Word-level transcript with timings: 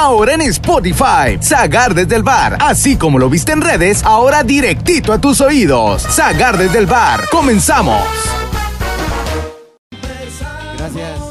ahora 0.00 0.34
en 0.34 0.40
Spotify. 0.42 1.38
Zagar 1.42 1.94
desde 1.94 2.16
el 2.16 2.22
bar, 2.22 2.56
así 2.60 2.96
como 2.96 3.18
lo 3.18 3.28
viste 3.28 3.52
en 3.52 3.60
redes, 3.60 4.02
ahora 4.02 4.42
directito 4.42 5.12
a 5.12 5.20
tus 5.20 5.40
oídos. 5.40 6.02
Zagar 6.02 6.56
desde 6.56 6.78
el 6.78 6.86
bar, 6.86 7.28
comenzamos. 7.30 8.02
Gracias. 10.78 11.29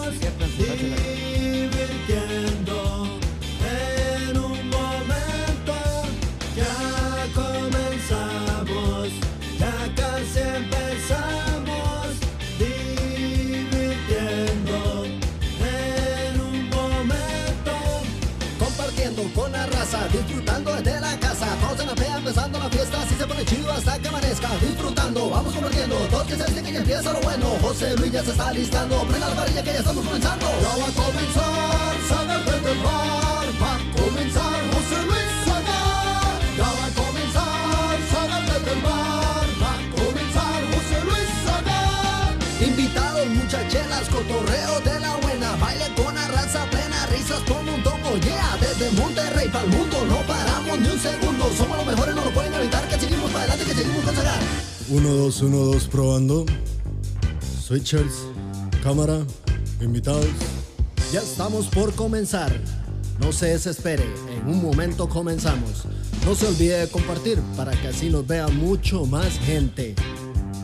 Disfrutando, 24.40 25.30
vamos 25.30 25.54
compartiendo. 25.54 25.96
Todos 26.10 26.28
que 26.28 26.36
se 26.38 26.64
que 26.64 26.72
ya 26.72 26.80
empieza 26.80 27.12
lo 27.12 27.20
bueno. 27.20 27.46
José 27.62 27.94
Luis 27.98 28.12
ya 28.12 28.24
se 28.24 28.32
está 28.32 28.54
listando. 28.54 29.02
Prenda 29.04 29.28
la 29.28 29.36
varilla 29.36 29.62
que 29.62 29.74
ya 29.74 29.80
estamos 29.80 30.06
comenzando. 30.06 30.46
Ya 30.62 30.70
va 30.70 30.88
a 30.88 30.92
comenzar, 30.92 31.96
Sagar 32.08 32.46
desde 32.46 32.72
el 32.72 32.80
bar. 32.80 33.48
Va 33.62 33.76
a 33.76 34.02
comenzar 34.02 34.60
José 34.72 34.98
Luis 35.08 35.30
Sagar. 35.44 36.40
Ya 36.58 36.64
va 36.64 36.86
a 36.86 36.92
comenzar, 37.04 37.98
Sagar 38.12 38.46
desde 38.46 38.72
el 38.72 38.82
bar. 38.82 39.48
Va 39.62 39.72
a 39.76 39.82
comenzar 40.00 40.60
José 40.72 40.98
Luis 41.04 41.30
Sagar. 41.46 42.32
Invitados, 42.62 43.28
muchachelas, 43.28 44.08
cotorreo 44.08 44.80
de 44.80 45.00
la 45.02 45.16
buena. 45.18 45.56
Baile 45.58 45.86
con 45.96 46.16
la 46.16 46.28
raza 46.30 46.64
plena, 46.72 47.06
risas 47.08 47.42
como 47.42 47.76
un 47.76 47.84
tomo. 47.84 48.16
Yeah, 48.24 48.58
desde 48.62 48.90
Monterrey 48.92 49.50
para 49.50 49.66
el 49.66 49.72
mundo. 49.72 50.06
No 50.08 50.18
paramos 50.26 50.80
ni 50.80 50.88
un 50.88 51.00
segundo. 51.00 51.52
Somos 51.58 51.78
los 51.78 51.86
mejores, 51.86 52.16
no 52.16 52.24
lo 52.24 52.32
pueden 52.32 52.54
evitar. 52.54 52.79
Que 53.80 53.86
seguimos 53.86 54.04
para 54.04 54.20
adelante, 54.20 54.46
que 54.46 54.84
seguimos 54.84 55.06
con 55.06 55.06
Sagar. 55.06 55.10
1, 55.10 55.10
2, 55.10 55.42
1, 55.42 55.58
2, 55.58 55.88
probando. 55.88 56.46
Switchers, 57.66 58.14
cámara, 58.84 59.26
invitados. 59.80 60.28
Ya 61.14 61.22
estamos 61.22 61.68
por 61.68 61.94
comenzar. 61.94 62.52
No 63.22 63.32
se 63.32 63.48
desespere, 63.48 64.04
en 64.36 64.50
un 64.50 64.62
momento 64.62 65.08
comenzamos. 65.08 65.86
No 66.26 66.36
se 66.36 66.48
olvide 66.48 66.80
de 66.80 66.90
compartir 66.90 67.40
para 67.56 67.72
que 67.72 67.88
así 67.88 68.10
nos 68.10 68.28
vea 68.28 68.50
mucho 68.50 69.06
más 69.06 69.40
gente. 69.46 69.96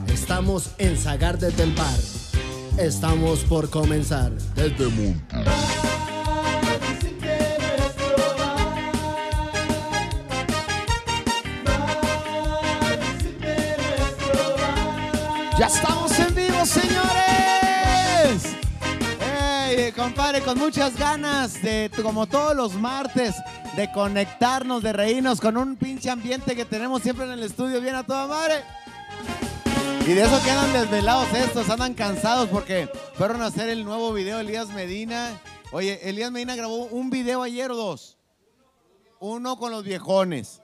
Estamos 0.08 0.72
en 0.78 0.98
Zagar 0.98 1.40
desde 1.40 1.64
el 1.64 1.74
bar. 1.74 2.00
Estamos 2.78 3.40
por 3.46 3.70
comenzar. 3.70 4.34
Desde 4.56 4.88
Ya 4.88 5.24
compadre, 19.96 20.42
con 20.42 20.58
muchas 20.58 20.98
ganas 20.98 21.62
de, 21.62 21.90
como 22.04 22.28
todos 22.28 22.56
los 22.56 22.74
martes, 22.74 23.36
de 23.76 23.92
conectarnos, 23.92 24.84
de 24.84 24.94
reírnos 24.94 25.40
con 25.40 25.58
un 25.58 25.78
pinche 25.78 26.10
ambiente 26.10 26.56
que 26.56 26.66
tenemos 26.66 27.02
siempre 27.02 27.26
en 27.26 27.32
el 27.32 27.44
estudio, 27.44 27.80
bien 27.80 27.96
a 27.96 28.06
toda 28.06 28.28
madre. 28.28 28.64
Y 30.02 30.14
de 30.14 30.22
eso 30.22 30.40
quedan 30.44 30.72
desvelados 30.74 31.34
estos, 31.34 31.70
andan 31.70 31.94
cansados 31.94 32.50
porque 32.50 32.90
fueron 33.16 33.42
a 33.42 33.48
hacer 33.48 33.70
el 33.70 33.86
nuevo 33.86 34.14
video 34.14 34.40
Elías 34.40 34.70
Medina. 34.70 35.40
Oye, 35.72 36.00
Elías 36.08 36.32
Medina 36.32 36.56
grabó 36.56 36.86
un 36.86 37.10
video 37.10 37.42
ayer 37.42 37.72
o 37.72 37.76
dos. 37.76 38.18
Uno 39.20 39.58
con 39.58 39.72
los 39.72 39.84
viejones. 39.84 40.62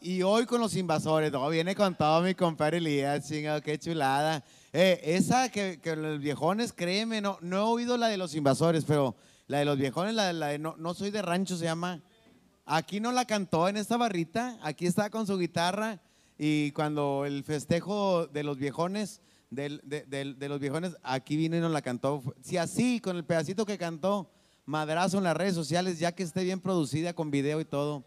Y 0.00 0.22
hoy 0.22 0.46
con 0.46 0.60
los 0.60 0.76
invasores, 0.76 1.32
no, 1.32 1.48
viene 1.48 1.74
con 1.74 1.96
todo 1.96 2.22
mi 2.22 2.34
compadre 2.34 2.78
Elías, 2.78 3.26
chingado, 3.26 3.62
qué 3.62 3.78
chulada. 3.78 4.44
Eh, 4.80 5.16
esa 5.16 5.48
que, 5.48 5.80
los 5.96 6.20
viejones, 6.20 6.72
créeme, 6.72 7.20
no, 7.20 7.36
no 7.40 7.56
he 7.56 7.60
oído 7.62 7.96
la 7.96 8.06
de 8.06 8.16
los 8.16 8.36
invasores, 8.36 8.84
pero 8.84 9.16
la 9.48 9.58
de 9.58 9.64
los 9.64 9.76
viejones, 9.76 10.14
la, 10.14 10.32
la 10.32 10.46
de 10.46 10.60
no, 10.60 10.76
no 10.78 10.94
soy 10.94 11.10
de 11.10 11.20
rancho 11.20 11.56
se 11.56 11.64
llama. 11.64 12.00
Aquí 12.64 13.00
no 13.00 13.10
la 13.10 13.24
cantó 13.24 13.66
en 13.66 13.76
esta 13.76 13.96
barrita, 13.96 14.56
aquí 14.62 14.86
está 14.86 15.10
con 15.10 15.26
su 15.26 15.36
guitarra 15.36 16.00
y 16.38 16.70
cuando 16.70 17.24
el 17.26 17.42
festejo 17.42 18.28
de 18.28 18.44
los 18.44 18.56
viejones, 18.56 19.20
de, 19.50 19.80
de 19.88 20.48
los 20.48 20.60
viejones, 20.60 20.96
aquí 21.02 21.36
vino 21.36 21.56
y 21.56 21.60
nos 21.60 21.72
la 21.72 21.82
cantó. 21.82 22.22
Si 22.40 22.56
así, 22.56 23.00
con 23.00 23.16
el 23.16 23.24
pedacito 23.24 23.66
que 23.66 23.78
cantó, 23.78 24.30
madrazo 24.64 25.18
en 25.18 25.24
las 25.24 25.36
redes 25.36 25.56
sociales, 25.56 25.98
ya 25.98 26.12
que 26.12 26.22
esté 26.22 26.44
bien 26.44 26.60
producida 26.60 27.14
con 27.14 27.32
video 27.32 27.60
y 27.60 27.64
todo. 27.64 28.04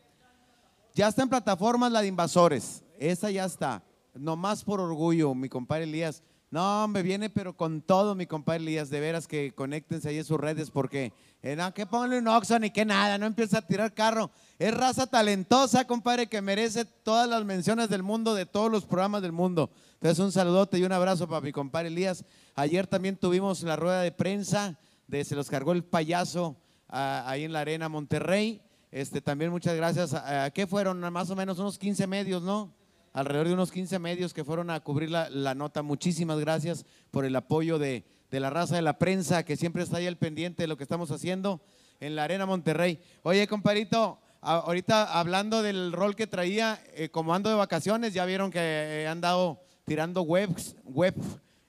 Ya 0.96 1.10
está 1.10 1.22
en 1.24 1.28
plataformas 1.28 1.92
la 1.92 2.00
de 2.00 2.08
Invasores. 2.08 2.82
Esa 2.98 3.30
ya 3.30 3.44
está. 3.44 3.84
Nomás 4.14 4.64
por 4.64 4.80
orgullo, 4.80 5.36
mi 5.36 5.50
compadre 5.50 5.84
Elías. 5.84 6.24
No, 6.52 6.86
me 6.90 7.02
viene, 7.02 7.30
pero 7.30 7.56
con 7.56 7.82
todo, 7.82 8.14
mi 8.14 8.26
compadre 8.26 8.62
Elías. 8.62 8.90
De 8.90 9.00
veras 9.00 9.26
que 9.26 9.56
conéctense 9.56 10.10
ahí 10.10 10.18
en 10.18 10.26
sus 10.26 10.38
redes 10.38 10.70
porque, 10.70 11.14
eh, 11.42 11.56
no, 11.56 11.74
que 11.74 11.86
ponle 11.86 12.18
un 12.18 12.28
Oxxo 12.28 12.60
ni 12.60 12.72
que 12.72 12.84
nada, 12.84 13.18
no 13.18 13.26
empieza 13.26 13.60
a 13.60 13.62
tirar 13.62 13.94
carro. 13.94 14.32
Es 14.60 14.74
raza 14.74 15.08
talentosa, 15.08 15.88
compadre, 15.88 16.28
que 16.28 16.42
merece 16.42 16.84
todas 16.84 17.30
las 17.30 17.46
menciones 17.46 17.88
del 17.88 18.04
mundo, 18.04 18.36
de 18.36 18.46
todos 18.46 18.70
los 18.70 18.86
programas 18.86 19.22
del 19.22 19.32
mundo. 19.32 19.72
Entonces, 19.94 20.20
un 20.20 20.34
saludote 20.34 20.78
y 20.78 20.84
un 20.84 20.92
abrazo 20.92 21.26
para 21.26 21.40
mi 21.40 21.54
compadre 21.54 21.88
Elías. 21.88 22.26
Ayer 22.56 22.86
también 22.86 23.16
tuvimos 23.16 23.64
la 23.64 23.78
rueda 23.78 24.02
de 24.02 24.12
prensa 24.12 24.78
de 25.08 25.24
Se 25.24 25.36
los 25.36 25.50
cargó 25.50 25.72
el 25.72 25.86
payaso 25.86 26.58
ah, 26.90 27.24
ahí 27.28 27.46
en 27.46 27.54
la 27.54 27.62
Arena 27.62 27.88
Monterrey. 27.88 28.62
Este, 28.92 29.22
también 29.22 29.52
muchas 29.52 29.78
gracias. 29.78 30.14
¿A, 30.14 30.44
a 30.44 30.52
qué 30.52 30.68
fueron? 30.68 31.00
Más 31.14 31.30
o 31.30 31.36
menos 31.38 31.60
unos 31.60 31.80
15 31.80 32.08
medios, 32.08 32.44
¿no? 32.44 32.74
Alrededor 33.14 33.48
de 33.50 33.54
unos 33.56 33.72
15 33.72 34.00
medios 34.00 34.34
que 34.34 34.44
fueron 34.46 34.70
a 34.70 34.80
cubrir 34.80 35.10
la, 35.12 35.30
la 35.30 35.54
nota. 35.54 35.82
Muchísimas 35.82 36.40
gracias 36.40 36.86
por 37.12 37.26
el 37.26 37.36
apoyo 37.36 37.78
de, 37.78 38.06
de 38.30 38.40
la 38.40 38.50
raza 38.50 38.76
de 38.76 38.82
la 38.82 38.98
prensa 38.98 39.44
que 39.44 39.58
siempre 39.58 39.84
está 39.84 39.98
ahí 39.98 40.08
al 40.08 40.18
pendiente 40.18 40.64
de 40.64 40.68
lo 40.68 40.78
que 40.78 40.84
estamos 40.84 41.12
haciendo 41.12 41.62
en 42.00 42.16
la 42.16 42.24
Arena 42.24 42.46
Monterrey. 42.46 43.00
Oye, 43.24 43.48
compadrito, 43.48 44.20
a- 44.42 44.56
ahorita 44.60 45.20
hablando 45.20 45.62
del 45.62 45.92
rol 45.92 46.16
que 46.16 46.26
traía, 46.28 46.82
eh, 46.96 47.10
como 47.10 47.34
ando 47.36 47.50
de 47.50 47.56
vacaciones, 47.58 48.14
ya 48.14 48.26
vieron 48.26 48.50
que 48.50 48.60
eh, 48.60 49.04
he 49.04 49.08
andado 49.08 49.62
tirando 49.86 50.22
webs, 50.22 50.76
web 50.86 51.16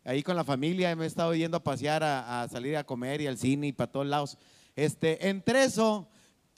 ahí 0.04 0.22
con 0.22 0.36
la 0.36 0.44
familia, 0.44 0.94
me 0.94 1.04
he 1.04 1.06
estado 1.08 1.34
yendo 1.34 1.56
a 1.56 1.64
pasear, 1.64 2.02
a, 2.04 2.42
a 2.42 2.48
salir 2.48 2.76
a 2.76 2.84
comer 2.84 3.20
y 3.20 3.26
al 3.26 3.36
cine 3.36 3.66
y 3.68 3.72
para 3.72 3.90
todos 3.90 4.06
lados. 4.06 4.38
Este, 4.76 5.28
entre 5.28 5.64
eso, 5.64 6.08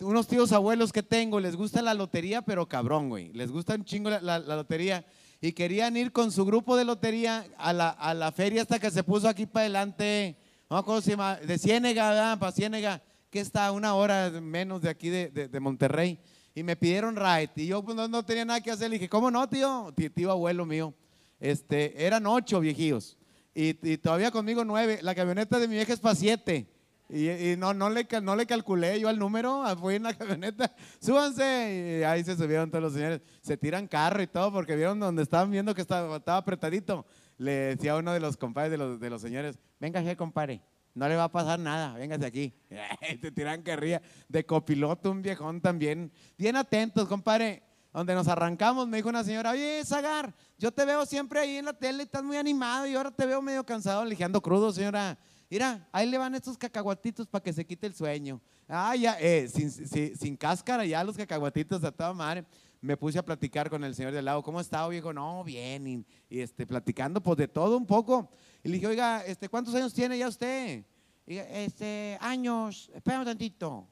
unos 0.00 0.27
tíos 0.27 0.53
abuelos 0.53 0.93
que 0.93 1.03
tengo, 1.03 1.38
les 1.41 1.56
gusta 1.56 1.81
la 1.82 1.94
lotería, 1.94 2.43
pero 2.43 2.66
cabrón, 2.69 3.09
güey. 3.09 3.32
Les 3.32 3.50
gusta 3.50 3.75
un 3.75 3.84
chingo 3.84 4.10
la, 4.10 4.21
la- 4.21 4.38
la 4.38 4.56
lotería. 4.56 5.05
Y 5.41 5.53
querían 5.53 5.97
ir 5.97 6.10
con 6.10 6.32
su 6.32 6.44
grupo 6.44 6.77
de 6.77 6.84
lotería 6.84 7.47
a 7.59 7.72
la, 7.72 7.91
a 7.91 8.15
la 8.15 8.32
feria 8.32 8.62
hasta 8.62 8.78
que 8.78 8.91
se 8.91 9.05
puso 9.05 9.28
aquí 9.28 9.47
para 9.47 9.65
adelante. 9.65 10.37
No 10.71 10.77
me 10.77 10.81
acuerdo 10.81 11.03
si 11.03 11.10
llama, 11.10 11.37
de 11.37 11.59
Ciénega, 11.59 12.09
¿verdad? 12.10 12.38
Para 12.38 12.53
Ciénega, 12.53 13.03
que 13.31 13.41
está 13.41 13.66
a 13.66 13.72
una 13.72 13.94
hora 13.94 14.31
menos 14.41 14.81
de 14.82 14.88
aquí 14.88 15.09
de, 15.10 15.28
de- 15.28 15.49
de 15.49 15.60
Monterrey. 15.60 16.19
Y 16.55 16.62
me 16.62 16.76
pidieron 16.76 17.16
ride. 17.16 17.50
Y 17.56 17.66
yo 17.66 17.82
pues, 17.84 17.97
no, 17.97 18.09
no 18.09 18.25
tenía 18.25 18.44
nada 18.44 18.61
que 18.61 18.71
hacer. 18.71 18.88
Le 18.88 18.94
dije, 18.94 19.09
¿cómo 19.09 19.31
no, 19.31 19.49
tío? 19.49 19.93
Tío, 19.97 20.11
tío 20.11 20.31
abuelo 20.31 20.65
mío. 20.65 20.94
Este, 21.41 22.06
eran 22.06 22.26
ocho 22.26 22.61
viejillos. 22.61 23.19
Y, 23.55 23.76
y 23.93 23.99
todavía 23.99 24.31
conmigo 24.31 24.65
nueve. 24.65 25.00
La 25.03 25.15
camioneta 25.15 25.59
de 25.59 25.69
mi 25.69 25.75
vieja 25.75 25.93
es 25.93 26.00
para 26.00 26.15
siete. 26.15 26.66
Y, 27.09 27.56
no, 27.59 27.75
no, 27.75 27.91
le, 27.91 28.06
no 28.22 28.34
le 28.34 28.47
calculé 28.47 28.98
yo 28.98 29.09
al 29.09 29.19
número, 29.19 29.62
ah, 29.62 29.76
fui 29.76 29.97
en 29.97 30.04
la 30.04 30.15
camioneta, 30.15 30.75
súbanse. 31.00 32.00
Y 32.00 32.03
ahí 32.03 32.25
se 32.25 32.37
subieron 32.37 32.70
todos 32.70 32.82
los 32.82 32.92
señores. 32.94 33.20
Se 33.42 33.56
tiran 33.56 33.87
carro 33.87 34.22
y 34.22 34.26
todo 34.26 34.50
porque 34.53 34.75
vieron 34.75 34.98
donde 34.98 35.22
estaban 35.22 35.50
viendo 35.50 35.75
que 35.75 35.82
estaba, 35.82 36.19
apretadito. 36.37 37.06
Le 37.37 37.53
decía 37.76 37.93
a 37.93 37.97
uno 37.98 38.12
de 38.12 38.20
los 38.20 38.37
compadres 38.37 38.70
de 38.70 38.78
los, 38.78 38.98
de 38.98 39.10
los 39.10 39.20
señores, 39.20 39.59
venga, 39.78 40.16
compadre, 40.16 40.62
no 40.94 41.09
le 41.09 41.16
va 41.16 41.25
a 41.25 41.32
pasar 41.32 41.59
nada, 41.59 41.94
véngase 41.94 42.25
aquí. 42.25 42.54
Te 43.20 43.31
tiran 43.32 43.62
carrilla. 43.62 44.00
De 44.28 44.47
copiloto, 44.47 45.10
un 45.10 45.22
viejón 45.22 45.60
también. 45.60 46.10
Bien 46.38 46.56
atentos, 46.56 47.06
compadre. 47.08 47.62
Donde 47.93 48.12
nos 48.12 48.26
arrancamos, 48.26 48.88
me 48.88 48.96
dijo 48.96 49.08
una 49.08 49.23
señora, 49.23 49.52
oye, 49.52 49.81
Zagar, 49.84 50.34
yo 50.58 50.73
te 50.73 50.84
veo 50.84 51.06
siempre 51.06 51.38
ahí 51.38 51.58
en 51.58 51.67
la 51.67 51.73
tele, 51.73 52.02
estás 52.02 52.25
muy 52.25 52.37
animado 52.37 52.88
y 52.88 52.94
ahora 52.96 53.12
te 53.12 53.25
veo 53.25 53.40
medio 53.40 53.64
cansado, 53.64 54.05
ligeando 54.05 54.43
crudo, 54.43 54.73
señora. 54.73 55.17
Mira, 55.50 55.87
ahí 55.93 56.08
le 56.08 56.19
van 56.19 56.35
estos 56.35 56.56
cacahuatitos 56.58 57.26
para 57.26 57.43
que 57.43 57.52
se 57.52 57.64
quite 57.67 57.87
el 57.87 57.94
sueño. 57.94 58.41
Ah, 58.69 58.96
ya, 58.96 59.17
eh, 59.20 59.49
sin, 59.49 59.70
sin- 59.70 60.17
sin 60.17 60.37
cáscara, 60.37 60.85
ya 60.85 61.05
los 61.05 61.17
cacahuatitos 61.17 61.85
a 61.85 61.93
toda 61.93 62.12
madre. 62.12 62.44
Me 62.81 62.96
puse 62.96 63.19
a 63.19 63.25
platicar 63.25 63.70
con 63.70 63.82
el 63.85 63.94
señor 63.94 64.12
del 64.12 64.25
lado, 64.25 64.43
¿cómo 64.43 64.61
está, 64.61 64.87
viejo? 64.88 65.12
No, 65.12 65.43
bien, 65.44 65.87
y, 66.29 66.41
este, 66.41 66.67
platicando 66.67 67.23
pues 67.23 67.38
de 67.38 67.49
todo 67.49 67.76
un 67.79 67.87
poco. 67.87 68.31
Y 68.62 68.69
le 68.69 68.75
dije, 68.75 68.87
oiga, 68.88 69.25
este, 69.25 69.49
¿cuántos 69.49 69.75
años 69.75 69.94
tiene 69.94 70.19
ya 70.19 70.29
usted? 70.29 70.85
Y, 71.26 71.37
este, 71.37 72.19
años, 72.20 72.90
espérame 72.94 73.20
un 73.20 73.26
tantito. 73.26 73.88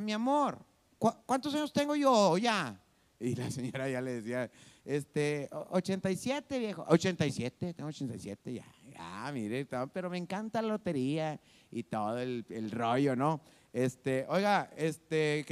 Mi 0.00 0.12
amor, 0.12 0.58
¿cu- 0.98 1.14
¿cuántos 1.24 1.54
años 1.54 1.72
tengo 1.72 1.94
yo 1.94 2.36
ya? 2.38 2.80
Y 3.20 3.34
la 3.36 3.50
señora 3.50 3.88
ya 3.88 4.00
le 4.00 4.14
decía, 4.20 4.50
este, 4.84 5.48
o- 5.52 5.68
87, 5.76 6.58
viejo. 6.58 6.84
87, 6.88 7.74
tengo 7.74 7.88
87 7.88 8.54
ya. 8.54 8.64
Ya, 8.96 9.30
mire, 9.32 9.66
pero 9.92 10.08
me 10.08 10.16
encanta 10.16 10.62
la 10.62 10.68
lotería 10.68 11.38
y 11.70 11.82
todo 11.82 12.18
el, 12.18 12.46
rollo, 12.70 13.14
¿no? 13.14 13.40
Este, 13.72 14.24
oiga, 14.28 14.70
este, 14.76 15.44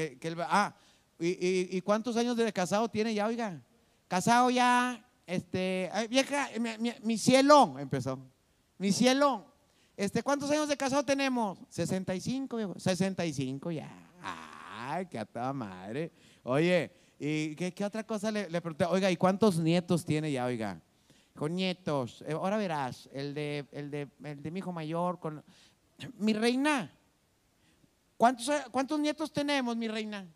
ah, 0.48 0.74
y, 1.18 1.28
y- 1.28 1.76
cuántos 1.82 2.16
años 2.16 2.36
de 2.36 2.50
casado 2.52 2.88
tiene 2.88 3.12
ya, 3.12 3.26
oiga? 3.26 3.60
Casado 4.08 4.48
ya, 4.48 5.04
este, 5.26 5.90
ay, 5.92 6.08
vieja, 6.08 6.48
mi, 6.58 6.70
mi- 7.02 7.18
cielo, 7.18 7.76
empezó. 7.78 8.18
Mi 8.78 8.92
cielo, 8.92 9.44
este, 9.96 10.22
¿cuántos 10.22 10.50
años 10.50 10.68
de 10.68 10.76
casado 10.76 11.04
tenemos? 11.04 11.58
65, 11.68 12.56
viejo. 12.56 12.78
65 12.78 13.70
ya. 13.72 13.90
Ay, 14.22 15.06
qué 15.06 15.18
a 15.18 15.26
toda 15.26 15.52
madre. 15.52 16.10
Oye, 16.44 16.90
¿y 17.18 17.54
qué, 17.56 17.84
otra 17.84 18.04
cosa 18.04 18.30
le 18.30 18.48
pregunté? 18.60 18.86
Oiga, 18.86 19.10
¿y 19.10 19.16
cuántos 19.16 19.58
nietos 19.58 20.04
tiene 20.04 20.32
ya, 20.32 20.46
oiga? 20.46 20.80
Con 21.36 21.54
nietos. 21.56 22.22
Eh, 22.26 22.32
ahora 22.32 22.56
verás, 22.56 23.08
el 23.12 23.34
de, 23.34 23.66
el 23.72 23.90
de, 23.90 24.08
el 24.22 24.42
de 24.42 24.50
mi 24.50 24.60
hijo 24.60 24.72
mayor, 24.72 25.18
con... 25.18 25.42
Mi 26.18 26.32
reina, 26.32 26.90
¿cuántos, 28.16 28.50
¿cuántos 28.70 28.98
nietos 28.98 29.32
tenemos, 29.32 29.76
mi 29.76 29.88
reina? 29.88 30.26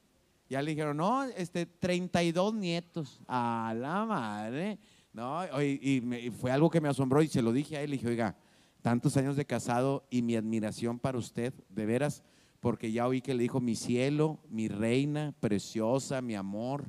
Ya 0.49 0.63
le 0.63 0.71
dijeron, 0.71 0.97
no, 0.97 1.25
este, 1.25 1.67
32 1.67 2.55
nietos. 2.55 3.21
A 3.27 3.75
la 3.77 4.05
madre. 4.05 4.79
No, 5.13 5.43
y 5.61 6.33
fue 6.39 6.51
algo 6.51 6.71
que 6.71 6.81
me 6.81 6.89
asombró 6.89 7.23
y 7.23 7.29
se 7.29 7.43
lo 7.43 7.53
dije 7.53 7.77
a 7.77 7.83
él. 7.83 7.91
Le 7.91 7.97
dije, 7.97 8.09
oiga, 8.09 8.37
tantos 8.83 9.17
años 9.17 9.37
de 9.37 9.45
casado 9.45 10.07
y 10.11 10.23
mi 10.23 10.37
admiración 10.37 10.99
para 10.99 11.19
usted, 11.19 11.53
de 11.69 11.87
veras, 11.87 12.23
porque 12.61 12.91
ya 12.93 13.07
oí 13.07 13.21
que 13.21 13.35
le 13.35 13.43
dijo 13.43 13.61
mi 13.61 13.75
cielo, 13.75 14.39
mi 14.49 14.69
reina, 14.69 15.35
preciosa, 15.41 16.23
mi 16.23 16.35
amor. 16.35 16.85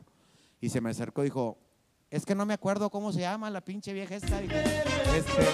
Y 0.62 0.70
se 0.70 0.82
me 0.82 0.90
acercó 0.90 1.22
y 1.22 1.26
dijo, 1.26 1.58
es 2.12 2.26
que 2.26 2.36
no 2.36 2.46
me 2.46 2.54
acuerdo 2.54 2.90
cómo 2.90 3.12
se 3.12 3.22
llama 3.22 3.50
la 3.50 3.62
pinche 3.62 3.94
vieja 3.94 4.16
esta. 4.16 4.42
Este, 4.42 5.48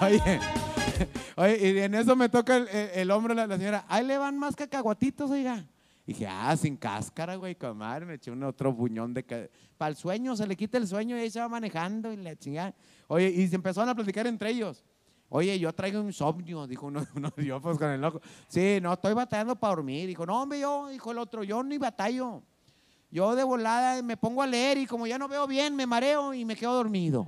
oye, 0.04 0.40
oye, 1.36 1.70
y 1.72 1.78
en 1.78 1.94
eso 1.94 2.16
me 2.16 2.28
toca 2.28 2.56
el, 2.56 2.68
el- 2.68 3.10
hombro 3.10 3.34
la, 3.34 3.46
la 3.46 3.56
señora, 3.56 3.84
ahí 3.88 4.04
le 4.06 4.18
van 4.18 4.38
más 4.38 4.56
cacahuatitos, 4.56 5.30
oiga. 5.30 5.64
Y 6.06 6.12
dije, 6.12 6.26
ah, 6.26 6.56
sin 6.56 6.74
cáscara, 6.76 7.36
güey, 7.36 7.54
comadre. 7.54 8.06
Me 8.06 8.14
eché 8.14 8.30
un 8.30 8.42
otro 8.42 8.72
buñón 8.72 9.12
de... 9.12 9.50
Para 9.76 9.90
el 9.90 9.96
sueño, 9.96 10.34
se 10.36 10.46
le 10.46 10.56
quita 10.56 10.78
el 10.78 10.88
sueño 10.88 11.14
y 11.18 11.20
ahí 11.20 11.30
se 11.30 11.38
va 11.38 11.50
manejando 11.50 12.10
y 12.10 12.16
la 12.16 12.34
chingada. 12.34 12.74
Oye, 13.08 13.28
y 13.28 13.46
se 13.46 13.56
empezaron 13.56 13.90
a 13.90 13.94
platicar 13.94 14.26
entre 14.26 14.48
ellos. 14.48 14.82
Oye, 15.28 15.58
yo 15.58 15.70
traigo 15.74 16.00
insomnio, 16.00 16.66
dijo 16.66 16.86
uno, 16.86 17.06
uno 17.14 17.30
yo 17.36 17.60
pues 17.60 17.76
con 17.76 17.90
el 17.90 18.00
loco. 18.00 18.22
Sí, 18.46 18.78
no, 18.80 18.94
estoy 18.94 19.12
batallando 19.12 19.54
para 19.54 19.74
dormir. 19.74 20.06
Dijo, 20.06 20.24
no, 20.24 20.40
hombre, 20.40 20.60
yo, 20.60 20.88
dijo 20.88 21.12
el 21.12 21.18
otro, 21.18 21.44
yo 21.44 21.62
ni 21.62 21.76
batallo. 21.76 22.42
Yo 23.10 23.34
de 23.34 23.42
volada 23.44 24.02
me 24.02 24.16
pongo 24.16 24.42
a 24.42 24.46
leer 24.46 24.78
y 24.78 24.86
como 24.86 25.06
ya 25.06 25.18
no 25.18 25.28
veo 25.28 25.46
bien, 25.46 25.74
me 25.74 25.86
mareo 25.86 26.34
y 26.34 26.44
me 26.44 26.54
quedo 26.56 26.74
dormido. 26.74 27.26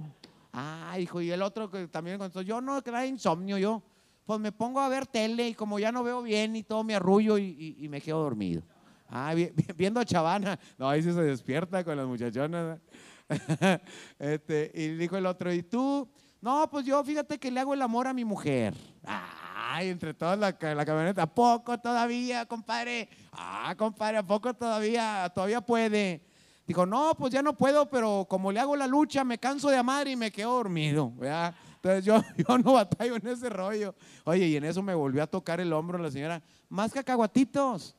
Ah, 0.53 0.95
dijo, 0.99 1.21
y 1.21 1.31
el 1.31 1.43
otro 1.43 1.71
que 1.71 1.89
también 1.89 2.19
contestó, 2.19 2.43
yo 2.43 2.61
no 2.61 2.83
traigo 2.83 3.09
insomnio, 3.15 3.57
yo 3.57 3.83
pues 4.25 4.39
me 4.41 4.53
pongo 4.53 4.81
a 4.81 4.89
ver 4.89 5.07
tele 5.07 5.49
y 5.49 5.55
como 5.55 5.79
ya 5.79 5.91
no 5.91 6.03
veo 6.05 6.23
bien 6.23 6.55
y 6.55 6.63
todo 6.63 6.85
me 6.85 6.95
arrullo 6.95 7.39
y, 7.39 7.87
me 7.89 8.01
quedo 8.01 8.23
dormido. 8.23 8.63
Ah, 9.09 9.33
vi- 9.35 9.51
vi- 9.55 9.67
viendo 9.77 9.99
a 10.01 10.05
Chavana. 10.05 10.59
No, 10.79 10.89
ahí 10.89 11.03
sí 11.03 11.13
se 11.13 11.23
despierta 11.23 11.83
con 11.83 11.97
las 11.97 12.07
muchachonas. 12.07 12.79
Este, 14.19 14.71
y 14.75 14.89
dijo 14.89 15.17
el 15.17 15.27
otro, 15.27 15.53
¿y 15.53 15.63
tú? 15.63 16.09
No, 16.41 16.69
pues 16.71 16.85
yo 16.85 17.03
fíjate 17.05 17.39
que 17.39 17.51
le 17.51 17.61
hago 17.61 17.75
el 17.75 17.83
amor 17.83 18.07
a 18.07 18.13
mi 18.15 18.25
mujer. 18.25 18.75
Ay, 19.63 19.89
entre 19.91 20.15
todas 20.15 20.39
la, 20.39 20.57
la 20.75 20.87
camioneta. 20.87 21.23
¿A 21.23 21.27
poco 21.27 21.79
todavía, 21.79 22.47
compadre? 22.47 23.09
Ah, 23.33 23.75
compadre, 23.77 24.19
¿a 24.19 24.23
poco 24.27 24.55
todavía? 24.55 25.31
Todavía 25.35 25.61
puede. 25.61 26.23
Dijo, 26.67 26.87
no, 26.87 27.15
pues 27.19 27.33
ya 27.33 27.43
no 27.43 27.57
puedo, 27.57 27.91
pero 27.91 28.27
como 28.29 28.53
le 28.53 28.61
hago 28.61 28.75
la 28.77 28.87
lucha, 28.87 29.23
me 29.23 29.39
canso 29.39 29.69
de 29.69 29.77
amar 29.77 30.09
y 30.09 30.17
me 30.17 30.31
quedo 30.31 30.55
dormido. 30.55 31.13
¿verdad? 31.17 31.55
Entonces 31.75 32.05
yo, 32.05 32.23
yo 32.49 32.59
no 32.59 32.73
batallo 32.73 33.17
en 33.17 33.27
ese 33.27 33.51
rollo. 33.51 33.95
Oye, 34.25 34.47
y 34.47 34.57
en 34.57 34.65
eso 34.65 34.83
me 34.83 34.95
volvió 34.95 35.23
a 35.23 35.27
tocar 35.27 35.61
el 35.61 35.73
hombro 35.73 35.99
la 35.99 36.11
señora. 36.11 36.43
Más 36.69 36.93
cacahuatitos. 36.93 37.97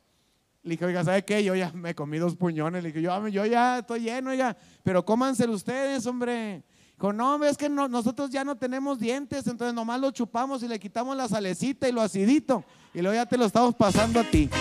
Le 0.63 0.71
dije, 0.71 0.85
oiga, 0.85 1.03
¿sabe 1.03 1.23
qué? 1.25 1.43
Yo 1.43 1.53
ya 1.53 1.71
me 1.73 1.93
comí 1.93 2.17
dos 2.17 2.35
puñones. 2.35 2.81
Le 2.81 2.89
dije, 2.89 3.01
yo, 3.01 3.27
yo 3.27 3.45
ya 3.45 3.79
estoy 3.79 4.01
lleno, 4.01 4.31
oiga, 4.31 4.55
pero 4.83 5.03
cómanselo 5.03 5.53
ustedes, 5.53 6.05
hombre. 6.07 6.63
Dijo, 7.01 7.13
no, 7.13 7.39
ves 7.39 7.57
que 7.57 7.67
no- 7.67 7.87
nosotros 7.87 8.29
ya 8.29 8.43
no 8.43 8.55
tenemos 8.55 8.99
dientes, 8.99 9.47
entonces 9.47 9.73
nomás 9.73 9.99
lo 9.99 10.11
chupamos 10.11 10.61
y 10.61 10.67
le 10.67 10.79
quitamos 10.79 11.17
la 11.17 11.27
salecita 11.27 11.89
y 11.89 11.91
lo 11.91 11.99
acidito. 11.99 12.63
Y 12.93 13.01
luego 13.01 13.15
ya 13.15 13.25
te 13.25 13.37
lo 13.37 13.45
estamos 13.45 13.73
pasando 13.73 14.19
a 14.19 14.23
ti. 14.23 14.47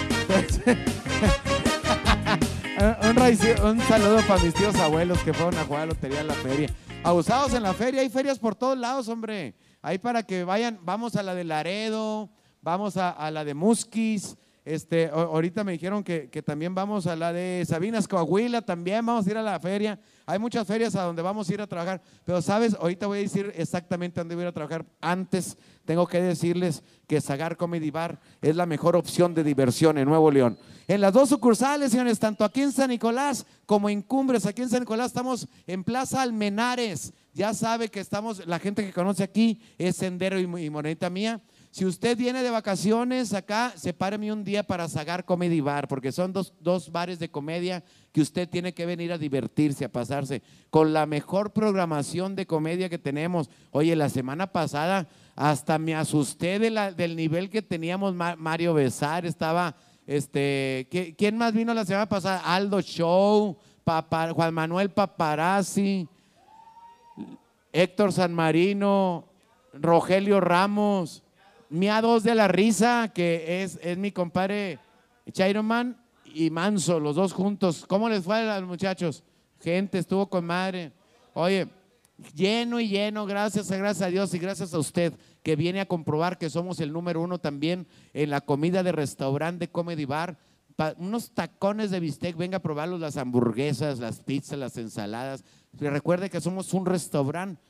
Un, 3.63 3.81
saludo 3.83 4.21
para 4.27 4.43
mis 4.43 4.55
tíos 4.55 4.75
abuelos 4.77 5.19
que 5.19 5.35
fueron 5.35 5.55
a 5.59 5.65
jugar 5.67 5.83
a 5.83 5.85
la 5.85 5.93
lotería 5.93 6.23
en 6.23 6.29
la 6.29 6.35
feria. 6.35 6.71
Abusados 7.05 7.53
en 7.53 7.63
la 7.63 7.75
feria, 7.75 8.01
hay 8.01 8.09
ferias 8.09 8.39
por 8.39 8.55
todos 8.55 8.79
lados, 8.79 9.09
hombre. 9.09 9.55
Ahí 9.83 9.99
para 9.99 10.23
que 10.23 10.43
vayan, 10.43 10.79
vamos 10.83 11.17
a 11.17 11.23
la 11.23 11.35
de 11.35 11.45
Laredo, 11.45 12.31
vamos 12.63 12.97
a, 12.97 13.31
la 13.31 13.45
de 13.45 13.53
Musquis. 13.53 14.39
Este, 14.65 15.11
ahorita 15.11 15.63
me 15.63 15.73
dijeron 15.73 16.03
que, 16.03 16.31
que 16.31 16.41
también 16.41 16.75
vamos 16.75 17.07
a 17.07 17.17
la 17.17 17.35
de 17.35 17.67
Sabinas, 17.69 18.09
Coahuila, 18.09 18.63
también 18.63 19.05
vamos 19.05 19.27
a 19.27 19.31
ir 19.31 19.37
a 19.37 19.43
la 19.43 19.61
feria. 19.61 20.01
Hay 20.31 20.39
muchas 20.39 20.65
ferias 20.65 20.95
a 20.95 21.03
donde 21.03 21.23
vamos 21.23 21.49
a 21.49 21.55
ir 21.55 21.61
a 21.61 21.67
trabajar, 21.67 22.01
pero 22.25 22.41
sabes, 22.41 22.75
ahorita 22.75 23.09
voy 23.09 23.19
a 23.19 23.23
decir 23.23 23.53
exactamente 23.57 24.21
dónde 24.21 24.37
voy 24.37 24.43
a 24.43 24.45
ir 24.45 24.49
a 24.51 24.53
trabajar. 24.53 24.87
Antes 25.01 25.59
tengo 25.85 26.07
que 26.07 26.23
decirles 26.23 26.85
que 27.09 27.21
Sagar 27.21 27.57
Comedy 27.57 27.91
Bar 27.91 28.21
es 28.41 28.55
la 28.55 28.65
mejor 28.65 28.95
opción 28.95 29.35
de 29.35 29.43
diversión 29.43 29.99
en 29.99 30.09
Nuevo 30.09 30.31
León. 30.31 30.57
En 30.87 31.01
las 31.01 31.13
dos 31.13 31.31
sucursales, 31.31 31.91
señores, 31.91 32.21
tanto 32.21 32.45
aquí 32.45 32.63
en 32.63 32.71
San 32.71 32.91
Nicolás 32.91 33.45
como 33.67 33.91
en 33.91 34.03
Cumbres, 34.03 34.47
aquí 34.47 34.63
en 34.63 34.69
San 34.69 34.81
Nicolás 34.81 35.09
estamos 35.09 35.49
en 35.67 35.83
Plaza 35.83 36.23
Almenares. 36.23 37.13
Ya 37.35 37.53
sabe 37.53 37.89
que 37.89 37.99
estamos, 37.99 38.47
la 38.47 38.61
gente 38.61 38.87
que 38.87 38.93
conoce 38.93 39.25
aquí 39.25 39.61
es 39.79 39.97
Sendero 39.97 40.39
y, 40.39 40.45
y 40.45 41.11
Mía. 41.11 41.41
Si 41.73 41.85
usted 41.85 42.17
viene 42.19 42.43
de 42.43 42.51
vacaciones 42.51 43.33
acá, 43.33 43.73
sepáreme 43.77 44.33
un 44.33 44.43
día 44.43 44.65
para 44.65 44.89
Sagar 44.89 45.25
Comedy 45.25 45.61
Bar, 45.61 45.87
porque 45.87 46.11
son 46.11 46.33
dos, 46.33 46.53
dos 46.59 46.91
bares 46.91 47.21
de 47.21 47.31
comedia 47.31 47.85
que 48.13 48.21
usted 48.21 48.49
tiene 48.49 48.75
que 48.75 48.87
venir 48.87 49.13
a 49.13 49.19
divertirse, 49.19 49.85
a 49.85 49.89
pasarse 49.93 50.43
con 50.71 50.93
la 50.93 51.07
mejor 51.07 51.53
programación 51.53 52.35
de 52.35 52.45
comedia 52.47 52.89
que 52.89 52.99
tenemos. 52.99 53.51
Oye, 53.71 53.95
la 53.95 54.09
semana 54.09 54.49
pasada 54.49 55.07
hasta 55.37 55.79
me 55.79 55.95
asusté 55.95 56.59
de 56.59 56.71
la- 56.71 56.91
del 56.91 57.15
nivel 57.15 57.49
que 57.51 57.63
teníamos. 57.63 58.15
Ma- 58.17 58.35
Mario 58.35 58.75
Besar 58.75 59.25
estaba, 59.25 59.77
este, 60.09 60.89
¿qui- 60.91 61.15
¿quién 61.17 61.39
más 61.39 61.53
vino 61.53 61.73
la 61.73 61.85
semana 61.85 62.09
pasada? 62.09 62.41
Aldo 62.53 62.81
Show, 62.81 63.57
Juan 64.35 64.53
Manuel 64.55 64.91
Paparazzi, 64.91 66.09
Héctor 67.73 68.13
San 68.13 68.35
Marino, 68.35 69.27
Rogelio 69.73 70.41
Ramos, 70.41 71.23
Mia 71.71 72.01
Dos 72.01 72.25
de 72.25 72.35
la 72.35 72.49
Risa, 72.49 73.13
que 73.15 73.63
es, 73.63 73.79
es 73.81 73.97
mi 73.97 74.11
compadre 74.11 74.81
Chairoman 75.31 75.97
y 76.25 76.51
Manso, 76.51 76.99
los 76.99 77.15
dos 77.15 77.33
juntos. 77.33 77.85
¿Cómo 77.87 78.09
les 78.09 78.25
fue 78.25 78.37
a 78.39 78.59
los 78.59 78.69
muchachos? 78.69 79.23
Gente, 79.61 79.99
estuvo 79.99 80.29
con 80.29 80.45
madre. 80.45 80.93
Oye, 81.33 81.69
lleno 82.35 82.81
y 82.81 82.89
lleno, 82.89 83.25
gracias, 83.25 83.71
gracias 83.71 84.03
a 84.03 84.11
Dios 84.11 84.35
y 84.35 84.39
gracias 84.41 84.75
a 84.75 84.81
usted 84.81 85.15
que 85.45 85.55
viene 85.55 85.81
a 85.81 85.87
comprobar 85.87 86.39
que 86.39 86.51
somos 86.51 86.81
el 86.81 86.93
número 86.93 87.21
uno 87.21 87.39
también 87.39 87.87
en 88.15 88.31
la 88.31 88.41
comida 88.41 88.83
de 88.83 88.91
restaurante 88.91 89.69
Comedy 89.69 90.07
Bar. 90.07 90.39
Unos 90.97 91.31
tacones 91.31 91.93
de 91.93 92.01
bistec, 92.01 92.37
venga 92.37 92.57
a 92.57 92.63
probarlos, 92.63 92.99
las 92.99 93.17
hamburguesas, 93.17 94.01
las 94.01 94.19
pizzas, 94.19 94.59
las 94.59 94.77
ensaladas. 94.77 95.45
Recuerde 95.79 96.31
que 96.31 96.41
somos 96.41 96.75
un 96.75 96.87
restaurante, 96.87 97.61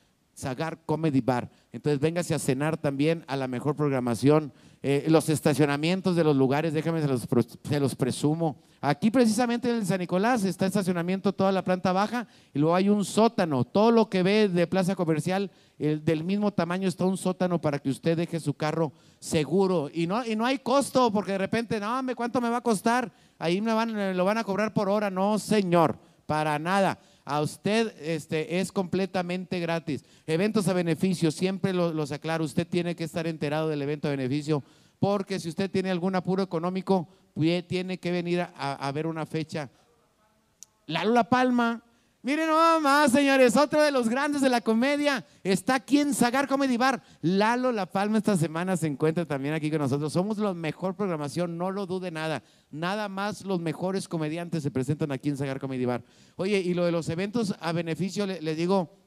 Sagar 0.41 0.79
Comedy 0.85 1.21
Bar. 1.21 1.49
Entonces 1.71 1.99
véngase 1.99 2.33
a 2.33 2.39
cenar 2.39 2.75
también 2.75 3.23
a 3.27 3.35
la 3.35 3.47
mejor 3.47 3.75
programación. 3.75 4.51
Eh, 4.83 5.05
los 5.09 5.29
estacionamientos 5.29 6.15
de 6.15 6.23
los 6.23 6.35
lugares, 6.35 6.73
déjame 6.73 7.01
se 7.01 7.79
los, 7.79 7.95
presumo. 7.95 8.57
Aquí 8.81 9.11
precisamente 9.11 9.69
en 9.69 9.75
el 9.75 9.85
San 9.85 9.99
Nicolás 9.99 10.43
está 10.43 10.65
estacionamiento 10.65 11.33
toda 11.33 11.51
la 11.51 11.63
planta 11.63 11.91
baja 11.91 12.27
y 12.51 12.57
luego 12.57 12.75
hay 12.75 12.89
un 12.89 13.05
sótano. 13.05 13.63
Todo 13.63 13.91
lo 13.91 14.09
que 14.09 14.23
ve 14.23 14.49
de 14.49 14.65
plaza 14.65 14.95
comercial, 14.95 15.51
el 15.77 16.03
del 16.03 16.23
mismo 16.23 16.51
tamaño 16.51 16.87
está 16.87 17.05
un 17.05 17.17
sótano 17.17 17.61
para 17.61 17.77
que 17.77 17.91
usted 17.91 18.17
deje 18.17 18.39
su 18.39 18.55
carro 18.55 18.91
seguro. 19.19 19.91
Y 19.93 20.07
no, 20.07 20.25
y 20.25 20.35
no 20.35 20.47
hay 20.47 20.57
costo 20.57 21.11
porque 21.13 21.33
de 21.33 21.37
repente, 21.37 21.79
no, 21.79 22.01
¿cuánto 22.15 22.41
me 22.41 22.49
va 22.49 22.57
a 22.57 22.61
costar? 22.61 23.11
Ahí 23.37 23.61
me 23.61 23.73
van, 23.73 23.93
me 23.93 24.15
lo 24.15 24.25
van 24.25 24.39
a 24.39 24.43
cobrar 24.43 24.73
por 24.73 24.89
hora. 24.89 25.11
No, 25.11 25.37
señor, 25.37 25.99
para 26.25 26.57
nada. 26.57 26.97
A 27.23 27.41
usted 27.41 27.93
este, 28.01 28.59
es 28.59 28.71
completamente 28.71 29.59
gratis. 29.59 30.03
Eventos 30.25 30.67
a 30.67 30.73
beneficio, 30.73 31.31
siempre 31.31 31.71
lo- 31.73 31.93
los 31.93 32.11
aclaro, 32.11 32.43
usted 32.43 32.67
tiene 32.67 32.95
que 32.95 33.03
estar 33.03 33.27
enterado 33.27 33.69
del 33.69 33.81
evento 33.81 34.07
a 34.07 34.11
beneficio, 34.11 34.63
porque 34.99 35.39
si 35.39 35.49
usted 35.49 35.69
tiene 35.69 35.91
algún 35.91 36.15
apuro 36.15 36.41
económico, 36.43 37.07
tiene 37.67 37.97
que 37.99 38.11
venir 38.11 38.41
a, 38.41 38.47
a 38.55 38.91
ver 38.91 39.07
una 39.07 39.25
fecha. 39.25 39.69
La 40.87 41.03
Palma, 41.29 41.81
miren 42.23 42.47
nada 42.47 42.79
más, 42.79 43.11
señores, 43.11 43.55
otro 43.57 43.81
de 43.81 43.91
los 43.91 44.07
grandes 44.09 44.41
de 44.41 44.49
la 44.49 44.61
comedia, 44.61 45.25
está 45.43 45.75
aquí 45.75 45.99
en 45.99 46.13
Sagar 46.13 46.47
Comedy 46.47 46.77
Bar. 46.77 47.01
Lalo 47.21 47.71
La 47.71 47.85
Palma 47.85 48.17
esta 48.17 48.37
semana 48.37 48.77
se 48.77 48.87
encuentra 48.87 49.25
también 49.25 49.53
aquí 49.53 49.69
con 49.69 49.79
nosotros. 49.79 50.13
Somos 50.13 50.37
la 50.37 50.53
mejor 50.53 50.95
programación, 50.95 51.57
no 51.57 51.71
lo 51.71 51.85
dude 51.85 52.11
nada. 52.11 52.43
Nada 52.69 53.09
más 53.09 53.43
los 53.43 53.59
mejores 53.59 54.07
comediantes 54.07 54.63
se 54.63 54.71
presentan 54.71 55.11
aquí 55.11 55.29
en 55.29 55.37
Sagar 55.37 55.59
Comedy 55.59 55.85
Bar. 55.85 56.03
Oye, 56.35 56.59
y 56.59 56.73
lo 56.73 56.85
de 56.85 56.91
los 56.91 57.09
eventos 57.09 57.55
a 57.59 57.71
beneficio, 57.71 58.25
le- 58.25 58.41
les 58.41 58.55
digo, 58.57 58.97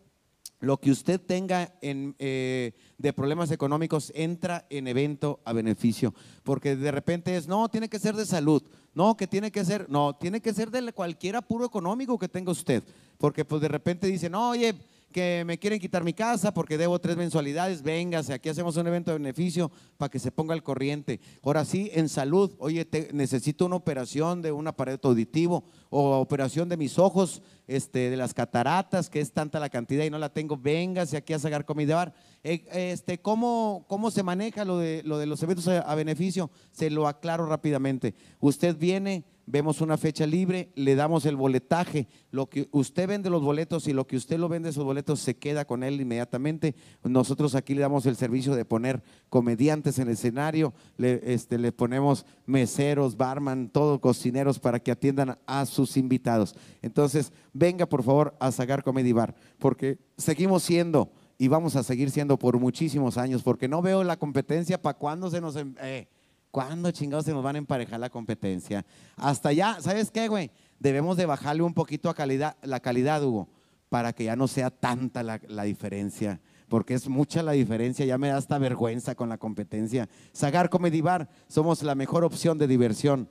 lo 0.61 0.79
que 0.79 0.91
usted 0.91 1.21
tenga 1.21 1.75
en, 1.83 2.15
eh, 2.19 2.73
de 2.97 3.13
problemas 3.13 3.51
económicos 3.51 4.11
entra 4.15 4.65
en 4.71 4.87
evento 4.89 5.41
a 5.45 5.53
beneficio. 5.53 6.15
Porque 6.43 6.75
de 6.75 6.91
repente 6.91 7.37
es, 7.37 7.47
no, 7.49 7.69
tiene 7.69 7.89
que 7.91 7.99
ser 7.99 8.15
de 8.17 8.25
salud. 8.25 8.63
No, 8.95 9.17
que 9.17 9.27
tiene 9.27 9.51
que 9.51 9.65
ser, 9.65 9.91
no, 9.91 10.15
tiene 10.15 10.41
que 10.41 10.55
ser 10.55 10.71
de 10.71 10.93
cualquier 10.93 11.37
apuro 11.37 11.65
económico 11.65 12.19
que 12.19 12.29
tenga 12.29 12.53
usted. 12.53 12.83
Porque 13.19 13.45
pues 13.45 13.61
de 13.61 13.69
repente 13.69 14.07
dice, 14.07 14.31
no, 14.31 14.51
oye, 14.51 14.75
que 15.15 15.45
me 15.47 15.61
quieren 15.61 15.79
quitar 15.79 16.03
mi 16.03 16.13
casa 16.13 16.53
porque 16.53 16.77
debo 16.77 16.99
tres 16.99 17.17
mensualidades, 17.17 17.83
véngase, 17.83 18.35
aquí 18.35 18.49
hacemos 18.49 18.77
un 18.77 18.89
evento 18.89 19.13
de 19.13 19.19
beneficio 19.19 19.71
para 19.97 20.11
que 20.11 20.19
se 20.19 20.33
ponga 20.33 20.55
al 20.55 20.65
corriente. 20.65 21.21
Ahora 21.45 21.65
sí, 21.65 21.89
en 21.95 22.09
salud, 22.09 22.51
oye, 22.59 22.85
necesito 23.13 23.65
una 23.65 23.77
operación 23.77 24.43
de 24.43 24.51
un 24.51 24.67
aparato 24.67 25.07
auditivo 25.07 25.67
o 25.89 26.19
operación 26.19 26.69
de 26.69 26.77
mis 26.77 26.99
ojos, 26.99 27.43
este, 27.69 28.11
de 28.11 28.17
las 28.17 28.35
cataratas, 28.35 29.09
que 29.09 29.21
es 29.21 29.31
tanta 29.31 29.61
la 29.61 29.71
cantidad 29.71 30.05
y 30.05 30.11
no 30.11 30.19
la 30.19 30.33
tengo, 30.33 30.57
véngase 30.57 31.17
aquí 31.17 31.33
a 31.33 31.39
sacar 31.39 31.65
comida 31.65 31.95
bar. 31.95 32.15
Eh, 32.43 32.67
este, 32.73 33.19
¿cómo, 33.19 33.85
¿Cómo 33.87 34.11
se 34.11 34.25
maneja 34.25 34.65
lo 34.65 34.79
de, 34.79 35.05
lo 35.05 35.19
de 35.19 35.27
los 35.27 35.41
eventos 35.45 35.69
a 35.69 35.95
beneficio? 35.95 36.51
Se 36.73 36.91
lo 36.91 37.07
aclaro 37.07 37.47
rápidamente. 37.47 38.17
Usted 38.41 38.77
viene 38.77 39.23
vemos 39.47 39.81
una 39.81 39.97
fecha 39.97 40.27
libre, 40.27 40.71
le 40.75 40.95
damos 40.95 41.27
el 41.27 41.37
boletaje, 41.37 42.09
lo 42.31 42.49
que 42.49 42.69
usted 42.73 43.09
vende 43.09 43.31
los 43.31 43.43
boletos 43.43 43.87
y 43.89 43.93
lo 43.93 44.07
que 44.07 44.17
usted 44.17 44.39
lo 44.39 44.49
vende 44.49 44.71
esos 44.71 44.85
boletos 44.85 45.21
se 45.21 45.37
queda 45.37 45.65
con 45.65 45.83
él 45.83 46.01
inmediatamente. 46.01 46.75
Nosotros 47.03 47.55
aquí 47.55 47.75
le 47.75 47.83
damos 47.83 48.07
el 48.07 48.17
servicio 48.17 48.55
de 48.55 48.65
poner 48.65 49.03
comediantes 49.29 49.99
en 49.99 50.09
el 50.09 50.15
escenario, 50.15 50.75
le, 50.97 51.21
este, 51.33 51.59
le 51.59 51.73
ponemos 51.73 52.27
meseros, 52.47 53.17
barman, 53.17 53.69
todos 53.69 54.01
cocineros 54.01 54.59
para 54.59 54.81
que 54.81 54.91
atiendan 54.91 55.39
a 55.47 55.67
sus 55.67 55.97
invitados. 55.97 56.55
Entonces, 56.83 57.33
venga 57.53 57.87
por 57.87 58.03
favor 58.03 58.37
a 58.41 58.53
Sagar 58.53 58.83
Comedy 58.83 59.13
Bar, 59.13 59.35
porque 59.59 59.99
seguimos 60.17 60.63
siendo 60.63 61.11
y 61.39 61.49
vamos 61.49 61.77
a 61.77 61.83
seguir 61.83 62.11
siendo 62.11 62.39
por 62.39 62.59
muchísimos 62.59 63.19
años, 63.19 63.43
porque 63.43 63.69
no 63.69 63.83
veo 63.83 64.05
la 64.05 64.17
competencia 64.17 64.81
para 64.81 64.99
cuándo 64.99 65.31
se 65.31 65.41
nos... 65.41 65.57
Em, 65.57 65.75
eh, 65.81 66.09
¿Cuándo 66.55 66.93
chingados 66.93 67.25
se 67.25 67.33
nos 67.33 67.43
van 67.43 67.57
a 67.57 67.59
emparejar 67.59 67.99
la 67.99 68.11
competencia? 68.11 68.87
Hasta 69.17 69.53
ya, 69.53 69.79
¿sabes 69.81 70.13
qué, 70.13 70.29
güey? 70.29 70.53
Debemos 70.79 71.17
de 71.17 71.27
bajarle 71.27 71.65
un 71.65 71.75
poquito 71.75 72.09
a 72.09 72.15
calidad, 72.15 72.57
la 72.63 72.79
calidad, 72.79 73.25
Hugo, 73.25 73.49
para 73.89 74.13
que 74.13 74.23
ya 74.23 74.37
no 74.37 74.47
sea 74.47 74.71
tanta 74.71 75.25
la, 75.25 75.65
diferencia. 75.65 76.41
Porque 76.69 76.95
es 76.95 77.09
mucha 77.09 77.43
la 77.43 77.51
diferencia, 77.51 78.07
ya 78.07 78.19
me 78.19 78.29
da 78.29 78.37
hasta 78.37 78.57
vergüenza 78.59 79.17
con 79.17 79.29
la 79.29 79.37
competencia. 79.37 80.09
Sagar 80.31 80.71
Comedy 80.71 81.01
Bar, 81.01 81.29
somos 81.49 81.83
la 81.83 81.97
mejor 81.97 82.23
opción 82.23 82.57
de 82.57 82.69
diversión 82.69 83.29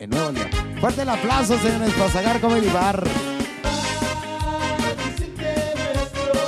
en 0.00 0.10
Nuevo 0.10 0.32
León. 0.32 0.48
Fuerte 0.80 1.02
el 1.02 1.10
aplauso, 1.10 1.56
señores, 1.58 1.94
para 1.94 2.10
Sagar 2.10 2.40
Comedy 2.40 2.70
Bar. 2.70 3.04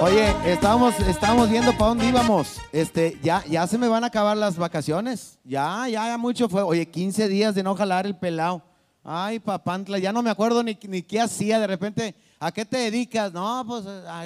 Oye, 0.02 0.34
estábamos, 0.44 0.98
estábamos 1.00 1.50
viendo 1.50 1.72
para 1.72 1.86
dónde 1.86 2.06
íbamos. 2.06 2.60
Este, 2.70 3.18
ya, 3.22 3.42
ya 3.48 3.66
se 3.66 3.78
me 3.78 3.88
van 3.88 4.04
a 4.04 4.08
acabar 4.08 4.36
las 4.36 4.56
vacaciones. 4.56 5.38
Ya, 5.42 5.88
ya, 5.88 6.06
ya 6.06 6.18
mucho 6.18 6.50
fue. 6.50 6.62
Oye, 6.62 6.86
15 6.86 7.28
días 7.28 7.54
de 7.54 7.62
no 7.62 7.74
jalar 7.74 8.04
el 8.04 8.14
pelado. 8.14 8.62
Ay, 9.02 9.38
papantla, 9.38 9.98
ya 9.98 10.12
no 10.12 10.22
me 10.22 10.28
acuerdo 10.28 10.62
ni, 10.62 10.78
ni 10.86 11.02
qué 11.02 11.20
hacía. 11.20 11.58
De 11.58 11.66
repente, 11.66 12.14
¿a 12.38 12.52
qué 12.52 12.66
te 12.66 12.76
dedicas? 12.76 13.32
No, 13.32 13.64
pues 13.66 13.84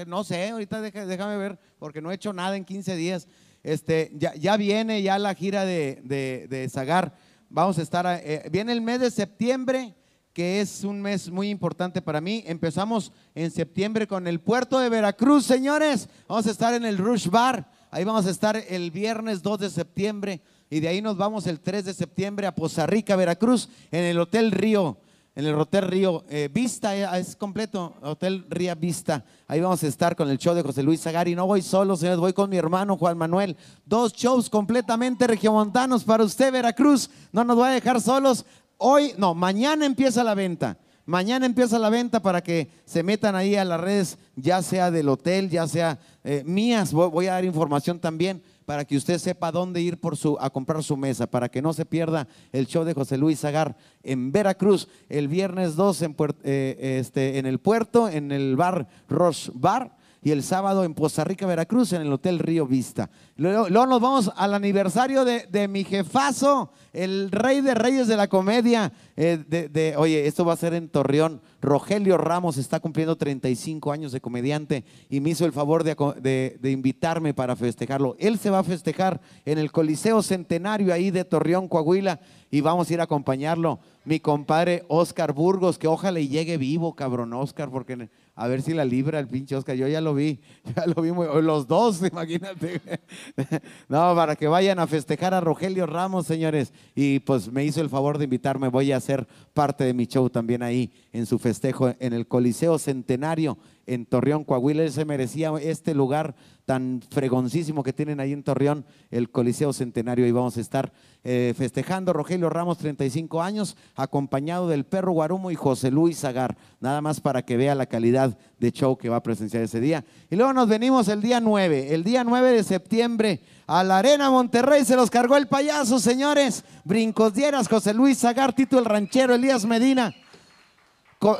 no 0.09 0.25
sé, 0.25 0.49
ahorita 0.49 0.81
déjame 0.81 1.37
ver, 1.37 1.59
porque 1.79 2.03
no 2.03 2.11
he 2.11 2.15
hecho 2.17 2.33
nada 2.33 2.57
en 2.57 2.65
15 2.65 2.97
días. 2.97 3.29
Este, 3.63 4.11
ya, 4.15 4.35
ya 4.35 4.57
viene 4.57 5.03
ya 5.03 5.19
la 5.21 5.35
gira 5.35 5.65
de, 5.65 6.01
de, 6.03 6.49
de 6.51 6.69
Zagar. 6.69 7.15
Vamos 7.49 7.79
a 7.79 7.83
estar, 7.83 8.07
eh, 8.25 8.49
viene 8.51 8.73
el 8.73 8.81
mes 8.81 9.01
de 9.01 9.11
septiembre 9.11 9.95
que 10.41 10.63
es 10.63 10.85
un 10.85 11.03
mes 11.03 11.31
muy 11.31 11.51
importante 11.51 12.01
para 12.01 12.19
mí. 12.19 12.43
Empezamos 12.47 13.13
en 13.35 13.51
septiembre 13.51 14.07
con 14.07 14.27
el 14.27 14.41
puerto 14.41 14.79
de 14.79 14.89
Veracruz, 14.89 15.45
señores. 15.45 16.09
Vamos 16.27 16.47
a 16.47 16.51
estar 16.51 16.73
en 16.73 16.87
el 16.87 16.97
Rush 16.97 17.29
Bar. 17.29 17.71
Ahí 17.91 18.05
vamos 18.05 18.25
a 18.25 18.31
estar 18.31 18.57
el 18.57 18.91
viernes 18.91 19.43
2 19.43 19.61
de 19.61 19.69
septiembre 19.69 20.41
y 20.71 20.81
de 20.81 20.89
ahí 20.89 21.03
nos 21.03 21.19
vamos 21.19 21.47
el 21.47 21.61
3 21.61 21.85
de 21.85 21.93
septiembre 21.93 22.47
a 22.47 22.55
Poza 22.55 22.87
Rica, 22.87 23.17
Veracruz, 23.17 23.69
en 23.91 24.03
el 24.05 24.19
Hotel 24.19 24.51
Río. 24.51 24.97
En 25.37 25.47
el 25.47 25.55
Hotel 25.55 25.87
Río 25.87 26.25
eh, 26.29 26.49
Vista, 26.53 26.97
eh, 26.97 27.21
es 27.21 27.37
completo, 27.37 27.95
Hotel 28.03 28.45
Ría 28.49 28.75
Vista. 28.75 29.25
Ahí 29.47 29.61
vamos 29.61 29.83
a 29.85 29.87
estar 29.87 30.17
con 30.17 30.29
el 30.29 30.39
show 30.39 30.55
de 30.55 30.63
José 30.63 30.83
Luis 30.83 31.01
Zagari. 31.01 31.37
No 31.37 31.47
voy 31.47 31.63
solo, 31.63 31.97
señores, 31.97 32.19
voy 32.19 32.33
con 32.33 32.51
mi 32.51 32.57
hermano 32.57 32.97
Juan 32.97 33.17
Manuel. 33.17 33.57
Dos 33.85 34.13
shows 34.13 34.51
completamente 34.51 35.27
regiomontanos 35.27 36.03
para 36.03 36.25
usted, 36.25 36.53
Veracruz. 36.53 37.11
No 37.31 37.45
nos 37.45 37.59
va 37.59 37.69
a 37.69 37.73
dejar 37.73 38.01
solos. 38.01 38.45
Hoy, 38.83 39.13
no, 39.19 39.35
mañana 39.35 39.85
empieza 39.85 40.25
la 40.25 40.35
venta. 40.35 40.79
Mañana 41.05 41.45
empieza 41.45 41.79
la 41.79 41.91
venta 41.91 42.23
para 42.23 42.43
que 42.43 42.71
se 42.87 43.03
metan 43.03 43.37
ahí 43.37 43.55
a 43.55 43.65
las 43.65 43.79
redes, 43.79 44.17
ya 44.37 44.63
sea 44.63 44.91
del 44.91 45.11
hotel, 45.11 45.51
ya 45.51 45.67
sea 45.67 45.99
eh, 46.25 46.43
mías. 46.47 46.95
Voy, 46.95 47.27
a 47.27 47.33
dar 47.33 47.45
información 47.45 47.99
también 47.99 48.43
para 48.65 48.87
que 48.87 48.97
usted 48.97 49.19
sepa 49.19 49.53
dónde 49.53 49.83
ir 49.83 50.01
por 50.01 50.17
su, 50.17 50.39
a 50.41 50.49
comprar 50.49 50.83
su 50.83 50.97
mesa, 50.97 51.27
para 51.27 51.51
que 51.51 51.61
no 51.61 51.75
se 51.75 51.85
pierda 51.85 52.27
el 52.53 52.67
show 52.67 52.85
de 52.85 52.95
José 52.95 53.19
Luis 53.19 53.41
Zagar 53.41 53.77
en 54.03 54.33
Veracruz 54.33 54.89
el 55.11 55.29
viernes 55.29 55.77
2 55.77 56.03
en, 56.03 56.17
eh, 56.45 56.99
este, 57.01 57.39
en 57.39 57.45
el 57.45 57.59
puerto, 57.59 58.09
en 58.09 58.33
el 58.33 58.57
bar 58.57 58.89
Roche 59.11 59.51
Bar 59.53 59.95
y 60.23 60.33
el 60.33 60.43
sábado 60.43 60.85
en 60.85 60.95
Poza 60.95 61.25
Rica, 61.25 61.47
Veracruz, 61.47 61.93
en 61.93 62.03
el 62.03 62.13
Hotel 62.13 62.39
Río 62.39 62.67
Vista. 62.67 63.11
Luego, 63.37 63.69
nos 63.71 64.01
vamos 64.01 64.31
al 64.37 64.53
aniversario 64.53 65.25
de, 65.25 65.69
mi 65.69 65.85
jefazo, 65.85 66.73
el 66.93 67.31
rey 67.31 67.63
de 67.63 67.75
reyes 67.75 68.07
de 68.07 68.17
la 68.17 68.29
comedia. 68.29 68.93
Eh, 69.17 69.43
de, 69.49 69.95
oye, 69.97 70.27
esto 70.27 70.45
va 70.45 70.53
a 70.53 70.57
ser 70.57 70.75
en 70.75 70.89
Torreón. 70.89 71.41
Rogelio 71.63 72.19
Ramos 72.19 72.59
está 72.59 72.81
cumpliendo 72.81 73.17
35 73.17 73.93
años 73.93 74.13
de 74.13 74.21
comediante 74.21 74.85
y 75.09 75.21
me 75.21 75.31
hizo 75.31 75.47
el 75.47 75.53
favor 75.53 75.85
de, 75.85 76.59
de 76.61 76.71
invitarme 76.71 77.33
para 77.33 77.57
festejarlo. 77.57 78.17
Él 78.19 78.39
se 78.39 78.51
va 78.51 78.59
a 78.59 78.65
festejar 78.65 79.21
en 79.47 79.59
el 79.59 79.73
Coliseo 79.73 80.23
Centenario 80.23 80.93
ahí 80.93 81.11
de 81.11 81.25
Torreón, 81.25 81.69
Coahuila, 81.69 82.21
y 82.51 82.61
vamos 82.61 82.91
a 82.91 82.93
ir 82.93 83.01
a 83.01 83.05
acompañarlo. 83.05 83.79
Mi 84.05 84.21
compadre 84.21 84.85
Oscar 84.89 85.33
Burgos, 85.33 85.79
que 85.79 85.87
ojalá 85.87 86.21
y 86.21 86.29
llegue 86.29 86.57
vivo, 86.57 86.95
cabrón 86.95 87.33
Oscar, 87.33 87.71
porque 87.71 88.09
a 88.41 88.49
ver 88.49 88.63
si 88.63 88.73
la 88.73 88.87
libra 88.87 89.19
el 89.19 89.29
pinche 89.29 89.55
Oscar. 89.55 89.77
Yo 89.77 89.87
ya 89.87 90.01
lo 90.01 90.15
vi, 90.15 90.41
ya 90.75 90.87
lo 90.87 91.03
vi, 91.03 91.11
los 91.43 91.67
dos, 91.67 92.01
imagínate. 92.11 92.81
No, 93.89 94.15
para 94.15 94.35
que 94.37 94.49
vayan 94.49 94.79
a 94.79 94.87
festejar 94.87 95.35
a 95.35 95.41
Rogelio 95.41 95.85
Ramos, 95.85 96.27
señores. 96.27 96.73
Y 96.95 97.19
pues 97.21 97.53
me 97.53 97.65
hizo 97.65 97.83
el 97.83 97.91
favor 97.91 98.17
de 98.17 98.25
invitarme, 98.25 98.69
voy 98.69 98.93
a 98.93 98.97
hacer 98.97 99.27
parte 99.53 99.85
de 99.85 99.93
mi 99.93 100.07
show 100.07 100.31
también 100.31 100.63
ahí 100.63 100.91
en 101.13 101.27
su 101.27 101.39
festejo 101.39 101.93
en 101.99 102.13
el 102.15 102.27
Coliseo 102.27 102.79
Centenario 102.79 103.59
en 103.91 104.07
Torreón, 104.07 104.45
Coahuila. 104.45 104.85
Él 104.85 104.93
se 104.93 105.05
merecía 105.05 105.53
este 105.61 105.95
lugar 105.95 106.37
tan 106.65 107.01
fregoncísimo 107.11 107.83
que 107.83 107.93
tienen 107.93 108.21
ahí 108.21 108.33
en 108.33 108.45
Torreón, 108.45 108.87
el 109.11 109.31
Coliseo 109.31 109.73
Centenario. 109.73 110.29
Y 110.29 110.31
vamos 110.31 110.57
a 110.57 110.61
estar 110.61 110.93
eh, 111.25 111.53
festejando 111.59 112.13
Rogelio 112.13 112.49
Ramos, 112.49 112.79
35 112.79 113.43
años, 113.43 113.77
acompañado 113.97 114.69
del 114.69 114.87
perro 114.87 115.11
Guarumo 115.11 115.51
y 115.51 115.57
José 115.57 115.91
Luis 115.91 116.21
Zagar. 116.21 116.57
Nada 116.79 117.01
más 117.01 117.21
para 117.21 117.43
que 117.43 117.57
vea 117.57 117.75
la 117.75 117.87
calidad 117.87 118.39
de 118.61 118.71
show 118.71 118.97
que 118.97 119.09
va 119.09 119.17
a 119.17 119.23
presenciar 119.25 119.65
ese 119.65 119.81
día. 119.81 120.05
Y 120.31 120.37
luego 120.37 120.53
nos 120.53 120.69
venimos 120.69 121.09
el 121.09 121.21
día 121.21 121.41
9, 121.41 121.93
el 121.93 122.05
día 122.05 122.23
9 122.23 122.53
de 122.53 122.63
septiembre 122.63 123.41
a 123.67 123.83
la 123.83 123.99
Arena 123.99 124.31
Monterrey. 124.31 124.85
Se 124.85 124.95
los 124.95 125.11
cargó 125.11 125.37
el 125.37 125.49
payaso, 125.49 125.99
señores. 125.99 126.65
Brincos 126.85 127.35
Dieras, 127.35 127.67
José 127.67 127.93
Luis 127.93 128.21
Zagar, 128.21 128.53
Tito 128.53 128.79
el 128.79 128.85
Ranchero, 128.85 129.35
Elías 129.35 129.67
Medina. 129.67 130.15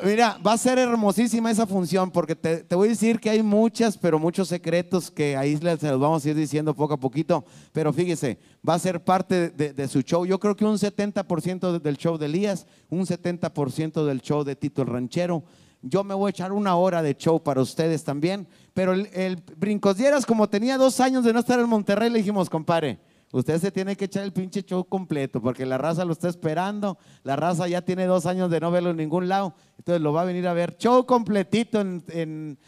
Mira, 0.05 0.37
va 0.47 0.53
a 0.53 0.59
ser 0.59 0.79
hermosísima 0.79 1.51
esa 1.51 1.67
función 1.67 2.11
porque 2.11 2.37
te, 2.37 2.75
voy 2.75 2.89
a 2.89 2.91
decir 2.91 3.19
que 3.19 3.31
hay 3.31 3.43
muchas, 3.43 3.97
pero 3.97 4.19
muchos 4.19 4.47
secretos 4.47 5.11
que 5.11 5.39
ahí 5.39 5.57
se 5.57 5.89
los 5.89 5.99
vamos 5.99 6.23
a 6.23 6.29
ir 6.29 6.37
diciendo 6.37 6.75
poco 6.75 6.93
a 6.93 7.01
poquito. 7.01 7.47
Pero 7.73 7.91
fíjese, 7.91 8.39
va 8.67 8.75
a 8.75 8.79
ser 8.79 9.03
parte 9.03 9.49
de, 9.49 9.89
su 9.89 10.03
show. 10.03 10.27
Yo 10.27 10.39
creo 10.39 10.55
que 10.55 10.67
un 10.67 10.77
70% 10.77 11.81
del 11.81 11.97
show 11.97 12.19
de 12.19 12.27
Elías, 12.27 12.67
un 12.91 13.07
70% 13.07 14.05
del 14.05 14.21
show 14.21 14.45
de 14.45 14.55
Tito 14.55 14.83
el 14.83 14.89
Ranchero. 14.89 15.45
Yo 15.81 16.05
me 16.05 16.13
voy 16.13 16.29
a 16.29 16.31
echar 16.31 16.53
una 16.53 16.77
hora 16.77 17.03
de 17.03 17.17
show 17.17 17.43
para 17.43 17.63
ustedes 17.63 18.05
también. 18.05 18.47
Pero 18.75 18.93
el, 18.93 19.09
el 19.15 19.37
Brincos 19.57 19.97
Dieras, 19.97 20.27
como 20.27 20.47
tenía 20.47 20.77
dos 20.77 21.01
años 21.01 21.25
de 21.25 21.33
no 21.33 21.41
estar 21.41 21.59
en 21.59 21.71
Monterrey, 21.71 22.11
le 22.11 22.19
dijimos, 22.19 22.51
compadre 22.51 22.99
Usted 23.33 23.61
se 23.61 23.71
tiene 23.71 23.95
que 23.95 24.07
echar 24.07 24.25
el 24.25 24.33
pinche 24.33 24.63
show 24.63 24.85
completo 24.85 25.41
porque 25.41 25.65
la 25.65 25.79
raza 25.79 26.05
lo 26.05 26.13
está 26.13 26.29
esperando. 26.29 26.99
La 27.23 27.37
raza 27.37 27.69
ya 27.69 27.81
tiene 27.81 28.07
dos 28.07 28.27
años 28.27 28.51
de 28.51 28.59
no 28.59 28.73
verlo 28.73 28.91
en 28.91 28.97
ningún 28.97 29.29
lado. 29.29 29.55
Entonces 29.79 30.03
lo 30.03 30.13
va 30.13 30.23
a 30.23 30.25
venir 30.25 30.49
a 30.49 30.53
ver. 30.53 30.77
Show 30.79 31.07
completito. 31.07 31.81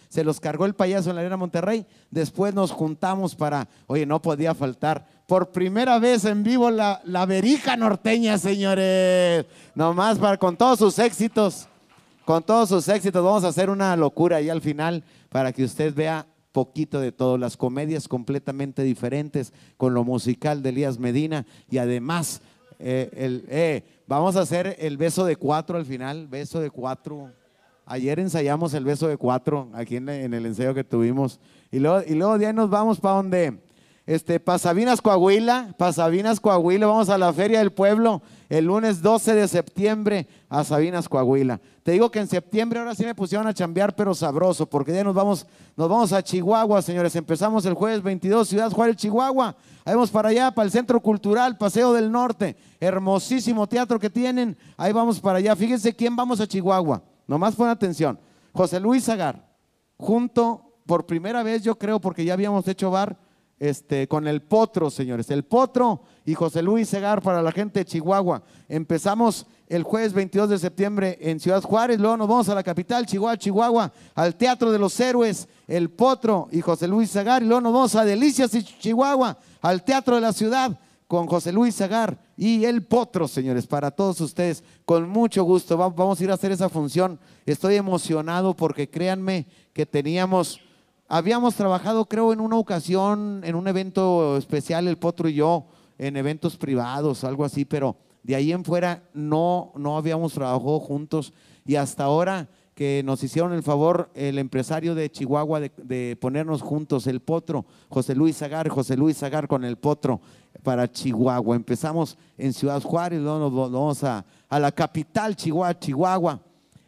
Se 0.08 0.22
los 0.22 0.38
cargó 0.38 0.64
el 0.64 0.74
payaso 0.74 1.10
en 1.10 1.16
la 1.16 1.22
Arena 1.22 1.36
Monterrey. 1.36 1.84
Después 2.12 2.54
nos 2.54 2.70
juntamos 2.70 3.34
para. 3.34 3.68
Oye, 3.88 4.06
no 4.06 4.22
podía 4.22 4.54
faltar. 4.54 5.04
Por 5.26 5.50
primera 5.50 5.98
vez 5.98 6.24
en 6.26 6.44
vivo 6.44 6.70
la, 6.70 7.00
la 7.04 7.26
verija 7.26 7.76
norteña, 7.76 8.38
señores. 8.38 9.46
Nomás 9.74 10.18
para, 10.20 10.36
con 10.36 10.56
todos 10.56 10.78
sus 10.78 10.96
éxitos. 11.00 11.66
Con 12.24 12.40
todos 12.44 12.68
sus 12.68 12.86
éxitos. 12.86 13.24
Vamos 13.24 13.42
a 13.42 13.48
hacer 13.48 13.68
una 13.68 13.96
locura 13.96 14.36
ahí 14.36 14.48
al 14.48 14.60
final 14.60 15.02
para 15.28 15.52
que 15.52 15.64
usted 15.64 15.92
vea 15.92 16.24
poquito 16.52 17.00
de 17.00 17.12
todo, 17.12 17.38
las 17.38 17.56
comedias 17.56 18.08
completamente 18.08 18.82
diferentes 18.82 19.52
con 19.76 19.94
lo 19.94 20.04
musical 20.04 20.62
de 20.62 20.68
Elías 20.68 20.98
Medina 20.98 21.46
y 21.70 21.78
además 21.78 22.42
eh, 22.78 23.10
el, 23.14 23.44
eh, 23.48 23.84
vamos 24.06 24.36
a 24.36 24.40
hacer 24.40 24.76
el 24.78 24.96
beso 24.96 25.24
de 25.24 25.36
cuatro 25.36 25.78
al 25.78 25.86
final, 25.86 26.26
beso 26.26 26.60
de 26.60 26.70
cuatro. 26.70 27.30
Ayer 27.86 28.18
ensayamos 28.18 28.74
el 28.74 28.84
beso 28.84 29.08
de 29.08 29.16
cuatro 29.16 29.68
aquí 29.72 29.96
en, 29.96 30.08
en 30.08 30.34
el 30.34 30.46
ensayo 30.46 30.74
que 30.74 30.84
tuvimos. 30.84 31.40
Y 31.70 31.78
luego, 31.78 32.02
y 32.06 32.14
luego 32.14 32.38
de 32.38 32.52
nos 32.52 32.70
vamos 32.70 33.00
para 33.00 33.16
donde, 33.16 33.58
este, 34.06 34.40
para 34.40 34.58
Sabinas, 34.58 35.00
Coahuila, 35.00 35.74
para 35.78 35.92
Sabinas, 35.92 36.40
Coahuila, 36.40 36.86
vamos 36.86 37.08
a 37.08 37.18
la 37.18 37.32
Feria 37.32 37.60
del 37.60 37.72
Pueblo 37.72 38.22
el 38.48 38.66
lunes 38.66 39.00
12 39.00 39.34
de 39.34 39.48
septiembre 39.48 40.26
a 40.50 40.62
Sabinas, 40.62 41.08
Coahuila. 41.08 41.58
Te 41.82 41.92
digo 41.92 42.10
que 42.10 42.18
en 42.18 42.26
septiembre 42.26 42.80
ahora 42.80 42.94
sí 42.94 43.02
me 43.02 43.14
pusieron 43.14 43.46
a 43.46 43.54
chambear, 43.54 43.96
pero 43.96 44.14
sabroso, 44.14 44.66
porque 44.66 44.92
ya 44.92 45.02
nos 45.02 45.14
vamos, 45.14 45.46
nos 45.74 45.88
vamos 45.88 46.12
a 46.12 46.22
Chihuahua, 46.22 46.82
señores. 46.82 47.16
Empezamos 47.16 47.64
el 47.64 47.72
jueves 47.72 48.02
22, 48.02 48.48
Ciudad 48.48 48.70
Juárez, 48.70 48.96
Chihuahua. 48.96 49.56
Ahí 49.84 49.94
vamos 49.94 50.10
para 50.10 50.28
allá, 50.28 50.50
para 50.50 50.66
el 50.66 50.70
Centro 50.70 51.00
Cultural, 51.00 51.56
Paseo 51.56 51.94
del 51.94 52.12
Norte. 52.12 52.54
Hermosísimo 52.78 53.66
teatro 53.66 53.98
que 53.98 54.10
tienen. 54.10 54.56
Ahí 54.76 54.92
vamos 54.92 55.18
para 55.18 55.38
allá. 55.38 55.56
Fíjense 55.56 55.96
quién 55.96 56.14
vamos 56.14 56.38
a 56.40 56.46
Chihuahua. 56.46 57.02
Nomás 57.26 57.54
pon 57.54 57.68
atención. 57.68 58.18
José 58.52 58.78
Luis 58.80 59.04
Zagar, 59.04 59.48
junto 59.96 60.74
por 60.84 61.06
primera 61.06 61.42
vez, 61.42 61.62
yo 61.62 61.78
creo, 61.78 61.98
porque 62.00 62.24
ya 62.24 62.34
habíamos 62.34 62.68
hecho 62.68 62.90
bar 62.90 63.16
este, 63.62 64.08
con 64.08 64.26
el 64.26 64.42
Potro, 64.42 64.90
señores. 64.90 65.30
El 65.30 65.44
Potro 65.44 66.02
y 66.24 66.34
José 66.34 66.62
Luis 66.62 66.88
Segar 66.88 67.22
para 67.22 67.40
la 67.40 67.52
gente 67.52 67.78
de 67.78 67.84
Chihuahua. 67.84 68.42
Empezamos 68.68 69.46
el 69.68 69.84
jueves 69.84 70.12
22 70.12 70.50
de 70.50 70.58
septiembre 70.58 71.16
en 71.20 71.38
Ciudad 71.38 71.62
Juárez, 71.62 72.00
luego 72.00 72.16
nos 72.16 72.26
vamos 72.26 72.48
a 72.48 72.56
la 72.56 72.64
capital, 72.64 73.06
Chihuahua, 73.06 73.38
Chihuahua, 73.38 73.92
al 74.16 74.34
Teatro 74.34 74.72
de 74.72 74.80
los 74.80 74.98
Héroes, 74.98 75.46
El 75.68 75.90
Potro 75.90 76.48
y 76.50 76.60
José 76.60 76.88
Luis 76.88 77.10
Segar, 77.10 77.40
y 77.40 77.46
luego 77.46 77.60
nos 77.60 77.72
vamos 77.72 77.94
a 77.94 78.04
Delicias 78.04 78.52
y 78.54 78.64
Chihuahua, 78.64 79.38
al 79.60 79.84
Teatro 79.84 80.16
de 80.16 80.22
la 80.22 80.32
Ciudad 80.32 80.76
con 81.06 81.28
José 81.28 81.52
Luis 81.52 81.76
Segar 81.76 82.18
y 82.36 82.64
El 82.64 82.82
Potro, 82.82 83.28
señores, 83.28 83.68
para 83.68 83.92
todos 83.92 84.20
ustedes, 84.20 84.64
con 84.84 85.08
mucho 85.08 85.44
gusto. 85.44 85.76
Vamos 85.76 86.20
a 86.20 86.24
ir 86.24 86.32
a 86.32 86.34
hacer 86.34 86.50
esa 86.50 86.68
función. 86.68 87.20
Estoy 87.46 87.76
emocionado 87.76 88.56
porque 88.56 88.90
créanme 88.90 89.46
que 89.72 89.86
teníamos 89.86 90.58
Habíamos 91.14 91.56
trabajado, 91.56 92.06
creo, 92.06 92.32
en 92.32 92.40
una 92.40 92.56
ocasión, 92.56 93.42
en 93.44 93.54
un 93.54 93.68
evento 93.68 94.38
especial, 94.38 94.88
el 94.88 94.96
Potro 94.96 95.28
y 95.28 95.34
yo, 95.34 95.66
en 95.98 96.16
eventos 96.16 96.56
privados, 96.56 97.22
algo 97.22 97.44
así, 97.44 97.66
pero 97.66 97.96
de 98.22 98.34
ahí 98.34 98.50
en 98.50 98.64
fuera 98.64 99.02
no, 99.12 99.74
no 99.76 99.98
habíamos 99.98 100.32
trabajado 100.32 100.80
juntos 100.80 101.34
y 101.66 101.76
hasta 101.76 102.04
ahora 102.04 102.48
que 102.74 103.02
nos 103.04 103.22
hicieron 103.22 103.52
el 103.52 103.62
favor 103.62 104.08
el 104.14 104.38
empresario 104.38 104.94
de 104.94 105.10
Chihuahua 105.10 105.60
de, 105.60 106.16
ponernos 106.18 106.62
juntos, 106.62 107.06
el 107.06 107.20
Potro, 107.20 107.66
José 107.90 108.14
Luis 108.14 108.38
Zagar, 108.38 108.70
José 108.70 108.96
Luis 108.96 109.18
Zagar 109.18 109.46
con 109.48 109.64
el 109.66 109.76
Potro 109.76 110.18
para 110.62 110.90
Chihuahua. 110.90 111.56
Empezamos 111.56 112.16
en 112.38 112.54
Ciudad 112.54 112.80
Juárez, 112.80 113.20
luego 113.20 113.38
nos 113.38 113.70
vamos 113.70 114.02
a, 114.02 114.24
a 114.48 114.58
la 114.58 114.72
capital 114.72 115.36
Chihuahua, 115.36 115.78
Chihuahua, 115.78 116.40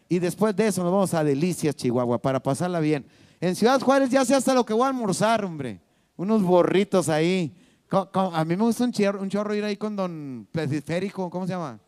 y 0.09 0.19
después 0.19 0.57
de 0.57 0.69
eso 0.69 0.83
nos 0.83 0.93
vamos 0.93 1.13
a 1.13 1.23
Delicias, 1.23 1.77
Chihuahua, 1.77 2.23
para 2.23 2.43
pasarla 2.43 2.81
bien. 2.81 3.05
En 3.45 3.55
Ciudad 3.55 3.79
Juárez 3.79 4.09
ya 4.09 4.25
sé 4.25 4.35
hasta 4.35 4.55
lo 4.55 4.65
que 4.65 4.73
voy 4.73 4.85
a 4.85 4.89
almorzar, 4.89 5.45
hombre. 5.45 5.79
Unos 6.17 6.43
borritos 6.43 7.11
ahí. 7.11 7.55
A 7.91 8.43
mí 8.43 8.57
me 8.57 8.65
gusta 8.65 8.85
un 8.85 8.93
chorro, 8.93 9.21
un 9.21 9.29
chorro 9.29 9.55
ir 9.55 9.63
ahí 9.63 9.77
con 9.77 9.95
don 9.95 10.49
Pesiférico, 10.51 11.29
¿cómo 11.29 11.47
se 11.47 11.53
llama? 11.53 11.79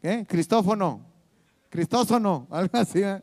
¿Qué? 0.00 0.24
Cristófono. 0.24 1.00
Cristófono, 1.68 2.46
algo 2.50 2.78
así. 2.78 3.02
¿eh? 3.02 3.20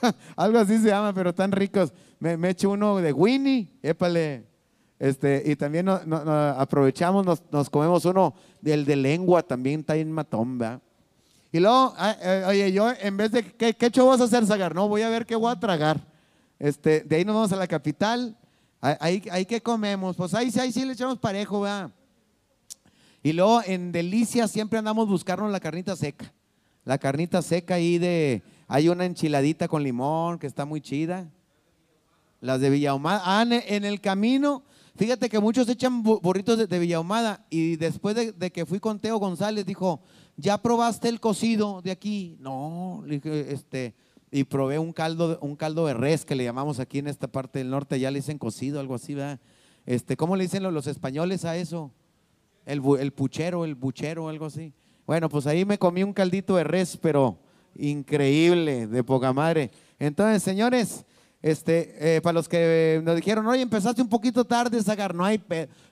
algo 0.36 0.58
así 0.58 0.78
se 0.78 0.88
llama, 0.88 1.12
pero 1.12 1.34
tan 1.34 1.52
ricos. 1.52 1.92
Me, 2.18 2.48
echo 2.48 2.70
uno 2.70 2.96
de 2.96 3.12
Winnie, 3.12 3.68
épale. 3.82 4.46
Este, 4.98 5.42
y 5.44 5.54
también 5.54 5.86
aprovechamos, 5.90 7.26
nos, 7.52 7.68
comemos 7.68 8.06
uno 8.06 8.32
del 8.62 8.86
de 8.86 8.96
lengua, 8.96 9.42
también 9.42 9.80
está 9.80 9.96
en 9.96 10.16
¿verdad? 10.16 10.80
Y 11.52 11.60
luego, 11.60 11.92
ah, 11.98 12.16
eh, 12.22 12.44
oye, 12.46 12.72
yo 12.72 12.90
en 12.98 13.18
vez 13.18 13.32
de, 13.32 13.42
¿qué, 13.42 13.74
qué 13.74 13.86
hecho 13.86 14.06
vas 14.06 14.22
a 14.22 14.24
hacer, 14.24 14.46
Sagar? 14.46 14.74
No, 14.74 14.88
voy 14.88 15.02
a 15.02 15.10
ver 15.10 15.26
qué 15.26 15.36
voy 15.36 15.52
a 15.52 15.60
tragar. 15.60 16.08
Este, 16.58 17.00
de 17.00 17.16
ahí 17.16 17.24
nos 17.24 17.34
vamos 17.34 17.52
a 17.52 17.56
la 17.56 17.66
capital. 17.66 18.36
Ahí, 18.80 19.22
ahí 19.30 19.44
que 19.44 19.60
comemos. 19.60 20.16
Pues 20.16 20.34
ahí, 20.34 20.52
ahí 20.60 20.72
sí 20.72 20.84
le 20.84 20.92
echamos 20.92 21.18
parejo, 21.18 21.60
¿verdad? 21.60 21.90
Y 23.22 23.32
luego 23.32 23.62
en 23.64 23.92
Delicia 23.92 24.46
siempre 24.48 24.78
andamos 24.78 25.08
buscando 25.08 25.46
la 25.48 25.60
carnita 25.60 25.96
seca. 25.96 26.32
La 26.84 26.98
carnita 26.98 27.42
seca 27.42 27.74
ahí 27.74 27.98
de. 27.98 28.42
Hay 28.66 28.88
una 28.88 29.04
enchiladita 29.04 29.66
con 29.66 29.82
limón 29.82 30.38
que 30.38 30.46
está 30.46 30.64
muy 30.64 30.80
chida. 30.80 31.28
Las 32.40 32.60
de 32.60 32.70
Villahumada. 32.70 33.22
Ah, 33.24 33.44
en 33.48 33.84
el 33.84 34.00
camino. 34.00 34.62
Fíjate 34.96 35.28
que 35.28 35.38
muchos 35.38 35.68
echan 35.68 36.02
burritos 36.02 36.58
de, 36.58 36.66
de 36.66 36.78
Villahumada. 36.78 37.44
Y 37.50 37.76
después 37.76 38.16
de, 38.16 38.32
de, 38.32 38.50
que 38.50 38.66
fui 38.66 38.80
con 38.80 38.98
Teo 38.98 39.18
González, 39.18 39.64
dijo: 39.64 40.00
¿Ya 40.36 40.58
probaste 40.58 41.08
el 41.08 41.20
cocido 41.20 41.82
de 41.82 41.90
aquí? 41.90 42.36
No, 42.40 43.02
le 43.06 43.20
dije, 43.20 43.52
este 43.52 43.94
y 44.30 44.44
probé 44.44 44.78
un 44.78 44.92
caldo, 44.92 45.38
un 45.40 45.56
caldo 45.56 45.86
de 45.86 45.94
res 45.94 46.24
que 46.24 46.34
le 46.34 46.44
llamamos 46.44 46.80
aquí 46.80 46.98
en 46.98 47.06
esta 47.06 47.28
parte 47.28 47.58
del 47.58 47.70
norte, 47.70 47.98
ya 47.98 48.10
le 48.10 48.18
dicen 48.18 48.38
cocido, 48.38 48.80
algo 48.80 48.94
así, 48.94 49.14
¿verdad? 49.14 49.40
Este, 49.86 50.16
¿Cómo 50.16 50.36
le 50.36 50.44
dicen 50.44 50.62
los, 50.62 50.86
españoles 50.86 51.44
a 51.44 51.56
eso? 51.56 51.90
El, 52.66 52.82
el, 53.00 53.12
puchero, 53.12 53.64
el 53.64 53.74
buchero, 53.74 54.28
algo 54.28 54.46
así. 54.46 54.72
Bueno, 55.06 55.30
pues 55.30 55.46
ahí 55.46 55.64
me 55.64 55.78
comí 55.78 56.02
un 56.02 56.12
caldito 56.12 56.56
de 56.56 56.64
res, 56.64 56.98
pero 56.98 57.38
increíble, 57.74 58.86
de 58.86 59.02
poca 59.02 59.32
madre. 59.32 59.70
Entonces, 59.98 60.42
señores, 60.42 61.06
este, 61.40 62.16
eh, 62.16 62.20
para 62.20 62.34
los 62.34 62.48
que 62.48 63.00
nos 63.04 63.14
dijeron, 63.16 63.46
oye, 63.46 63.62
empezaste 63.62 64.02
un 64.02 64.08
poquito 64.08 64.44
tarde, 64.44 64.82
Sagar, 64.82 65.14
no 65.14 65.24
hay, 65.24 65.42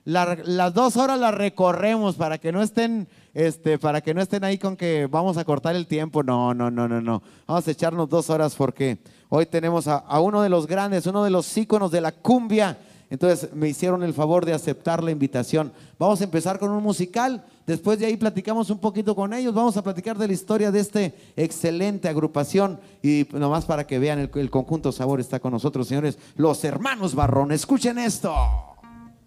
las 0.05 0.73
dos 0.73 0.97
horas 0.97 1.19
las 1.19 1.33
recorremos 1.33 2.15
para 2.15 2.37
que 2.37 2.51
no 2.51 2.61
estén, 2.61 3.07
este, 3.33 3.77
para 3.77 4.01
que 4.01 4.13
no 4.13 4.21
estén 4.21 4.43
ahí 4.43 4.57
con 4.57 4.75
que 4.75 5.07
vamos 5.07 5.37
a 5.37 5.45
cortar 5.45 5.75
el 5.75 5.87
tiempo. 5.87 6.23
No, 6.23 6.53
no, 6.53 6.69
no, 6.69 6.87
no, 6.87 7.01
no. 7.01 7.21
Vamos 7.47 7.67
a 7.67 7.71
echarnos 7.71 8.09
dos 8.09 8.29
horas 8.29 8.55
porque 8.55 8.97
hoy 9.29 9.45
tenemos 9.45 9.87
a, 9.87 9.97
a 9.97 10.19
uno 10.19 10.41
de 10.41 10.49
los 10.49 10.67
grandes, 10.67 11.05
uno 11.05 11.23
de 11.23 11.31
los 11.31 11.57
íconos 11.57 11.91
de 11.91 12.01
la 12.01 12.11
cumbia 12.11 12.77
entonces 13.09 13.53
me 13.53 13.69
hicieron 13.69 14.03
el 14.03 14.13
favor 14.13 14.45
de 14.45 14.53
aceptar 14.53 15.03
la 15.03 15.11
invitación. 15.11 15.71
Vamos 15.97 16.19
a 16.21 16.25
empezar 16.25 16.59
con 16.59 16.71
un 16.71 16.83
musical. 16.83 17.45
Después 17.67 17.99
de 17.99 18.05
ahí 18.05 18.15
platicamos 18.15 18.69
un 18.69 18.79
poquito 18.79 19.13
con 19.13 19.33
ellos. 19.33 19.53
Vamos 19.53 19.75
a 19.75 19.83
platicar 19.83 20.17
de 20.17 20.25
la 20.25 20.33
historia 20.33 20.71
de 20.71 20.79
esta 20.79 21.01
excelente 21.35 22.07
agrupación. 22.07 22.79
Y 23.03 23.27
nomás 23.33 23.65
para 23.65 23.85
que 23.85 23.99
vean, 23.99 24.19
el, 24.19 24.31
el 24.33 24.49
conjunto 24.49 24.93
Sabor 24.93 25.19
está 25.19 25.41
con 25.41 25.51
nosotros, 25.51 25.85
señores. 25.85 26.17
Los 26.37 26.63
hermanos 26.63 27.13
Barrón. 27.13 27.51
Escuchen 27.51 27.99
esto. 27.99 28.33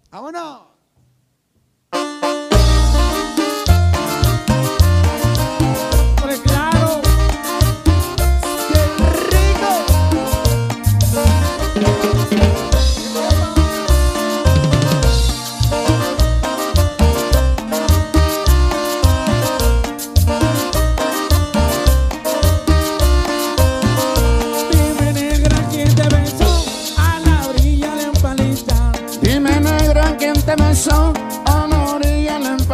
¡Vámonos! 0.09 0.71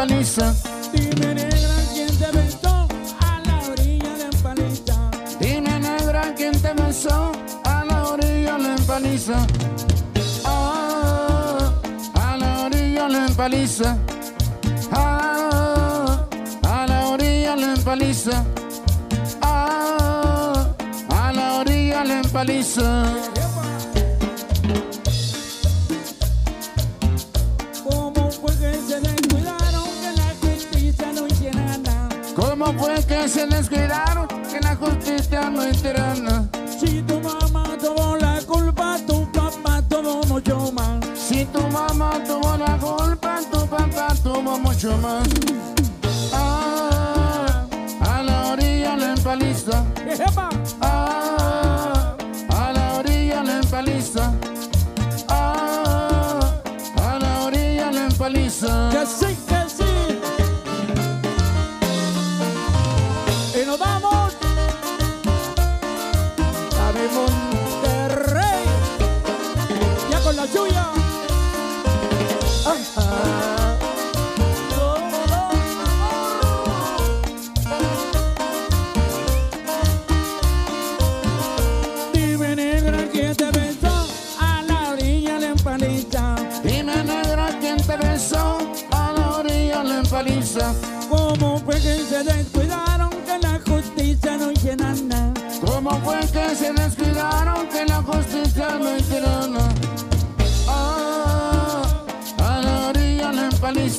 Empaliza. 0.08 0.54
Dime 0.94 1.34
negra 1.36 1.76
quién 1.94 2.18
te 2.18 2.32
besó 2.32 2.88
a 3.20 3.42
la 3.46 3.60
orilla 3.70 4.10
la 4.18 4.26
empaliza. 4.26 5.12
Dime 5.40 5.80
negra 5.80 6.34
quién 6.36 6.62
te 6.62 6.74
besó 6.74 7.32
a 7.66 7.84
la 7.86 8.04
orilla 8.04 8.58
la 8.58 8.76
empaliza. 8.76 9.46
Ah, 10.46 11.74
a 12.16 12.38
la 12.38 12.66
orilla 12.66 13.10
la 13.10 13.26
empaliza. 13.26 13.98
Ah, 14.92 16.26
a 16.64 16.88
la 16.88 17.08
orilla 17.10 17.56
la 17.56 17.74
empaliza. 17.74 18.46
Ah, 19.42 20.74
a 21.10 21.34
la 21.34 21.54
orilla 21.60 22.04
la 22.04 22.20
empaliza. 22.20 23.37
¿Cómo 32.68 32.84
fue 32.84 32.96
que 33.06 33.30
se 33.30 33.48
descuidaron 33.48 34.28
que 34.28 34.60
la 34.60 34.76
justicia 34.76 35.50
no 35.50 35.62
nada? 35.64 36.50
Si 36.78 37.02
tu 37.04 37.22
mamá 37.22 37.64
tuvo 37.80 38.18
la 38.18 38.42
culpa, 38.46 38.98
tu 39.08 39.26
papá 39.32 39.82
tuvo 39.88 40.22
mucho 40.24 40.70
más. 40.74 41.00
Si 41.18 41.46
tu 41.46 41.62
mamá 41.70 42.22
tuvo 42.28 42.58
la 42.58 42.78
culpa, 42.78 43.40
tu 43.50 43.66
papá 43.68 44.10
tuvo 44.22 44.60
mucho 44.60 44.98
más. 44.98 45.30
Ah, 46.34 47.66
a 48.02 48.24
la 48.24 48.52
orilla 48.52 48.98
la 48.98 49.14
empaliza. 49.14 49.86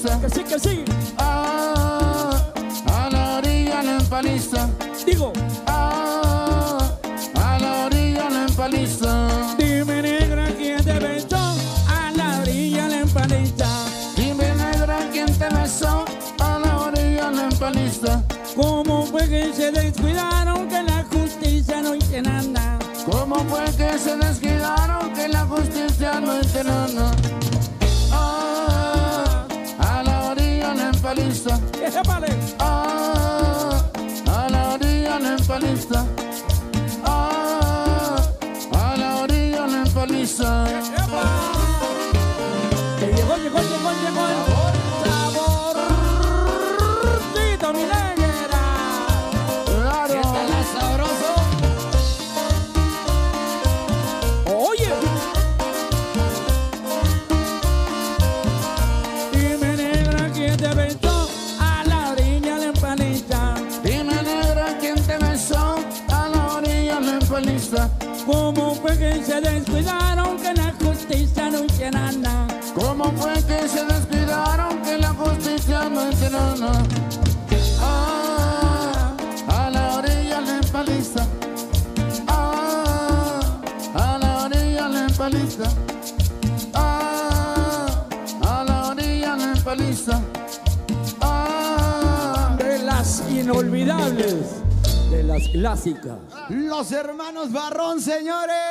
Empaliza. 0.04 0.20
Que 0.20 0.30
sí, 0.30 0.44
que 0.44 0.58
sí. 0.58 0.84
Ah, 1.18 2.30
a 2.86 3.10
la 3.10 3.38
orilla 3.38 3.82
la 3.82 3.96
empaliza. 3.96 4.68
Digo, 5.06 5.32
Ah, 5.66 6.78
a 7.34 7.58
la 7.58 7.86
orilla 7.86 8.30
la 8.30 8.44
empaliza. 8.44 9.28
dime 9.58 10.02
negra 10.02 10.46
quién 10.56 10.84
te 10.84 10.98
besó 10.98 11.36
a 11.88 12.12
la 12.16 12.40
orilla 12.40 12.88
la 12.88 13.00
empaliza. 13.00 13.66
Dime 14.16 14.54
negra 14.54 14.98
quién 15.12 15.26
te 15.38 15.48
besó. 15.54 16.04
A 16.38 16.58
la 16.58 16.78
orilla 16.78 17.30
la 17.30 17.42
empaliza. 17.44 18.22
¿Cómo 18.56 19.06
fue 19.06 19.28
que 19.28 19.52
se 19.54 19.70
descuidaron 19.72 20.68
que 20.68 20.82
la 20.82 21.04
justicia 21.12 21.80
no 21.82 21.94
hizo 21.94 22.22
nada? 22.22 22.78
¿Cómo 23.10 23.36
fue 23.48 23.64
que 23.76 23.98
se 23.98 24.16
descuidaron 24.16 25.12
que 25.14 25.28
la 25.28 25.44
justicia 25.46 26.20
no 26.20 26.40
hizo 26.40 26.64
nada? 26.64 27.12
¡Ese 31.28 32.00
vale! 32.06 32.28
Ah, 32.58 33.84
a 34.26 34.48
la 34.48 34.68
orilla 34.70 35.18
la 35.18 35.36
empaliza. 35.36 36.06
Ah, 37.04 38.16
a 38.72 38.96
la 38.96 39.16
orilla 39.16 39.66
la 39.66 39.82
empaliza. 39.82 40.64
Descuidaron 69.68 70.36
que 70.38 70.54
la 70.54 70.72
justicia 70.82 71.50
no 71.50 71.64
hiciera 71.64 72.12
nada? 72.12 72.46
¿Cómo 72.74 73.04
fue 73.12 73.34
que 73.44 73.68
se 73.68 73.84
descuidaron 73.84 74.80
que 74.82 74.98
la 74.98 75.08
justicia 75.10 75.88
no 75.90 76.10
hizo 76.10 76.30
nada? 76.30 76.82
Ah, 77.80 79.14
a 79.48 79.70
la 79.70 79.96
orilla 79.96 80.40
la 80.40 80.56
empaliza. 80.58 81.26
Ah, 82.26 83.60
a 83.94 84.18
la 84.18 84.44
orilla 84.44 84.88
la 84.88 85.00
empaliza. 85.06 85.64
Ah, 86.74 88.06
a 88.48 88.64
la 88.64 88.88
orilla 88.88 89.36
la 89.36 89.52
empaliza. 89.52 90.20
Ah, 91.20 92.56
De 92.58 92.78
las 92.78 93.22
inolvidables, 93.30 94.62
de 95.10 95.22
las 95.24 95.42
clásicas. 95.48 96.18
Los 96.48 96.90
hermanos 96.92 97.52
Barrón, 97.52 98.00
señores. 98.00 98.67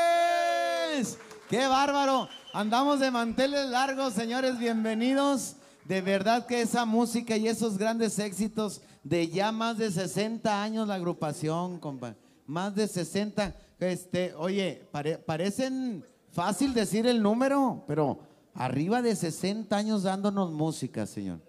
¡Qué 1.49 1.65
bárbaro! 1.67 2.27
Andamos 2.53 2.99
de 2.99 3.11
manteles 3.11 3.69
largos, 3.69 4.13
señores, 4.13 4.57
bienvenidos. 4.59 5.55
De 5.85 6.01
verdad 6.01 6.45
que 6.45 6.61
esa 6.61 6.85
música 6.85 7.37
y 7.37 7.47
esos 7.47 7.77
grandes 7.77 8.19
éxitos 8.19 8.81
de 9.03 9.29
ya 9.29 9.53
más 9.53 9.77
de 9.77 9.89
60 9.89 10.61
años 10.61 10.87
la 10.87 10.95
agrupación, 10.95 11.79
compa. 11.79 12.15
Más 12.45 12.75
de 12.75 12.87
60. 12.87 13.55
Este, 13.79 14.33
oye, 14.35 14.85
pare- 14.91 15.17
parecen 15.17 16.03
fácil 16.31 16.73
decir 16.73 17.07
el 17.07 17.21
número, 17.21 17.85
pero 17.87 18.19
arriba 18.53 19.01
de 19.01 19.15
60 19.15 19.75
años 19.77 20.03
dándonos 20.03 20.51
música, 20.51 21.05
señor. 21.05 21.39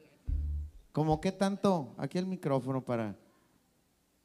¿Cómo 0.92 1.20
qué 1.20 1.32
tanto? 1.32 1.94
Aquí 1.98 2.18
el 2.18 2.26
micrófono 2.26 2.84
para... 2.84 3.16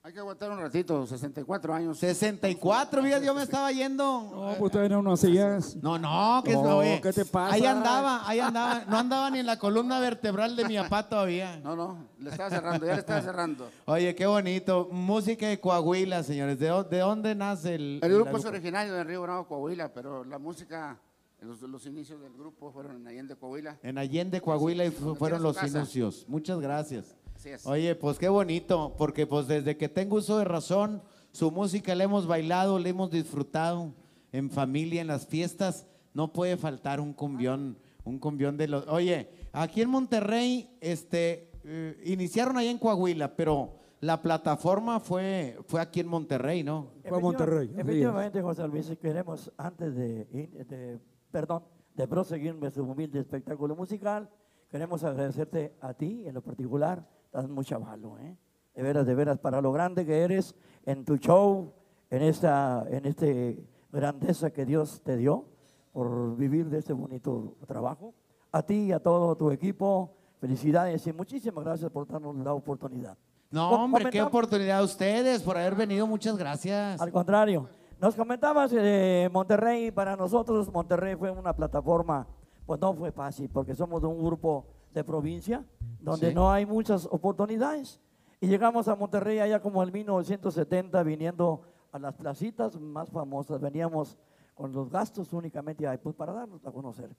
hay 0.05 0.11
que 0.11 0.19
aguantar 0.19 0.51
un 0.51 0.59
ratito, 0.59 1.07
64 1.07 1.73
años. 1.73 1.97
64, 1.97 3.01
mira, 3.01 3.19
yo 3.19 3.33
me 3.33 3.41
estaba 3.43 3.71
yendo. 3.71 4.03
No, 4.33 4.53
pues 4.59 4.69
todavía 4.73 5.01
no 5.01 5.15
sillas. 5.15 5.77
No, 5.77 5.97
no, 5.97 6.41
que 6.43 6.51
No, 6.51 6.79
oye, 6.79 6.99
¿qué 7.01 7.13
te 7.13 7.23
pasa? 7.23 7.55
Ahí 7.55 7.65
andaba, 7.65 8.27
ahí 8.27 8.41
andaba. 8.41 8.83
No 8.85 8.97
andaba 8.97 9.29
ni 9.29 9.39
en 9.39 9.45
la 9.45 9.57
columna 9.57 10.01
vertebral 10.01 10.57
de 10.57 10.65
mi 10.65 10.75
papá 10.75 11.07
todavía. 11.07 11.57
No, 11.63 11.77
no, 11.77 12.05
le 12.19 12.31
estaba 12.31 12.49
cerrando, 12.49 12.85
ya 12.85 12.93
le 12.95 12.99
estaba 12.99 13.21
cerrando. 13.21 13.69
Oye, 13.85 14.13
qué 14.13 14.25
bonito. 14.25 14.89
Música 14.91 15.47
de 15.47 15.57
Coahuila, 15.61 16.21
señores. 16.23 16.59
¿De, 16.59 16.69
dó- 16.69 16.83
de 16.83 16.99
dónde 16.99 17.33
nace 17.33 17.75
el, 17.75 17.99
El 18.03 18.13
grupo 18.13 18.35
es 18.37 18.43
originario 18.43 18.93
de 18.93 19.05
Río 19.05 19.21
Bravo, 19.21 19.47
Coahuila, 19.47 19.93
pero 19.93 20.25
la 20.25 20.37
música, 20.37 20.97
los, 21.39 21.61
los 21.61 21.85
inicios 21.85 22.19
del 22.19 22.33
grupo 22.33 22.73
fueron 22.73 22.97
en 22.97 23.07
Allende, 23.07 23.37
Coahuila. 23.37 23.77
En 23.81 23.97
Allende, 23.97 24.41
Coahuila, 24.41 24.83
y 24.83 24.91
fueron 24.91 25.41
los 25.41 25.63
inicios. 25.63 26.25
Muchas 26.27 26.59
gracias. 26.59 27.15
Así 27.43 27.49
es. 27.49 27.67
Oye, 27.67 27.93
pues 27.95 28.17
qué 28.17 28.29
bonito, 28.29 28.95
porque 28.97 29.27
pues 29.27 29.47
desde 29.47 29.75
que 29.75 29.89
tengo 29.89 30.15
uso 30.15 30.38
de 30.38 30.45
razón, 30.45 31.01
su 31.34 31.51
música 31.51 31.93
la 31.93 32.06
hemos 32.06 32.25
bailado, 32.25 32.79
la 32.79 32.88
hemos 32.88 33.12
disfrutado 33.12 33.93
en 34.32 34.49
familia, 34.49 35.01
en 35.01 35.08
las 35.08 35.27
fiestas. 35.27 35.86
No 36.13 36.32
puede 36.32 36.56
faltar 36.56 37.01
un 37.01 37.12
cumbión, 37.12 37.77
un 38.06 38.17
cumbión 38.17 38.56
de 38.56 38.69
los... 38.69 38.88
Oye, 38.88 39.29
aquí 39.51 39.82
en 39.82 39.89
Monterrey, 39.89 40.69
este, 40.79 41.51
eh, 41.65 42.01
iniciaron 42.06 42.56
allá 42.58 42.71
en 42.71 42.77
Coahuila, 42.77 43.36
pero 43.36 43.73
la 43.99 44.21
plataforma 44.21 45.01
fue, 45.01 45.58
fue 45.67 45.82
aquí 45.82 45.99
en 45.99 46.08
Monterrey, 46.08 46.63
¿no? 46.63 46.91
Fue 47.10 47.19
Monterrey. 47.19 47.73
Efectivamente, 47.75 48.41
José 48.41 48.65
Luis, 48.69 48.89
queremos, 49.01 49.51
antes 49.58 49.93
de, 49.95 50.25
de- 50.25 50.99
perdón, 51.29 51.63
de 51.93 52.08
proseguir 52.08 52.56
nuestro 52.56 52.86
humilde 52.86 53.19
espectáculo 53.19 53.75
musical, 53.75 54.29
queremos 54.69 55.03
agradecerte 55.03 55.75
a 55.82 55.93
ti 55.93 56.23
en 56.25 56.36
lo 56.36 56.41
particular, 56.41 57.06
das 57.34 57.50
mucha 57.50 57.78
valor, 57.78 58.22
¿eh? 58.22 58.38
De 58.76 58.82
veras, 58.82 59.06
de 59.06 59.15
veras, 59.15 59.39
para 59.39 59.62
lo 59.62 59.72
grande 59.72 60.06
que 60.06 60.22
eres 60.22 60.56
en 60.86 61.04
tu 61.04 61.17
show, 61.17 61.74
en 62.10 62.22
esta, 62.22 62.86
en 62.89 63.06
este 63.06 63.67
grandeza 63.91 64.52
que 64.52 64.65
Dios 64.65 65.02
te 65.04 65.17
dio 65.17 65.46
por 65.91 66.36
vivir 66.36 66.69
de 66.69 66.80
este 66.80 66.93
bonito 66.93 67.56
trabajo. 67.67 68.13
A 68.52 68.63
ti 68.63 68.86
y 68.86 68.91
a 68.91 69.00
todo 69.00 69.36
tu 69.36 69.52
equipo, 69.52 70.15
felicidades 70.39 71.06
y 71.08 71.13
muchísimas 71.13 71.63
gracias 71.63 71.91
por 71.91 72.08
darnos 72.08 72.36
la 72.38 72.54
oportunidad. 72.54 73.17
No, 73.52 73.69
hombre, 73.72 74.10
qué 74.10 74.22
oportunidad 74.22 74.80
a 74.80 74.84
ustedes 74.84 75.43
por 75.43 75.58
haber 75.58 75.76
venido. 75.76 76.08
Muchas 76.08 76.36
gracias. 76.38 77.00
Al 77.00 77.12
contrario, 77.12 77.69
nos 78.00 78.15
comentabas 78.15 78.72
de 78.72 79.30
Monterrey, 79.32 79.91
para 79.91 80.15
nosotros 80.15 80.72
Monterrey 80.72 81.15
fue 81.15 81.30
una 81.30 81.54
plataforma, 81.54 82.28
pues 82.65 82.80
no 82.80 82.93
fue 82.96 83.12
fácil, 83.12 83.50
porque 83.50 83.76
somos 83.76 84.02
de 84.02 84.08
un 84.08 84.24
grupo 84.24 84.65
de 84.93 85.03
provincia, 85.03 85.65
donde 85.99 86.29
Sí. 86.29 86.36
no 86.36 86.51
hay 86.51 86.65
muchas 86.65 87.06
oportunidades. 87.10 87.99
Y 88.39 88.47
llegamos 88.47 88.88
a 88.88 88.95
Monterrey 88.95 89.39
allá 89.39 89.62
como 89.62 89.82
en 89.84 89.91
1970, 89.91 91.01
viniendo 91.03 91.62
a 91.91 91.99
las 91.99 92.13
placitas 92.15 92.79
más 92.79 93.10
famosas, 93.10 93.60
veníamos 93.62 94.17
con 94.53 94.71
los 94.71 94.89
gastos 94.89 95.32
únicamente 95.34 95.88
ahí, 95.88 95.97
pues 95.97 96.15
para 96.15 96.34
darnos 96.34 96.65
a 96.65 96.71
conocer. 96.71 97.15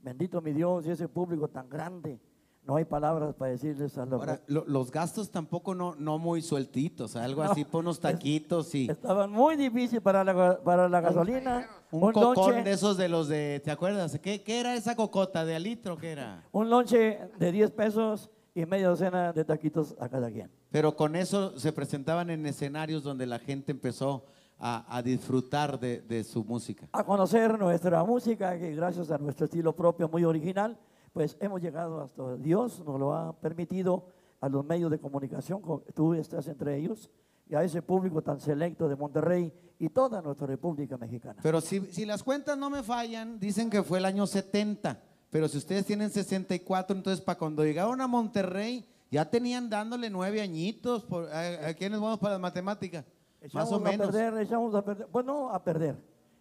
Bendito 0.00 0.40
mi 0.40 0.52
Dios 0.52 0.86
y 0.86 0.90
ese 0.90 1.08
público 1.08 1.48
tan 1.48 1.68
grande, 1.68 2.20
no 2.64 2.76
hay 2.76 2.84
palabras 2.84 3.34
para 3.34 3.50
decirles 3.50 3.96
a 3.98 4.04
los... 4.06 4.20
Ahora, 4.20 4.40
lo- 4.46 4.64
los 4.66 4.90
gastos 4.90 5.30
tampoco 5.30 5.74
no, 5.74 5.94
no 5.96 6.18
muy 6.18 6.42
sueltitos, 6.42 7.16
algo 7.16 7.42
así, 7.42 7.64
por 7.64 7.80
unos 7.80 7.98
taquitos 7.98 8.74
y 8.74 8.88
Estaban 8.90 9.30
muy 9.30 9.56
difíciles 9.56 10.02
para 10.02 10.22
la, 10.22 10.60
para 10.62 10.88
la 10.88 11.00
gasolina. 11.00 11.66
Un 11.90 12.12
cocón 12.12 12.34
lonche- 12.54 12.64
de 12.64 12.72
esos 12.72 12.96
de 12.96 13.08
los 13.08 13.28
de, 13.28 13.60
¿te 13.64 13.70
acuerdas? 13.70 14.18
¿Qué, 14.20 14.42
qué 14.42 14.60
era 14.60 14.74
esa 14.74 14.94
cocota? 14.96 15.44
¿De 15.44 15.54
a 15.54 15.58
litro 15.58 15.96
qué 15.96 16.12
era? 16.12 16.44
Un 16.52 16.68
lonche 16.70 17.18
de 17.38 17.52
10 17.52 17.70
pesos 17.72 18.30
y 18.54 18.66
media 18.66 18.88
docena 18.88 19.32
de 19.32 19.44
taquitos 19.44 19.94
a 20.00 20.08
cada 20.08 20.30
quien. 20.30 20.50
Pero 20.70 20.96
con 20.96 21.16
eso 21.16 21.58
se 21.58 21.72
presentaban 21.72 22.30
en 22.30 22.44
escenarios 22.46 23.02
donde 23.02 23.24
la 23.26 23.38
gente 23.38 23.72
empezó 23.72 24.26
a, 24.58 24.84
a 24.96 25.02
disfrutar 25.02 25.78
de, 25.78 26.00
de 26.02 26.24
su 26.24 26.44
música. 26.44 26.88
A 26.92 27.04
conocer 27.04 27.58
nuestra 27.58 28.02
música, 28.04 28.58
que 28.58 28.74
gracias 28.74 29.10
a 29.10 29.18
nuestro 29.18 29.44
estilo 29.46 29.74
propio 29.74 30.08
muy 30.08 30.24
original, 30.24 30.76
pues 31.12 31.36
hemos 31.40 31.60
llegado 31.62 32.00
hasta 32.02 32.36
Dios, 32.36 32.82
nos 32.84 32.98
lo 32.98 33.14
ha 33.14 33.32
permitido 33.40 34.06
a 34.40 34.48
los 34.48 34.64
medios 34.64 34.90
de 34.90 34.98
comunicación, 34.98 35.60
co- 35.62 35.84
tú 35.94 36.14
estás 36.14 36.46
entre 36.48 36.76
ellos, 36.76 37.08
y 37.48 37.54
a 37.54 37.62
ese 37.62 37.82
público 37.82 38.22
tan 38.22 38.40
selecto 38.40 38.88
de 38.88 38.96
Monterrey 38.96 39.52
y 39.78 39.88
toda 39.88 40.20
nuestra 40.20 40.46
República 40.46 40.96
Mexicana. 40.96 41.40
Pero 41.42 41.60
si, 41.60 41.80
si 41.92 42.04
las 42.04 42.22
cuentas 42.22 42.58
no 42.58 42.68
me 42.70 42.82
fallan, 42.82 43.38
dicen 43.38 43.70
que 43.70 43.82
fue 43.82 43.98
el 43.98 44.04
año 44.04 44.26
70. 44.26 45.00
Pero 45.30 45.48
si 45.48 45.58
ustedes 45.58 45.84
tienen 45.86 46.10
64, 46.10 46.96
entonces 46.96 47.22
para 47.24 47.38
cuando 47.38 47.64
llegaron 47.64 48.00
a 48.00 48.06
Monterrey, 48.06 48.84
ya 49.10 49.28
tenían 49.30 49.68
dándole 49.70 50.10
nueve 50.10 50.40
añitos. 50.40 51.04
Por, 51.04 51.28
¿a, 51.28 51.68
a 51.68 51.74
quiénes 51.74 52.00
vamos 52.00 52.18
para 52.18 52.34
las 52.34 52.40
matemáticas? 52.40 53.04
Más 53.52 53.70
o 53.70 53.76
Echamos 53.76 53.86
a 53.86 53.90
menos. 53.90 54.06
perder, 54.08 54.38
echamos 54.42 54.74
a 54.74 54.84
perder, 54.84 55.06
bueno, 55.12 55.50
a 55.50 55.62
perder. 55.62 55.96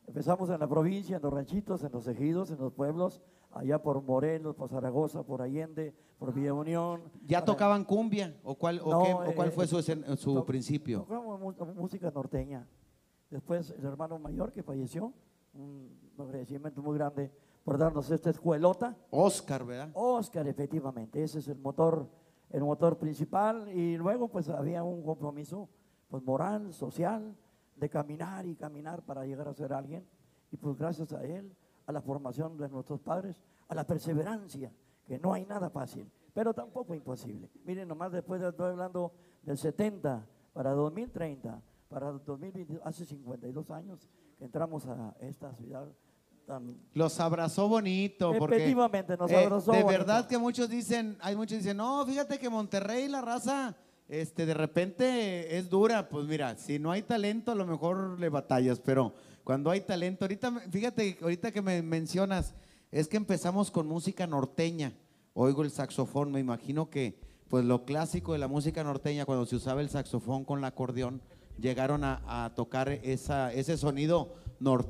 Empezamos 0.08 0.50
en 0.50 0.60
la 0.60 0.68
provincia, 0.68 1.18
en 1.18 1.22
los 1.22 1.34
ranchitos, 1.34 1.84
en 1.84 1.92
los 1.92 2.08
ejidos, 2.08 2.50
en 2.50 2.58
los 2.60 2.74
pueblos, 2.74 3.22
allá 3.60 3.82
por 3.82 4.02
Morelos, 4.02 4.56
por 4.56 4.70
Zaragoza, 4.70 5.24
por 5.24 5.42
Allende, 5.42 5.94
por 6.18 6.34
Villa 6.34 6.54
Unión. 6.54 7.02
¿Ya 7.26 7.44
tocaban 7.44 7.84
cumbia? 7.84 8.36
¿O 8.44 8.56
cuál, 8.56 8.80
o 8.84 8.90
No, 8.92 9.04
qué- 9.04 9.14
o 9.14 9.36
cuál 9.36 9.48
eh, 9.50 9.52
fue 9.52 9.68
su, 9.68 9.78
escen- 9.78 10.16
su 10.16 10.34
to- 10.36 10.46
principio? 10.46 11.02
Tocamos 11.02 11.56
música 11.76 12.12
norteña. 12.12 12.68
Después 13.30 13.72
el 13.78 13.86
hermano 13.86 14.18
mayor 14.20 14.52
que 14.54 14.64
falleció, 14.64 15.12
un 15.54 15.90
agradecimiento 16.18 16.82
muy 16.82 16.98
grande 16.98 17.32
por 17.64 17.78
darnos 17.78 18.10
esta 18.12 18.30
escuelota. 18.30 18.96
Oscar, 19.10 19.66
¿verdad? 19.66 19.90
Oscar, 19.94 20.48
efectivamente, 20.48 21.22
ese 21.22 21.40
es 21.40 21.48
el 21.50 21.60
motor, 21.60 22.08
el 22.52 22.64
motor 22.64 22.98
principal. 22.98 23.68
Y 23.74 23.98
luego, 23.98 24.30
pues 24.30 24.48
había 24.50 24.84
un 24.84 25.04
compromiso 25.04 25.68
pues, 26.10 26.24
moral, 26.24 26.74
social, 26.74 27.36
de 27.76 27.90
caminar 27.90 28.46
y 28.46 28.56
caminar 28.56 29.02
para 29.04 29.26
llegar 29.26 29.48
a 29.50 29.54
ser 29.54 29.74
alguien. 29.74 30.08
Y 30.52 30.58
pues 30.58 30.78
gracias 30.78 31.12
a 31.12 31.24
él, 31.26 31.54
a 31.88 31.92
la 31.92 32.02
formación 32.02 32.58
de 32.58 32.70
nuestros 32.70 33.00
padres, 33.00 33.42
a 33.68 33.74
la 33.74 33.88
perseverancia, 33.88 34.72
que 35.06 35.18
no 35.18 35.34
hay 35.34 35.46
nada 35.46 35.70
fácil, 35.70 36.12
pero 36.34 36.54
tampoco 36.54 36.94
imposible. 36.94 37.50
Miren, 37.66 37.88
nomás 37.88 38.12
después 38.12 38.42
de 38.42 38.50
estoy 38.50 38.72
hablando 38.72 39.12
del 39.42 39.58
70 39.58 40.28
para 40.54 40.72
2030, 40.74 41.62
para 41.90 42.12
2020, 42.12 42.80
hace 42.84 43.06
52 43.06 43.72
años 43.72 44.08
que 44.38 44.46
entramos 44.46 44.86
a 44.86 45.16
esta 45.22 45.54
ciudad 45.56 45.88
tan 46.46 46.78
Los 46.94 47.20
abrazó 47.20 47.68
bonito. 47.70 48.34
Porque, 48.38 48.58
Efectivamente, 48.58 49.16
nos 49.18 49.32
eh, 49.32 49.46
abrazó 49.46 49.72
De 49.72 49.84
bonito. 49.84 50.00
verdad 50.00 50.28
que 50.28 50.38
muchos 50.38 50.70
dicen, 50.70 51.18
hay 51.22 51.36
muchos 51.36 51.58
dicen, 51.60 51.78
no, 51.78 52.06
fíjate 52.06 52.38
que 52.38 52.50
Monterrey, 52.50 53.08
la 53.08 53.22
raza, 53.22 53.76
este, 54.10 54.46
de 54.46 54.54
repente 54.54 55.58
es 55.58 55.70
dura. 55.70 56.10
Pues 56.10 56.28
mira, 56.28 56.56
si 56.58 56.80
no 56.80 56.92
hay 56.92 57.02
talento, 57.02 57.52
a 57.52 57.56
lo 57.56 57.66
mejor 57.66 58.20
le 58.20 58.30
batallas, 58.30 58.80
pero 58.80 59.14
cuando 59.44 59.70
hay 59.70 59.82
talento, 59.82 60.26
ahorita, 60.26 60.52
fíjate, 60.72 61.18
ahorita 61.22 61.52
que 61.52 61.62
me 61.62 61.82
mencionas, 61.82 62.54
es 62.92 63.08
que 63.08 63.18
empezamos 63.18 63.72
con 63.72 63.88
música 63.88 64.28
norteña. 64.28 64.94
Oigo 65.34 65.64
el 65.64 65.72
saxofón, 65.72 66.32
me 66.32 66.40
imagino 66.40 66.90
que, 66.90 67.20
pues 67.50 67.64
lo 67.64 67.86
clásico 67.86 68.34
de 68.34 68.40
la 68.40 68.48
música 68.48 68.84
norteña, 68.84 69.26
cuando 69.26 69.46
se 69.46 69.56
usaba 69.56 69.82
el 69.82 69.90
saxofón 69.90 70.46
con 70.46 70.60
el 70.60 70.66
acordeón, 70.66 71.22
llegaron 71.60 72.04
a, 72.04 72.52
tocar 72.56 72.90
ese 72.90 73.78
sonido 73.78 74.36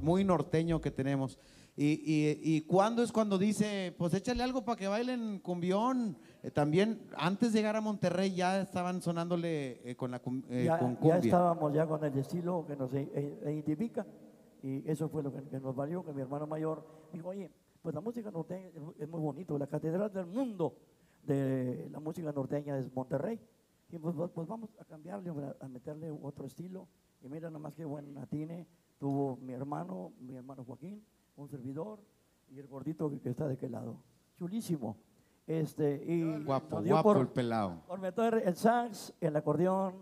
muy 0.01 0.23
norteño 0.23 0.81
que 0.81 0.91
tenemos. 0.91 1.37
Y, 1.75 2.01
y, 2.03 2.39
y 2.43 2.61
cuándo 2.61 3.03
es 3.03 3.11
cuando 3.11 3.37
dice, 3.37 3.93
pues 3.97 4.13
échale 4.13 4.41
algo 4.41 4.65
para 4.65 4.77
que 4.77 4.87
bailen 4.87 5.39
cumbión. 5.39 6.17
Eh, 6.47 6.51
también 6.51 7.01
antes 7.17 7.51
de 7.51 7.59
llegar 7.59 7.75
a 7.75 7.81
Monterrey 7.81 8.33
ya 8.33 8.61
estaban 8.61 9.01
sonándole 9.01 9.81
eh, 9.89 9.95
con 9.97 10.11
la 10.11 10.21
eh, 10.49 10.63
ya, 10.65 10.79
con 10.79 10.93
ya 10.93 10.99
cumbia. 10.99 11.17
estábamos 11.17 11.73
ya 11.73 11.85
con 11.85 12.01
el 12.05 12.17
estilo 12.17 12.65
que 12.65 12.75
nos 12.77 12.93
i- 12.93 12.99
i- 12.99 13.49
identifica 13.49 14.05
y 14.63 14.89
eso 14.89 15.09
fue 15.09 15.23
lo 15.23 15.33
que, 15.33 15.43
que 15.43 15.59
nos 15.59 15.75
valió, 15.75 16.05
que 16.05 16.13
mi 16.13 16.21
hermano 16.21 16.47
mayor 16.47 16.85
dijo, 17.11 17.27
oye, 17.29 17.51
pues 17.81 17.93
la 17.93 17.99
música 17.99 18.31
norteña 18.31 18.67
es 18.73 18.79
mu- 18.81 18.93
es 18.97 19.09
muy 19.09 19.19
bonito, 19.19 19.57
la 19.57 19.67
catedral 19.67 20.11
del 20.13 20.25
mundo 20.25 20.73
de 21.23 21.89
la 21.91 21.99
música 21.99 22.31
norteña 22.31 22.77
es 22.77 22.93
Monterrey. 22.95 23.41
Y 23.89 23.97
pues, 23.97 24.15
pues- 24.15 24.31
pues 24.31 24.47
vamos 24.47 24.69
a 24.79 24.85
cambiarle, 24.85 25.31
a 25.59 25.67
meterle 25.67 26.11
otro 26.11 26.45
estilo. 26.45 26.87
Y 27.21 27.27
mira 27.27 27.49
nomás 27.49 27.75
qué 27.75 27.83
buen 27.83 28.17
atine 28.17 28.67
tuvo 28.99 29.35
mi 29.37 29.51
hermano, 29.53 30.13
mi 30.21 30.35
hermano 30.35 30.63
Joaquín, 30.63 31.03
un 31.35 31.49
servidor 31.49 31.99
y 32.49 32.57
el 32.59 32.67
gordito 32.67 33.09
que, 33.09 33.19
que 33.19 33.29
está 33.31 33.47
de 33.47 33.55
aquel 33.55 33.71
lado. 33.73 33.97
Chulísimo. 34.37 34.95
Este, 35.47 36.03
y 36.05 36.43
Guapo, 36.43 36.81
dio 36.81 36.93
guapo 36.95 37.13
por- 37.13 37.21
el 37.21 37.27
pelado. 37.29 37.81
por 37.87 37.99
meter 37.99 38.43
el 38.45 38.55
sax, 38.57 39.13
el 39.21 39.33
acordeón 39.35 39.93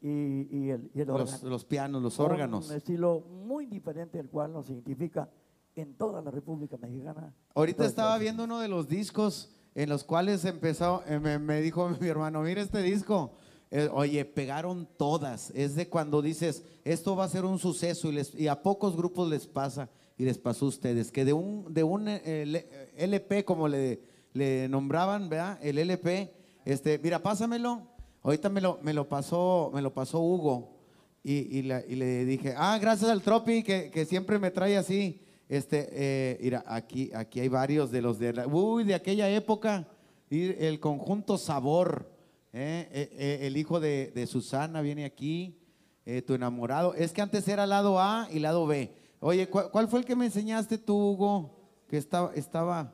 y, 0.00 0.48
y 0.50 0.70
el, 0.70 0.90
y 0.94 1.00
el 1.02 1.06
Los, 1.08 1.42
los 1.42 1.64
pianos, 1.66 2.02
los 2.02 2.18
Un 2.18 2.24
órganos. 2.26 2.70
estilo 2.70 3.20
muy 3.20 3.66
diferente, 3.66 4.18
el 4.18 4.28
cual 4.30 4.52
nos 4.54 4.70
identifica 4.70 5.28
en 5.76 5.94
toda 5.94 6.22
la 6.22 6.30
República 6.30 6.76
Mexicana. 6.78 7.34
Ahorita 7.54 7.84
estaba 7.84 8.16
viendo 8.18 8.44
uno 8.44 8.60
de 8.60 8.68
los 8.68 8.88
discos 8.88 9.50
en 9.74 9.88
los 9.90 10.04
cuales 10.04 10.44
empezó, 10.46 11.02
eh, 11.06 11.18
me, 11.18 11.38
me 11.38 11.60
dijo 11.60 11.86
mi 12.00 12.08
hermano, 12.08 12.40
mira 12.42 12.62
este 12.62 12.80
disco. 12.82 13.32
Eh, 13.70 13.88
oye, 13.92 14.24
pegaron 14.24 14.86
todas. 14.96 15.50
Es 15.50 15.74
de 15.74 15.88
cuando 15.88 16.22
dices, 16.22 16.62
esto 16.84 17.14
va 17.16 17.24
a 17.24 17.28
ser 17.28 17.44
un 17.44 17.58
suceso 17.58 18.08
y, 18.08 18.12
les- 18.12 18.34
y 18.34 18.46
a 18.48 18.62
pocos 18.62 18.96
grupos 18.96 19.28
les 19.28 19.46
pasa 19.48 19.90
y 20.16 20.24
les 20.24 20.38
pasó 20.38 20.66
a 20.66 20.68
ustedes, 20.68 21.10
que 21.10 21.24
de 21.24 21.32
un, 21.32 21.74
de 21.74 21.82
un 21.82 22.06
eh, 22.06 22.92
LP, 22.96 23.44
como 23.44 23.66
le, 23.66 24.00
le 24.34 24.68
nombraban, 24.68 25.28
¿verdad? 25.30 25.58
El 25.62 25.78
LP, 25.78 26.30
este, 26.66 26.98
mira, 26.98 27.20
pásamelo. 27.22 27.88
Ahorita 28.22 28.48
me 28.50 28.60
lo, 28.60 28.78
me 28.82 28.92
lo 28.92 29.08
pasó, 29.08 29.70
me 29.74 29.80
lo 29.80 29.92
pasó 29.94 30.20
Hugo. 30.20 30.76
Y, 31.22 31.58
y 31.58 31.62
le 31.62 32.24
dije, 32.26 32.54
ah, 32.56 32.76
gracias 32.78 33.10
al 33.10 33.22
Tropi 33.22 33.62
que, 33.62 33.90
que 33.90 34.04
siempre 34.04 34.38
me 34.38 34.50
trae 34.50 34.76
así. 34.76 35.20
Este, 35.48 35.88
eh, 35.92 36.38
mira, 36.42 36.64
aquí, 36.66 37.10
aquí 37.14 37.40
hay 37.40 37.48
varios 37.48 37.90
de 37.90 38.02
los 38.02 38.18
de, 38.18 38.32
la- 38.34 38.46
uy, 38.46 38.84
de 38.84 38.94
aquella 38.94 39.28
época. 39.30 39.86
El 40.30 40.80
conjunto 40.80 41.38
Sabor, 41.38 42.10
eh, 42.52 42.88
eh, 42.92 43.10
eh, 43.12 43.46
el 43.46 43.56
hijo 43.56 43.78
de, 43.78 44.10
de 44.14 44.26
Susana 44.26 44.80
viene 44.80 45.04
aquí, 45.04 45.58
eh, 46.06 46.22
tu 46.22 46.34
enamorado. 46.34 46.94
Es 46.94 47.12
que 47.12 47.22
antes 47.22 47.46
era 47.46 47.66
lado 47.66 48.00
A 48.00 48.28
y 48.32 48.38
lado 48.40 48.66
B. 48.66 48.90
Oye, 49.20 49.48
¿cuál, 49.48 49.70
cuál 49.70 49.88
fue 49.88 50.00
el 50.00 50.04
que 50.06 50.16
me 50.16 50.26
enseñaste 50.26 50.76
tú, 50.78 50.96
Hugo? 51.12 51.84
Que 51.88 51.98
estaba, 51.98 52.32
estaba, 52.34 52.92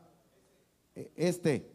este. 1.16 1.70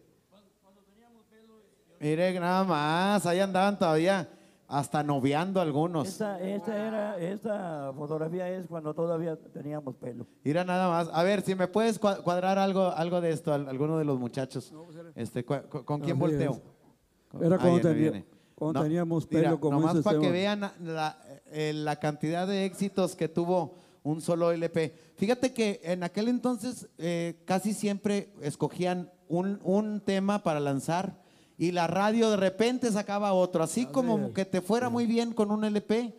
Mire, 2.00 2.40
nada 2.40 2.64
más, 2.64 3.26
ahí 3.26 3.40
andaban 3.40 3.80
todavía 3.80 4.30
hasta 4.68 5.02
noviando 5.04 5.62
algunos. 5.62 6.08
Esta, 6.08 6.40
esta, 6.42 6.88
era, 6.88 7.18
esta 7.20 7.94
fotografía 7.96 8.50
es 8.50 8.68
cuando 8.68 8.94
todavía 8.94 9.38
teníamos 9.54 9.96
pelo. 9.96 10.28
Mira 10.44 10.64
nada 10.64 10.90
más. 10.90 11.10
A 11.14 11.24
ver, 11.24 11.42
si 11.42 11.56
me 11.56 11.68
puedes 11.68 12.00
cua- 12.00 12.22
cuadrar 12.22 12.58
algo, 12.60 12.88
algo 12.92 13.22
de 13.22 13.32
esto, 13.32 13.54
al- 13.54 13.68
alguno 13.70 13.98
de 13.98 14.06
los 14.06 14.20
muchachos. 14.20 14.74
Este, 15.16 15.46
cu- 15.46 15.62
cu- 15.70 15.86
¿Con 15.86 16.02
quién 16.02 16.12
Así 16.18 16.20
volteo? 16.20 16.52
es. 16.52 17.42
Era 17.42 17.58
cuando 17.58 17.82
tenía- 17.82 17.94
viene. 18.12 18.26
cuando 18.56 18.82
teníamos 18.84 19.26
pelo 19.28 19.40
mira, 19.50 19.58
como 19.60 19.80
nomás 19.80 19.98
para 20.04 20.20
que 20.20 20.32
vean 20.32 20.62
la, 20.82 21.18
eh, 21.48 21.72
la 21.74 21.96
cantidad 21.98 22.48
de 22.48 22.66
éxitos 22.66 23.16
que 23.16 23.28
tuvo 23.30 23.76
un 24.04 24.22
solo 24.22 24.52
LP. 24.52 24.96
Fíjate 25.16 25.54
que 25.54 25.82
en 25.84 26.04
aquel 26.04 26.28
entonces 26.28 26.88
eh, 26.98 27.42
casi 27.46 27.74
siempre 27.74 28.30
escogían 28.42 29.12
un, 29.28 29.60
un 29.64 30.02
tema 30.02 30.44
para 30.44 30.60
lanzar 30.60 31.22
y 31.58 31.72
la 31.72 31.88
radio 31.88 32.30
de 32.30 32.38
repente 32.38 32.92
sacaba 32.92 33.34
otro. 33.34 33.64
Así 33.64 33.86
como 33.86 34.34
que 34.34 34.46
te 34.46 34.62
fuera 34.62 34.90
muy 34.90 35.06
bien 35.06 35.34
con 35.34 35.52
un 35.52 35.64
LP, 35.64 36.14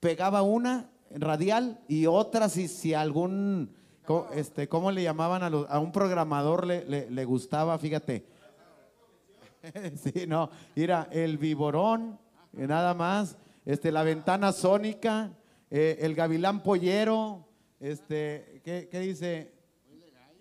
pegaba 0.00 0.42
una 0.42 0.90
radial 1.10 1.80
y 1.88 2.06
otra 2.06 2.48
si, 2.48 2.68
si 2.68 2.94
algún, 2.94 3.74
co- 4.04 4.28
este, 4.34 4.68
¿cómo 4.68 4.90
le 4.90 5.02
llamaban 5.02 5.42
a, 5.42 5.50
los- 5.50 5.66
a 5.70 5.78
un 5.80 5.92
programador 5.92 6.66
le, 6.66 6.84
le- 6.84 7.10
le 7.10 7.24
gustaba? 7.24 7.78
Fíjate. 7.78 8.26
sí, 9.96 10.26
no, 10.26 10.50
mira, 10.74 11.08
el 11.10 11.38
viborón, 11.38 12.18
eh, 12.56 12.66
nada 12.66 12.94
más, 12.94 13.36
este, 13.64 13.90
la 13.90 14.02
ventana 14.04 14.52
sónica, 14.52 15.32
eh, 15.70 15.98
el 16.00 16.14
gavilán 16.14 16.62
pollero, 16.62 17.44
este, 17.80 18.60
¿qué, 18.64 18.88
qué 18.90 19.00
dice? 19.00 19.52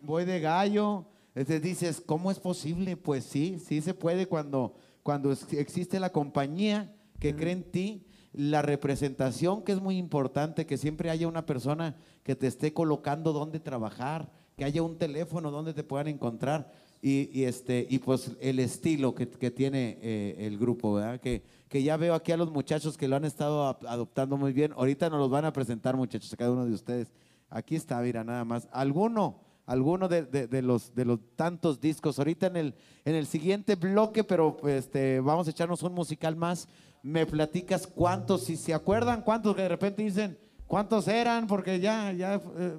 Voy 0.01 0.25
de 0.25 0.39
gallo. 0.39 1.05
Este, 1.35 1.59
dices, 1.59 2.01
¿cómo 2.03 2.31
es 2.31 2.39
posible? 2.39 2.95
Pues 2.95 3.25
sí, 3.25 3.59
sí 3.59 3.81
se 3.81 3.93
puede 3.93 4.25
cuando, 4.25 4.75
cuando 5.03 5.31
existe 5.31 5.99
la 5.99 6.11
compañía 6.11 6.95
que 7.19 7.35
cree 7.35 7.51
en 7.51 7.63
ti, 7.63 8.07
la 8.31 8.61
representación 8.61 9.63
que 9.63 9.73
es 9.73 9.81
muy 9.81 9.97
importante, 9.97 10.65
que 10.65 10.77
siempre 10.77 11.09
haya 11.09 11.27
una 11.27 11.45
persona 11.45 11.97
que 12.23 12.35
te 12.35 12.47
esté 12.47 12.73
colocando 12.73 13.33
dónde 13.33 13.59
trabajar, 13.59 14.31
que 14.57 14.63
haya 14.63 14.81
un 14.81 14.97
teléfono 14.97 15.51
donde 15.51 15.73
te 15.73 15.83
puedan 15.83 16.07
encontrar 16.07 16.71
y, 17.01 17.29
y 17.37 17.43
este, 17.43 17.85
y 17.89 17.99
pues 17.99 18.31
el 18.39 18.59
estilo 18.59 19.13
que, 19.13 19.29
que 19.29 19.51
tiene 19.51 19.99
eh, 20.01 20.35
el 20.39 20.57
grupo, 20.57 20.93
¿verdad? 20.95 21.19
Que, 21.19 21.43
que 21.67 21.83
ya 21.83 21.97
veo 21.97 22.13
aquí 22.13 22.31
a 22.31 22.37
los 22.37 22.51
muchachos 22.51 22.97
que 22.97 23.07
lo 23.07 23.15
han 23.15 23.25
estado 23.25 23.77
adoptando 23.87 24.37
muy 24.37 24.53
bien. 24.53 24.73
Ahorita 24.73 25.09
nos 25.09 25.19
los 25.19 25.29
van 25.29 25.45
a 25.45 25.53
presentar, 25.53 25.97
muchachos, 25.97 26.31
a 26.31 26.37
cada 26.37 26.51
uno 26.51 26.65
de 26.65 26.73
ustedes. 26.73 27.11
Aquí 27.49 27.75
está, 27.75 28.01
mira, 28.01 28.23
nada 28.23 28.43
más. 28.45 28.67
¿Alguno? 28.71 29.44
Alguno 29.65 30.07
de, 30.07 30.23
de- 30.23 30.47
de 30.47 30.61
los, 30.61 30.93
de 30.95 31.05
los 31.05 31.19
tantos 31.35 31.79
discos. 31.81 32.19
Ahorita 32.19 32.47
en 32.47 32.55
el, 32.57 32.75
en 33.03 33.15
el 33.15 33.25
siguiente 33.25 33.75
bloque, 33.75 34.23
pero 34.23 34.55
pues, 34.57 34.85
este, 34.85 35.19
vamos 35.19 35.47
a 35.47 35.51
echarnos 35.51 35.81
un 35.83 35.93
musical 35.93 36.35
más. 36.35 36.67
Me 37.03 37.25
platicas 37.25 37.85
cuántos, 37.87 38.43
si 38.45 38.55
se 38.57 38.73
acuerdan, 38.73 39.21
cuántos 39.21 39.55
que 39.55 39.61
de 39.63 39.69
repente 39.69 40.03
dicen, 40.03 40.37
cuántos 40.67 41.07
eran, 41.07 41.47
porque 41.47 41.79
ya, 41.79 42.11
ya. 42.13 42.35
eh, 42.57 42.73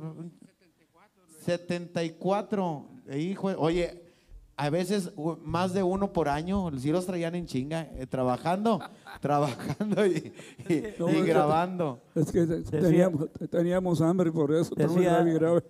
74, 1.45 2.87
eh, 3.09 3.19
hijo, 3.21 3.49
oye, 3.59 4.03
a 4.57 4.71
veces 4.71 5.13
más 5.45 5.73
de 5.75 5.83
uno 5.83 6.13
por 6.13 6.29
año, 6.29 6.77
si 6.79 6.91
los 6.91 7.07
traían 7.07 7.35
en 7.35 7.47
chinga, 7.47 7.83
eh, 7.95 8.07
trabajando, 8.09 8.81
trabajando 9.21 10.05
y, 10.07 10.33
y- 10.69 10.83
No, 10.99 11.09
y 11.11 11.17
es 11.17 11.25
que- 11.25 11.25
grabando. 11.25 12.01
Es 12.15 12.33
que 12.33 12.47
te- 12.47 12.63
teníamos, 12.63 13.29
teníamos 13.51 14.01
hambre 14.01 14.33
por 14.33 14.53
eso. 14.53 14.75
Decía- 14.75 15.13
grave 15.13 15.31
y 15.31 15.35
grave. 15.35 15.63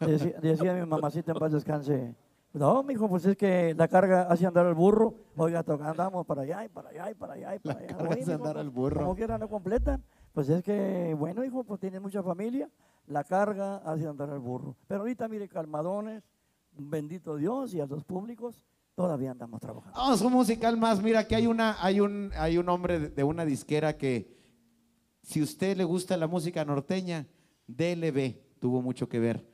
Decía, 0.00 0.38
decía 0.40 0.74
mi 0.74 0.86
mamacita 0.86 1.32
en 1.32 1.38
paz 1.38 1.52
descanse. 1.52 2.14
No, 2.52 2.82
mijo, 2.82 3.08
pues 3.08 3.26
es 3.26 3.36
que 3.36 3.74
la 3.76 3.88
carga 3.88 4.22
hace 4.22 4.46
andar 4.46 4.66
al 4.66 4.74
burro. 4.74 5.14
Oiga, 5.36 5.64
andamos 5.82 6.24
para 6.26 6.42
allá 6.42 6.64
y 6.64 6.68
para 6.68 6.88
allá 6.90 7.10
y 7.10 7.14
para 7.14 7.34
allá 7.34 7.54
y 7.54 7.58
para 7.58 7.78
allá. 7.78 7.88
carga 7.88 8.02
Oye, 8.10 8.22
hace 8.22 8.30
mijo, 8.30 8.32
andar 8.32 8.52
pues, 8.54 8.64
al 8.64 8.70
burro. 8.70 9.00
Como 9.02 9.14
quiera 9.16 9.38
no 9.38 9.48
completan. 9.48 10.02
Pues 10.32 10.48
es 10.48 10.62
que, 10.62 11.14
bueno, 11.18 11.44
hijo, 11.44 11.62
pues 11.64 11.78
tienes 11.80 12.00
mucha 12.00 12.22
familia. 12.22 12.70
La 13.06 13.24
carga 13.24 13.76
hace 13.78 14.06
andar 14.06 14.30
al 14.30 14.38
burro. 14.38 14.76
Pero 14.86 15.00
ahorita, 15.00 15.28
mire, 15.28 15.48
calmadones, 15.48 16.22
bendito 16.72 17.36
Dios 17.36 17.74
y 17.74 17.80
a 17.80 17.86
los 17.86 18.04
públicos, 18.04 18.64
todavía 18.94 19.30
andamos 19.32 19.60
trabajando. 19.60 19.98
Vamos, 19.98 20.20
un 20.22 20.32
musical 20.32 20.76
más. 20.76 21.02
Mira, 21.02 21.26
que 21.26 21.36
hay 21.36 21.46
una, 21.46 21.76
hay 21.84 22.00
un, 22.00 22.30
hay 22.36 22.56
un 22.58 22.68
hombre 22.68 22.98
de- 22.98 23.08
de 23.10 23.24
una 23.24 23.44
disquera 23.44 23.96
que, 23.96 24.36
si 25.22 25.42
usted 25.42 25.76
le 25.76 25.84
gusta 25.84 26.16
la 26.16 26.26
música 26.26 26.64
norteña, 26.64 27.26
DLB 27.66 28.36
tuvo 28.58 28.80
mucho 28.80 29.08
que 29.08 29.18
ver. 29.18 29.46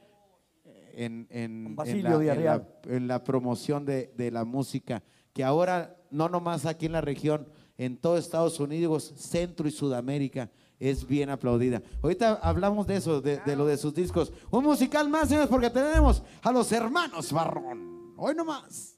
En, 0.97 1.27
en- 1.31 1.67
en 1.67 1.77
Basilio 1.77 2.03
la, 2.03 2.09
en 2.09 2.13
la- 2.13 2.19
Villarreal. 2.19 2.69
en 2.85 3.09
la 3.09 3.25
promoción 3.25 3.85
de, 3.85 4.13
de 4.17 4.31
la 4.31 4.45
música, 4.45 5.03
que 5.33 5.43
ahora 5.45 5.97
no 6.11 6.29
nomás 6.29 6.67
aquí 6.67 6.87
en 6.87 6.93
la 6.93 7.01
región, 7.01 7.49
en 7.77 7.97
todo 7.97 8.17
Estados 8.19 8.61
Unidos, 8.61 9.13
Centro 9.17 9.67
y 9.67 9.71
Sudamérica, 9.73 10.51
es 10.79 11.07
bien 11.07 11.31
aplaudida. 11.31 11.83
Ahorita 12.03 12.35
hablamos 12.43 12.87
de 12.87 12.97
eso, 12.97 13.21
de, 13.21 13.39
de 13.39 13.57
lo 13.57 13.67
de 13.67 13.77
sus 13.77 13.95
discos. 13.95 14.33
Un 14.51 14.65
musical 14.65 15.09
más, 15.09 15.29
señores, 15.29 15.49
porque 15.49 15.71
tenemos 15.71 16.23
a 16.43 16.53
los 16.53 16.71
hermanos 16.73 17.33
Barrón. 17.33 18.15
Hoy 18.17 18.35
nomás. 18.35 18.97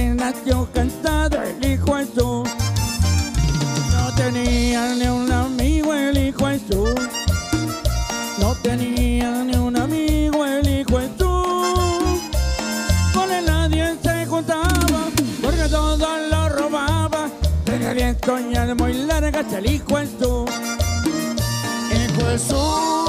Nació 0.00 0.66
cansado 0.72 1.42
el 1.42 1.72
hijo 1.72 1.96
Jesús. 1.96 2.48
No 3.92 4.14
tenía 4.16 4.94
ni 4.94 5.06
un 5.06 5.30
amigo 5.30 5.92
el 5.92 6.16
hijo 6.16 6.46
Jesús. 6.46 6.94
No 8.38 8.54
tenía 8.62 9.44
ni 9.44 9.54
un 9.54 9.76
amigo 9.76 10.46
el 10.46 10.66
hijo 10.66 10.98
Jesús. 10.98 12.20
Con 13.12 13.30
él 13.30 13.44
nadie 13.44 13.94
se 14.02 14.26
juntaba, 14.26 15.10
porque 15.42 15.68
todo 15.68 16.18
lo 16.30 16.48
robaba. 16.48 17.28
Tenía 17.64 17.92
diez 17.92 18.16
coñas 18.24 18.74
muy 18.76 18.94
largas 18.94 19.52
el 19.52 19.66
hijo 19.66 19.96
Jesús. 19.96 20.50
Hijo 21.90 22.26
Jesús, 22.30 23.01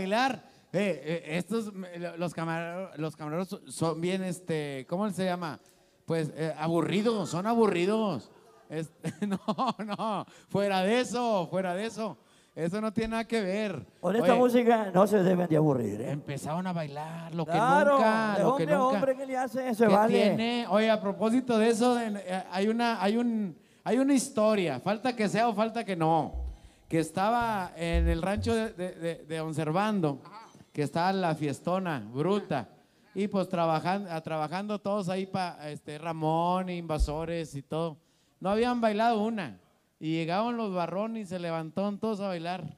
bailar. 0.00 0.42
Eh, 0.72 1.02
eh, 1.04 1.36
estos, 1.38 1.72
los 2.16 2.32
camareros, 2.32 2.96
los 2.98 3.16
camareros 3.16 3.60
son- 3.68 4.00
bien, 4.00 4.22
este, 4.22 4.86
¿cómo 4.88 5.08
se 5.10 5.24
llama? 5.24 5.58
Pues 6.06 6.30
eh, 6.36 6.54
aburridos, 6.58 7.28
son 7.30 7.46
aburridos. 7.46 8.30
Es- 8.68 8.90
no, 9.26 9.38
no, 9.84 10.24
fuera 10.48 10.82
de 10.82 11.00
eso, 11.00 11.48
fuera 11.50 11.74
de 11.74 11.86
eso. 11.86 12.16
Eso 12.54 12.80
no 12.80 12.92
tiene 12.92 13.10
nada 13.12 13.24
que 13.26 13.40
ver. 13.40 13.86
Con 14.00 14.14
esta 14.16 14.32
Oye, 14.32 14.38
música 14.40 14.90
no 14.92 15.06
se 15.06 15.22
deben 15.22 15.48
de 15.48 15.56
aburrir, 15.56 16.00
¿eh? 16.00 16.10
Empezaron 16.10 16.66
a 16.66 16.72
bailar, 16.72 17.32
lo 17.34 17.46
que 17.46 17.52
Claro, 17.52 17.92
nunca, 17.94 18.34
de 18.36 18.42
lo 18.42 18.56
que 18.56 18.62
hombre 18.64 18.76
nunca. 18.76 18.86
hombre 18.96 19.16
que 19.16 19.26
le 19.26 19.36
hace, 19.36 19.74
se 19.74 19.86
¿Qué 19.86 19.92
vale. 19.92 20.12
tiene? 20.20 20.66
Oye, 20.68 20.90
a 20.90 21.00
propósito 21.00 21.58
de 21.58 21.68
eso, 21.68 21.98
eh, 22.00 22.44
hay 22.50 22.68
una, 22.68 23.00
hay 23.02 23.16
un, 23.16 23.56
hay 23.84 23.98
una 23.98 24.14
historia, 24.14 24.80
falta 24.80 25.14
que 25.14 25.28
sea 25.28 25.48
o 25.48 25.54
falta 25.54 25.84
que 25.84 25.94
no, 25.96 26.34
que 26.90 26.98
estaba 26.98 27.70
en 27.76 28.06
el 28.08 28.20
rancho 28.20 28.52
de, 28.54 28.70
de, 28.72 28.90
de- 28.96 29.24
de 29.24 29.40
Onservando, 29.40 30.20
que 30.72 30.82
estaba 30.82 31.12
la 31.12 31.34
fiestona 31.36 32.04
bruta, 32.12 32.68
y 33.14 33.28
pues 33.28 33.48
trabajando, 33.48 34.20
trabajando 34.22 34.78
todos 34.80 35.08
ahí 35.08 35.24
para 35.24 35.70
este, 35.70 35.96
Ramón, 35.98 36.68
invasores 36.68 37.54
y 37.54 37.62
todo. 37.62 37.96
No 38.40 38.50
habían 38.50 38.80
bailado 38.80 39.22
una, 39.22 39.58
y 40.00 40.12
llegaban 40.14 40.56
los 40.56 40.74
barrones 40.74 41.26
y 41.26 41.28
se 41.28 41.38
levantaron 41.38 41.96
todos 41.98 42.18
a 42.20 42.26
bailar. 42.28 42.76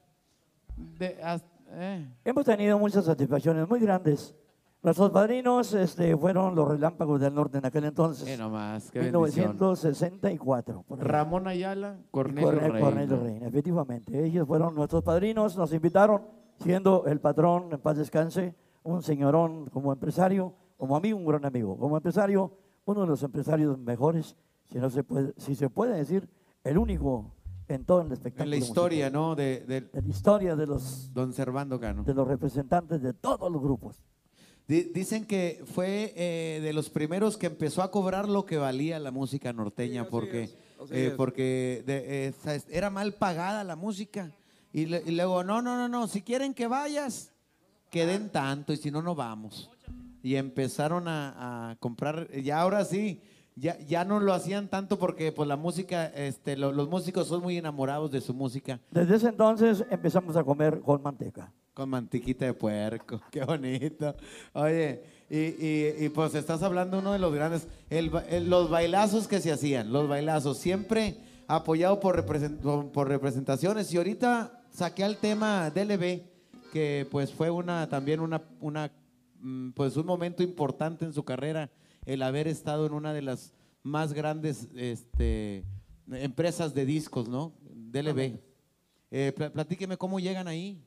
De- 0.77 1.19
as- 1.23 1.43
Eh. 1.75 2.05
Hemos 2.23 2.45
tenido 2.45 2.77
muchas 2.77 3.05
satisfacciones 3.05 3.67
muy 3.67 3.79
grandes. 3.79 4.35
Nuestros 4.83 5.11
padrinos 5.11 5.73
este, 5.73 6.15
fueron 6.17 6.55
los 6.55 6.67
relámpagos 6.67 7.21
del 7.21 7.33
norte 7.33 7.57
en 7.57 7.65
aquel 7.65 7.85
entonces. 7.85 8.27
Eh, 8.27 8.35
nomás, 8.37 8.91
qué 8.91 8.99
bendición. 8.99 9.51
1964. 9.51 10.83
por 10.83 10.99
ahí. 10.99 11.05
Ramón 11.07 11.47
Ayala, 11.47 11.97
Cornelio 12.11 12.49
Corne- 12.49 12.67
Reina. 12.67 12.79
Cornelio 12.81 13.17
Reina, 13.23 13.47
efectivamente. 13.47 14.25
Ellos 14.25 14.45
fueron 14.45 14.75
nuestros 14.75 15.01
padrinos, 15.01 15.55
nos 15.55 15.71
invitaron, 15.73 16.23
siendo 16.59 17.05
el 17.05 17.21
patrón, 17.21 17.69
en 17.71 17.79
paz 17.79 17.95
descanse, 17.97 18.55
un 18.83 19.01
señorón 19.01 19.67
como 19.67 19.93
empresario, 19.93 20.53
como 20.75 20.97
amigo, 20.97 21.17
un 21.17 21.25
gran 21.25 21.45
amigo. 21.45 21.77
Como 21.77 21.95
empresario, 21.95 22.51
uno 22.83 23.01
de 23.01 23.07
los 23.07 23.23
empresarios 23.23 23.77
mejores, 23.79 24.35
si, 24.65 24.79
no 24.79 24.89
se 24.89 25.03
puede, 25.05 25.33
si 25.37 25.55
se 25.55 25.69
puede 25.69 25.95
decir, 25.95 26.29
el 26.65 26.77
único 26.77 27.31
en 27.69 27.85
todo 27.85 28.01
el 28.01 28.11
espectáculo. 28.11 28.43
En 28.43 28.49
la 28.49 28.55
historia, 28.57 29.05
musical. 29.05 29.13
¿no? 29.13 29.35
De, 29.35 29.61
de 29.65 29.79
De 29.81 30.01
la 30.01 30.09
historia 30.09 30.55
de 30.57 30.67
los, 30.67 31.13
don 31.13 31.31
Servando 31.31 31.79
Cano. 31.79 32.03
de 32.03 32.13
los 32.13 32.27
representantes 32.27 33.01
de 33.01 33.13
todos 33.13 33.49
los 33.49 33.61
grupos. 33.61 34.01
Di- 34.73 34.89
Dicen 34.91 35.25
que 35.25 35.63
fue 35.71 36.13
eh, 36.15 36.59
de 36.63 36.73
los 36.73 36.89
primeros 36.89 37.37
que 37.37 37.45
empezó 37.45 37.83
a 37.83 37.91
cobrar 37.91 38.27
lo 38.27 38.43
que 38.45 38.57
valía 38.57 38.97
la 38.97 39.11
música 39.11 39.53
norteña, 39.53 40.07
porque, 40.09 40.49
eh, 40.89 41.13
porque 41.15 41.83
de- 41.85 42.27
eh, 42.29 42.61
era 42.69 42.89
mal 42.89 43.13
pagada 43.13 43.63
la 43.63 43.75
música. 43.75 44.31
Y, 44.71 44.87
le- 44.87 45.03
y 45.05 45.11
luego, 45.11 45.43
no, 45.43 45.61
no, 45.61 45.77
no, 45.77 45.87
no, 45.87 46.07
si 46.07 46.23
quieren 46.23 46.55
que 46.55 46.65
vayas, 46.65 47.31
que 47.91 48.07
den 48.07 48.31
tanto, 48.31 48.73
y 48.73 48.77
si 48.77 48.89
no, 48.89 49.03
no 49.03 49.13
vamos. 49.13 49.69
Y 50.23 50.37
empezaron 50.37 51.07
a, 51.07 51.69
a 51.69 51.75
comprar, 51.75 52.31
ya 52.31 52.59
ahora 52.59 52.83
sí, 52.83 53.21
ya, 53.55 53.77
ya 53.81 54.03
no 54.05 54.19
lo 54.19 54.33
hacían 54.33 54.69
tanto 54.69 54.97
porque 54.97 55.31
pues 55.31 55.47
la 55.47 55.55
música, 55.55 56.07
este, 56.07 56.57
lo- 56.57 56.71
los 56.71 56.89
músicos 56.89 57.27
son 57.27 57.43
muy 57.43 57.57
enamorados 57.57 58.09
de 58.09 58.21
su 58.21 58.33
música. 58.33 58.79
Desde 58.89 59.17
ese 59.17 59.27
entonces 59.27 59.85
empezamos 59.91 60.35
a 60.35 60.43
comer 60.43 60.79
con 60.81 61.03
manteca. 61.03 61.53
Con 61.73 61.89
mantiquita 61.89 62.45
de 62.45 62.53
puerco, 62.53 63.19
qué 63.31 63.43
bonito. 63.43 64.15
Oye, 64.53 65.01
y, 65.29 65.37
y- 65.37 65.95
y, 66.05 66.09
pues 66.09 66.35
estás 66.35 66.61
hablando 66.61 66.97
de 66.97 67.01
uno 67.01 67.13
de 67.13 67.19
los 67.19 67.33
grandes, 67.33 67.67
el 67.89 68.11
el- 68.29 68.49
los 68.49 68.69
bailazos 68.69 69.27
que 69.27 69.39
se 69.41 69.51
hacían, 69.51 69.91
los 69.91 70.07
bailazos, 70.07 70.59
siempre 70.59 71.17
apoyado 71.47 71.99
por, 71.99 72.23
represent- 72.23 72.91
por- 72.91 73.07
representaciones. 73.07 73.91
Y 73.91 73.97
ahorita 73.97 74.61
saqué 74.71 75.03
al 75.03 75.17
tema 75.17 75.71
DLB, 75.71 76.21
que 76.71 77.07
pues 77.09 77.33
fue 77.33 77.49
una 77.49 77.89
también 77.89 78.19
una, 78.19 78.43
una 78.59 78.91
mm, 79.39 79.71
pues 79.71 79.97
un 79.97 80.05
momento 80.05 80.43
importante 80.43 81.05
en 81.05 81.13
su 81.13 81.23
carrera, 81.25 81.71
el 82.05 82.21
haber 82.21 82.47
estado 82.47 82.85
en 82.85 82.93
una 82.93 83.13
de 83.13 83.23
las 83.23 83.51
más 83.81 84.13
grandes 84.13 84.67
este, 84.75 85.65
empresas 86.11 86.75
de 86.75 86.85
discos, 86.85 87.27
¿no? 87.27 87.53
DLB. 87.63 88.39
Eh, 89.09 89.33
pla- 89.35 89.51
platíqueme 89.51 89.97
cómo 89.97 90.19
llegan 90.19 90.47
ahí. 90.47 90.83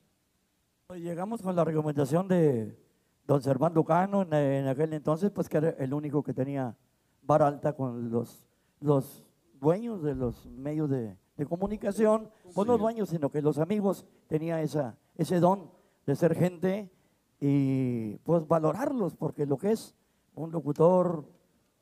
Pues 0.89 1.01
llegamos 1.01 1.41
con 1.41 1.53
la 1.53 1.65
recomendación 1.65 2.29
de 2.29 2.73
don 3.25 3.41
Servando 3.41 3.83
Cano 3.83 4.21
en, 4.21 4.33
en 4.33 4.67
aquel 4.69 4.93
entonces, 4.93 5.29
pues 5.31 5.49
que 5.49 5.57
era 5.57 5.69
el 5.71 5.93
único 5.93 6.23
que 6.23 6.33
tenía 6.33 6.77
vara 7.23 7.45
alta 7.45 7.73
con 7.73 8.09
los, 8.09 8.47
los 8.79 9.25
dueños 9.59 10.01
de 10.01 10.15
los 10.15 10.45
medios 10.45 10.89
de, 10.89 11.17
de 11.35 11.45
comunicación, 11.45 12.29
no 12.55 12.63
los 12.63 12.79
dueños, 12.79 13.09
sino 13.09 13.29
que 13.29 13.41
los 13.41 13.57
amigos. 13.57 14.05
Tenía 14.27 14.61
esa, 14.61 14.95
ese 15.17 15.41
don 15.41 15.69
de 16.05 16.15
ser 16.15 16.33
gente 16.35 16.89
y 17.41 18.15
pues 18.19 18.47
valorarlos, 18.47 19.13
porque 19.13 19.45
lo 19.45 19.57
que 19.57 19.73
es 19.73 19.93
un 20.35 20.53
locutor, 20.53 21.25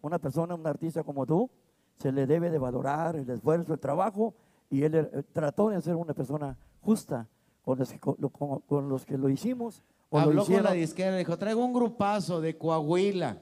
una 0.02 0.18
persona, 0.18 0.56
un 0.56 0.66
artista 0.66 1.04
como 1.04 1.28
tú, 1.28 1.52
se 2.00 2.12
le 2.12 2.26
debe 2.26 2.50
de 2.50 2.58
valorar 2.58 3.18
el 3.18 3.30
esfuerzo, 3.30 3.74
el 3.74 3.80
trabajo, 3.80 4.34
y 4.72 4.82
él 4.82 4.96
eh, 4.96 5.24
trató 5.32 5.70
de 5.70 5.80
ser 5.80 5.96
una 5.96 6.16
persona 6.16 6.58
justa 6.82 7.30
con 7.66 7.80
los 7.80 7.92
que, 7.92 8.00
con, 8.00 8.16
lo- 8.20 8.30
con- 8.30 8.88
los 8.90 9.06
que 9.06 9.18
lo 9.18 9.28
hicimos. 9.30 9.82
O 10.10 10.18
lo 10.20 10.24
Habló 10.26 10.46
con 10.46 10.54
la 10.64 10.72
disquera, 10.74 11.18
dijo, 11.18 11.36
traigo 11.38 11.66
un 11.66 11.74
grupazo 11.74 12.40
de 12.40 12.56
Coahuila, 12.58 13.42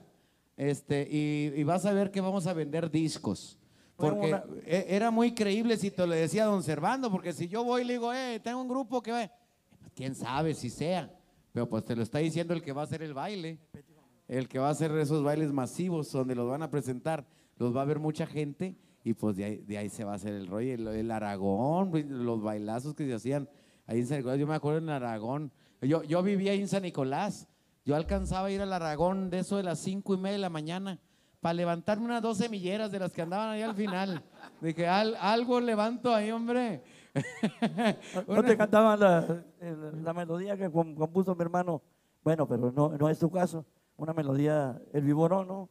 este, 0.58 1.08
y, 1.12 1.52
y 1.60 1.64
vas 1.64 1.86
a 1.86 1.94
ver 1.94 2.10
que 2.10 2.22
vamos 2.22 2.48
a 2.48 2.54
vender 2.54 2.90
discos. 2.90 3.60
Porque 3.98 4.28
una- 4.30 4.44
e- 4.66 4.86
era 4.90 5.12
muy 5.12 5.36
creíble 5.36 5.78
si 5.78 5.92
te 5.92 6.08
lo 6.08 6.14
decía 6.14 6.46
don 6.46 6.64
Servando, 6.64 7.12
porque 7.12 7.34
si 7.34 7.48
yo 7.48 7.64
voy 7.64 7.82
y 7.82 7.86
le 7.86 7.94
digo, 7.94 8.14
eh, 8.14 8.40
tengo 8.44 8.62
un 8.62 8.68
grupo 8.68 9.02
que 9.04 9.12
va, 9.12 9.32
quién 9.94 10.16
sabe 10.16 10.54
si 10.56 10.70
sea, 10.70 11.12
pero 11.52 11.68
pues 11.70 11.84
te 11.86 11.96
lo 11.96 12.02
está 12.02 12.18
diciendo 12.20 12.54
el 12.54 12.62
que 12.64 12.72
va 12.72 12.82
a 12.82 12.86
hacer 12.86 13.04
el 13.04 13.14
baile, 13.14 13.60
el 14.28 14.48
que 14.48 14.58
va 14.58 14.70
a 14.70 14.72
hacer 14.72 14.92
esos 14.98 15.22
bailes 15.24 15.52
masivos 15.52 16.12
donde 16.12 16.34
los 16.34 16.50
van 16.50 16.64
a 16.64 16.72
presentar, 16.72 17.26
los 17.58 17.76
va 17.76 17.82
a 17.84 17.86
ver 17.86 18.00
mucha 18.00 18.26
gente 18.26 18.76
y 19.04 19.14
pues 19.14 19.36
de 19.36 19.44
ahí, 19.44 19.58
de 19.58 19.78
ahí 19.78 19.90
se 19.90 20.04
va 20.06 20.14
a 20.14 20.16
hacer 20.16 20.34
el 20.34 20.48
rollo, 20.48 20.74
el, 20.74 20.88
el 20.88 21.12
Aragón, 21.12 21.92
los 22.26 22.42
bailazos 22.42 22.96
que 22.96 23.06
se 23.06 23.14
hacían 23.14 23.48
ahí 23.88 24.00
en 24.00 24.08
San 24.08 24.18
Nicolás, 24.18 24.40
yo 24.40 24.48
me 24.48 24.56
acuerdo 24.56 24.78
en 24.80 24.90
Aragón, 24.90 25.52
yo, 25.82 26.04
yo 26.04 26.24
vivía 26.24 26.52
ahí 26.54 26.62
en 26.62 26.68
San 26.68 26.84
Nicolás, 26.84 27.48
yo 27.86 27.96
alcanzaba 27.96 28.48
a 28.48 28.52
ir 28.52 28.62
al 28.62 28.72
Aragón 28.74 29.30
de 29.30 29.40
eso 29.40 29.58
de 29.58 29.64
las 29.64 29.80
cinco 29.80 30.14
y 30.14 30.18
media 30.18 30.34
de 30.34 30.40
la 30.40 30.50
mañana 30.50 31.00
para 31.42 31.54
levantarme 31.54 32.06
unas 32.06 32.22
dos 32.22 32.38
semilleras 32.38 32.90
de 32.92 33.00
las 33.00 33.12
que 33.12 33.22
andaban 33.22 33.50
ahí 33.50 33.62
al 33.62 33.76
final. 33.76 34.24
Dije, 34.62 34.88
"Al- 34.88 35.18
algo 35.20 35.60
levanto 35.60 36.14
ahí, 36.16 36.32
hombre. 36.32 36.82
¿No 38.28 38.44
te 38.44 38.58
cantaban 38.58 39.00
la, 39.00 39.44
la 40.02 40.14
melodía 40.14 40.58
que 40.58 40.70
com- 40.72 40.96
compuso 40.96 41.36
mi 41.36 41.42
hermano? 41.42 41.82
Bueno, 42.24 42.48
pero 42.48 42.72
no, 42.72 42.90
no 42.98 43.10
es 43.10 43.20
tu 43.20 43.30
caso. 43.30 43.66
Una 43.96 44.12
melodía, 44.14 44.82
el 44.92 45.04
viborón, 45.04 45.48
¿no? 45.48 45.70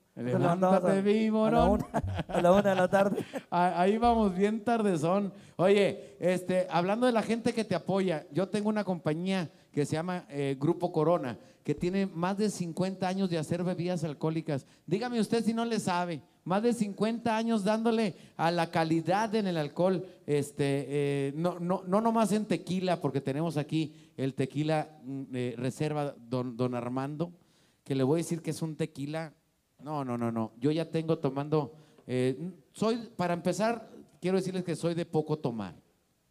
Levántate, 0.70 0.98
a- 0.98 1.02
A 1.26 1.50
la, 1.50 1.66
una, 1.68 1.88
a 2.28 2.40
la 2.42 2.52
una 2.52 2.62
de 2.70 2.74
la 2.76 2.88
tarde. 2.88 3.24
Ah, 3.50 3.74
Ahí 3.82 3.98
vamos 3.98 4.34
bien 4.34 4.62
tardezón. 4.64 5.32
Oye, 5.56 6.16
este, 6.20 6.66
hablando 6.70 7.06
de 7.06 7.12
la 7.12 7.22
gente 7.22 7.52
que 7.52 7.64
te 7.64 7.74
apoya, 7.74 8.24
yo 8.32 8.48
tengo 8.48 8.68
una 8.68 8.84
compañía 8.84 9.50
que 9.72 9.84
se 9.84 9.92
llama 9.96 10.24
eh, 10.30 10.56
Grupo 10.58 10.92
Corona, 10.92 11.36
que 11.64 11.74
tiene 11.74 12.06
más 12.06 12.38
de 12.38 12.48
50 12.48 13.06
años 13.06 13.28
de 13.28 13.38
hacer 13.38 13.62
bebidas 13.64 14.04
alcohólicas. 14.04 14.66
Dígame 14.86 15.20
usted 15.20 15.44
si 15.44 15.52
no 15.52 15.64
le 15.64 15.80
sabe, 15.80 16.22
más 16.44 16.62
de 16.62 16.72
50 16.72 17.36
años 17.36 17.64
dándole 17.64 18.14
a 18.36 18.50
la 18.50 18.70
calidad 18.70 19.34
en 19.34 19.46
el 19.48 19.56
alcohol, 19.56 20.06
este, 20.26 20.86
eh, 20.88 21.32
no, 21.36 21.58
no, 21.58 21.82
no 21.86 22.00
nomás 22.00 22.32
en 22.32 22.46
tequila, 22.46 23.00
porque 23.00 23.20
tenemos 23.20 23.56
aquí 23.56 23.94
el 24.16 24.34
tequila 24.34 24.98
mm, 25.04 25.22
eh, 25.34 25.54
reserva 25.58 26.14
don, 26.18 26.56
don 26.56 26.74
Armando, 26.74 27.32
que 27.84 27.94
le 27.94 28.04
voy 28.04 28.20
a 28.20 28.22
decir 28.22 28.42
que 28.42 28.50
es 28.50 28.62
un 28.62 28.76
tequila 28.76 29.34
no, 29.82 30.04
no, 30.04 30.16
no, 30.16 30.30
no. 30.30 30.52
Yo 30.58 30.70
ya 30.70 30.90
tengo 30.90 31.18
tomando. 31.18 31.74
eh, 32.06 32.52
soy, 32.72 32.96
para 33.16 33.34
empezar, 33.34 33.90
quiero 34.20 34.36
decirles 34.36 34.64
que 34.64 34.76
soy 34.76 34.94
de 34.94 35.04
poco 35.04 35.38
tomar. 35.38 35.74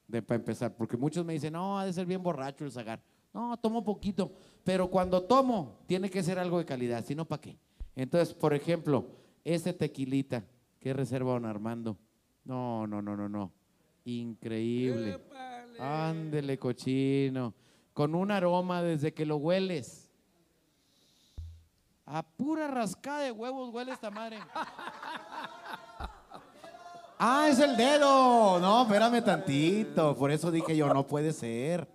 De, 0.08 0.22
para 0.22 0.38
empezar, 0.38 0.76
porque 0.76 0.98
muchos 0.98 1.26
me 1.26 1.34
dicen, 1.34 1.54
no, 1.54 1.80
ha 1.80 1.86
de 1.86 1.94
ser 1.94 2.06
bien 2.06 2.22
borracho 2.22 2.66
el 2.66 2.72
sagar. 2.72 3.02
No, 3.34 3.56
tomo 3.58 3.84
poquito. 3.84 4.34
Pero 4.64 4.90
cuando 4.90 5.24
tomo, 5.24 5.80
tiene 5.86 6.10
que 6.10 6.22
ser 6.22 6.38
algo 6.38 6.58
de 6.58 6.66
calidad, 6.66 7.06
si 7.06 7.16
no, 7.16 7.26
¿para 7.26 7.42
qué? 7.42 7.58
Entonces, 7.96 8.34
por 8.34 8.54
ejemplo, 8.54 9.06
este 9.44 9.74
tequilita 9.74 10.44
que 10.80 10.94
reserva 10.94 11.32
don 11.34 11.46
Armando. 11.46 11.98
No, 12.44 12.88
no, 12.88 13.02
no, 13.02 13.16
no, 13.16 13.30
no. 13.30 13.52
Increíble. 14.04 15.18
Ándele, 15.80 16.58
cochino. 16.58 17.54
Con 17.94 18.16
un 18.16 18.32
aroma 18.32 18.82
desde 18.82 19.14
que 19.14 19.26
lo 19.26 19.38
hueles. 19.38 20.11
A 22.14 22.24
pura 22.24 22.68
rascada 22.68 23.22
de 23.22 23.32
huevos 23.32 23.74
huele 23.74 23.94
esta 23.94 24.12
madre. 24.12 24.38
Ah, 27.18 27.48
es 27.50 27.58
el 27.60 27.78
dedo. 27.78 28.60
No, 28.60 28.82
espérame 28.82 29.24
tantito. 29.24 30.18
Por 30.18 30.30
eso 30.30 30.52
dije 30.52 30.76
yo, 30.76 30.94
no 30.94 31.08
puede 31.08 31.32
ser. 31.32 31.88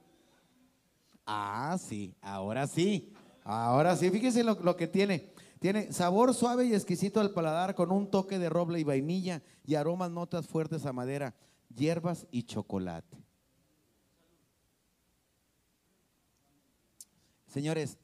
Ah, 1.26 1.76
sí, 1.78 2.14
ahora 2.22 2.66
sí. 2.66 3.12
Ahora 3.44 3.94
sí, 3.94 4.10
fíjese 4.10 4.42
lo, 4.42 4.54
lo 4.54 4.74
que 4.74 4.86
tiene. 4.86 5.34
Tiene 5.58 5.92
sabor 5.92 6.32
suave 6.32 6.64
y 6.64 6.72
exquisito 6.72 7.20
al 7.20 7.32
paladar 7.32 7.74
con 7.74 7.92
un 7.92 8.10
toque 8.10 8.38
de 8.38 8.48
roble 8.48 8.80
y 8.80 8.84
vainilla 8.84 9.42
y 9.66 9.74
aromas 9.74 10.10
notas 10.10 10.46
fuertes 10.46 10.86
a 10.86 10.94
madera, 10.94 11.34
hierbas 11.74 12.26
y 12.30 12.44
chocolate. 12.44 13.18
Señores, 17.48 17.98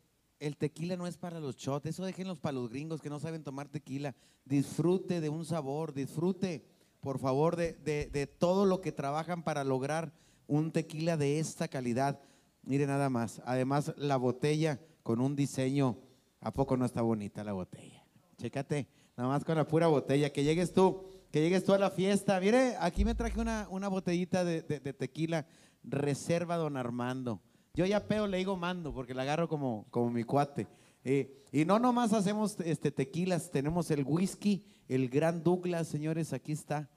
el 0.47 0.57
tequila 0.57 0.97
no 0.97 1.07
es 1.07 1.17
para 1.17 1.41
los 1.41 1.57
shots, 1.57 1.87
eso 1.87 2.05
déjenlos 2.05 2.41
para 2.41 2.53
los 2.55 2.69
gringos 2.69 3.01
que 3.01 3.09
no 3.11 3.19
saben 3.21 3.45
tomar 3.45 3.69
tequila. 3.69 4.15
Disfrute 4.45 5.21
de 5.21 5.29
un 5.29 5.45
sabor, 5.45 5.95
disfrute, 5.95 6.65
por 7.01 7.19
favor, 7.19 7.57
de, 7.57 7.73
de- 7.75 8.07
de 8.07 8.27
todo 8.27 8.67
lo 8.67 8.81
que 8.81 8.93
trabajan 8.93 9.43
para 9.43 9.65
lograr 9.65 10.13
un 10.47 10.73
tequila 10.73 11.17
de 11.17 11.39
esta 11.39 11.69
calidad. 11.69 12.21
Mire 12.63 12.87
nada 12.87 13.09
más, 13.09 13.41
además 13.45 13.93
la 13.97 14.17
botella 14.17 14.81
con 15.03 15.21
un 15.21 15.35
diseño, 15.37 15.99
¿a 16.41 16.53
poco 16.53 16.77
no 16.77 16.85
está 16.85 17.03
bonita 17.03 17.43
la 17.45 17.53
botella? 17.53 18.05
Chécate, 18.37 18.89
nada 19.17 19.29
más 19.29 19.45
con 19.45 19.57
la 19.57 19.67
pura 19.67 19.87
botella, 19.87 20.33
que 20.33 20.43
llegues 20.45 20.73
tú, 20.73 21.03
que 21.31 21.41
llegues 21.41 21.65
tú 21.65 21.73
a 21.73 21.79
la 21.79 21.91
fiesta. 21.91 22.39
Mire, 22.41 22.77
aquí 22.81 23.05
me 23.05 23.15
traje 23.15 23.41
una, 23.41 23.67
una 23.71 23.89
botellita 23.89 24.45
de, 24.45 24.63
de- 24.63 24.81
de 24.81 24.93
tequila, 24.93 25.47
reserva 25.85 26.57
don 26.57 26.77
Armando. 26.77 27.41
Yo 27.75 27.87
ya 27.87 28.07
peo 28.07 28.27
le 28.27 28.39
digo 28.39 28.57
mando 28.57 28.93
porque 28.93 29.15
la 29.15 29.23
agarro 29.23 29.49
como, 29.49 29.87
como 29.91 30.11
mi 30.11 30.25
cuate. 30.25 30.67
Eh, 31.05 31.47
y 31.53 31.65
no 31.65 31.79
nomás 31.79 32.13
hacemos 32.13 32.59
este, 32.61 32.91
tequilas, 32.91 33.51
tenemos 33.51 33.91
el 33.91 34.05
whisky, 34.05 34.65
el 34.89 35.09
Gran 35.09 35.43
Douglas, 35.43 35.89
señores, 35.89 36.33
aquí 36.33 36.53
está. 36.53 36.89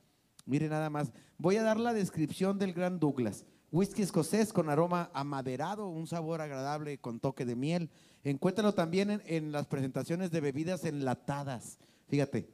Mire 0.45 0.67
nada 0.67 0.89
más. 0.89 1.11
Voy 1.37 1.55
a 1.57 1.63
dar 1.63 1.79
la 1.79 1.93
descripción 1.93 2.59
del 2.59 2.73
Gran 2.73 2.99
Douglas. 2.99 3.45
Whisky 3.71 4.03
escocés 4.03 4.53
con 4.53 4.69
aroma 4.69 5.09
amaderado, 5.13 5.87
un 5.87 6.07
sabor 6.07 6.39
agradable 6.41 6.97
con 6.99 7.19
toque 7.19 7.45
de 7.45 7.55
miel. 7.55 7.89
Encuéntralo 8.23 8.73
también 8.73 9.09
en, 9.09 9.21
en 9.25 9.51
las 9.51 9.67
presentaciones 9.67 10.31
de 10.31 10.41
bebidas 10.41 10.85
enlatadas. 10.85 11.79
Fíjate, 12.07 12.49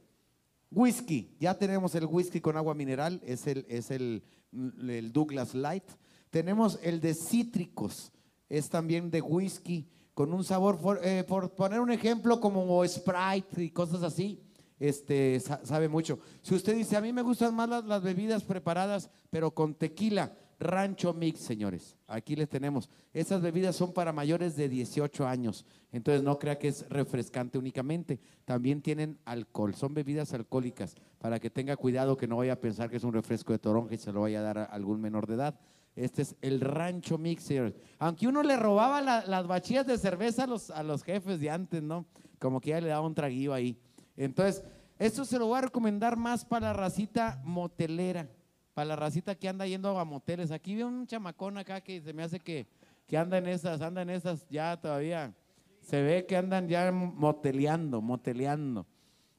whisky, 0.70 1.36
ya 1.38 1.58
tenemos 1.58 1.94
el 1.94 2.06
whisky 2.06 2.40
con 2.40 2.56
agua 2.56 2.74
mineral, 2.74 3.20
es 3.24 3.46
el, 3.46 3.66
es 3.68 3.90
el, 3.90 4.22
el 4.52 5.12
Douglas 5.12 5.54
Light. 5.54 5.84
Tenemos 6.32 6.78
el 6.82 6.98
de 7.02 7.12
cítricos, 7.12 8.10
es 8.48 8.70
también 8.70 9.10
de 9.10 9.20
whisky, 9.20 9.86
con 10.14 10.32
un 10.32 10.44
sabor, 10.44 10.78
por, 10.78 10.98
eh, 11.04 11.24
por 11.24 11.50
poner 11.54 11.78
un 11.78 11.90
ejemplo, 11.90 12.40
como 12.40 12.82
Sprite 12.88 13.62
y 13.62 13.68
cosas 13.70 14.02
así 14.02 14.40
este, 14.80 15.38
sa- 15.40 15.60
sabe 15.62 15.90
mucho. 15.90 16.18
Si 16.40 16.54
usted 16.54 16.74
dice, 16.74 16.96
a 16.96 17.02
mí 17.02 17.12
me 17.12 17.20
gustan 17.20 17.54
más 17.54 17.68
las, 17.68 18.02
bebidas 18.02 18.44
preparadas, 18.44 19.10
pero 19.28 19.50
con 19.52 19.74
tequila, 19.74 20.32
Rancho 20.58 21.12
Mix, 21.12 21.40
señores. 21.40 21.96
Aquí 22.06 22.34
les 22.34 22.48
tenemos. 22.48 22.88
Esas 23.12 23.42
bebidas 23.42 23.76
son 23.76 23.92
para 23.92 24.10
mayores 24.10 24.56
de 24.56 24.70
18 24.70 25.26
años. 25.26 25.66
Entonces 25.90 26.22
no 26.22 26.38
crea 26.38 26.58
que 26.58 26.68
es 26.68 26.88
refrescante 26.88 27.58
únicamente. 27.58 28.20
También 28.46 28.80
tienen 28.80 29.18
alcohol. 29.26 29.74
Son 29.74 29.92
bebidas 29.92 30.32
alcohólicas. 30.32 30.94
Para 31.18 31.38
que 31.40 31.50
tenga 31.50 31.76
cuidado 31.76 32.16
que 32.16 32.26
no 32.26 32.38
vaya 32.38 32.54
a 32.54 32.60
pensar 32.60 32.88
que 32.88 32.96
es 32.96 33.04
un 33.04 33.12
refresco 33.12 33.52
de 33.52 33.58
toronja 33.58 33.94
y 33.94 33.98
se 33.98 34.12
lo 34.12 34.22
vaya 34.22 34.38
a 34.38 34.42
dar 34.42 34.58
a 34.58 34.64
algún 34.64 35.00
menor 35.00 35.26
de 35.26 35.34
edad. 35.34 35.58
Este 35.94 36.22
es 36.22 36.36
el 36.40 36.60
Rancho 36.60 37.18
Mix, 37.18 37.42
señores. 37.44 37.74
Aunque 37.98 38.26
uno 38.26 38.42
le 38.42 38.56
robaba 38.56 39.00
la- 39.02 39.26
las 39.26 39.46
bachillas 39.46 39.86
de 39.86 39.98
cerveza 39.98 40.44
a 40.44 40.46
los, 40.46 40.70
a 40.70 40.82
los 40.82 41.02
jefes 41.02 41.38
de 41.40 41.50
antes, 41.50 41.82
¿no? 41.82 42.06
Como 42.38 42.60
que 42.60 42.70
ya 42.70 42.80
le 42.80 42.88
daba 42.88 43.06
un 43.06 43.14
traguillo 43.14 43.52
ahí. 43.52 43.78
Entonces, 44.16 44.64
esto 44.98 45.24
se 45.24 45.38
lo 45.38 45.46
voy 45.46 45.58
a 45.58 45.62
recomendar 45.62 46.16
más 46.16 46.44
para 46.44 46.68
la 46.68 46.72
racita 46.72 47.40
motelera, 47.44 48.28
para 48.72 48.86
la 48.86 48.96
racita 48.96 49.34
que 49.34 49.48
anda 49.48 49.66
yendo 49.66 49.98
a 49.98 50.04
moteles. 50.04 50.50
Aquí 50.50 50.74
veo 50.74 50.88
un 50.88 51.06
chamacón 51.06 51.58
acá 51.58 51.80
que 51.82 52.00
se 52.00 52.12
me 52.14 52.22
hace 52.22 52.40
que, 52.40 52.66
que 53.06 53.18
anda 53.18 53.36
en 53.38 53.46
esas, 53.48 53.82
anda 53.82 54.00
en 54.02 54.10
esas 54.10 54.46
ya 54.48 54.80
todavía. 54.80 55.34
Se 55.82 56.00
ve 56.00 56.24
que 56.26 56.36
andan 56.36 56.68
ya 56.68 56.90
moteleando, 56.92 58.00
moteleando. 58.00 58.86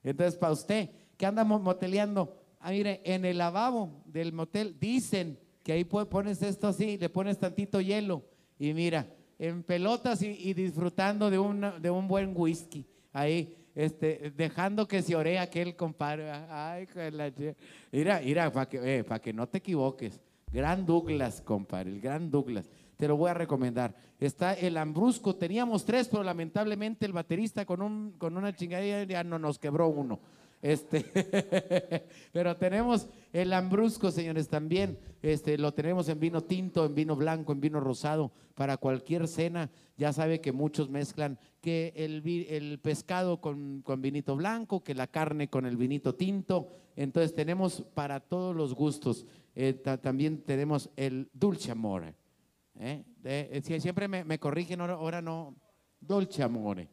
Entonces, 0.03 0.35
para 0.37 0.53
usted 0.53 0.89
que 1.17 1.25
anda 1.25 1.43
mo- 1.43 1.59
moteleando, 1.59 2.37
ah, 2.59 2.69
mire, 2.71 3.01
en 3.05 3.25
el 3.25 3.37
lavabo 3.39 4.03
del 4.05 4.33
motel 4.33 4.77
dicen 4.79 5.39
que 5.63 5.71
ahí 5.71 5.83
pones 5.85 6.41
esto 6.41 6.67
así, 6.67 6.97
le 6.97 7.09
pones 7.09 7.39
tantito 7.39 7.79
hielo 7.81 8.23
y 8.59 8.73
mira, 8.73 9.07
en 9.39 9.63
pelotas 9.63 10.21
y, 10.21 10.53
disfrutando 10.53 11.29
de, 11.29 11.71
de 11.79 11.89
un 11.89 12.07
buen 12.07 12.33
whisky. 12.35 12.85
Ahí, 13.11 13.55
este, 13.75 14.31
dejando 14.35 14.87
que 14.87 15.01
se 15.01 15.15
ore 15.15 15.39
aquel 15.39 15.75
compadre. 15.75 16.31
Ay, 16.31 16.87
la 17.11 17.33
chi- 17.33 17.53
Mira, 17.91 18.21
mira, 18.23 18.51
para 18.51 18.69
que, 18.69 18.99
eh, 18.99 19.03
pa' 19.03 19.19
que 19.19 19.33
no 19.33 19.47
te 19.47 19.57
equivoques. 19.57 20.19
Gran 20.51 20.85
Douglas, 20.85 21.41
compadre, 21.41 21.89
el 21.91 21.99
gran 21.99 22.29
Douglas. 22.29 22.69
Te 22.97 23.07
lo 23.07 23.17
voy 23.17 23.31
a 23.31 23.33
recomendar. 23.33 23.95
Está 24.19 24.53
el 24.53 24.77
Ambrusco. 24.77 25.35
Teníamos 25.35 25.83
tres, 25.83 26.07
pero 26.07 26.23
lamentablemente 26.23 27.05
el 27.05 27.11
baterista 27.11 27.65
con, 27.65 27.81
un, 27.81 28.11
con 28.17 28.37
una 28.37 28.55
chingadera 28.55 29.03
ya 29.03 29.23
no 29.23 29.39
nos 29.39 29.57
quebró 29.57 29.87
uno. 29.87 30.19
Este, 30.63 31.03
pero 32.31 32.55
tenemos 32.55 33.07
el 33.33 33.51
Ambrusco, 33.51 34.11
señores, 34.11 34.47
también. 34.47 34.97
Este, 35.21 35.57
lo 35.57 35.73
tenemos 35.73 36.07
en 36.07 36.21
vino 36.21 36.41
tinto, 36.45 36.85
en 36.85 36.95
vino 36.95 37.17
blanco, 37.17 37.51
en 37.51 37.59
vino 37.59 37.81
rosado. 37.81 38.31
Para 38.55 38.77
cualquier 38.77 39.27
cena, 39.27 39.69
ya 39.97 40.13
sabe 40.13 40.39
que 40.39 40.53
muchos 40.53 40.89
mezclan 40.89 41.37
que 41.59 41.91
el, 41.97 42.79
pescado 42.79 43.41
con, 43.41 43.81
con 43.81 44.01
vinito 44.01 44.37
blanco, 44.37 44.83
que 44.85 44.95
la 44.95 45.07
carne 45.07 45.49
con 45.49 45.65
el 45.65 45.75
vinito 45.75 46.15
tinto. 46.15 46.69
Entonces 46.95 47.33
tenemos 47.35 47.81
para 47.93 48.21
todos 48.21 48.55
los 48.55 48.73
gustos. 48.73 49.25
Eh, 49.55 49.73
ta- 49.73 49.99
también 49.99 50.43
tenemos 50.43 50.89
el 50.95 51.29
dulce 51.33 51.71
amore. 51.71 52.15
¿eh? 52.79 53.03
Eh, 53.25 53.61
sie- 53.65 53.81
siempre 53.81 54.07
me, 54.07 54.23
me 54.23 54.39
corrigen, 54.39 54.79
ahora, 54.79 54.93
ahora 54.93 55.21
no. 55.21 55.55
Dolce 55.99 56.41
amore. 56.41 56.87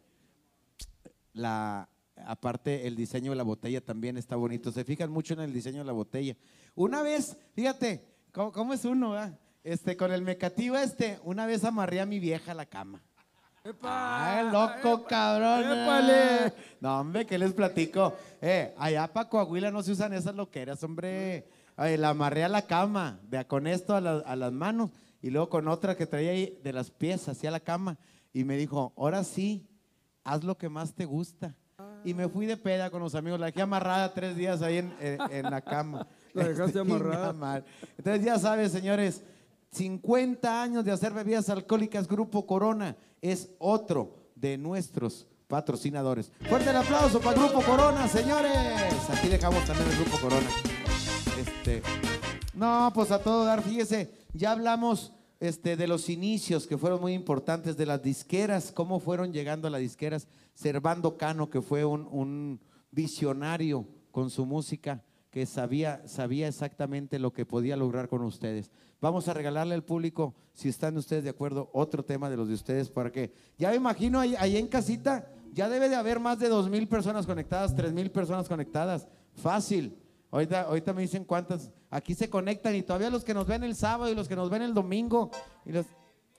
La, 1.34 1.88
aparte, 2.26 2.86
el 2.86 2.96
diseño 2.96 3.30
de 3.32 3.36
la 3.36 3.42
botella 3.42 3.80
también 3.80 4.16
está 4.16 4.36
bonito. 4.36 4.70
Se 4.72 4.84
fijan 4.84 5.10
mucho 5.10 5.34
en 5.34 5.40
el 5.40 5.52
diseño 5.52 5.78
de 5.78 5.84
la 5.84 5.92
botella. 5.92 6.36
Una 6.74 7.02
vez, 7.02 7.36
fíjate, 7.54 8.04
¿cómo, 8.32 8.52
cómo 8.52 8.72
es 8.74 8.84
uno? 8.84 9.10
va? 9.10 9.32
Este, 9.62 9.96
con 9.96 10.10
el 10.12 10.22
mecativo 10.22 10.76
este, 10.76 11.18
una 11.24 11.46
vez 11.46 11.64
amarré 11.64 12.00
a 12.00 12.06
mi 12.06 12.18
vieja 12.18 12.52
a 12.52 12.54
la 12.54 12.66
cama. 12.66 13.02
¡Ay, 13.82 14.50
loco, 14.50 15.04
cabrón! 15.04 15.64
¡Épale! 15.64 16.52
No, 16.80 17.00
hombre, 17.00 17.26
¿qué 17.26 17.38
les 17.38 17.52
platico? 17.52 18.14
Eh, 18.40 18.74
allá 18.78 19.06
para 19.12 19.28
Coahuila 19.28 19.70
no 19.70 19.82
se 19.82 19.92
usan 19.92 20.14
esas 20.14 20.34
loqueras, 20.34 20.82
hombre. 20.82 21.46
Ay, 21.76 21.96
la 21.98 22.10
amarré 22.10 22.42
a 22.44 22.48
la 22.48 22.62
cama, 22.66 23.20
de, 23.28 23.46
con 23.46 23.66
esto 23.66 23.94
a, 23.94 24.00
la- 24.00 24.18
a 24.20 24.34
las 24.36 24.52
manos, 24.52 24.90
y 25.20 25.28
luego 25.30 25.50
con 25.50 25.68
otra 25.68 25.94
que 25.94 26.06
traía 26.06 26.30
ahí 26.30 26.58
de 26.62 26.72
las 26.72 26.90
pies 26.90 27.28
hacia 27.28 27.50
la 27.50 27.60
cama. 27.60 27.98
Y 28.32 28.44
me 28.44 28.56
dijo, 28.56 28.94
ahora 28.96 29.24
sí, 29.24 29.66
haz 30.24 30.42
lo 30.42 30.56
que 30.56 30.68
más 30.70 30.94
te 30.94 31.04
gusta. 31.04 31.54
Y 32.04 32.14
me 32.14 32.28
fui 32.28 32.46
de 32.46 32.56
peda 32.56 32.90
con 32.90 33.02
los 33.02 33.14
amigos, 33.14 33.38
la 33.40 33.46
dejé 33.46 33.62
amarrada 33.62 34.12
tres 34.14 34.36
días 34.36 34.62
ahí 34.62 34.78
en, 34.78 34.94
en- 35.00 35.20
en 35.30 35.50
la 35.50 35.60
cama. 35.60 36.06
La 36.32 36.46
dejaste 36.48 36.78
amarrada. 36.80 37.64
Entonces 37.98 38.24
ya 38.24 38.38
sabes, 38.38 38.70
señores, 38.70 39.22
50 39.72 40.62
años 40.62 40.84
de 40.84 40.92
hacer 40.92 41.12
bebidas 41.12 41.48
alcohólicas, 41.50 42.06
Grupo 42.06 42.46
Corona 42.46 42.96
es 43.20 43.50
otro 43.58 44.14
de 44.36 44.56
nuestros 44.56 45.26
patrocinadores. 45.48 46.30
Fuerte 46.48 46.70
el 46.70 46.76
aplauso 46.76 47.20
para 47.20 47.36
Grupo 47.40 47.60
Corona, 47.62 48.06
señores. 48.08 48.52
Aquí 49.12 49.28
dejamos 49.28 49.64
también 49.64 49.88
el 49.90 49.96
Grupo 49.96 50.18
Corona. 50.20 50.46
Este, 51.38 51.82
no, 52.54 52.90
pues 52.94 53.10
a 53.10 53.18
todo 53.20 53.44
dar, 53.44 53.62
fíjese, 53.62 54.10
ya 54.32 54.52
hablamos 54.52 55.12
este, 55.40 55.76
de 55.76 55.88
los 55.88 56.08
inicios 56.08 56.66
que 56.66 56.78
fueron 56.78 57.00
muy 57.00 57.14
importantes, 57.14 57.76
de 57.76 57.86
las 57.86 58.02
disqueras, 58.02 58.70
cómo 58.72 59.00
fueron 59.00 59.32
llegando 59.32 59.66
a 59.66 59.70
las 59.70 59.80
disqueras. 59.80 60.28
Servando 60.54 61.16
Cano, 61.16 61.50
que 61.50 61.62
fue 61.62 61.84
un, 61.84 62.06
un 62.12 62.60
visionario 62.90 63.86
con 64.10 64.30
su 64.30 64.46
música, 64.46 65.02
que 65.30 65.46
sabía, 65.46 66.06
sabía 66.06 66.48
exactamente 66.48 67.18
lo 67.18 67.32
que 67.32 67.46
podía 67.46 67.76
lograr 67.76 68.08
con 68.08 68.22
ustedes. 68.22 68.70
Vamos 69.00 69.28
a 69.28 69.34
regalarle 69.34 69.74
al 69.74 69.84
público, 69.84 70.34
si 70.52 70.68
están 70.68 70.96
ustedes 70.96 71.24
de 71.24 71.30
acuerdo, 71.30 71.70
otro 71.72 72.04
tema 72.04 72.28
de 72.28 72.36
los 72.36 72.48
de 72.48 72.54
ustedes, 72.54 72.90
para 72.90 73.10
que, 73.10 73.32
ya 73.56 73.70
me 73.70 73.76
imagino 73.76 74.18
ahí, 74.18 74.34
ahí 74.38 74.56
en 74.56 74.66
casita, 74.66 75.32
ya 75.52 75.68
debe 75.68 75.88
de 75.88 75.96
haber 75.96 76.20
más 76.20 76.38
de 76.38 76.48
dos 76.48 76.68
mil 76.68 76.86
personas 76.88 77.26
conectadas, 77.26 77.74
tres 77.74 77.92
mil 77.92 78.10
personas 78.10 78.48
conectadas. 78.48 79.06
Fácil. 79.34 79.96
Ahorita, 80.30 80.62
ahorita 80.62 80.92
me 80.92 81.02
dicen 81.02 81.24
cuántas. 81.24 81.70
Aquí 81.90 82.14
se 82.14 82.30
conectan 82.30 82.76
y 82.76 82.82
todavía 82.82 83.10
los 83.10 83.24
que 83.24 83.34
nos 83.34 83.46
ven 83.46 83.64
el 83.64 83.74
sábado 83.74 84.10
y 84.10 84.14
los 84.14 84.28
que 84.28 84.36
nos 84.36 84.48
ven 84.48 84.62
el 84.62 84.74
domingo. 84.74 85.30
Y 85.66 85.72
los, 85.72 85.86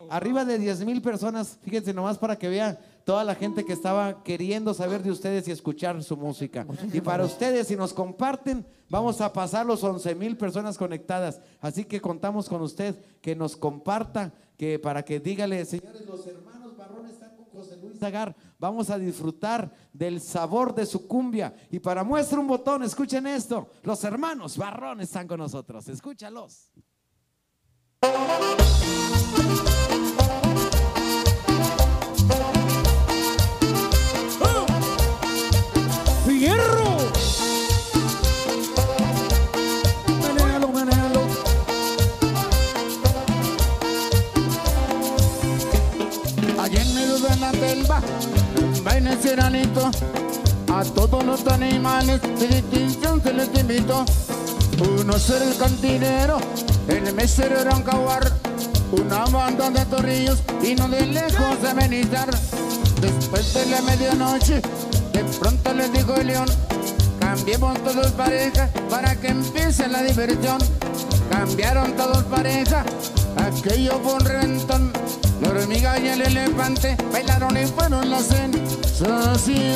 arriba 0.09 0.45
de 0.45 0.57
10 0.57 0.85
mil 0.85 1.01
personas. 1.01 1.57
Fíjense 1.61 1.93
nomás 1.93 2.17
para 2.17 2.37
que 2.37 2.47
vean 2.47 2.79
toda 3.03 3.23
la 3.23 3.35
gente 3.35 3.65
que 3.65 3.73
estaba 3.73 4.23
queriendo 4.23 4.73
saber 4.73 5.03
de 5.03 5.11
ustedes 5.11 5.47
y 5.47 5.51
escuchar 5.51 6.01
su 6.03 6.15
música. 6.15 6.65
Y 6.93 7.01
para 7.01 7.25
ustedes, 7.25 7.67
si 7.67 7.75
nos 7.75 7.93
comparten, 7.93 8.65
vamos 8.89 9.19
a 9.21 9.33
pasar 9.33 9.65
los 9.65 9.83
11 9.83 10.15
mil 10.15 10.37
personas 10.37 10.77
conectadas. 10.77 11.41
Así 11.59 11.83
que 11.85 11.99
contamos 11.99 12.47
con 12.47 12.61
usted 12.61 12.95
que 13.21 13.35
nos 13.35 13.57
comparta, 13.57 14.33
que 14.57 14.79
para 14.79 15.03
que 15.03 15.19
dígale, 15.19 15.65
señores, 15.65 16.05
los 16.05 16.25
hermanos 16.27 16.73
con 16.73 17.20
José 17.51 17.77
Luis 17.77 17.99
Zagar. 17.99 18.35
Vamos 18.57 18.89
a 18.89 18.97
disfrutar 18.97 19.71
del 19.93 20.21
sabor 20.21 20.73
de 20.73 20.85
su 20.85 21.07
cumbia. 21.07 21.53
Y 21.69 21.79
para 21.79 22.03
muestra 22.03 22.39
un 22.39 22.47
botón, 22.47 22.83
escuchen 22.83 23.27
esto. 23.27 23.69
Los 23.83 24.03
hermanos 24.03 24.57
Barrón 24.57 25.01
están 25.01 25.27
con 25.27 25.39
nosotros. 25.39 25.87
Escúchalos. 25.87 26.71
Vaina 48.83 49.15
seranito, 49.21 49.91
a 50.73 50.83
todos 50.83 51.23
los 51.23 51.45
animales 51.47 52.21
de 52.21 52.47
distinción 52.47 53.21
se 53.21 53.33
les 53.33 53.49
invitó. 53.59 54.05
Uno 54.99 55.19
ser 55.19 55.43
el 55.43 55.55
cantinero, 55.57 56.39
el 56.87 57.13
mesero 57.13 57.59
era 57.59 57.75
un 57.75 57.83
jaguar, 57.83 58.31
una 58.91 59.25
banda 59.25 59.69
de 59.69 59.85
torrillos 59.85 60.41
y 60.63 60.75
no 60.75 60.87
de 60.87 61.05
lejos 61.05 61.61
de 61.61 61.69
amenizar. 61.69 62.29
Después 62.99 63.53
de 63.53 63.65
la 63.67 63.81
medianoche, 63.81 64.61
de 65.13 65.23
pronto 65.39 65.73
les 65.73 65.91
dijo 65.93 66.15
el 66.15 66.27
león, 66.27 66.47
cambiemos 67.19 67.77
todos 67.83 68.11
pareja 68.11 68.69
para 68.89 69.15
que 69.15 69.27
empiece 69.27 69.87
la 69.87 70.01
diversión. 70.03 70.59
Cambiaron 71.31 71.95
todos 71.95 72.23
pareja, 72.25 72.83
aquello 73.37 73.99
fue 74.03 74.13
un 74.13 74.19
reventón. 74.25 74.93
La 75.41 75.49
hormiga 75.49 75.99
y 75.99 76.07
el 76.07 76.21
elefante 76.21 76.95
bailaron 77.11 77.57
y 77.57 77.65
fueron 77.65 78.09
la 78.09 78.19
sensación. 78.19 79.71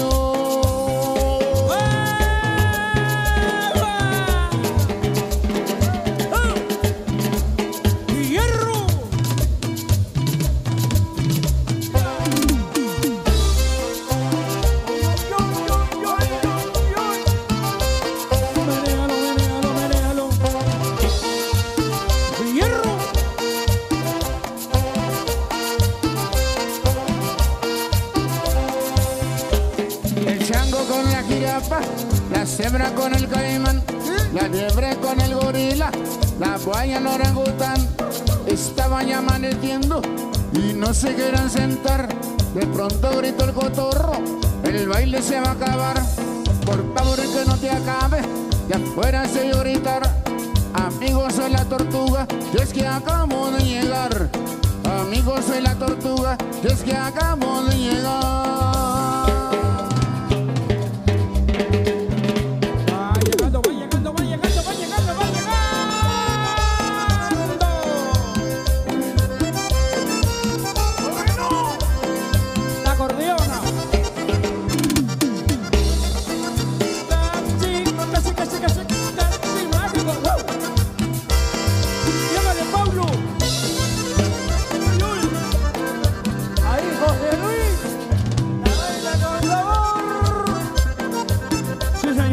Cebra 32.66 32.90
con 32.96 33.14
el 33.14 33.28
caimán, 33.28 33.84
la 34.34 34.48
liebre 34.48 34.98
con 34.98 35.22
el 35.22 35.36
gorila, 35.36 35.92
la 36.40 36.58
guaya 36.58 36.98
en 36.98 37.06
orangután. 37.06 37.78
Estaban 38.48 39.06
ya 39.08 39.20
amaneciendo 39.20 40.02
y 40.52 40.74
no 40.74 40.92
se 40.92 41.14
quieran 41.14 41.48
sentar. 41.52 42.08
De 42.56 42.66
pronto 42.66 43.18
gritó 43.18 43.46
el 43.46 43.54
cotorro, 43.54 44.14
el 44.64 44.88
baile 44.88 45.22
se 45.22 45.40
va 45.40 45.50
a 45.50 45.52
acabar. 45.52 46.02
Por 46.66 46.82
favor 46.96 47.18
que 47.18 47.46
no 47.46 47.56
te 47.58 47.70
acabe, 47.70 48.22
y 48.68 48.74
afuera 48.74 49.28
se 49.28 49.52
gritar. 49.52 50.02
Amigos 50.74 51.34
soy 51.36 51.52
la 51.52 51.66
tortuga, 51.66 52.26
y 52.52 52.62
es 52.64 52.74
que 52.74 52.88
acabo 52.88 53.52
de 53.52 53.64
llegar. 53.64 54.30
Amigos 55.02 55.46
soy 55.46 55.62
la 55.62 55.76
tortuga, 55.76 56.36
y 56.64 56.68
es 56.68 56.82
que 56.82 56.96
acabo 56.96 57.64
de 57.66 57.78
llegar. 57.78 58.85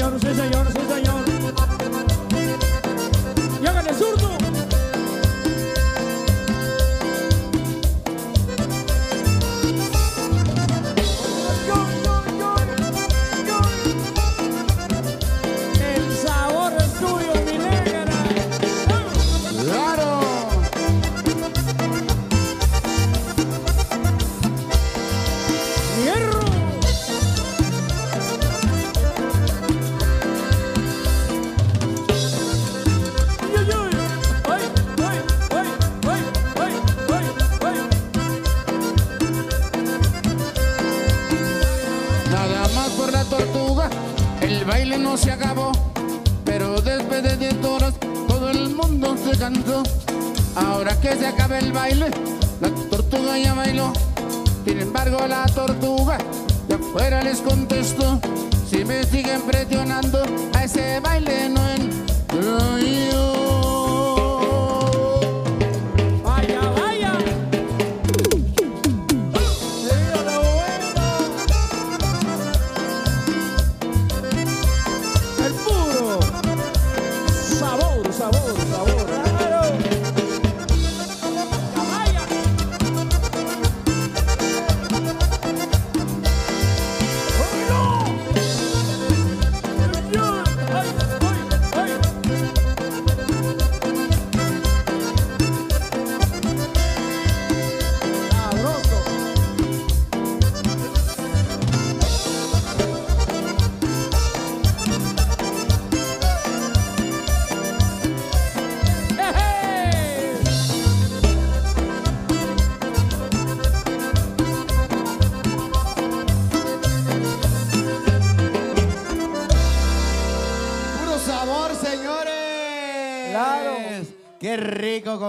Sí, 0.03 0.35
señor, 0.35 0.67
sí, 0.67 1.22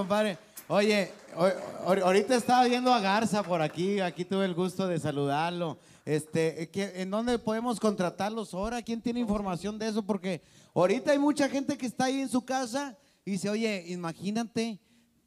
compadre. 0.03 0.37
Oye, 0.67 1.11
ahorita 1.85 2.35
estaba 2.35 2.65
viendo 2.65 2.93
a 2.93 2.99
Garza 2.99 3.41
por 3.41 3.61
aquí. 3.61 4.01
Aquí 4.01 4.25
tuve 4.25 4.43
el 4.43 4.53
gusto 4.53 4.85
de 4.85 4.99
saludarlo. 4.99 5.77
Este, 6.05 6.69
¿qué- 6.71 6.91
¿En 7.01 7.09
dónde 7.09 7.39
podemos 7.39 7.79
contratarlos 7.79 8.53
ahora? 8.53 8.81
¿Quién 8.81 9.01
tiene 9.01 9.21
información 9.21 9.79
de 9.79 9.87
eso? 9.87 10.03
Porque 10.03 10.41
ahorita 10.75 11.11
hay 11.13 11.19
mucha 11.19 11.47
gente 11.47 11.77
que 11.77 11.85
está 11.85 12.05
ahí 12.05 12.19
en 12.19 12.27
su 12.27 12.43
casa 12.43 12.97
y 13.23 13.31
dice, 13.31 13.49
oye, 13.49 13.85
imagínate 13.87 14.77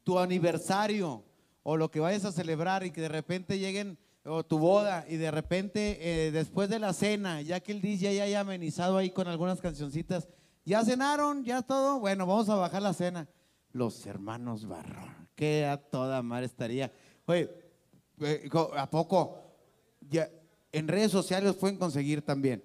tu 0.03 0.19
aniversario 0.19 1.23
o 1.63 1.75
lo 1.75 1.89
que 1.89 1.99
vayas 1.99 2.23
a 2.25 2.31
celebrar 2.31 2.85
y 2.85 2.91
que 2.91 3.01
de 3.01 3.09
repente 3.09 3.57
lleguen 3.57 3.97
o 4.25 4.45
tu 4.45 4.59
boda 4.59 5.05
y 5.09 5.15
de 5.15 5.31
repente 5.31 5.97
eh, 6.27 6.31
después 6.31 6.69
de 6.69 6.77
la 6.77 6.93
cena, 6.93 7.41
ya 7.41 7.59
que 7.61 7.71
el 7.71 7.81
DJ 7.81 8.13
ya 8.15 8.23
haya 8.25 8.41
amenizado 8.41 8.97
ahí 8.97 9.09
con 9.09 9.27
algunas 9.27 9.59
cancioncitas, 9.59 10.27
ya 10.65 10.83
cenaron, 10.85 11.43
ya 11.43 11.63
todo, 11.63 11.99
bueno, 11.99 12.27
vamos 12.27 12.47
a 12.49 12.55
bajar 12.55 12.81
la 12.83 12.93
cena. 12.93 13.27
Los 13.77 14.05
hermanos 14.07 14.65
Barrón, 14.67 15.29
que 15.35 15.65
a 15.65 15.77
toda 15.77 16.23
madre 16.23 16.47
estaría. 16.47 16.91
Oye, 17.27 17.47
eh, 18.21 18.49
¿a 18.75 18.89
poco? 18.89 19.37
Ya, 20.09 20.27
en 20.71 20.87
redes 20.87 21.11
sociales 21.11 21.45
los 21.47 21.57
pueden 21.57 21.77
conseguir 21.77 22.23
también. 22.23 22.63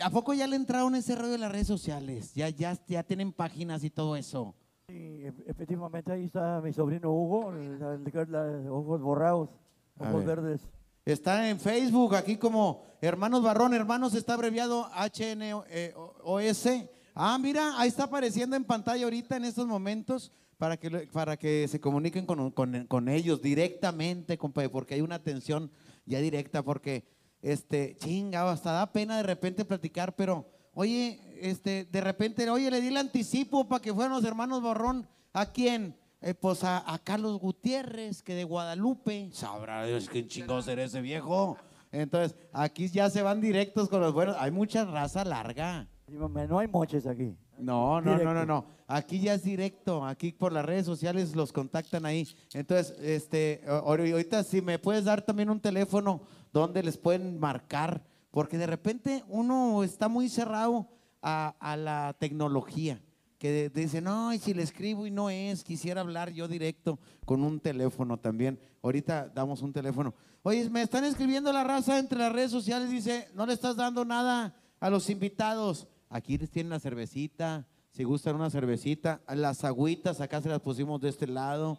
¿A 0.00 0.10
poco 0.10 0.34
ya 0.34 0.48
le 0.48 0.56
entraron 0.56 0.96
ese 0.96 1.14
rollo 1.14 1.30
de 1.32 1.38
las 1.38 1.52
redes 1.52 1.68
sociales? 1.68 2.34
Ya, 2.34 2.48
ya, 2.48 2.76
ya 2.88 3.04
tienen 3.04 3.32
páginas 3.32 3.84
y 3.84 3.90
todo 3.90 4.16
eso. 4.16 4.56
Sí, 4.88 5.22
efectivamente 5.46 6.10
ahí 6.10 6.24
está 6.24 6.60
mi 6.60 6.72
sobrino 6.72 7.12
Hugo, 7.12 7.52
la- 7.52 8.72
ojos 8.72 9.00
borrados, 9.00 9.48
ojos 9.96 10.24
ver. 10.24 10.40
verdes. 10.42 10.60
Está 11.04 11.48
en 11.48 11.60
Facebook, 11.60 12.16
aquí 12.16 12.36
como 12.36 12.84
Hermanos 13.00 13.42
Barrón. 13.44 13.74
Hermanos 13.74 14.14
está 14.14 14.34
abreviado 14.34 14.88
HNOS. 14.92 16.68
Ah, 17.14 17.38
mira, 17.38 17.78
ahí 17.78 17.88
está 17.88 18.04
apareciendo 18.04 18.56
en 18.56 18.64
pantalla 18.64 19.04
ahorita 19.04 19.36
en 19.36 19.44
estos 19.44 19.66
momentos 19.66 20.32
para 20.58 20.76
que, 20.76 20.90
para 21.12 21.36
que 21.36 21.66
se 21.68 21.80
comuniquen 21.80 22.24
con, 22.24 22.50
con- 22.52 22.86
con 22.86 23.08
ellos 23.08 23.42
directamente, 23.42 24.38
compadre, 24.38 24.68
porque 24.68 24.94
hay 24.94 25.00
una 25.00 25.16
atención 25.16 25.70
ya 26.06 26.20
directa, 26.20 26.62
porque, 26.62 27.04
este, 27.42 27.96
chinga, 27.98 28.50
hasta 28.50 28.72
da 28.72 28.92
pena 28.92 29.16
de 29.16 29.24
repente 29.24 29.64
platicar, 29.64 30.14
pero, 30.14 30.48
oye, 30.74 31.20
este, 31.40 31.84
de 31.84 32.00
repente, 32.00 32.48
oye, 32.48 32.70
le 32.70 32.80
di 32.80 32.88
el 32.88 32.96
anticipo 32.96 33.68
para 33.68 33.82
que 33.82 33.92
fueran 33.92 34.12
los 34.12 34.24
hermanos 34.24 34.62
Barrón. 34.62 35.06
¿A 35.32 35.46
quién? 35.52 35.96
Eh, 36.20 36.34
pues 36.34 36.62
a, 36.62 36.90
a 36.92 36.98
Carlos 37.00 37.38
Gutiérrez, 37.40 38.22
que 38.22 38.34
de 38.34 38.44
Guadalupe. 38.44 39.30
Sabrá 39.32 39.84
Dios 39.84 40.08
quién 40.08 40.28
chingado 40.28 40.62
será 40.62 40.84
ese 40.84 41.00
viejo. 41.00 41.56
Entonces, 41.90 42.36
aquí 42.52 42.88
ya 42.88 43.10
se 43.10 43.22
van 43.22 43.40
directos 43.40 43.88
con 43.88 44.00
los 44.00 44.12
buenos. 44.14 44.36
Hay 44.38 44.50
mucha 44.52 44.84
raza 44.84 45.24
larga. 45.24 45.88
No 46.08 46.58
hay 46.58 46.68
moches 46.68 47.06
aquí. 47.06 47.34
No, 47.58 48.00
no, 48.00 48.18
no, 48.18 48.34
no, 48.34 48.44
no. 48.44 48.66
Aquí 48.86 49.20
ya 49.20 49.34
es 49.34 49.44
directo. 49.44 50.04
Aquí 50.04 50.32
por 50.32 50.52
las 50.52 50.64
redes 50.64 50.84
sociales 50.84 51.34
los 51.36 51.52
contactan 51.52 52.04
ahí. 52.04 52.26
Entonces, 52.54 52.94
este, 53.00 53.62
ahor- 53.66 54.10
ahorita 54.10 54.42
si 54.42 54.60
me 54.60 54.78
puedes 54.78 55.04
dar 55.04 55.22
también 55.22 55.48
un 55.48 55.60
teléfono 55.60 56.22
donde 56.52 56.82
les 56.82 56.98
pueden 56.98 57.38
marcar, 57.38 58.02
porque 58.30 58.58
de 58.58 58.66
repente 58.66 59.24
uno 59.28 59.84
está 59.84 60.08
muy 60.08 60.28
cerrado 60.28 60.88
a, 61.22 61.54
a 61.60 61.76
la 61.76 62.16
tecnología. 62.18 63.00
Que 63.38 63.70
dice, 63.70 64.00
no, 64.00 64.32
y 64.32 64.38
si 64.38 64.54
le 64.54 64.62
escribo 64.62 65.04
y 65.06 65.10
no 65.10 65.28
es, 65.30 65.64
quisiera 65.64 66.00
hablar 66.02 66.30
yo 66.32 66.46
directo 66.46 66.98
con 67.24 67.42
un 67.42 67.58
teléfono 67.58 68.16
también. 68.18 68.58
Ahorita 68.82 69.28
damos 69.34 69.62
un 69.62 69.72
teléfono. 69.72 70.14
Oye, 70.42 70.68
me 70.70 70.82
están 70.82 71.04
escribiendo 71.04 71.52
la 71.52 71.64
raza 71.64 71.98
entre 71.98 72.18
las 72.18 72.32
redes 72.32 72.50
sociales, 72.52 72.90
dice, 72.90 73.28
no 73.34 73.46
le 73.46 73.52
estás 73.54 73.76
dando 73.76 74.04
nada 74.04 74.54
a 74.78 74.90
los 74.90 75.10
invitados. 75.10 75.88
Aquí 76.12 76.36
les 76.36 76.50
tienen 76.50 76.68
la 76.68 76.78
cervecita, 76.78 77.66
si 77.90 78.04
gustan 78.04 78.36
una 78.36 78.50
cervecita. 78.50 79.22
Las 79.28 79.64
agüitas 79.64 80.20
acá 80.20 80.42
se 80.42 80.50
las 80.50 80.60
pusimos 80.60 81.00
de 81.00 81.08
este 81.08 81.26
lado. 81.26 81.78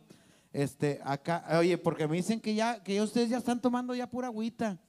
Este, 0.51 0.99
acá, 1.03 1.45
oye, 1.59 1.77
porque 1.77 2.07
me 2.07 2.15
dicen 2.15 2.39
que 2.39 2.55
ya, 2.55 2.81
que 2.81 2.99
ustedes 2.99 3.29
ya 3.29 3.37
están 3.37 3.61
tomando 3.61 3.93
ya 3.93 4.09
pura 4.09 4.29
agüita, 4.29 4.81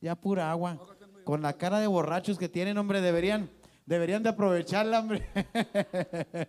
ya 0.00 0.14
pura 0.14 0.50
agua. 0.50 0.80
Con 1.24 1.42
la 1.42 1.52
cara 1.52 1.78
de 1.78 1.86
borrachos 1.86 2.38
que 2.38 2.48
tienen, 2.48 2.78
hombre, 2.78 3.02
deberían, 3.02 3.50
deberían 3.84 4.22
de 4.22 4.30
aprovecharla, 4.30 5.00
hombre. 5.00 5.28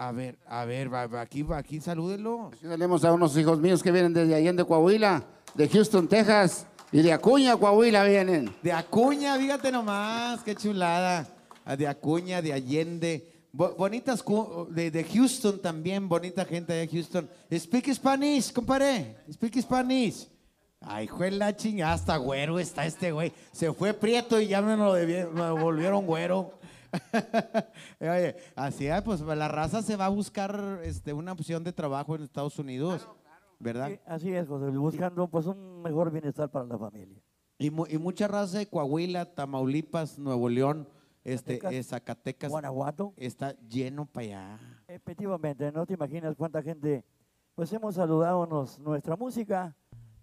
A 0.00 0.12
ver, 0.12 0.38
a 0.46 0.64
ver, 0.64 0.94
aquí, 1.16 1.44
aquí, 1.52 1.80
salúdelo. 1.80 2.52
Tenemos 2.60 3.04
a 3.04 3.12
unos 3.12 3.36
hijos 3.36 3.58
míos 3.58 3.82
que 3.82 3.90
vienen 3.90 4.12
desde 4.12 4.32
Allende, 4.32 4.64
Coahuila, 4.64 5.24
de 5.56 5.68
Houston, 5.68 6.06
Texas, 6.06 6.68
y 6.92 7.02
de 7.02 7.12
Acuña, 7.12 7.56
Coahuila 7.56 8.04
vienen. 8.04 8.54
De 8.62 8.72
Acuña, 8.72 9.36
fíjate 9.36 9.70
nomás, 9.70 10.42
qué 10.42 10.54
chulada. 10.54 11.26
Ah, 11.64 11.76
De 11.76 11.86
Acuña, 11.86 12.40
de 12.40 12.52
Allende. 12.52 13.32
Bo- 13.52 13.74
bonitas, 13.76 14.22
de, 14.70 14.90
de 14.90 15.04
Houston 15.04 15.60
también, 15.60 16.08
bonita 16.08 16.44
gente 16.44 16.72
de 16.72 16.86
Houston. 16.88 17.28
Speak 17.52 17.92
Spanish, 17.92 18.52
compadre. 18.52 19.16
Speak 19.32 19.60
Spanish. 19.60 20.28
Ay, 20.80 21.04
hijo 21.06 21.18
de 21.24 21.32
la 21.32 21.56
chingada, 21.56 21.92
hasta 21.92 22.16
güero 22.16 22.58
está 22.58 22.86
este 22.86 23.10
güey. 23.10 23.32
Se 23.52 23.72
fue 23.72 23.92
prieto 23.94 24.40
y 24.40 24.46
ya 24.46 24.62
me 24.62 24.76
lo, 24.76 25.56
volvieron 25.56 26.06
güero. 26.06 26.52
Oye, 28.00 28.36
así 28.54 28.86
es, 28.86 29.02
pues 29.02 29.20
la 29.20 29.48
raza 29.48 29.82
se 29.82 29.96
va 29.96 30.06
a 30.06 30.10
buscar 30.10 30.80
este, 30.84 31.12
una 31.12 31.32
opción 31.32 31.64
de 31.64 31.72
trabajo 31.72 32.14
en 32.16 32.22
Estados 32.22 32.58
Unidos, 32.58 33.06
¿verdad? 33.58 33.88
Sí, 33.88 34.00
así 34.06 34.32
es, 34.34 34.46
José 34.48 34.70
buscando 34.76 35.28
pues 35.28 35.46
un 35.46 35.82
mejor 35.82 36.10
bienestar 36.10 36.50
para 36.50 36.64
la 36.66 36.78
familia. 36.78 37.20
Y, 37.58 37.70
mu- 37.70 37.86
y 37.88 37.98
mucha 37.98 38.28
raza 38.28 38.58
de 38.58 38.66
Coahuila, 38.68 39.34
Tamaulipas, 39.34 40.18
Nuevo 40.18 40.48
León, 40.48 40.88
este, 41.24 41.54
Zacatecas, 41.56 41.72
eh, 41.74 41.82
Zacatecas, 41.82 42.50
Guanajuato. 42.50 43.12
está 43.16 43.56
lleno 43.68 44.06
para 44.06 44.26
allá. 44.26 44.58
Efectivamente, 44.86 45.70
no 45.72 45.84
te 45.84 45.94
imaginas 45.94 46.36
cuánta 46.36 46.62
gente, 46.62 47.04
pues 47.54 47.72
hemos 47.72 47.96
saludado 47.96 48.46
nos- 48.46 48.78
nuestra 48.78 49.16
música, 49.16 49.74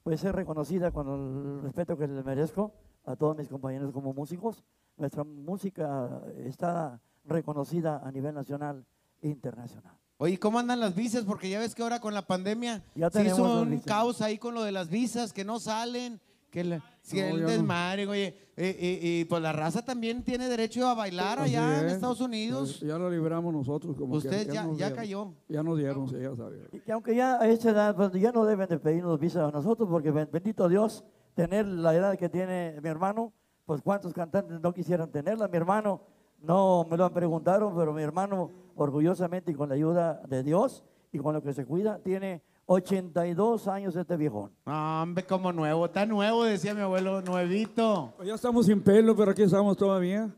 pues 0.04 0.24
es 0.24 0.34
reconocida 0.34 0.92
con 0.92 1.08
el 1.10 1.62
respeto 1.64 1.98
que 1.98 2.08
les 2.08 2.24
merezco 2.24 2.74
a 3.04 3.16
todos 3.16 3.36
mis 3.38 3.50
compañeros 3.50 3.92
como 3.92 4.14
músicos. 4.14 4.64
Nuestra 4.98 5.24
música 5.26 6.22
está 6.38 7.02
reconocida 7.26 8.02
a 8.04 8.12
nivel 8.12 8.34
nacional 8.34 8.86
e 9.22 9.28
internacional. 9.28 9.98
Oye, 10.18 10.40
¿cómo 10.40 10.60
andan 10.60 10.80
las 10.80 10.96
visas? 10.96 11.24
Porque 11.26 11.50
ya 11.50 11.60
ves 11.60 11.76
que 11.76 11.84
ahora 11.84 12.00
con 12.00 12.14
la 12.14 12.26
pandemia 12.26 12.82
Ya 12.96 13.10
se 13.10 13.26
hizo 13.26 13.62
un 13.62 13.72
visas. 13.72 13.86
caos 13.86 14.22
ahí 14.22 14.38
con 14.38 14.54
lo 14.56 14.64
de 14.64 14.72
las 14.72 14.90
visas 14.90 15.34
que 15.34 15.44
no 15.44 15.60
salen, 15.60 16.22
que 16.50 16.64
la- 16.64 16.82
si 17.02 17.18
No, 17.20 17.26
el 17.26 17.36
ya 17.40 17.42
no. 17.44 17.50
desmadre, 17.50 18.08
oye. 18.08 18.28
eh, 18.58 18.78
eh, 18.80 19.00
y 19.04 19.26
pues 19.26 19.42
la 19.42 19.52
raza 19.52 19.84
también 19.84 20.24
tiene 20.24 20.48
derecho 20.48 20.88
a 20.88 20.94
bailar 20.94 21.40
Así 21.40 21.58
allá 21.58 21.82
en 21.82 21.88
es. 21.88 21.94
Estados 21.94 22.22
Unidos. 22.22 22.80
Ya 22.80 22.98
lo 22.98 23.10
libramos 23.12 23.54
nosotros. 23.54 23.98
Como 23.98 24.14
que 24.14 24.30
Usted 24.30 24.50
ya, 24.50 24.64
nos 24.64 24.78
ya 24.78 24.86
dieron. 24.88 24.96
cayó. 24.96 25.34
Ya 25.50 25.62
nos 25.64 25.78
dieron, 25.78 26.08
sí, 26.08 26.16
ya 26.22 26.34
sabía. 26.34 26.64
Y 26.72 26.80
que 26.80 26.92
aunque 26.94 27.14
ya 27.14 27.36
a 27.36 27.48
esta 27.50 27.72
edad, 27.72 27.94
pues 27.98 28.14
ya 28.14 28.32
no 28.32 28.46
deben 28.46 28.70
de 28.70 28.80
pedirnos 28.80 29.20
visa 29.20 29.46
a 29.46 29.52
nosotros, 29.52 29.90
porque 29.92 30.12
ben- 30.12 30.30
bendito 30.32 30.70
Dios, 30.70 31.04
tener 31.34 31.66
la 31.68 31.94
edad 31.94 32.18
que 32.18 32.30
tiene 32.30 32.80
mi 32.82 32.88
hermano, 32.88 33.34
pues 33.66 33.82
cuántos 33.82 34.14
cantantes 34.14 34.62
no 34.62 34.74
quisieran 34.74 35.12
tenerla. 35.12 35.50
Mi 35.50 35.58
hermano, 35.58 36.00
no 36.42 36.86
me 36.90 36.98
lo 36.98 37.06
han 37.06 37.14
preguntado, 37.14 37.74
pero 37.76 37.94
mi 37.94 38.04
hermano, 38.04 38.52
orgullosamente 38.76 39.52
y 39.52 39.56
con 39.56 39.70
la 39.70 39.76
ayuda 39.76 40.22
de 40.28 40.44
Dios 40.44 40.84
y 41.12 41.18
con 41.20 41.34
lo 41.34 41.42
que 41.42 41.54
se 41.54 41.66
cuida, 41.66 42.00
tiene 42.00 42.42
82 42.68 43.68
años 43.68 43.96
este 43.96 44.18
viejón. 44.18 44.52
No, 44.66 45.04
hombre, 45.04 45.26
como 45.26 45.52
nuevo, 45.52 45.86
está 45.86 46.06
nuevo, 46.06 46.44
decía 46.44 46.74
mi 46.74 46.82
abuelo, 46.82 47.22
nuevito. 47.22 48.14
Pues 48.18 48.28
ya 48.28 48.36
estamos 48.36 48.66
sin 48.66 48.82
pelo, 48.82 49.16
pero 49.16 49.32
aquí 49.32 49.44
estamos 49.44 49.78
todavía. 49.78 50.34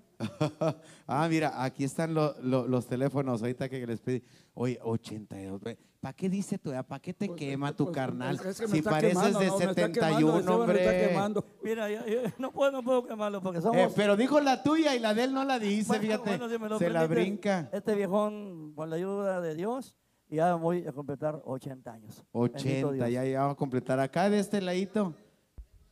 Ah, 1.07 1.27
mira, 1.29 1.63
aquí 1.63 1.83
están 1.83 2.13
lo- 2.13 2.35
lo- 2.41 2.67
los 2.67 2.87
teléfonos 2.87 3.41
ahorita 3.41 3.69
que 3.69 3.85
les 3.85 3.99
pedí. 3.99 4.23
Oye, 4.53 4.79
82. 4.81 5.61
¿Para 5.99 6.13
qué 6.13 6.29
dice 6.29 6.57
tu 6.57 6.71
edad? 6.71 6.85
¿Para 6.85 6.99
qué 7.01 7.13
te 7.13 7.33
quema 7.35 7.75
tu 7.75 7.85
Pues, 7.85 7.95
carnal? 7.95 8.35
es- 8.35 8.45
es 8.45 8.59
que 8.59 8.67
me 8.67 8.71
si 8.73 8.77
está 8.79 8.89
pareces 8.91 9.17
quemando, 9.17 9.39
de 9.39 9.45
no, 9.47 9.57
me 9.57 9.63
está 9.65 9.73
quemando, 9.73 9.93
71, 9.93 10.39
Esteban, 10.39 10.67
me 10.67 10.73
está 10.73 10.89
hombre. 10.91 11.07
quemando. 11.07 11.45
Mira, 11.63 11.89
yo- 11.91 12.05
yo 12.07 12.19
no, 12.37 12.51
puedo, 12.51 12.71
no 12.71 12.83
puedo 12.83 13.05
quemarlo 13.05 13.41
porque 13.41 13.61
somos... 13.61 13.77
Eh, 13.77 13.89
pero 13.95 14.15
dijo 14.15 14.39
la 14.39 14.63
tuya 14.63 14.95
y 14.95 14.99
la 14.99 15.13
de 15.13 15.23
él 15.25 15.33
no 15.33 15.43
la 15.43 15.59
dice, 15.59 15.87
Bueno, 15.87 16.01
fíjate. 16.03 16.29
bueno, 16.29 16.49
si 16.49 16.57
me 16.59 16.69
lo 16.69 16.79
se 16.79 16.89
la 16.89 17.05
brinca. 17.07 17.69
Este 17.71 17.95
viejón, 17.95 18.73
con 18.75 18.89
la 18.89 18.95
ayuda 18.95 19.41
de 19.41 19.55
Dios, 19.55 19.95
ya 20.29 20.55
voy 20.55 20.85
a 20.87 20.91
completar 20.91 21.41
80 21.45 21.93
años. 21.93 22.23
Bendito 22.33 22.57
80, 22.57 22.91
Dios. 22.93 23.09
ya, 23.11 23.23
ya 23.25 23.39
vamos 23.41 23.53
a 23.53 23.57
completar 23.57 23.99
acá 23.99 24.29
de 24.29 24.39
este 24.39 24.61
ladito. 24.61 25.13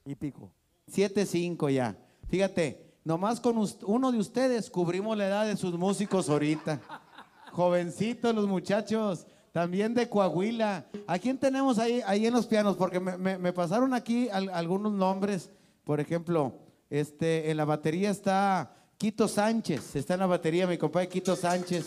Y 0.06 0.16
pico. 0.16 0.52
7-5 0.88 1.70
ya. 1.70 1.98
Fíjate, 2.28 2.85
nomás 3.06 3.40
con 3.40 3.56
uno 3.84 4.12
de 4.12 4.18
ustedes 4.20 4.70
cubrimos 4.70 5.16
la 5.18 5.28
edad 5.28 5.46
de 5.46 5.56
sus 5.56 5.76
músicos 5.78 6.28
ahorita. 6.28 6.82
Jovencitos 7.54 8.36
los 8.36 8.48
muchachos, 8.48 9.26
también 9.54 9.94
de 9.94 10.10
Coahuila. 10.10 10.86
¿A 11.08 11.18
quién 11.20 11.38
tenemos 11.38 11.80
ahí, 11.80 12.02
ahí 12.06 12.26
en 12.28 12.34
los 12.34 12.46
pianos? 12.48 12.76
Porque 12.76 13.00
me, 13.00 13.18
me- 13.18 13.38
me 13.38 13.54
pasaron 13.54 13.94
aquí 13.94 14.28
al- 14.28 14.50
algunos 14.50 14.92
nombres. 14.92 15.50
Por 15.86 16.02
ejemplo, 16.02 16.54
este, 16.90 17.50
en 17.50 17.56
la 17.58 17.64
batería 17.64 18.10
está 18.10 18.74
Quito 18.98 19.28
Sánchez. 19.30 19.96
Está 19.96 20.16
en 20.16 20.20
la 20.22 20.26
batería 20.26 20.68
mi 20.68 20.78
compadre 20.78 21.08
Quito 21.08 21.36
Sánchez. 21.36 21.86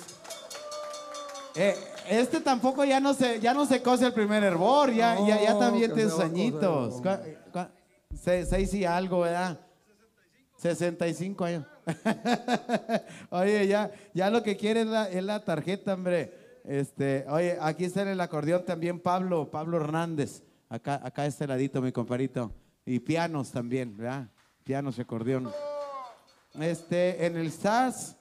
Eh, 1.56 1.74
este 2.08 2.40
tampoco 2.40 2.84
ya 2.84 3.00
no 3.00 3.12
se, 3.12 3.40
ya 3.40 3.52
no 3.52 3.66
se 3.66 3.82
cose 3.82 4.06
el 4.06 4.12
primer 4.14 4.42
hervor, 4.44 4.92
ya, 4.94 5.18
ya, 5.26 5.42
ya 5.42 5.58
también 5.58 5.92
tiene 5.92 6.04
sus 6.08 6.12
coser, 6.20 6.30
añitos. 6.30 6.94
hombre. 6.94 7.02
¿Cuá- 7.02 7.22
cuá- 7.52 7.70
se- 8.16 8.46
Seis 8.46 8.72
y 8.74 8.84
algo, 8.86 9.20
¿verdad? 9.20 9.58
65 10.58 11.44
años. 11.44 11.64
oye, 13.30 13.66
ya, 13.66 13.90
ya 14.12 14.30
lo 14.30 14.42
que 14.42 14.56
quiere 14.56 14.82
es 14.82 14.86
la, 14.86 15.08
es 15.08 15.22
la 15.24 15.44
tarjeta, 15.44 15.94
hombre. 15.94 16.60
Este, 16.64 17.24
oye, 17.28 17.56
aquí 17.60 17.84
está 17.84 18.02
en 18.02 18.08
el 18.08 18.20
acordeón 18.20 18.64
también 18.64 19.00
Pablo, 19.00 19.50
Pablo 19.50 19.78
Hernández. 19.78 20.42
Acá, 20.68 21.00
acá 21.02 21.24
este 21.26 21.46
ladito, 21.46 21.80
mi 21.80 21.92
comparito. 21.92 22.52
Y 22.84 22.98
pianos 23.00 23.50
también, 23.50 23.96
¿verdad? 23.96 24.28
Pianos 24.64 24.98
y 24.98 25.00
acordeón. 25.02 25.50
Este, 26.60 27.24
en 27.26 27.36
el 27.36 27.50
SAS, 27.52 28.16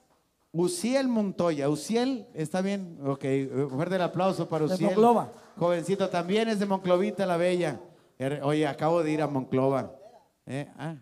Uciel 0.52 1.08
Montoya. 1.08 1.70
Uciel, 1.70 2.28
¿está 2.34 2.62
bien? 2.62 3.00
Ok, 3.06 3.26
fuerte 3.70 3.96
el 3.96 4.02
aplauso 4.02 4.48
para 4.48 4.66
De 4.68 4.74
Uciel. 4.76 4.90
Monclova. 4.92 5.32
Jovencito, 5.58 6.10
también 6.10 6.48
es 6.50 6.60
de 6.60 6.66
Monclovita 6.66 7.26
la 7.26 7.38
Bella. 7.38 7.80
Er- 8.20 8.42
Oye, 8.44 8.66
acabo 8.68 9.04
de 9.04 9.12
ir 9.12 9.22
a 9.22 9.28
Monclova. 9.28 9.94
Eh, 10.46 10.68
ah, 10.78 10.96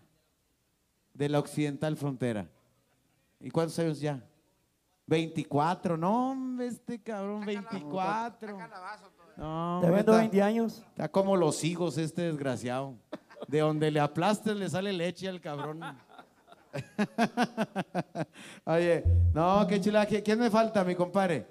de 1.16 1.28
la 1.28 1.38
Occidental 1.38 1.96
Frontera. 1.96 2.48
¿Y 3.40 3.50
cuántos 3.50 3.78
años 3.78 4.00
ya? 4.00 4.22
24, 5.06 5.96
no, 5.96 6.30
hombre, 6.32 6.66
este 6.66 7.00
cabrón, 7.00 7.44
24. 7.46 8.58
No, 9.36 9.78
Te 9.80 9.86
vendo 9.90 10.12
está- 10.12 10.16
20 10.18 10.42
años. 10.42 10.84
Está 10.88 11.08
como 11.08 11.36
los 11.36 11.62
higos 11.62 11.96
este 11.98 12.22
desgraciado. 12.22 12.96
De 13.48 13.60
donde 13.60 13.90
le 13.90 14.00
aplastes 14.00 14.56
le 14.56 14.68
sale 14.68 14.92
leche 14.92 15.28
al 15.28 15.40
cabrón. 15.40 15.80
Oye, 18.64 19.04
no, 19.34 19.66
qué 19.68 19.80
chula. 19.80 20.06
¿Qui- 20.08 20.22
¿Quién 20.22 20.38
me 20.38 20.50
falta, 20.50 20.84
mi 20.84 20.94
compadre? 20.94 21.46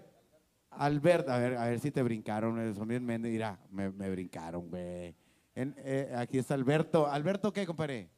Albert, 0.71 1.29
a 1.29 1.37
ver, 1.37 1.57
a 1.57 1.65
ver 1.65 1.79
si 1.79 1.91
te 1.91 2.03
brincaron. 2.03 2.59
eh, 2.59 2.73
Son 2.75 2.87
bien 2.87 3.05
mendes. 3.05 3.31
Mira, 3.31 3.57
me, 3.69 3.89
me 3.91 4.09
brincaron, 4.09 4.67
güey. 4.69 5.15
En- 5.55 5.73
eh, 5.77 6.13
aquí 6.17 6.37
está 6.37 6.53
Alberto. 6.55 7.07
¿Alberto 7.07 7.53
qué, 7.53 7.65
compadre? 7.65 8.09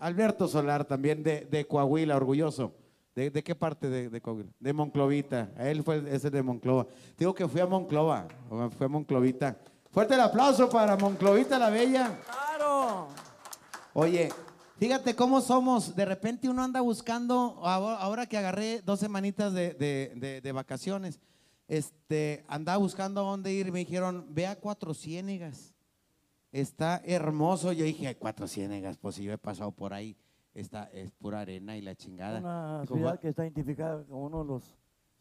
Alberto 0.00 0.48
Solar, 0.48 0.84
también 0.84 1.22
de, 1.22 1.42
de 1.50 1.66
Coahuila, 1.66 2.16
orgulloso. 2.16 2.74
¿De, 3.14 3.30
de 3.30 3.42
qué 3.42 3.54
parte 3.54 3.88
de, 3.88 4.08
de 4.08 4.20
Coahuila? 4.20 4.50
De 4.58 4.72
Monclovita. 4.72 5.50
Él 5.58 5.82
fue 5.82 6.02
ese 6.14 6.30
de 6.30 6.42
Monclova. 6.42 6.86
Digo 7.18 7.34
que 7.34 7.46
fui 7.48 7.60
a 7.60 7.66
Monclova. 7.66 8.26
Fue 8.76 8.86
a 8.86 8.88
Monclovita. 8.88 9.56
Fuerte 9.90 10.14
el 10.14 10.20
aplauso 10.20 10.68
para 10.70 10.96
Monclovita 10.96 11.58
la 11.58 11.70
Bella. 11.70 12.18
¡Claro! 12.24 13.08
Oye, 13.92 14.28
fíjate 14.78 15.14
cómo 15.16 15.40
somos. 15.40 15.94
De 15.96 16.04
repente 16.04 16.48
uno 16.48 16.62
anda 16.62 16.80
buscando, 16.80 17.58
ahora 17.64 18.26
que 18.26 18.38
agarré 18.38 18.80
dos 18.82 19.00
semanitas 19.00 19.52
de, 19.52 19.74
de- 19.74 20.12
de- 20.16 20.40
de 20.40 20.52
vacaciones, 20.52 21.18
este, 21.66 22.44
andaba 22.48 22.78
buscando 22.78 23.20
a 23.20 23.24
dónde 23.24 23.52
ir 23.52 23.70
me 23.72 23.80
dijeron, 23.80 24.26
ve 24.30 24.46
a 24.46 24.56
Cuatro 24.56 24.94
Ciénegas. 24.94 25.74
Está 26.52 27.00
hermoso. 27.04 27.72
Yo 27.72 27.84
dije, 27.84 28.16
Cuatro 28.16 28.48
Ciénegas, 28.48 28.98
pues 28.98 29.14
si 29.16 29.24
yo 29.24 29.32
he 29.32 29.38
pasado 29.38 29.70
por 29.72 29.92
ahí, 29.94 30.16
está, 30.54 30.84
es 30.92 31.10
pura 31.12 31.40
arena 31.40 31.76
y 31.76 31.82
la 31.82 31.94
chingada. 31.94 32.40
Una 32.40 32.80
Dijo, 32.82 32.94
ciudad 32.96 33.12
"Va- 33.12 33.20
que 33.20 33.28
está 33.28 33.44
identificada 33.44 34.04
como 34.04 34.24
uno 34.26 34.40
de 34.40 34.44
los 34.46 34.76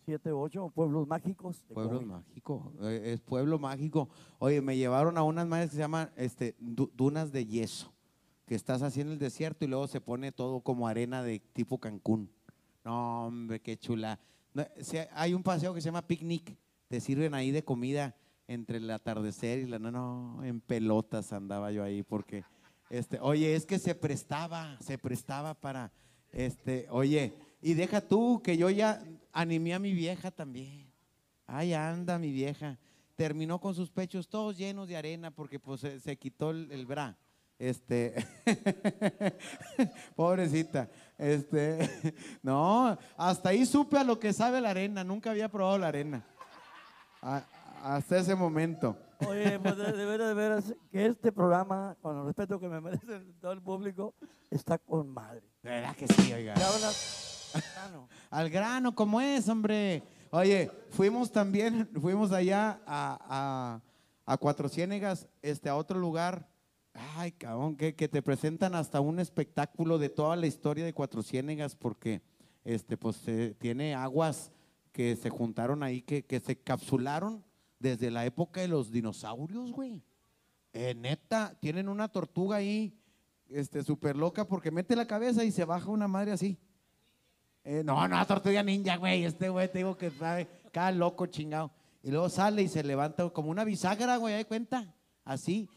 siete 0.05 0.32
o 0.32 0.39
ocho 0.41 0.69
pueblos 0.73 1.07
mágicos. 1.07 1.67
de 1.67 1.73
Pueblo 1.75 1.91
Coahuila. 1.99 2.17
mágico, 2.17 2.73
eh, 2.82 3.01
es 3.13 3.21
pueblo 3.21 3.59
mágico. 3.59 4.09
Oye, 4.39 4.59
me 4.61 4.75
llevaron 4.75 5.17
a 5.17 5.23
unas 5.23 5.45
madres 5.47 5.69
que 5.69 5.75
se 5.75 5.82
llaman 5.82 6.09
este, 6.15 6.55
du- 6.59 6.91
dunas 6.95 7.32
de 7.32 7.45
yeso, 7.45 7.93
que 8.47 8.55
estás 8.55 8.82
así 8.82 9.01
en 9.01 9.09
el 9.09 9.19
desierto 9.19 9.65
y 9.65 9.67
luego 9.67 9.88
se 9.88 10.01
pone 10.01 10.32
todo 10.32 10.61
como 10.61 10.88
arena 10.88 11.21
de 11.21 11.39
tipo 11.39 11.77
Cancún. 11.80 12.32
No, 12.84 13.27
hombre, 13.27 13.59
qué 13.61 13.77
chula. 13.77 14.19
No, 14.55 14.63
hay 15.13 15.36
un 15.36 15.43
paseo 15.43 15.75
que 15.75 15.82
se 15.82 15.86
llama 15.89 16.01
picnic, 16.07 16.57
te 16.88 16.99
sirven 16.99 17.36
ahí 17.36 17.51
de 17.51 17.63
comida 17.63 18.15
entre 18.50 18.78
el 18.78 18.89
atardecer 18.89 19.60
y 19.60 19.68
la 19.68 19.78
no, 19.78 19.91
no, 19.91 20.43
en 20.43 20.60
pelotas 20.60 21.32
andaba 21.34 21.72
yo 21.72 21.84
ahí 21.84 22.02
porque 22.02 22.43
este, 22.89 23.20
oye, 23.22 23.56
es 23.56 23.68
que 23.68 23.78
se 23.78 23.93
prestaba, 23.93 24.76
se 24.82 24.97
prestaba 24.97 25.54
para 25.54 25.91
este, 26.32 26.88
oye, 26.89 27.34
Y 27.62 27.76
deja 27.76 28.02
tú 28.02 28.41
que 28.43 28.58
yo 28.58 28.70
ya 28.70 29.04
animé 29.32 29.74
a 29.74 29.80
mi 29.80 29.93
vieja 29.93 30.32
también. 30.32 30.91
Ahí 31.45 31.74
anda 31.74 32.18
mi 32.18 32.32
vieja. 32.32 32.78
Terminó 33.16 33.60
con 33.60 33.76
sus 33.76 33.91
pechos 33.91 34.30
todos 34.30 34.58
llenos 34.58 34.88
de 34.88 34.97
arena 34.97 35.30
porque 35.30 35.60
pues 35.60 35.82
se, 35.82 36.18
quitó 36.18 36.52
el, 36.52 36.72
el 36.72 36.86
bra. 36.86 37.18
Este, 37.60 38.26
pobrecita. 40.16 40.89
Este, 41.18 42.16
no, 42.41 42.97
hasta 43.18 43.50
ahí 43.50 43.66
supe 43.66 43.97
a 43.97 44.04
lo 44.04 44.20
que 44.20 44.32
sabe 44.34 44.62
la 44.62 44.70
arena. 44.70 45.04
Nunca 45.04 45.32
había 45.32 45.50
probado 45.50 45.78
la 45.78 45.89
arena. 45.89 46.26
A- 47.22 47.45
hasta 47.84 48.17
ese 48.17 48.36
momento. 48.36 48.97
Oye, 49.27 49.59
pues 49.59 49.77
de, 49.77 49.91
de 49.91 50.05
veras, 50.05 50.27
de 50.30 50.34
veras, 50.34 50.73
que 50.91 51.05
este 51.05 51.32
programa, 51.32 51.97
con 52.01 52.17
el 52.17 52.25
respeto 52.25 52.59
que 52.59 52.69
me 52.69 52.80
merece 52.80 53.19
todo 53.41 53.51
el 53.51 53.61
público, 53.61 54.13
está 54.49 54.77
con 54.77 55.09
madre. 55.09 55.41
De 55.61 55.69
verdad 55.69 55.95
que 55.95 56.07
sí, 56.07 56.32
oiga. 56.32 56.53
¿Qué 56.53 56.63
hablas? 56.63 57.51
Ah, 57.53 57.89
no. 57.91 58.07
Al 58.30 58.49
grano, 58.49 58.95
¿cómo 58.95 59.19
es, 59.19 59.49
hombre? 59.49 60.03
Oye, 60.32 60.71
fuimos 60.91 61.32
también, 61.32 61.89
fuimos 61.99 62.32
allá 62.32 62.80
a, 62.86 63.82
a, 64.25 64.34
a 64.34 64.38
Cuatro 64.38 64.69
Ciénegas, 64.69 65.27
este, 65.41 65.67
a 65.67 65.75
otro 65.75 65.99
lugar. 65.99 66.47
Ay, 67.17 67.32
cabrón, 67.32 67.75
que, 67.75 67.95
que 67.95 68.07
te 68.07 68.21
presentan 68.21 68.75
hasta 68.75 69.01
un 69.01 69.19
espectáculo 69.19 69.97
de 69.97 70.09
toda 70.09 70.36
la 70.36 70.47
historia 70.47 70.86
de 70.86 70.93
Cuatro 70.93 71.23
Ciénegas, 71.23 71.75
porque 71.75 72.21
este, 72.63 72.95
pues, 72.97 73.27
eh, 73.27 73.55
tiene 73.59 73.95
aguas 73.95 74.51
que 74.91 75.15
se 75.15 75.30
juntaron 75.30 75.84
ahí, 75.84 76.01
que, 76.01 76.25
que 76.25 76.39
se 76.39 76.57
capsularon 76.57 77.43
desde 77.80 78.11
la 78.11 78.25
época 78.25 78.61
de 78.61 78.67
los 78.67 78.91
dinosaurios, 78.91 79.71
güey. 79.71 80.03
Eh, 80.73 80.93
neta, 80.93 81.57
tienen 81.59 81.89
una 81.89 82.07
tortuga 82.09 82.57
ahí, 82.57 82.93
este, 83.49 83.84
súper 83.84 84.15
loca, 84.15 84.45
porque 84.45 84.69
mete 84.69 84.95
la 84.95 85.07
cabeza 85.07 85.43
y 85.43 85.51
se 85.51 85.65
baja 85.65 85.89
una 85.89 86.07
madre 86.07 86.32
así. 86.32 86.57
Eh, 87.63 87.84
no, 87.84 88.07
no, 88.07 88.27
tortuga 88.27 88.61
ninja, 88.61 88.97
güey. 88.97 89.25
Este 89.25 89.49
güey 89.49 89.71
te 89.71 89.80
digo 89.80 89.97
que 89.97 90.11
sabe, 90.11 90.47
cada 90.71 90.91
loco 90.91 91.25
chingado. 91.25 91.71
Y 92.03 92.11
luego 92.11 92.30
sale 92.30 92.61
y 92.61 92.67
se 92.67 92.84
levanta 92.84 93.30
como 93.30 93.49
una 93.49 93.63
bisagra, 93.63 94.17
güey, 94.17 94.36
¿hay 94.36 94.45
cuenta? 94.45 94.93
Así. 95.25 95.69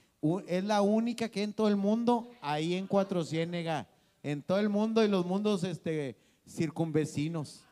Es 0.46 0.62
la 0.62 0.82
única 0.82 1.28
que 1.28 1.42
en 1.42 1.52
todo 1.52 1.68
el 1.68 1.76
mundo, 1.76 2.30
ahí 2.40 2.74
en 2.74 2.86
Cuatro 2.86 3.24
Ciénega. 3.24 3.88
En 4.22 4.40
todo 4.42 4.60
el 4.60 4.68
mundo 4.68 5.04
y 5.04 5.08
los 5.08 5.26
mundos 5.26 5.64
este, 5.64 6.16
circunvecinos. 6.46 7.64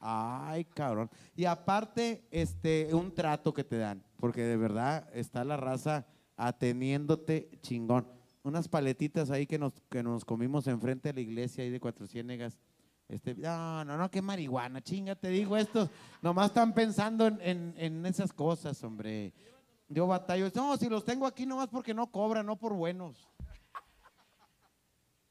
Ay, 0.00 0.64
cabrón. 0.64 1.10
Y 1.36 1.44
aparte, 1.44 2.26
este, 2.30 2.94
un 2.94 3.14
trato 3.14 3.52
que 3.52 3.64
te 3.64 3.76
dan, 3.76 4.02
porque 4.16 4.42
de 4.42 4.56
verdad 4.56 5.08
está 5.12 5.44
la 5.44 5.56
raza 5.58 6.06
ateniéndote 6.36 7.50
chingón. 7.60 8.06
Unas 8.42 8.66
paletitas 8.68 9.30
ahí 9.30 9.46
que 9.46 9.58
nos, 9.58 9.74
que 9.90 10.02
nos 10.02 10.24
comimos 10.24 10.66
enfrente 10.66 11.10
de 11.10 11.12
la 11.14 11.20
iglesia 11.20 11.62
ahí 11.62 11.70
de 11.70 11.78
Cuatro 11.80 12.06
Ciénegas. 12.06 12.58
Este, 13.08 13.34
no, 13.34 13.84
no, 13.84 13.98
no, 13.98 14.10
qué 14.10 14.22
marihuana, 14.22 14.80
chinga, 14.80 15.16
te 15.16 15.28
digo, 15.28 15.56
estos 15.56 15.90
nomás 16.22 16.46
están 16.46 16.72
pensando 16.72 17.26
en, 17.26 17.38
en- 17.42 17.74
en 17.76 18.06
esas 18.06 18.32
cosas, 18.32 18.82
hombre. 18.84 19.34
Yo 19.88 20.06
batallo, 20.06 20.48
no, 20.54 20.76
si 20.76 20.88
los 20.88 21.04
tengo 21.04 21.26
aquí 21.26 21.44
nomás 21.44 21.68
porque 21.68 21.92
no 21.92 22.06
cobran, 22.10 22.46
no 22.46 22.56
por 22.56 22.72
buenos. 22.72 23.28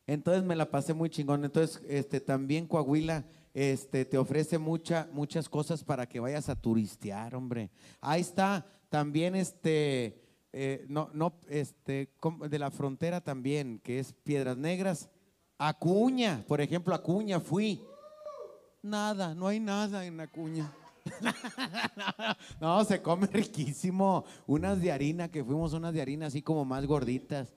Entonces 0.05 0.43
me 0.43 0.55
la 0.55 0.69
pasé 0.69 0.93
muy 0.93 1.09
chingón. 1.09 1.45
Entonces, 1.45 1.81
este, 1.87 2.19
también 2.19 2.67
Coahuila, 2.67 3.23
este, 3.53 4.05
te 4.05 4.17
ofrece 4.17 4.57
mucha, 4.57 5.09
muchas 5.11 5.49
cosas 5.49 5.83
para 5.83 6.07
que 6.07 6.19
vayas 6.19 6.49
a 6.49 6.55
turistear, 6.55 7.35
hombre. 7.35 7.71
Ahí 8.01 8.21
está 8.21 8.65
también, 8.89 9.35
este, 9.35 10.21
eh, 10.53 10.85
no, 10.87 11.09
no, 11.13 11.33
este, 11.47 12.09
de 12.49 12.59
la 12.59 12.71
frontera 12.71 13.21
también, 13.21 13.79
que 13.79 13.99
es 13.99 14.13
Piedras 14.13 14.57
Negras. 14.57 15.09
Acuña, 15.57 16.43
por 16.47 16.61
ejemplo, 16.61 16.95
Acuña 16.95 17.39
fui. 17.39 17.83
Nada, 18.81 19.35
no 19.35 19.47
hay 19.47 19.59
nada 19.59 20.05
en 20.05 20.19
Acuña. 20.19 20.71
no, 22.61 22.83
se 22.85 23.01
come 23.01 23.27
riquísimo. 23.27 24.23
Unas 24.47 24.79
de 24.81 24.91
harina, 24.91 25.29
que 25.29 25.43
fuimos 25.43 25.73
unas 25.73 25.93
de 25.93 26.01
harina 26.01 26.27
así 26.27 26.41
como 26.41 26.63
más 26.65 26.85
gorditas. 26.85 27.53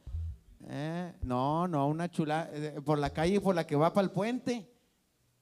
Eh, 0.69 1.13
no, 1.23 1.67
no, 1.69 1.89
una 1.89 2.11
chula 2.11 2.49
eh, 2.53 2.81
por 2.85 2.99
la 2.99 3.11
calle 3.11 3.41
por 3.41 3.55
la 3.55 3.67
que 3.67 3.75
va 3.75 3.93
para 3.93 4.05
el 4.05 4.13
puente 4.13 4.72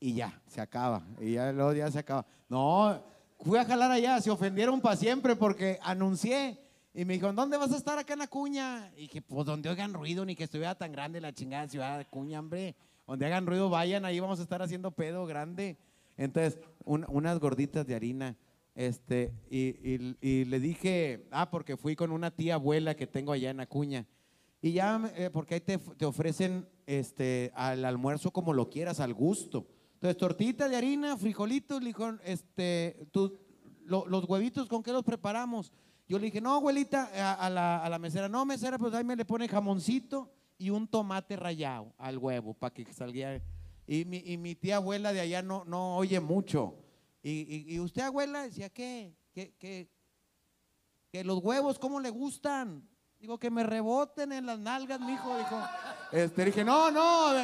y 0.00 0.14
ya, 0.14 0.40
se 0.48 0.60
acaba. 0.60 1.02
Y 1.20 1.32
ya 1.34 1.52
luego 1.52 1.72
ya 1.74 1.90
se 1.90 1.98
acaba. 1.98 2.26
No, 2.48 3.00
fui 3.38 3.58
a 3.58 3.64
jalar 3.64 3.90
allá, 3.90 4.20
se 4.20 4.30
ofendieron 4.30 4.80
para 4.80 4.96
siempre 4.96 5.36
porque 5.36 5.78
anuncié 5.82 6.58
y 6.92 7.04
me 7.04 7.12
dijeron, 7.14 7.36
¿dónde 7.36 7.56
vas 7.56 7.72
a 7.72 7.76
estar 7.76 7.98
acá 7.98 8.14
en 8.14 8.22
Acuña? 8.22 8.90
Y 8.96 9.02
dije, 9.02 9.22
pues 9.22 9.46
donde 9.46 9.68
oigan 9.68 9.92
ruido, 9.94 10.24
ni 10.24 10.34
que 10.34 10.44
estuviera 10.44 10.74
tan 10.74 10.90
grande 10.92 11.20
la 11.20 11.32
chingada 11.32 11.68
ciudad 11.68 11.96
de 11.96 12.02
Acuña, 12.02 12.40
hombre. 12.40 12.74
Donde 13.06 13.26
hagan 13.26 13.46
ruido, 13.46 13.68
vayan, 13.68 14.04
ahí 14.04 14.18
vamos 14.20 14.38
a 14.40 14.42
estar 14.42 14.62
haciendo 14.62 14.90
pedo 14.92 15.26
grande. 15.26 15.76
Entonces, 16.16 16.58
un- 16.84 17.06
unas 17.08 17.38
gorditas 17.38 17.86
de 17.86 17.94
harina. 17.94 18.36
Este, 18.74 19.32
y, 19.50 19.68
y- 19.94 20.16
y 20.20 20.44
le 20.44 20.60
dije, 20.60 21.26
ah, 21.32 21.50
porque 21.50 21.76
fui 21.76 21.96
con 21.96 22.12
una 22.12 22.30
tía 22.30 22.54
abuela 22.54 22.94
que 22.94 23.06
tengo 23.06 23.32
allá 23.32 23.50
en 23.50 23.60
Acuña. 23.60 24.06
Y 24.62 24.72
ya, 24.72 25.10
eh, 25.16 25.28
porque 25.32 25.54
ahí 25.54 25.60
te, 25.60 25.78
te 25.78 26.04
ofrecen 26.04 26.68
este, 26.86 27.50
al 27.54 27.84
almuerzo 27.84 28.30
como 28.30 28.52
lo 28.52 28.70
quieras, 28.70 29.00
al 29.00 29.12
gusto. 29.14 29.66
Entonces, 30.00 30.16
tortita 30.16 30.66
de 30.66 30.76
harina, 30.76 31.14
frijolitos, 31.18 31.82
lijón, 31.82 32.20
este, 32.24 33.06
lo- 33.84 34.06
los 34.06 34.24
huevitos, 34.24 34.66
¿con 34.66 34.82
qué 34.82 34.92
los 34.92 35.04
preparamos? 35.04 35.72
Yo 36.08 36.18
le 36.18 36.24
dije, 36.26 36.40
no, 36.40 36.54
abuelita, 36.54 37.10
a, 37.14 37.34
a 37.34 37.50
la, 37.50 37.84
a 37.84 37.88
la 37.90 37.98
mesera, 37.98 38.26
no, 38.26 38.46
mesera, 38.46 38.78
pues 38.78 38.94
ahí 38.94 39.04
me 39.04 39.14
le 39.14 39.26
pone 39.26 39.46
jamoncito 39.46 40.32
y 40.56 40.70
un 40.70 40.88
tomate 40.88 41.36
rallado 41.36 41.92
al 41.98 42.16
huevo 42.16 42.54
para 42.54 42.72
que 42.72 42.90
salga. 42.94 43.42
Y 43.86 44.06
mi, 44.06 44.22
y 44.24 44.38
mi 44.38 44.54
tía 44.54 44.76
abuela 44.76 45.12
de 45.12 45.20
allá 45.20 45.42
no, 45.42 45.64
no 45.66 45.96
oye 45.98 46.18
mucho. 46.18 46.76
Y, 47.22 47.30
y- 47.42 47.74
y 47.74 47.78
usted, 47.80 48.00
abuela, 48.02 48.44
decía, 48.44 48.70
¿qué? 48.70 49.14
¿Qué, 49.34 49.54
qué? 49.58 49.90
Que 51.12 51.24
los 51.24 51.40
huevos, 51.44 51.78
¿cómo 51.78 52.00
le 52.00 52.08
gustan? 52.08 52.88
Digo, 53.18 53.38
que 53.38 53.50
me 53.50 53.64
reboten 53.64 54.32
en 54.32 54.46
las 54.46 54.58
nalgas, 54.58 54.98
mijo. 54.98 55.36
Dijo, 55.36 55.60
este, 56.12 56.46
dije, 56.46 56.64
no, 56.64 56.90
no, 56.90 57.34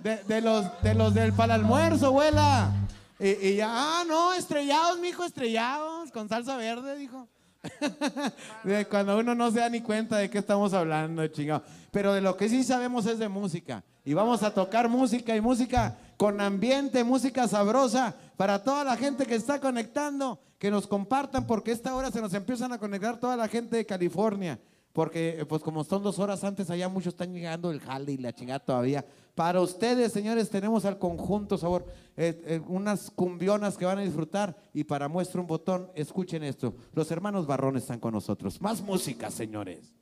de, 0.00 0.40
los, 0.40 0.66
de 0.82 0.94
los 0.94 1.14
del 1.14 1.32
para 1.32 1.54
almuerzo, 1.54 2.06
abuela. 2.06 2.70
Y, 3.18 3.56
ya, 3.56 3.68
ah, 3.70 4.04
no, 4.06 4.32
estrellados, 4.32 4.98
mijo, 4.98 5.24
estrellados, 5.24 6.10
con 6.10 6.28
salsa 6.28 6.56
verde, 6.56 6.96
dijo. 6.96 7.28
De 8.64 8.86
cuando 8.86 9.18
uno 9.18 9.34
no 9.34 9.50
se 9.50 9.60
da 9.60 9.70
ni 9.70 9.80
cuenta 9.80 10.18
de 10.18 10.28
qué 10.28 10.38
estamos 10.38 10.74
hablando, 10.74 11.26
chingado. 11.28 11.62
Pero 11.90 12.12
de 12.12 12.20
lo 12.20 12.36
que 12.36 12.50
sí 12.50 12.62
sabemos 12.62 13.06
es 13.06 13.18
de 13.18 13.28
música. 13.28 13.82
Y 14.04 14.12
vamos 14.12 14.42
a 14.42 14.52
tocar 14.52 14.88
música 14.90 15.34
y 15.34 15.40
música 15.40 15.96
con 16.18 16.40
ambiente, 16.42 17.02
música 17.04 17.48
sabrosa 17.48 18.14
para 18.36 18.62
toda 18.62 18.84
la 18.84 18.96
gente 18.96 19.24
que 19.24 19.34
está 19.34 19.60
conectando, 19.60 20.38
que 20.58 20.70
nos 20.70 20.86
compartan, 20.86 21.46
porque 21.46 21.72
esta 21.72 21.94
hora 21.94 22.10
se 22.10 22.20
nos 22.20 22.34
empiezan 22.34 22.72
a 22.72 22.78
conectar 22.78 23.18
toda 23.18 23.36
la 23.36 23.48
gente 23.48 23.76
de 23.76 23.86
California. 23.86 24.58
Porque, 24.92 25.44
pues, 25.48 25.62
como 25.62 25.82
son 25.82 26.02
dos 26.02 26.18
horas 26.18 26.44
antes, 26.44 26.70
allá 26.70 26.88
muchos 26.88 27.14
están 27.14 27.32
llegando 27.32 27.70
el 27.70 27.80
jale 27.80 28.12
y 28.12 28.16
la 28.16 28.32
chingada 28.32 28.60
todavía. 28.60 29.04
Para 29.34 29.60
ustedes, 29.60 30.12
señores, 30.12 30.48
tenemos 30.48 30.84
al 30.84 30.98
conjunto 30.98 31.58
sabor, 31.58 31.86
eh, 32.16 32.40
eh, 32.46 32.62
unas 32.68 33.10
cumbionas 33.10 33.76
que 33.76 33.84
van 33.84 33.98
a 33.98 34.02
disfrutar. 34.02 34.56
Y 34.72 34.84
para 34.84 35.08
muestra 35.08 35.40
un 35.40 35.48
botón, 35.48 35.90
escuchen 35.96 36.44
esto. 36.44 36.74
Los 36.92 37.10
hermanos 37.10 37.46
Barrón 37.46 37.76
están 37.76 37.98
con 37.98 38.14
nosotros. 38.14 38.60
Más 38.60 38.80
música, 38.80 39.30
señores. 39.32 39.92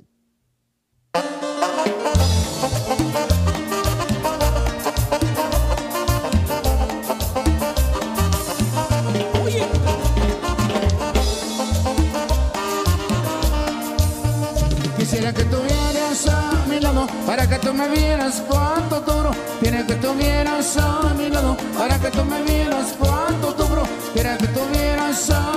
Quisiera 14.99 15.33
que 15.33 15.45
tuvieras 15.45 16.29
a 16.29 16.67
mi 16.69 16.81
lado 16.81 17.07
para 17.27 17.49
que 17.49 17.59
tú 17.59 17.73
me 17.73 17.89
vieras 17.89 18.43
cuánto 18.49 19.12
Quiero 19.85 20.01
que 20.01 20.07
tuvieras 20.07 20.77
a 20.77 21.13
mi 21.19 21.29
lado 21.29 21.57
para 21.77 21.99
que 21.99 22.09
tú 22.11 22.25
me 22.25 22.41
vieras 22.45 22.95
cuánto 22.97 23.53
duro. 23.53 23.83
Quiero 24.15 24.39
que 24.39 24.47
tuvieras 24.47 25.29
a 25.31 25.52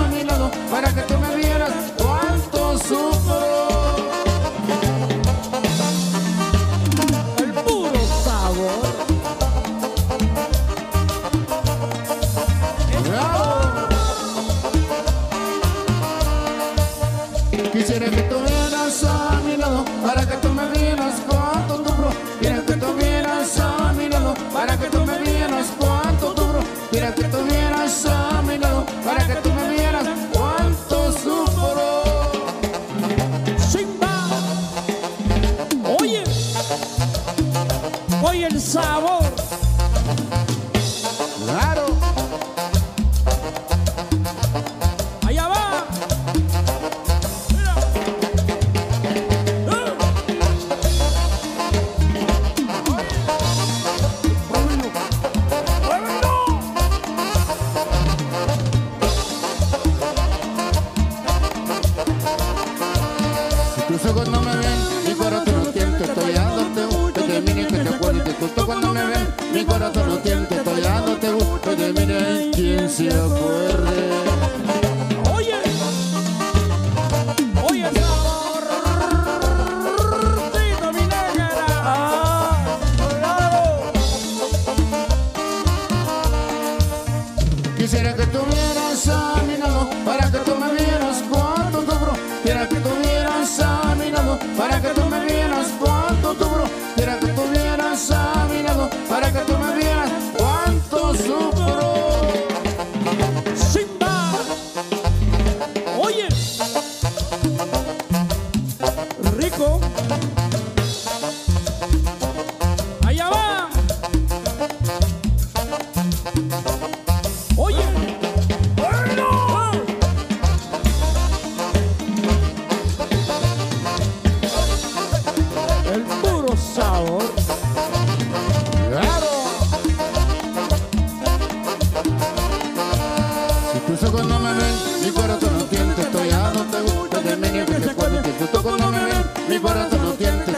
mi 135.03 135.11
corazón 135.11 135.57
no 135.57 135.65
tiene, 135.65 135.91
estoy 135.91 136.29
dándote 136.29 136.81
gusto. 136.81 137.21
De 137.21 137.35
mí 137.35 137.65
que 137.65 137.79
se 137.79 137.89
acuerde 137.89 138.21
que 138.21 138.57
ojos 138.57 138.79
no 138.79 138.91
me 138.91 139.03
ven, 139.05 139.23
mi 139.49 139.59
corazón 139.59 140.01
no 140.03 140.11
tiene, 140.13 140.54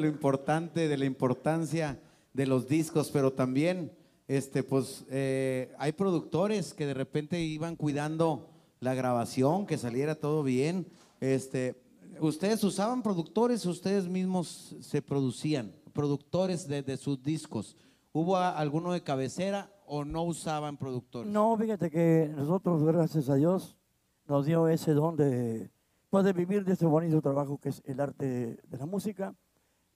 lo 0.00 0.08
importante, 0.08 0.88
de 0.88 0.98
la 0.98 1.04
importancia 1.04 2.00
de 2.32 2.46
los 2.46 2.68
discos, 2.68 3.10
pero 3.10 3.32
también, 3.32 3.92
este, 4.28 4.62
pues, 4.62 5.04
eh, 5.10 5.72
hay 5.78 5.92
productores 5.92 6.74
que 6.74 6.86
de 6.86 6.94
repente 6.94 7.40
iban 7.40 7.76
cuidando 7.76 8.48
la 8.80 8.94
grabación, 8.94 9.66
que 9.66 9.78
saliera 9.78 10.14
todo 10.14 10.42
bien. 10.42 10.86
Este, 11.20 11.80
¿ustedes 12.20 12.62
usaban 12.64 13.02
productores 13.02 13.66
ustedes 13.66 14.08
mismos 14.08 14.76
se 14.80 15.02
producían? 15.02 15.72
Productores 15.92 16.66
de, 16.66 16.82
de 16.82 16.96
sus 16.96 17.22
discos. 17.22 17.76
¿Hubo 18.12 18.36
alguno 18.36 18.92
de 18.92 19.02
cabecera 19.02 19.70
o 19.86 20.04
no 20.04 20.24
usaban 20.24 20.76
productores? 20.76 21.30
No, 21.30 21.56
fíjate 21.56 21.90
que 21.90 22.30
nosotros, 22.34 22.82
gracias 22.84 23.28
a 23.28 23.34
Dios, 23.34 23.76
nos 24.26 24.46
dio 24.46 24.68
ese 24.68 24.94
don 24.94 25.16
de, 25.16 25.70
pues, 26.08 26.24
de 26.24 26.32
vivir 26.32 26.64
de 26.64 26.72
ese 26.72 26.86
bonito 26.86 27.20
trabajo 27.20 27.58
que 27.58 27.68
es 27.70 27.82
el 27.84 28.00
arte 28.00 28.58
de 28.66 28.78
la 28.78 28.86
música 28.86 29.34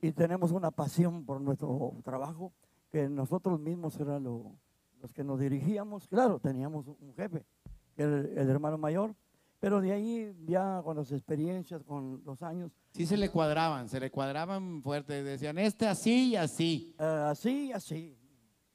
y 0.01 0.13
tenemos 0.13 0.53
una 0.53 0.71
pasión 0.71 1.25
por 1.25 1.41
nuestro 1.41 1.95
trabajo 2.05 2.53
que 2.91 3.09
nosotros 3.09 3.59
mismos 3.61 3.99
era 3.99 4.19
lo- 4.21 4.57
los 5.01 5.13
que 5.13 5.25
nos 5.25 5.39
dirigíamos. 5.41 6.07
Claro, 6.09 6.39
teníamos 6.39 6.87
un 6.87 7.13
jefe, 7.15 7.45
el, 7.97 8.33
el 8.37 8.49
hermano 8.51 8.79
mayor, 8.79 9.15
pero 9.61 9.81
de 9.81 9.93
ahí 9.93 10.37
ya 10.47 10.81
con 10.85 10.97
las 10.97 11.11
experiencias, 11.13 11.83
con 11.85 12.23
los 12.25 12.43
años, 12.43 12.71
Sí 12.91 13.07
se 13.07 13.17
le 13.17 13.29
cuadraban, 13.31 13.89
se 13.89 13.99
le 13.99 14.11
cuadraban 14.11 14.81
fuerte. 14.83 15.23
Decían, 15.25 15.59
este 15.59 15.87
así 15.89 16.31
y 16.31 16.37
así. 16.37 16.95
eh, 16.99 17.25
así, 17.29 17.73
así. 17.73 18.17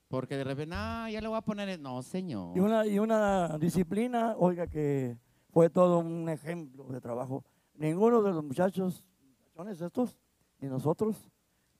Porque 0.09 0.35
de 0.35 0.43
repente, 0.43 0.75
ah, 0.77 1.07
ya 1.11 1.21
le 1.21 1.27
voy 1.27 1.37
a 1.37 1.41
poner. 1.41 1.69
el-". 1.69 1.81
No, 1.81 2.01
señor. 2.01 2.57
Y 2.57 2.59
una, 2.59 2.85
y 2.85 2.99
una 2.99 3.57
disciplina, 3.59 4.35
oiga, 4.37 4.67
que 4.67 5.17
fue 5.51 5.69
todo 5.69 5.99
un 5.99 6.27
ejemplo 6.27 6.83
de 6.85 6.99
trabajo. 6.99 7.45
Ninguno 7.75 8.21
de 8.23 8.31
los 8.33 8.43
muchachos, 8.43 9.05
muchachones 9.21 9.79
estos, 9.79 10.17
ni 10.59 10.67
nosotros, 10.67 11.15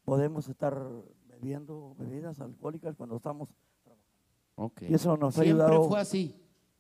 podemos 0.05 0.47
estar 0.47 0.79
bebiendo 1.27 1.95
bebidas 1.97 2.39
alcohólicas 2.39 2.95
cuando 2.95 3.15
estamos. 3.17 3.49
Ok. 4.55 4.83
Y 4.89 4.93
eso 4.93 5.15
nos 5.17 5.37
ha 5.37 5.43
Siempre 5.43 5.65
ayudado. 5.65 5.87
fue 5.89 5.99
así. 5.99 6.35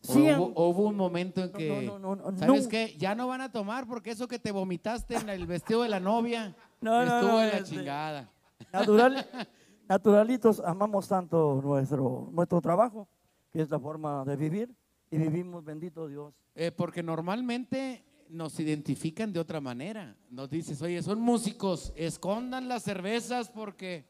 ¿O 0.07 0.13
Siem- 0.13 0.37
hubo, 0.39 0.69
hubo 0.69 0.87
un 0.87 0.95
momento 0.95 1.43
en 1.43 1.51
que, 1.51 1.85
no, 1.85 1.99
no, 1.99 2.15
no, 2.15 2.37
¿sabes 2.37 2.67
qué? 2.67 2.95
Ya 2.97 3.15
no 3.15 3.27
van 3.27 3.41
a 3.41 3.51
tomar 3.51 3.85
porque 3.85 4.11
eso 4.11 4.27
que 4.29 4.39
te 4.39 4.51
vomitaste 4.51 5.15
en 5.17 5.27
el 5.29 5.45
vestido 5.45 5.83
de 5.83 5.89
la 5.89 5.99
novia 5.99 6.55
No, 6.81 7.03
no, 7.05 7.19
estuvo 7.19 7.37
de 7.39 7.47
la 7.47 7.57
este- 7.57 7.69
chingada. 7.75 8.31
Natural, 8.71 9.27
naturalitos, 9.89 10.61
amamos 10.61 11.07
tanto 11.07 11.59
nuestro, 11.61 12.29
nuestro 12.31 12.61
trabajo, 12.61 13.07
que 13.51 13.61
es 13.61 13.69
la 13.69 13.79
forma 13.79 14.23
de 14.23 14.35
vivir, 14.37 14.73
y 15.11 15.17
vivimos, 15.17 15.63
bendito 15.65 16.07
Dios. 16.07 16.33
Eh, 16.55 16.71
porque 16.71 17.01
normalmente 17.03 18.05
nos 18.29 18.59
identifican 18.59 19.33
de 19.33 19.39
otra 19.39 19.59
manera. 19.59 20.15
Nos 20.29 20.49
dices, 20.49 20.81
oye, 20.81 21.01
son 21.01 21.19
músicos, 21.19 21.91
escondan 21.95 22.67
las 22.67 22.83
cervezas 22.83 23.49
porque 23.49 24.05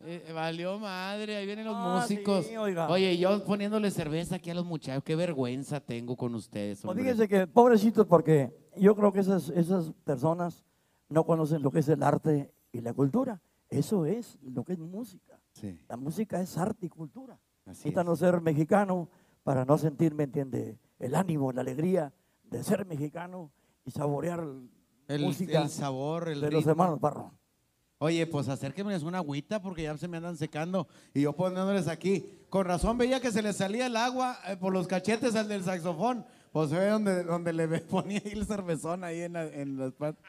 eh, 0.00 0.30
valió 0.34 0.78
madre, 0.78 1.36
ahí 1.36 1.46
vienen 1.46 1.64
los 1.66 1.74
Ah, 1.76 1.98
músicos. 2.00 2.46
sí. 2.46 2.56
Oye, 2.56 3.16
yo 3.18 3.44
poniéndole 3.44 3.90
cerveza 3.90 4.36
aquí 4.36 4.50
a 4.50 4.54
los 4.54 4.64
muchachos, 4.66 5.02
qué 5.04 5.16
vergüenza 5.16 5.80
tengo 5.80 6.16
con 6.16 6.34
ustedes. 6.34 6.80
Pues 6.80 6.90
hombre. 6.90 7.02
fíjense 7.04 7.28
que, 7.28 7.46
pobrecitos, 7.46 8.06
porque 8.06 8.56
yo 8.76 8.94
creo 8.94 9.12
que 9.12 9.20
esas, 9.20 9.48
esas 9.50 9.92
personas 10.04 10.64
no 11.08 11.24
conocen 11.24 11.62
lo 11.62 11.70
que 11.70 11.80
es 11.80 11.88
el 11.88 12.02
arte 12.02 12.52
y 12.72 12.80
la 12.80 12.92
cultura. 12.92 13.40
Eso 13.68 14.06
es 14.06 14.38
lo 14.42 14.62
que 14.64 14.74
es 14.74 14.78
música. 14.78 15.40
Sí, 15.52 15.80
La 15.88 15.96
música 15.96 16.40
es 16.40 16.56
arte 16.58 16.86
y 16.86 16.88
cultura. 16.88 17.34
así 17.34 17.40
es. 17.62 17.66
Necesitan 17.78 18.06
no 18.06 18.14
ser 18.14 18.40
mexicano 18.40 19.08
para 19.42 19.64
no 19.64 19.76
sentir, 19.78 20.14
¿me 20.14 20.24
entiende? 20.24 20.78
El 20.98 21.14
ánimo, 21.14 21.50
la 21.52 21.62
alegría 21.62 22.12
de 22.44 22.62
ser 22.62 22.84
mexicano 22.86 23.50
y 23.86 23.90
saborear 23.90 24.44
El, 25.08 25.22
música 25.22 25.62
el 25.62 25.70
sabor, 25.70 26.28
el 26.28 26.40
de 26.40 26.50
los 26.50 26.66
hermanos 26.66 27.00
Barro. 27.00 27.32
Oye, 27.98 28.26
pues 28.26 28.48
acérquenme 28.50 28.94
una 28.98 29.18
agüita 29.18 29.62
porque 29.62 29.84
ya 29.84 29.96
se 29.96 30.06
me 30.06 30.18
andan 30.18 30.36
secando 30.36 30.86
y 31.14 31.22
yo 31.22 31.32
poniéndoles 31.32 31.88
aquí. 31.88 32.26
Con 32.50 32.66
razón 32.66 32.98
veía 32.98 33.20
que 33.20 33.32
se 33.32 33.40
le 33.40 33.54
salía 33.54 33.86
el 33.86 33.96
agua 33.96 34.38
eh, 34.48 34.56
por 34.56 34.72
los 34.74 34.86
cachetes 34.86 35.34
al 35.34 35.48
del 35.48 35.64
saxofón. 35.64 36.26
Pues 36.52 36.70
ve 36.70 36.88
donde, 36.90 37.22
donde 37.24 37.52
le 37.54 37.66
ponía 37.80 38.20
ahí 38.22 38.32
el 38.32 38.44
cervezón 38.46 39.02
ahí 39.04 39.20
en, 39.22 39.32
la- 39.32 39.46
en 39.46 39.78
las 39.78 39.92
patas. 39.94 40.22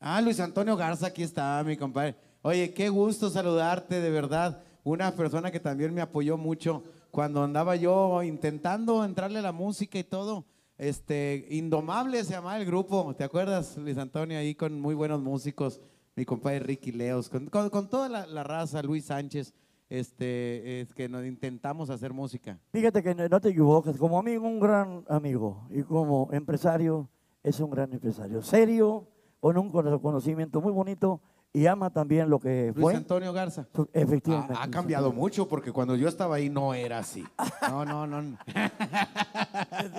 Ah, 0.00 0.20
Luis 0.20 0.40
Antonio 0.40 0.76
Garza, 0.76 1.06
aquí 1.06 1.22
está, 1.22 1.62
mi 1.64 1.76
compadre. 1.76 2.16
Oye, 2.42 2.74
qué 2.74 2.88
gusto 2.88 3.30
saludarte, 3.30 4.00
de 4.00 4.10
verdad. 4.10 4.60
Una 4.82 5.12
persona 5.14 5.52
que 5.52 5.60
también 5.60 5.94
me 5.94 6.00
apoyó 6.00 6.36
mucho 6.36 6.82
cuando 7.12 7.44
andaba 7.44 7.76
yo 7.76 8.20
intentando 8.24 9.04
entrarle 9.04 9.38
a 9.38 9.42
la 9.42 9.52
música 9.52 9.96
y 10.00 10.02
todo. 10.04 10.44
Este, 10.82 11.46
Indomable 11.50 12.24
se 12.24 12.32
llamaba 12.32 12.56
el 12.58 12.66
grupo, 12.66 13.14
¿te 13.14 13.22
acuerdas, 13.22 13.76
Luis 13.76 13.96
Antonio? 13.98 14.36
Ahí 14.36 14.56
con 14.56 14.80
muy 14.80 14.96
buenos 14.96 15.22
músicos, 15.22 15.80
mi 16.16 16.24
compadre 16.24 16.58
Ricky 16.58 16.90
Leos, 16.90 17.28
con, 17.28 17.46
con- 17.46 17.70
con 17.70 17.88
toda 17.88 18.08
la, 18.08 18.26
la 18.26 18.42
raza, 18.42 18.82
Luis 18.82 19.04
Sánchez, 19.04 19.54
este, 19.88 20.80
es 20.80 20.92
que 20.92 21.08
nos 21.08 21.24
intentamos 21.24 21.88
hacer 21.88 22.12
música. 22.12 22.58
Fíjate 22.72 23.00
que 23.00 23.14
no 23.14 23.40
te 23.40 23.50
equivocas, 23.50 23.96
como 23.96 24.18
amigo, 24.18 24.44
un 24.44 24.58
gran 24.58 25.04
amigo 25.08 25.68
y 25.70 25.84
como 25.84 26.28
empresario, 26.32 27.08
es 27.44 27.60
un 27.60 27.70
gran 27.70 27.92
empresario. 27.92 28.42
Serio, 28.42 29.06
con 29.38 29.56
un 29.58 29.70
cono- 29.70 30.02
conocimiento 30.02 30.60
muy 30.60 30.72
bonito 30.72 31.20
y 31.52 31.66
ama 31.66 31.90
también 31.90 32.30
lo 32.30 32.38
que 32.40 32.72
Luis 32.74 32.80
fue. 32.82 32.94
Antonio 32.96 33.32
Garza. 33.32 33.66
Efectivamente. 33.92 34.54
Ha, 34.56 34.62
ha 34.64 34.70
cambiado 34.70 35.12
mucho 35.12 35.46
porque 35.48 35.70
cuando 35.72 35.94
yo 35.96 36.08
estaba 36.08 36.36
ahí 36.36 36.48
no 36.48 36.72
era 36.74 36.98
así. 36.98 37.24
No, 37.68 37.84
no, 37.84 38.06
no. 38.06 38.22
no. 38.22 38.38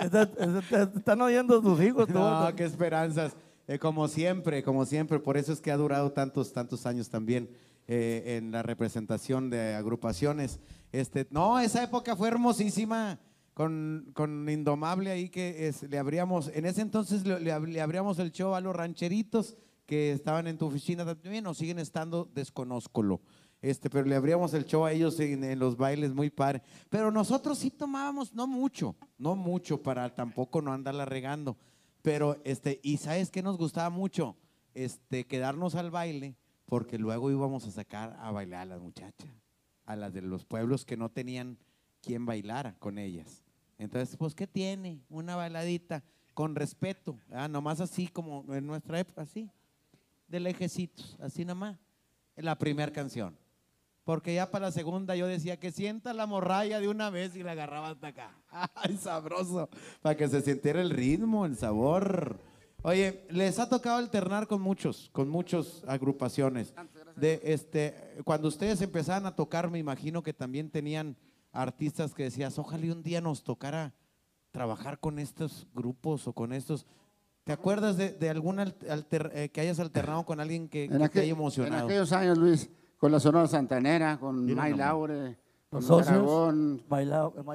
Está- 0.02 0.22
está- 0.22 0.82
Están 0.96 1.20
oyendo 1.22 1.60
tus 1.60 1.80
hijos. 1.80 2.08
No, 2.08 2.50
qué 2.56 2.64
esperanzas. 2.64 3.36
eh, 3.66 3.78
como 3.78 4.08
siempre, 4.08 4.62
como 4.62 4.84
siempre, 4.84 5.18
por 5.20 5.36
eso 5.36 5.52
es 5.52 5.60
que 5.60 5.70
ha 5.70 5.76
durado 5.76 6.12
tantos, 6.12 6.52
tantos 6.52 6.86
años 6.86 7.08
también 7.08 7.48
eh, 7.86 8.36
en 8.38 8.50
la 8.50 8.62
representación 8.62 9.48
de 9.50 9.74
agrupaciones. 9.74 10.60
Este, 10.92 11.26
no, 11.30 11.58
esa 11.60 11.82
época 11.82 12.14
fue 12.16 12.28
hermosísima 12.28 13.18
con, 13.54 14.10
con 14.14 14.48
Indomable 14.48 15.10
ahí 15.10 15.28
que 15.28 15.68
es- 15.68 15.82
le 15.84 15.98
abríamos, 15.98 16.50
en 16.54 16.66
ese 16.66 16.80
entonces 16.82 17.24
le, 17.26 17.38
le 17.40 17.80
abríamos 17.80 18.18
el 18.18 18.32
show 18.32 18.54
a 18.54 18.60
los 18.60 18.74
rancheritos 18.74 19.56
que 19.86 20.12
estaban 20.12 20.46
en 20.46 20.58
tu 20.58 20.66
oficina 20.66 21.04
también 21.04 21.46
o 21.46 21.54
siguen 21.54 21.78
estando, 21.78 22.28
desconózcolo. 22.34 23.20
Este, 23.60 23.88
pero 23.88 24.04
le 24.04 24.14
abríamos 24.14 24.52
el 24.52 24.66
show 24.66 24.84
a 24.84 24.92
ellos 24.92 25.18
en, 25.20 25.58
los 25.58 25.76
bailes 25.76 26.12
muy 26.12 26.28
padre. 26.28 26.62
Pero 26.90 27.10
nosotros 27.10 27.58
sí 27.58 27.70
tomábamos, 27.70 28.34
no 28.34 28.46
mucho, 28.46 28.94
no 29.16 29.36
mucho 29.36 29.82
para 29.82 30.14
tampoco 30.14 30.60
no 30.60 30.72
andarla 30.72 31.06
regando. 31.06 31.56
Pero, 32.02 32.36
este, 32.44 32.78
y 32.82 32.98
¿sabes 32.98 33.30
qué 33.30 33.42
nos 33.42 33.56
gustaba 33.56 33.88
mucho? 33.88 34.36
Este, 34.74 35.24
quedarnos 35.24 35.76
al 35.76 35.90
baile, 35.90 36.36
porque 36.66 36.98
luego 36.98 37.30
íbamos 37.30 37.66
a 37.66 37.70
sacar 37.70 38.14
a 38.20 38.30
bailar 38.30 38.62
a 38.62 38.66
las 38.66 38.82
muchachas, 38.82 39.30
a 39.86 39.96
las 39.96 40.12
de 40.12 40.20
los 40.20 40.44
pueblos 40.44 40.84
que 40.84 40.98
no 40.98 41.08
tenían 41.08 41.56
quien 42.02 42.26
bailara 42.26 42.76
con 42.78 42.98
ellas. 42.98 43.42
Entonces, 43.78 44.14
pues, 44.18 44.34
¿qué 44.34 44.46
tiene? 44.46 45.00
Una 45.08 45.36
bailadita 45.36 46.04
con 46.34 46.54
respeto, 46.54 47.18
ah, 47.30 47.48
nomás 47.48 47.80
así 47.80 48.08
como 48.08 48.44
en 48.52 48.66
nuestra 48.66 49.00
época, 49.00 49.22
así, 49.22 49.50
de 50.34 50.40
lejecitos, 50.40 51.16
así 51.20 51.44
nomás, 51.44 51.78
en 52.34 52.44
la 52.44 52.58
primera 52.58 52.92
canción. 52.92 53.38
Porque 54.02 54.34
ya 54.34 54.50
para 54.50 54.66
la 54.66 54.72
segunda 54.72 55.14
yo 55.14 55.28
decía 55.28 55.60
que 55.60 55.70
sienta 55.70 56.12
la 56.12 56.26
morralla 56.26 56.80
de 56.80 56.88
una 56.88 57.08
vez 57.08 57.36
y 57.36 57.44
la 57.44 57.52
agarraba 57.52 57.90
hasta 57.90 58.08
acá. 58.08 58.36
¡Ay, 58.74 58.96
sabroso! 58.96 59.68
Para 60.02 60.16
que 60.16 60.26
se 60.26 60.42
sintiera 60.42 60.82
el 60.82 60.90
ritmo, 60.90 61.46
el 61.46 61.56
sabor. 61.56 62.40
Oye, 62.82 63.24
les 63.30 63.60
ha 63.60 63.68
tocado 63.68 63.98
alternar 63.98 64.48
con 64.48 64.60
muchos, 64.60 65.08
con 65.12 65.28
muchas 65.28 65.84
agrupaciones. 65.86 66.74
De 67.14 67.40
este, 67.44 68.18
cuando 68.24 68.48
ustedes 68.48 68.82
empezaban 68.82 69.26
a 69.26 69.36
tocar, 69.36 69.70
me 69.70 69.78
imagino 69.78 70.24
que 70.24 70.32
también 70.32 70.68
tenían 70.68 71.16
artistas 71.52 72.12
que 72.12 72.24
decías, 72.24 72.58
ojalá 72.58 72.92
un 72.92 73.04
día 73.04 73.20
nos 73.20 73.44
tocara 73.44 73.94
trabajar 74.50 74.98
con 74.98 75.20
estos 75.20 75.68
grupos 75.72 76.26
o 76.26 76.32
con 76.32 76.52
estos. 76.52 76.86
¿Te 77.44 77.52
acuerdas 77.52 77.96
de, 77.98 78.12
de 78.12 78.30
algún 78.30 78.58
alter- 78.58 79.30
eh, 79.34 79.50
que 79.50 79.60
hayas 79.60 79.78
alternado 79.78 80.24
con 80.24 80.40
alguien 80.40 80.68
que, 80.68 80.88
que 80.88 80.94
En, 80.94 81.08
te 81.10 81.20
haya 81.20 81.30
en 81.32 81.36
emocionado? 81.36 81.84
aquellos 81.86 82.10
años, 82.12 82.38
Luis, 82.38 82.70
con 82.98 83.12
la 83.12 83.20
Sonora 83.20 83.46
Santanera, 83.46 84.18
con 84.18 84.46
May. 84.54 84.74
Laure, 84.74 85.36
con 85.68 85.80
Los 85.80 85.84
socios, 85.86 86.08
Aragón. 86.08 86.82
May 86.88 87.04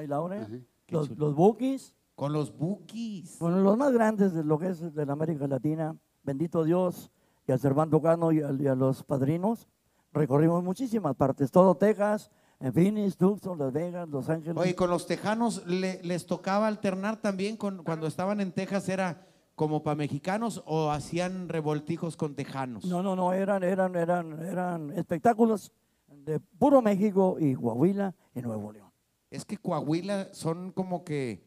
Laure, 0.06 0.38
Ajá. 0.38 0.48
los, 0.88 1.10
los 1.18 1.34
Bookies, 1.34 1.94
Con 2.14 2.32
los 2.32 2.56
bookies. 2.56 3.36
bueno, 3.40 3.58
los 3.60 3.76
más 3.76 3.92
grandes 3.92 4.32
de 4.32 4.44
lo 4.44 4.58
que 4.60 4.68
es 4.68 4.94
de 4.94 5.06
la 5.06 5.12
América 5.14 5.48
Latina, 5.48 5.96
bendito 6.22 6.62
Dios, 6.62 7.10
y 7.48 7.52
a 7.52 7.58
Servando 7.58 8.00
Cano 8.00 8.30
y 8.30 8.42
a, 8.42 8.52
y 8.52 8.68
a 8.68 8.76
los 8.76 9.02
padrinos, 9.02 9.66
recorrimos 10.12 10.62
muchísimas 10.62 11.16
partes, 11.16 11.50
todo 11.50 11.74
Texas, 11.76 12.30
en 12.60 12.72
Phoenix, 12.72 13.16
Tucson, 13.16 13.58
Las 13.58 13.72
Vegas, 13.72 14.08
Los 14.08 14.28
Ángeles. 14.28 14.56
Oye, 14.56 14.76
con 14.76 14.88
los 14.90 15.06
tejanos 15.08 15.66
le- 15.66 16.00
les 16.04 16.26
tocaba 16.26 16.68
alternar 16.68 17.16
también 17.20 17.56
con, 17.56 17.82
cuando 17.82 18.06
estaban 18.06 18.40
en 18.40 18.52
Texas, 18.52 18.88
¿era 18.88 19.26
como 19.60 19.82
para 19.82 19.94
mexicanos 19.94 20.62
o 20.64 20.90
hacían 20.90 21.46
revoltijos 21.50 22.16
con 22.16 22.34
tejanos? 22.34 22.86
No, 22.86 23.02
no, 23.02 23.14
no, 23.14 23.34
eran, 23.34 23.62
eran, 23.62 23.94
eran, 23.94 24.42
eran 24.42 24.90
espectáculos 24.96 25.70
de 26.08 26.40
puro 26.40 26.80
México 26.80 27.36
y 27.38 27.54
Coahuila 27.54 28.14
y 28.34 28.40
Nuevo 28.40 28.72
León. 28.72 28.90
Es 29.30 29.44
que 29.44 29.58
Coahuila 29.58 30.32
son 30.32 30.72
como 30.72 31.04
que 31.04 31.44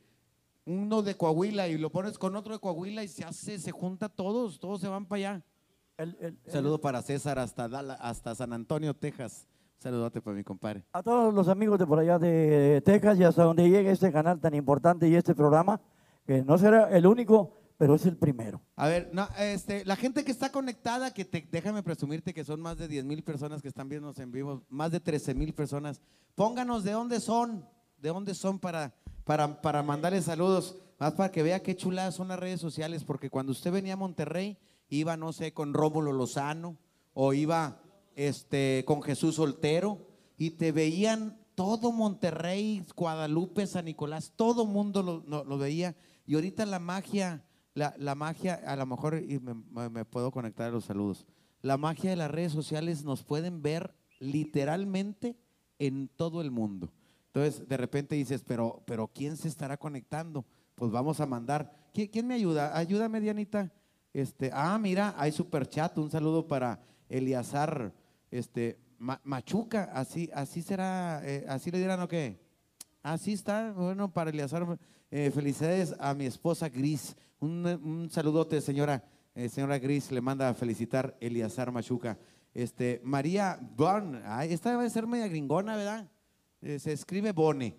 uno 0.66 1.02
de 1.02 1.18
Coahuila 1.18 1.68
y 1.70 1.80
lo 1.80 1.90
pones 1.90 2.20
con 2.20 2.36
otro 2.36 2.54
de 2.54 2.60
Coahuila 2.60 3.04
y 3.04 3.08
se 3.08 3.26
hace, 3.26 3.58
se 3.58 3.72
junta 3.72 4.10
todos, 4.10 4.60
todos 4.60 4.80
se 4.80 4.88
van 4.88 5.08
para 5.08 5.18
allá. 5.18 5.44
El- 5.98 6.16
el- 6.22 6.38
el- 6.46 6.52
Saludo 6.52 6.80
para 6.80 7.02
César 7.02 7.40
hasta, 7.40 7.68
Dala- 7.68 7.96
hasta 8.00 8.36
San 8.36 8.54
Antonio, 8.54 8.94
Texas. 8.94 9.48
Saludote 9.80 10.22
para 10.22 10.38
mi 10.38 10.44
compadre. 10.44 10.86
a 10.94 11.02
todos 11.02 11.34
los 11.34 11.48
amigos 11.48 11.80
de 11.80 11.88
por 11.88 11.98
allá 11.98 12.20
de 12.20 12.80
Texas 12.86 13.18
y 13.18 13.24
hasta 13.24 13.42
donde 13.44 13.68
llegue 13.68 13.90
este 13.90 14.12
canal 14.12 14.40
tan 14.40 14.54
importante 14.54 15.08
y 15.10 15.16
este 15.16 15.34
programa, 15.34 15.82
que 16.28 16.44
no 16.44 16.60
será 16.60 16.96
el 16.96 17.08
único, 17.08 17.63
pero 17.84 17.96
es 17.96 18.06
el 18.06 18.16
primero. 18.16 18.62
A 18.78 18.88
ver, 18.88 19.12
este, 19.40 19.84
la 19.84 19.98
gente 19.98 20.24
que 20.24 20.32
está 20.32 20.54
conectada, 20.54 21.14
que 21.14 21.26
déjame 21.52 21.84
presumirte 21.84 22.34
que 22.34 22.46
son 22.46 22.62
más 22.62 22.78
de 22.78 22.88
10 22.88 23.04
mil 23.04 23.24
personas 23.26 23.62
que 23.62 23.68
están 23.68 23.90
viendo 23.90 24.14
en 24.16 24.32
vivo, 24.32 24.64
más 24.70 24.90
de 24.90 25.02
13 25.02 25.34
mil 25.34 25.54
personas. 25.54 26.00
Pónganos 26.34 26.86
de 26.86 26.94
dónde 26.94 27.20
son, 27.20 27.68
de 27.98 28.08
dónde 28.08 28.36
son 28.36 28.58
para, 28.58 28.96
para, 29.26 29.62
para 29.62 29.84
mandarles 29.84 30.24
saludos, 30.24 30.78
más 30.98 31.12
para 31.16 31.30
que 31.30 31.44
vea 31.44 31.62
qué 31.62 31.76
chuladas 31.76 32.16
son 32.16 32.30
las 32.30 32.40
redes 32.40 32.62
sociales, 32.62 33.04
porque 33.04 33.30
cuando 33.30 33.52
usted 33.52 33.70
venía 33.74 33.96
a 33.96 33.98
Monterrey, 33.98 34.58
iba, 34.88 35.18
no 35.18 35.34
sé, 35.34 35.52
con 35.54 35.74
Rómulo 35.74 36.14
Lozano, 36.14 36.78
o 37.14 37.34
iba 37.34 37.82
este, 38.16 38.86
con 38.88 39.02
Jesús 39.02 39.36
Soltero, 39.36 40.08
y 40.38 40.52
te 40.52 40.72
veían 40.72 41.38
todo 41.54 41.92
Monterrey, 41.92 42.82
Guadalupe, 42.96 43.68
San 43.68 43.84
Nicolás, 43.84 44.32
todo 44.38 44.66
mundo 44.66 45.04
lo, 45.04 45.22
no- 45.28 45.44
lo 45.44 45.58
veía. 45.58 45.98
Y 46.26 46.36
ahorita 46.36 46.66
la 46.66 46.80
magia, 46.80 47.44
la, 47.74 47.96
la 47.98 48.16
magia, 48.16 48.56
a 48.66 48.76
lo 48.76 48.86
mejor 48.86 49.16
y 49.16 49.40
me, 49.40 50.06
puedo 50.06 50.32
conectar 50.32 50.68
a 50.68 50.72
los 50.72 50.86
saludos. 50.86 51.26
La 51.62 51.78
magia 51.78 52.10
de 52.10 52.16
las 52.16 52.30
redes 52.30 52.52
sociales 52.52 53.04
nos 53.04 53.24
pueden 53.24 53.62
ver 53.62 53.96
literalmente 54.20 55.38
en 55.80 56.08
todo 56.08 56.42
el 56.42 56.52
mundo. 56.52 56.92
Entonces, 57.28 57.68
de 57.68 57.78
repente 57.78 58.16
dices, 58.16 58.44
pero, 58.46 58.84
pero 58.86 59.08
¿quién 59.08 59.38
se 59.38 59.48
estará 59.48 59.78
conectando? 59.78 60.46
Pues 60.76 60.92
vamos 60.92 61.20
a 61.20 61.26
mandar. 61.26 61.90
¿Quién, 61.94 62.28
me 62.28 62.36
ayuda? 62.36 62.78
Ayúdame, 62.78 63.22
Dianita. 63.22 63.72
Este, 64.14 64.52
ah, 64.54 64.78
mira, 64.78 65.16
hay 65.18 65.32
super 65.32 65.68
chat. 65.68 65.98
Un 65.98 66.12
saludo 66.12 66.48
para 66.48 66.80
Eliazar 67.10 67.94
este, 68.30 68.80
Ma- 69.00 69.22
Machuca. 69.24 69.90
Así, 69.94 70.30
así 70.34 70.62
será, 70.62 71.22
eh, 71.24 71.46
así 71.48 71.72
le 71.72 71.80
dirán 71.80 72.02
o 72.02 72.08
qué. 72.08 72.40
Así 73.02 73.34
está, 73.34 73.72
bueno, 73.72 74.14
para 74.14 74.30
Eleazar, 74.30 74.78
eh, 75.10 75.32
felicidades 75.34 75.96
a 76.00 76.14
mi 76.14 76.26
esposa 76.26 76.70
Gris. 76.70 77.16
Un, 77.44 77.66
un 77.84 78.10
saludote, 78.10 78.62
señora, 78.62 79.04
eh, 79.36 79.50
señora 79.50 79.78
Gris, 79.78 80.14
le 80.14 80.22
manda 80.22 80.48
a 80.48 80.54
felicitar 80.54 81.18
Eliazar 81.20 81.74
Machuca. 81.74 82.18
Este, 82.54 83.02
María 83.04 83.60
Bon, 83.76 84.22
ay, 84.26 84.54
esta 84.54 84.72
debe 84.72 84.90
ser 84.90 85.06
media 85.08 85.28
gringona, 85.28 85.76
¿verdad? 85.76 86.08
Eh, 86.62 86.80
se 86.80 86.94
escribe 86.94 87.34
Bone, 87.34 87.76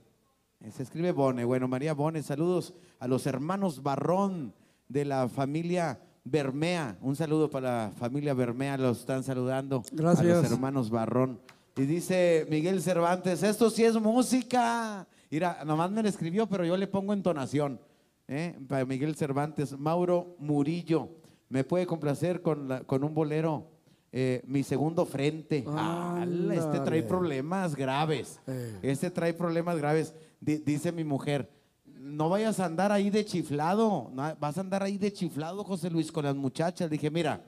eh, 0.60 0.70
se 0.70 0.82
escribe 0.82 1.12
Bone. 1.12 1.46
Bueno, 1.46 1.66
María 1.66 1.94
Bone, 1.94 2.22
saludos 2.22 2.74
a 2.98 3.08
los 3.08 3.26
hermanos 3.26 3.82
Barrón 3.82 4.52
de 4.86 5.06
la 5.06 5.30
familia 5.30 5.98
Bermea. 6.24 6.98
Un 7.00 7.16
saludo 7.16 7.48
para 7.48 7.86
la 7.86 7.92
familia 7.92 8.34
Bermea, 8.34 8.76
los 8.76 9.00
están 9.00 9.24
saludando. 9.24 9.76
A 9.76 9.80
los 10.02 10.20
Gracias. 10.20 10.52
hermanos 10.52 10.90
Barrón. 10.90 11.40
Y 11.78 11.86
dice 11.86 12.46
Miguel 12.50 12.82
Cervantes, 12.82 13.42
esto 13.42 13.70
sí 13.70 13.82
es 13.82 13.98
música. 13.98 15.08
Mira, 15.30 15.64
nomás 15.64 15.90
me 15.90 16.02
lo 16.02 16.08
escribió, 16.10 16.46
pero 16.46 16.66
yo 16.66 16.76
le 16.76 16.86
pongo 16.86 17.14
entonación. 17.14 17.80
¿Eh? 18.28 18.58
Para 18.68 18.84
Miguel 18.84 19.14
Cervantes, 19.16 19.78
Mauro 19.78 20.36
Murillo, 20.38 21.10
me 21.48 21.64
puede 21.64 21.86
complacer 21.86 22.42
con, 22.42 22.68
la- 22.68 22.80
con 22.80 23.04
un 23.04 23.14
bolero, 23.14 23.70
eh, 24.12 24.42
mi 24.46 24.62
segundo 24.62 25.04
frente. 25.06 25.64
Ala, 25.66 26.54
este 26.54 26.68
trae 26.70 26.78
Ándale. 27.00 27.02
problemas 27.02 27.74
graves. 27.74 28.40
Eh. 28.46 28.78
Este 28.82 29.10
trae 29.10 29.34
problemas 29.34 29.76
graves. 29.76 30.14
Di- 30.40 30.58
dice 30.58 30.92
mi 30.92 31.04
mujer, 31.04 31.50
no 31.84 32.28
vayas 32.28 32.60
a 32.60 32.66
andar 32.66 32.92
ahí 32.92 33.10
de 33.10 33.24
chiflado, 33.24 34.10
no, 34.12 34.36
vas 34.38 34.58
a 34.58 34.60
andar 34.60 34.82
ahí 34.82 34.98
de 34.98 35.12
chiflado, 35.12 35.64
José 35.64 35.90
Luis, 35.90 36.12
con 36.12 36.24
las 36.24 36.36
muchachas. 36.36 36.90
Dije, 36.90 37.10
mira, 37.10 37.42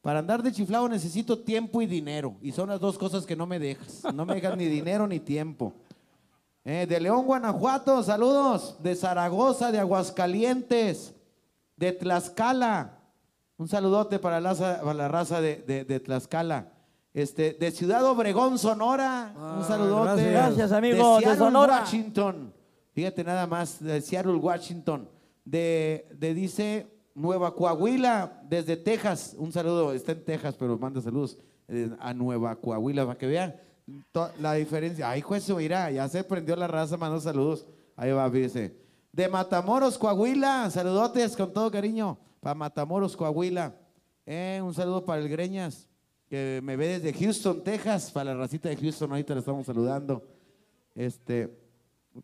para 0.00 0.18
andar 0.20 0.42
de 0.42 0.50
chiflado 0.52 0.88
necesito 0.88 1.38
tiempo 1.38 1.82
y 1.82 1.86
dinero. 1.86 2.34
Y 2.40 2.52
son 2.52 2.70
las 2.70 2.80
dos 2.80 2.96
cosas 2.98 3.26
que 3.26 3.36
no 3.36 3.46
me 3.46 3.58
dejas. 3.58 4.02
No 4.14 4.24
me 4.24 4.34
dejas 4.34 4.56
ni 4.56 4.64
dinero 4.66 5.06
ni 5.06 5.20
tiempo. 5.20 5.74
Eh, 6.64 6.86
de 6.88 7.00
León, 7.00 7.24
Guanajuato, 7.26 8.02
saludos. 8.02 8.76
De 8.82 8.94
Zaragoza, 8.94 9.72
de 9.72 9.78
Aguascalientes, 9.78 11.14
de 11.76 11.92
Tlaxcala. 11.92 12.98
Un 13.56 13.68
saludote 13.68 14.18
para 14.18 14.40
la, 14.40 14.50
raza- 14.54 14.80
para 14.80 14.94
la 14.94 15.08
raza 15.08 15.40
de, 15.40 15.56
de- 15.56 15.84
de 15.84 16.00
Tlaxcala. 16.00 16.72
Este, 17.12 17.54
de 17.54 17.70
Ciudad 17.72 18.04
Obregón, 18.04 18.58
Sonora. 18.58 19.32
un 19.34 19.42
Ah, 19.42 19.64
saludote. 19.66 20.04
gracias. 20.22 20.32
Gracias, 20.32 20.72
amigos, 20.72 21.18
de 21.18 21.24
Seattle, 21.24 21.38
Sonora. 21.44 21.78
Washington. 21.80 22.54
Fíjate 22.92 23.24
nada 23.24 23.46
más, 23.46 23.82
de 23.82 24.00
Seattle, 24.00 24.34
Washington. 24.34 25.08
De, 25.44 26.06
de 26.16 26.34
dice 26.34 26.86
Nueva 27.14 27.54
Coahuila, 27.54 28.40
desde 28.48 28.76
Texas. 28.76 29.34
Un 29.38 29.50
saludo, 29.52 29.92
está 29.92 30.12
en 30.12 30.24
Texas, 30.24 30.54
pero 30.58 30.78
manda 30.78 31.00
saludos 31.00 31.38
eh, 31.68 31.90
a 31.98 32.14
Nueva 32.14 32.54
Coahuila 32.56 33.04
para 33.06 33.18
que 33.18 33.26
vean 33.26 33.56
la 34.38 34.54
diferencia. 34.54 35.10
Ay, 35.10 35.20
juez, 35.20 35.48
mira, 35.50 35.90
ya 35.90 36.08
se 36.08 36.24
prendió 36.24 36.56
la 36.56 36.66
raza, 36.66 36.96
mandó 36.96 37.20
saludos. 37.20 37.66
Ahí 37.96 38.12
va, 38.12 38.30
fíjese. 38.30 38.74
De 39.12 39.28
Matamoros, 39.28 39.98
Coahuila, 39.98 40.70
saludotes 40.70 41.36
con 41.36 41.52
todo 41.52 41.70
cariño 41.70 42.18
para 42.40 42.54
Matamoros, 42.54 43.16
Coahuila. 43.16 43.74
Eh, 44.26 44.60
un 44.62 44.72
saludo 44.72 45.04
para 45.04 45.20
el 45.20 45.28
Greñas, 45.28 45.88
que 46.28 46.60
me 46.62 46.76
ve 46.76 46.98
desde 47.00 47.18
Houston, 47.18 47.62
Texas, 47.62 48.10
para 48.10 48.32
la 48.32 48.40
racita 48.40 48.68
de 48.68 48.76
Houston, 48.76 49.10
ahorita 49.10 49.34
le 49.34 49.40
estamos 49.40 49.66
saludando. 49.66 50.22
Este, 50.94 51.50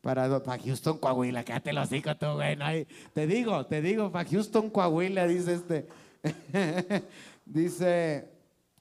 para, 0.00 0.28
Houston, 0.64 0.98
Coahuila, 0.98 1.44
quédate 1.44 1.72
los 1.72 1.86
hocico 1.86 2.16
tú, 2.16 2.26
güey. 2.34 2.56
no 2.56 2.66
te 3.12 3.26
digo, 3.26 3.66
te 3.66 3.82
digo, 3.82 4.10
para 4.12 4.28
Houston, 4.28 4.70
Coahuila, 4.70 5.26
dice 5.26 5.54
este. 5.54 5.86
Dice, 7.46 8.28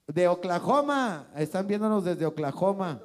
de 0.07 0.27
Oklahoma, 0.27 1.27
están 1.35 1.67
viéndonos 1.67 2.03
desde 2.03 2.25
Oklahoma. 2.25 3.01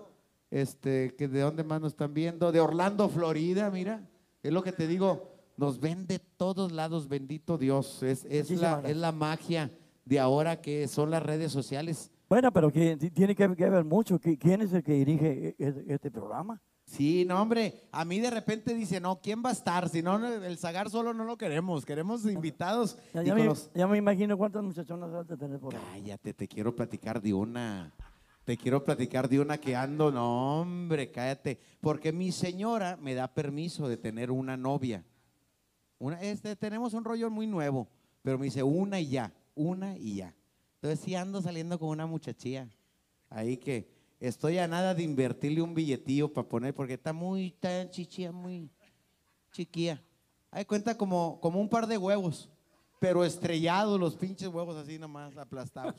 Este, 0.50 1.14
que 1.14 1.28
de 1.28 1.40
dónde 1.42 1.62
más 1.62 1.80
nos 1.80 1.92
están 1.92 2.12
viendo, 2.12 2.50
de 2.50 2.58
Orlando, 2.60 3.08
Florida, 3.08 3.70
mira. 3.70 4.02
Es 4.42 4.52
lo 4.52 4.62
que 4.64 4.72
te 4.72 4.88
digo, 4.88 5.28
nos 5.56 5.78
ven 5.78 6.06
de 6.08 6.18
todos 6.18 6.72
lados, 6.72 7.08
bendito 7.08 7.56
Dios. 7.56 8.02
Es, 8.02 8.24
es, 8.24 8.50
la, 8.50 8.82
es 8.84 8.96
la 8.96 9.12
magia 9.12 9.70
de 10.04 10.18
ahora 10.18 10.60
que 10.60 10.88
son 10.88 11.10
las 11.10 11.22
redes 11.22 11.52
sociales. 11.52 12.10
Bueno, 12.28 12.52
pero 12.52 12.70
que 12.72 12.96
tiene 12.96 13.34
que, 13.36 13.54
que 13.54 13.70
ver 13.70 13.84
mucho. 13.84 14.18
¿Quién 14.18 14.62
es 14.62 14.72
el 14.72 14.82
que 14.82 14.92
dirige 14.94 15.54
e- 15.58 15.64
e- 15.64 15.84
este 15.88 16.10
programa? 16.10 16.60
Sí, 16.90 17.24
no, 17.24 17.40
hombre. 17.40 17.84
A 17.92 18.04
mí 18.04 18.18
de 18.18 18.30
repente 18.30 18.74
dice, 18.74 19.00
no, 19.00 19.20
¿quién 19.20 19.42
va 19.44 19.50
a 19.50 19.52
estar? 19.52 19.88
Si 19.88 20.02
no, 20.02 20.26
el 20.26 20.58
Zagar 20.58 20.90
solo 20.90 21.14
no 21.14 21.22
lo 21.22 21.36
queremos. 21.38 21.86
Queremos 21.86 22.24
invitados. 22.26 22.98
Ya, 23.14 23.22
ya 23.22 23.34
me, 23.36 23.44
los- 23.44 23.70
ya 23.74 23.86
me 23.86 23.96
imagino 23.96 24.36
cuántas 24.36 24.64
muchachonas 24.64 25.12
has 25.14 25.28
de 25.28 25.36
tener 25.36 25.60
por 25.60 25.72
ahí. 25.76 25.80
Cállate, 25.92 26.34
te 26.34 26.48
quiero 26.48 26.74
platicar 26.74 27.22
de 27.22 27.32
una. 27.32 27.92
Te 28.44 28.56
quiero 28.56 28.82
platicar 28.82 29.28
de 29.28 29.38
una 29.38 29.56
que 29.58 29.76
ando. 29.76 30.10
No, 30.10 30.62
hombre, 30.62 31.12
cállate. 31.12 31.60
Porque 31.80 32.10
mi 32.12 32.32
señora 32.32 32.96
me 33.00 33.14
da 33.14 33.28
permiso 33.32 33.86
de 33.86 33.96
tener 33.96 34.32
una 34.32 34.56
novia. 34.56 35.04
Una, 36.00 36.20
este, 36.20 36.56
tenemos 36.56 36.92
un 36.94 37.04
rollo 37.04 37.30
muy 37.30 37.46
nuevo, 37.46 37.86
pero 38.22 38.36
me 38.36 38.46
dice 38.46 38.64
una 38.64 38.98
y 38.98 39.10
ya, 39.10 39.32
una 39.54 39.96
y 39.96 40.16
ya. 40.16 40.34
Entonces 40.76 40.98
sí 41.04 41.14
ando 41.14 41.40
saliendo 41.40 41.78
con 41.78 41.90
una 41.90 42.06
muchachilla. 42.06 42.68
Ahí 43.28 43.58
que 43.58 43.88
estoy 44.20 44.58
a 44.58 44.68
nada 44.68 44.94
de 44.94 45.02
invertirle 45.02 45.62
un 45.62 45.74
billetillo 45.74 46.32
para 46.32 46.48
poner, 46.48 46.74
porque 46.74 46.94
está 46.94 47.12
muy, 47.12 47.52
tan 47.52 47.90
chichilla, 47.90 48.30
muy 48.30 48.70
chiquilla. 49.50 50.00
Ahí 50.50 50.64
cuenta 50.64 50.96
como, 50.96 51.40
como 51.40 51.60
un 51.60 51.68
par 51.68 51.86
de 51.86 51.98
huevos, 51.98 52.48
pero 52.98 53.24
estrellados 53.24 53.98
los 53.98 54.14
pinches 54.14 54.48
huevos 54.48 54.76
así 54.76 54.98
nomás, 54.98 55.36
aplastados. 55.36 55.94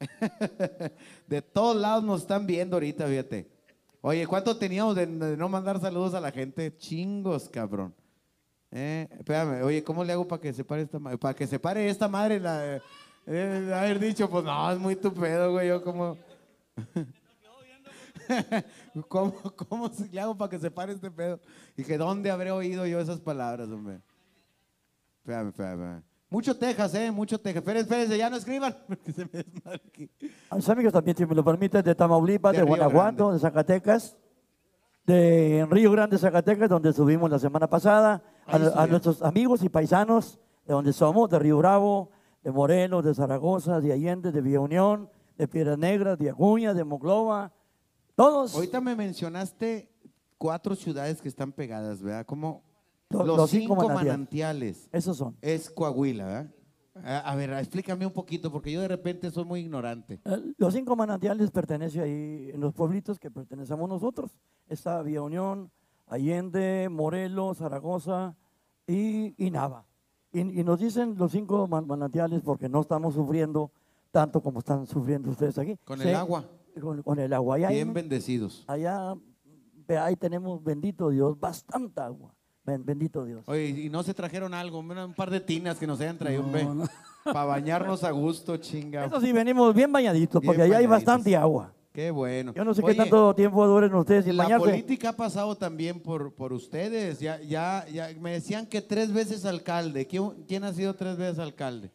de 1.26 1.42
todos 1.42 1.76
lados 1.76 2.02
nos 2.02 2.22
están 2.22 2.46
viendo 2.46 2.76
ahorita, 2.76 3.06
fíjate. 3.06 3.48
Oye, 4.02 4.26
¿cuánto 4.26 4.56
teníamos 4.56 4.96
de, 4.96 5.06
de 5.06 5.36
no 5.36 5.48
mandar 5.48 5.80
saludos 5.80 6.14
a 6.14 6.20
la 6.20 6.32
gente? 6.32 6.76
Chingos, 6.76 7.48
cabrón. 7.48 7.94
Eh, 8.70 9.08
espérame, 9.18 9.62
oye, 9.64 9.82
¿cómo 9.82 10.04
le 10.04 10.12
hago 10.12 10.26
para 10.26 10.40
que 10.40 10.52
se 10.52 10.64
pare 10.64 10.82
esta 10.82 10.98
madre? 10.98 11.18
Para 11.18 11.34
que 11.34 11.46
se 11.46 11.58
pare 11.58 11.88
esta 11.88 12.08
madre, 12.08 12.38
la, 12.38 12.80
eh, 13.26 13.72
haber 13.74 13.98
dicho, 13.98 14.30
pues 14.30 14.44
no, 14.44 14.72
es 14.72 14.78
muy 14.78 14.96
tu 14.96 15.12
pedo, 15.12 15.52
güey, 15.52 15.68
yo 15.68 15.82
como... 15.82 16.16
¿Cómo, 19.08 19.34
¿Cómo 19.68 19.90
le 20.10 20.20
hago 20.20 20.36
para 20.36 20.50
que 20.50 20.58
se 20.58 20.70
pare 20.70 20.92
este 20.92 21.10
pedo? 21.10 21.40
Dije, 21.76 21.98
¿dónde 21.98 22.30
habré 22.30 22.50
oído 22.50 22.86
yo 22.86 23.00
esas 23.00 23.20
palabras, 23.20 23.68
hombre? 23.68 24.00
Espérame, 25.18 25.48
espérame. 25.48 26.02
Mucho 26.28 26.56
Texas, 26.56 26.94
¿eh? 26.94 27.10
Mucho 27.10 27.40
Texas. 27.40 27.60
Espérense, 27.62 27.88
espérense, 27.88 28.18
ya 28.18 28.30
no 28.30 28.36
escriban. 28.36 28.76
porque 28.88 29.12
se 29.12 29.24
me 29.24 29.42
desmadre 29.42 29.82
aquí. 29.86 30.10
A 30.48 30.56
mis 30.56 30.68
amigos 30.68 30.92
también, 30.92 31.16
si 31.16 31.26
me 31.26 31.34
lo 31.34 31.44
permiten, 31.44 31.82
de 31.82 31.94
Tamaulipas, 31.94 32.52
De 32.52 32.58
de, 32.58 32.64
Guanajuato, 32.64 33.26
Grande. 33.26 33.32
de 33.34 33.38
Zacatecas, 33.40 34.16
de 35.04 35.66
Río 35.70 35.90
Grande, 35.90 36.18
Zacatecas, 36.18 36.68
donde 36.68 36.92
subimos 36.92 37.30
la 37.30 37.38
semana 37.38 37.68
pasada, 37.68 38.22
a, 38.46 38.82
a 38.82 38.86
nuestros 38.86 39.22
amigos 39.22 39.62
y 39.64 39.68
paisanos 39.68 40.38
de 40.66 40.74
donde 40.74 40.92
somos, 40.92 41.28
de 41.30 41.38
Río 41.38 41.58
Bravo, 41.58 42.10
de 42.44 42.52
Morelos, 42.52 43.04
de 43.04 43.14
Zaragoza, 43.14 43.80
de 43.80 43.92
Allende, 43.92 44.30
de 44.30 44.40
Villa 44.40 44.60
Unión, 44.60 45.10
de 45.36 45.48
Piedras 45.48 45.78
Negras, 45.78 46.18
de 46.18 46.30
Acuña, 46.30 46.74
de 46.74 46.84
Monclova, 46.84 47.52
todos. 48.24 48.54
Ahorita 48.54 48.80
me 48.80 48.94
mencionaste 48.96 49.90
cuatro 50.38 50.74
ciudades 50.74 51.20
que 51.22 51.28
están 51.28 51.52
pegadas, 51.52 52.02
¿verdad? 52.02 52.26
Como 52.26 52.62
Lo- 53.10 53.24
los, 53.24 53.36
los 53.36 53.50
cinco, 53.50 53.74
cinco 53.80 53.88
manantiales. 53.94 54.88
Esos 54.92 55.16
son. 55.16 55.36
Es 55.40 55.70
Coahuila, 55.70 56.24
¿verdad? 56.26 56.50
A, 57.02 57.30
a 57.32 57.34
ver, 57.36 57.50
explícame 57.52 58.04
un 58.04 58.12
poquito, 58.12 58.50
porque 58.52 58.70
yo 58.72 58.80
de 58.80 58.88
repente 58.88 59.30
soy 59.30 59.44
muy 59.44 59.60
ignorante. 59.60 60.20
Eh, 60.24 60.52
Los 60.58 60.74
cinco 60.74 60.96
manantiales 60.96 61.50
pertenecen 61.50 62.02
ahí 62.02 62.50
en 62.52 62.60
los 62.60 62.74
pueblitos 62.74 63.18
que 63.18 63.30
pertenecemos 63.30 63.88
nosotros. 63.88 64.32
Está 64.68 65.00
Villa 65.02 65.22
Unión, 65.22 65.70
Allende, 66.06 66.88
Morelos, 66.90 67.58
Zaragoza 67.58 68.36
y, 68.86 69.34
y 69.42 69.50
Nava. 69.50 69.86
Y, 70.32 70.40
y 70.40 70.64
nos 70.64 70.78
dicen 70.80 71.14
los 71.16 71.32
cinco 71.32 71.66
man- 71.68 71.86
manantiales 71.86 72.42
porque 72.42 72.68
no 72.68 72.80
estamos 72.82 73.14
sufriendo 73.14 73.70
tanto 74.10 74.40
como 74.42 74.58
están 74.58 74.86
sufriendo 74.86 75.30
ustedes 75.30 75.56
aquí. 75.58 75.76
Con 75.84 76.00
Sí, 76.00 76.08
el 76.08 76.14
agua, 76.16 76.44
Con, 76.80 77.02
con 77.02 77.18
el 77.18 77.32
agua. 77.32 77.56
Allá, 77.56 77.68
hay- 77.68 77.76
bien 77.76 77.92
bendecidos. 77.92 78.64
allá 78.66 79.14
ahí 79.98 80.16
tenemos, 80.16 80.62
bendito 80.62 81.08
Dios, 81.10 81.38
bastante 81.38 82.00
agua. 82.00 82.34
Ben- 82.64 82.84
bendito 82.84 83.24
Dios. 83.24 83.42
Oye, 83.48 83.68
y 83.68 83.88
no 83.88 84.02
se 84.02 84.14
trajeron 84.14 84.54
algo, 84.54 84.78
un 84.78 85.14
par 85.14 85.30
de 85.30 85.40
tinas 85.40 85.78
que 85.78 85.86
nos 85.86 86.00
hayan 86.00 86.18
traído, 86.18 86.42
No, 86.44 86.74
no. 86.74 86.84
para 87.24 87.44
bañarnos 87.44 88.04
a 88.04 88.10
gusto, 88.10 88.56
chinga. 88.58 89.06
Eso 89.06 89.20
sí, 89.20 89.32
venimos 89.32 89.74
bien 89.74 89.90
bañaditos 89.90 90.40
Bien 90.40 90.46
porque 90.48 90.62
allá 90.62 90.78
hay 90.78 90.86
bastante 90.86 91.34
agua. 91.36 91.74
Qué 91.92 92.12
bueno. 92.12 92.52
Yo 92.54 92.64
no 92.64 92.72
sé 92.72 92.82
Oye, 92.84 92.92
qué 92.92 92.98
tanto 92.98 93.34
tiempo 93.34 93.66
duren 93.66 93.92
ustedes 93.94 94.24
sin 94.24 94.36
La 94.36 94.44
bañarse. 94.44 94.64
política 94.64 95.08
ha 95.08 95.16
pasado 95.16 95.56
también 95.56 95.98
por, 96.00 96.32
por 96.34 96.52
ustedes. 96.52 97.18
Ya, 97.18 97.40
ya, 97.40 97.84
ya 97.92 98.10
me 98.20 98.30
decían 98.32 98.66
que 98.66 98.80
tres 98.80 99.12
veces 99.12 99.44
alcalde. 99.44 100.06
¿Quién, 100.06 100.44
quién 100.46 100.62
ha 100.62 100.72
sido 100.72 100.94
tres 100.94 101.16
veces 101.16 101.40
alcalde? 101.40 101.90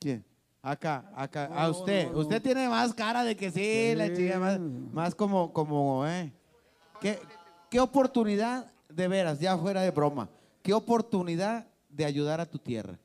¿Quién? 0.00 0.24
Acá, 0.68 1.08
acá, 1.14 1.46
a 1.46 1.70
usted. 1.70 2.06
no, 2.08 2.14
no. 2.14 2.18
Usted 2.18 2.42
tiene 2.42 2.68
más 2.68 2.92
cara 2.92 3.22
de 3.22 3.36
que 3.36 3.52
sí, 3.52 3.94
la 3.94 4.08
Sí. 4.08 4.16
chica, 4.16 4.40
más, 4.40 4.58
más 4.58 5.14
como, 5.14 5.52
como, 5.52 6.04
eh. 6.08 6.32
¿Qué, 7.00 7.20
qué 7.70 7.78
oportunidad, 7.78 8.66
de 8.88 9.06
veras, 9.06 9.38
ya 9.38 9.56
fuera 9.56 9.82
de 9.82 9.92
broma, 9.92 10.28
qué 10.62 10.74
oportunidad 10.74 11.68
de 11.88 12.04
ayudar 12.04 12.40
a 12.40 12.46
tu 12.46 12.58
tierra? 12.58 12.98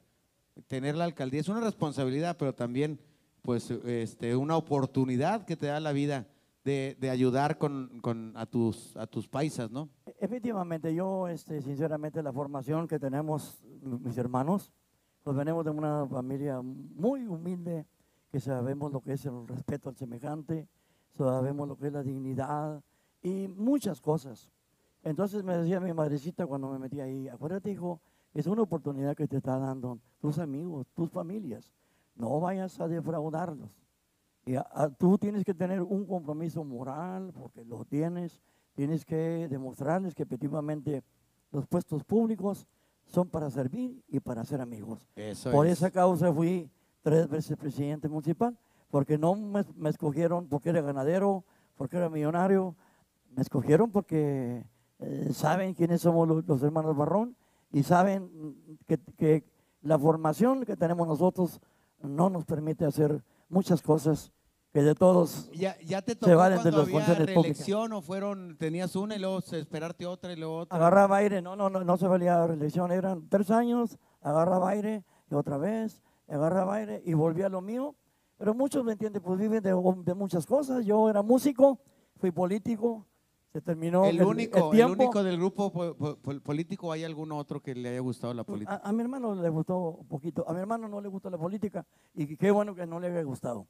Tener 0.68 0.96
la 0.96 1.04
alcaldía 1.04 1.40
es 1.42 1.50
una 1.50 1.60
responsabilidad, 1.62 2.36
pero 2.36 2.52
también, 2.56 3.00
pues, 3.44 3.70
este, 3.70 4.36
una 4.36 4.58
oportunidad 4.58 5.46
que 5.46 5.56
te 5.56 5.68
da 5.68 5.80
la 5.80 5.92
vida 5.92 6.26
de, 6.64 6.98
de 7.00 7.10
ayudar 7.12 7.60
con, 7.60 8.00
con 8.02 8.34
a, 8.38 8.48
tus, 8.48 8.98
a 8.98 9.06
tus 9.06 9.28
paisas, 9.28 9.70
¿no? 9.70 9.88
Efectivamente, 10.20 10.96
yo, 10.96 11.28
este, 11.28 11.62
sinceramente, 11.62 12.24
la 12.24 12.34
formación 12.34 12.88
que 12.88 12.98
tenemos 12.98 13.64
mis 13.84 14.18
hermanos, 14.18 14.72
pues 15.24 15.36
venimos 15.36 15.64
de 15.64 15.72
una 15.72 16.08
familia 16.08 16.62
muy 16.62 17.28
humilde, 17.28 17.86
que 18.32 18.40
sabemos 18.40 18.92
lo 18.92 19.02
que 19.02 19.14
es 19.14 19.26
el 19.26 19.48
respeto 19.48 19.90
al 19.90 19.96
semejante, 19.96 20.68
sabemos 21.18 21.68
lo 21.68 21.78
que 21.78 21.88
es 21.88 21.94
la 21.94 22.02
dignidad 22.02 22.82
y 23.22 23.48
muchas 23.48 24.02
cosas. 24.02 24.50
Entonces 25.04 25.44
me 25.44 25.58
decía 25.58 25.80
mi 25.80 25.94
madrecita 25.94 26.46
cuando 26.46 26.70
me 26.72 26.80
metí 26.80 27.00
ahí, 27.02 27.28
acuérdate 27.28 27.72
hijo, 27.72 28.00
es 28.34 28.48
una 28.48 28.62
oportunidad 28.62 29.16
que 29.16 29.28
te 29.28 29.38
está 29.38 29.58
dando 29.58 30.00
tus 30.20 30.40
amigos, 30.40 30.88
tus 30.96 31.10
familias, 31.10 31.74
no 32.16 32.40
vayas 32.40 32.80
a 32.80 32.88
defraudarlos. 32.88 33.70
Y 34.46 34.56
tú 34.98 35.18
tienes 35.18 35.44
que 35.44 35.54
tener 35.54 35.82
un 35.82 36.06
compromiso 36.06 36.64
moral, 36.64 37.32
porque 37.34 37.64
lo 37.64 37.86
tienes, 37.86 38.42
tienes 38.74 39.06
que 39.06 39.48
demostrarles 39.50 40.16
que 40.16 40.24
efectivamente 40.24 41.04
los 41.52 41.68
puestos 41.68 42.04
públicos 42.04 42.66
son 43.12 43.28
para 43.28 43.50
servir 43.50 44.02
y 44.08 44.20
para 44.20 44.44
ser 44.44 44.62
amigos. 44.62 45.08
Eso 45.16 45.52
Por 45.52 45.68
es. 45.68 45.74
esa 45.74 45.92
causa 45.92 46.34
fui 46.34 46.70
tres 47.02 47.28
veces 47.28 47.58
presidente 47.58 48.08
municipal, 48.08 48.58
porque 48.90 49.18
no 49.18 49.36
me, 49.36 49.64
me 49.76 49.90
escogieron 49.90 50.48
porque 50.48 50.70
era 50.70 50.82
ganadero, 50.82 51.44
porque 51.76 51.98
era 51.98 52.10
millonario, 52.10 52.76
me 53.36 53.42
escogieron 53.42 53.92
porque 53.92 54.66
eh, 55.00 55.30
saben 55.34 55.74
quiénes 55.74 56.02
somos 56.02 56.28
los, 56.28 56.46
los 56.48 56.64
hermanos 56.64 56.96
Barrón 56.96 57.36
y 57.72 57.84
saben 57.84 58.56
que, 58.88 58.98
que 59.18 59.44
la 59.82 59.98
formación 59.98 60.64
que 60.64 60.78
tenemos 60.78 61.08
nosotros 61.08 61.60
no 62.02 62.30
nos 62.30 62.46
permite 62.46 62.86
hacer 62.86 63.24
muchas 63.50 63.82
cosas 63.82 64.32
que 64.74 64.82
de 64.82 64.96
todos 64.96 65.50
Ya, 65.52 65.78
ya 65.82 66.02
te 66.02 66.14
Se 66.14 66.16
tocó 66.20 66.38
valen 66.38 66.58
de 66.58 66.62
cuando 66.72 66.78
las 66.80 66.88
había 66.88 67.06
funciones 67.06 67.36
públicas. 67.36 67.70
o 67.94 68.02
fueron, 68.02 68.58
tenías 68.58 68.96
una 68.96 69.16
y 69.16 69.20
luego 69.20 69.40
esperarte 69.40 70.06
otra 70.06 70.32
y 70.34 70.38
luego 70.38 70.58
otra. 70.60 70.78
agarraba 70.78 71.18
aire, 71.18 71.42
no, 71.42 71.56
no, 71.56 71.70
no, 71.70 71.84
no 71.84 71.98
se 71.98 72.08
valía 72.08 72.46
reelección, 72.48 72.92
eran 72.92 73.28
tres 73.28 73.52
años, 73.52 73.98
agarraba 74.22 74.70
aire 74.70 75.04
y 75.30 75.36
otra 75.36 75.58
vez, 75.58 76.02
agarraba 76.28 76.76
aire 76.76 77.02
y 77.06 77.14
volvía 77.14 77.48
a 77.48 77.50
lo 77.50 77.62
mío. 77.62 77.96
Pero 78.38 78.54
muchos, 78.56 78.84
¿me 78.84 78.94
entiendes? 78.94 79.22
Pues 79.24 79.40
viven 79.40 79.62
de, 79.62 79.70
de 79.70 80.14
muchas 80.16 80.46
cosas. 80.48 80.84
Yo 80.86 81.08
era 81.10 81.22
músico, 81.22 81.80
fui 82.18 82.32
político, 82.32 83.06
se 83.54 83.62
terminó 83.62 84.06
el, 84.06 84.24
único, 84.24 84.74
el, 84.74 84.86
único 84.86 85.24
del 85.24 85.38
grupo 85.38 85.72
po- 85.72 85.94
po- 85.96 86.16
pol- 86.18 86.42
político, 86.42 86.92
¿hay 86.92 87.04
algún 87.04 87.32
otro 87.34 87.62
que 87.62 87.76
le 87.76 87.90
haya 87.90 88.00
gustado 88.00 88.34
la 88.34 88.44
política? 88.46 88.82
A, 88.84 88.90
a 88.90 88.92
mi 88.94 89.02
hermano 89.02 89.36
le 89.36 89.50
gustó 89.50 89.78
un 89.78 90.08
poquito, 90.08 90.48
a 90.50 90.54
mi 90.54 90.60
hermano 90.60 90.88
no 90.88 91.02
le 91.02 91.10
gustó 91.10 91.30
la 91.30 91.38
política 91.38 91.86
y 92.16 92.36
qué 92.38 92.50
bueno 92.52 92.74
que 92.74 92.88
no 92.88 93.00
le 93.00 93.08
haya 93.08 93.22
gustado. 93.24 93.68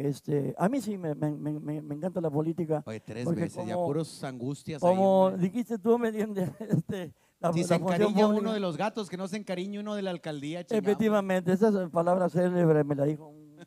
Este, 0.00 0.54
a 0.56 0.68
mí 0.70 0.80
sí 0.80 0.96
me, 0.96 1.14
me- 1.14 1.30
me- 1.32 1.60
me- 1.60 1.82
me 1.82 1.94
encanta 1.94 2.20
la 2.22 2.30
política. 2.30 2.82
Oye, 2.86 3.00
tres 3.00 3.26
veces, 3.34 3.66
ya 3.66 3.74
como- 3.74 3.86
puros 3.86 4.24
angustias. 4.24 4.82
ahí, 4.82 4.88
Como 4.88 5.26
hombre. 5.26 5.42
dijiste 5.42 5.78
tú, 5.78 5.98
me 5.98 6.08
entiendes, 6.08 6.50
este, 6.86 7.12
la, 7.38 7.52
si 7.52 7.60
la 7.60 7.66
se 7.66 7.74
encariña 7.74 8.08
pública. 8.26 8.26
uno 8.40 8.52
de 8.54 8.60
los 8.60 8.76
gatos, 8.78 9.10
que 9.10 9.18
no 9.18 9.28
se 9.28 9.36
encariñe 9.36 9.78
uno 9.78 9.94
de 9.94 10.02
la 10.02 10.10
alcaldía, 10.10 10.64
chingado. 10.64 10.82
Efectivamente, 10.90 11.52
esa 11.52 11.88
palabra 11.90 12.30
célebre 12.30 12.82
me 12.82 12.94
la 12.94 13.04
dijo 13.04 13.26
un, 13.28 13.58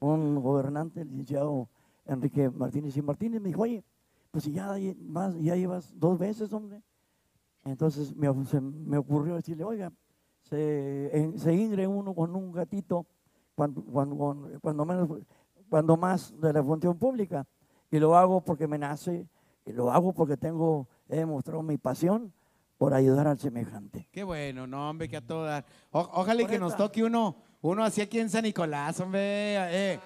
un 0.00 0.36
gobernante, 0.42 1.02
el 1.02 1.08
licenciado 1.10 1.68
Enrique 2.06 2.48
Martínez 2.48 2.96
y 2.96 3.02
Martínez. 3.02 3.40
Me 3.42 3.48
dijo, 3.48 3.60
oye, 3.62 3.84
pues 4.30 4.44
si 4.44 4.52
ya, 4.52 4.74
vas- 4.98 5.38
ya 5.40 5.56
llevas 5.56 5.92
dos 5.98 6.18
veces, 6.18 6.52
hombre. 6.54 6.82
Entonces 7.64 8.14
me, 8.16 8.32
se 8.46 8.60
me 8.62 8.96
ocurrió 8.96 9.34
decirle, 9.34 9.64
oiga, 9.64 9.92
se, 10.42 11.10
en- 11.18 11.38
se 11.38 11.52
ingre 11.54 11.86
uno 11.86 12.14
con 12.14 12.34
un 12.34 12.50
gatito 12.52 13.04
cuando, 13.54 13.82
cuando- 13.82 14.48
cuando 14.62 14.84
menos, 14.86 15.08
cuando 15.68 15.96
más 15.96 16.38
de 16.40 16.52
la 16.52 16.62
función 16.62 16.96
pública. 16.98 17.46
Y 17.90 17.98
lo 17.98 18.16
hago 18.16 18.40
porque 18.42 18.66
me 18.66 18.78
nace, 18.78 19.26
y 19.64 19.72
lo 19.72 19.90
hago 19.92 20.12
porque 20.12 20.36
tengo, 20.36 20.88
he 21.08 21.16
demostrado 21.16 21.62
mi 21.62 21.78
pasión 21.78 22.32
por 22.78 22.92
ayudar 22.94 23.26
al 23.26 23.38
semejante. 23.38 24.08
Qué 24.12 24.22
bueno, 24.24 24.66
no, 24.66 24.90
hombre, 24.90 25.08
que 25.08 25.16
a 25.16 25.20
todo 25.26 25.44
dar. 25.44 25.64
O- 25.92 26.10
ojalá 26.14 26.46
que 26.46 26.58
nos 26.58 26.72
esta. 26.72 26.84
toque 26.84 27.02
uno, 27.04 27.36
uno 27.62 27.84
así 27.84 28.00
aquí 28.00 28.18
en 28.18 28.28
San 28.28 28.42
Nicolás, 28.42 28.98
hombre. 29.00 29.22
eh. 29.94 30.00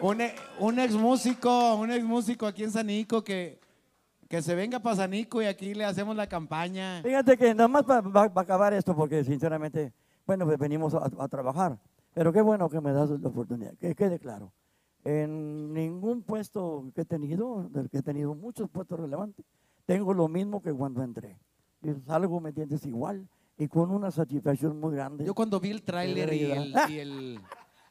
Un, 0.00 0.20
e- 0.20 0.34
un 0.60 0.78
ex 0.78 0.94
músico, 0.94 1.74
un 1.76 1.90
ex 1.90 2.04
músico 2.04 2.46
aquí 2.46 2.64
en 2.64 2.70
San 2.70 2.86
Nico 2.86 3.22
que, 3.24 3.60
que 4.28 4.40
se 4.40 4.54
venga 4.54 4.78
para 4.80 4.96
San 4.96 5.10
Nico 5.10 5.42
y 5.42 5.46
aquí 5.46 5.74
le 5.74 5.84
hacemos 5.84 6.14
la 6.16 6.26
campaña. 6.28 7.00
Fíjate 7.02 7.36
que 7.36 7.54
nada 7.54 7.68
más 7.68 7.82
va, 7.88 8.00
va- 8.00 8.28
va 8.28 8.40
a 8.40 8.44
acabar 8.44 8.72
esto 8.72 8.94
porque 8.94 9.22
sinceramente, 9.24 9.92
bueno, 10.26 10.44
pues 10.46 10.58
venimos 10.58 10.94
a, 10.94 11.10
a 11.18 11.28
trabajar. 11.28 11.78
Pero 12.16 12.32
qué 12.32 12.40
bueno 12.40 12.70
que 12.70 12.80
me 12.80 12.92
das 12.94 13.10
la 13.10 13.28
oportunidad, 13.28 13.74
que 13.76 13.94
quede 13.94 14.18
claro. 14.18 14.50
En 15.04 15.74
ningún 15.74 16.22
puesto 16.22 16.90
que 16.94 17.02
he 17.02 17.04
tenido, 17.04 17.68
del 17.68 17.90
que 17.90 17.98
he 17.98 18.02
tenido 18.02 18.34
muchos 18.34 18.70
puestos 18.70 18.98
relevantes, 18.98 19.44
tengo 19.84 20.14
lo 20.14 20.26
mismo 20.26 20.62
que 20.62 20.72
cuando 20.72 21.02
entré. 21.02 21.38
Y 21.82 21.92
salgo, 22.06 22.40
¿me 22.40 22.48
entiendes? 22.48 22.86
Igual 22.86 23.28
y 23.58 23.68
con 23.68 23.90
una 23.90 24.10
satisfacción 24.10 24.80
muy 24.80 24.94
grande. 24.94 25.26
Yo 25.26 25.34
cuando 25.34 25.60
vi 25.60 25.70
el 25.72 25.82
tráiler 25.82 26.32
y 26.32 26.44
el, 26.50 26.74
y 26.88 26.98
el, 27.00 27.40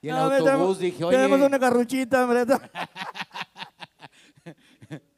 y 0.02 0.10
el 0.10 0.15
No, 0.15 0.22
autobús 0.23 0.43
tenemos- 0.43 0.80
dije, 0.80 1.03
oye, 1.03 1.18
Tenemos 1.18 1.47
una 1.47 1.60
carruchita, 1.60 2.23
hombre. 2.23 2.45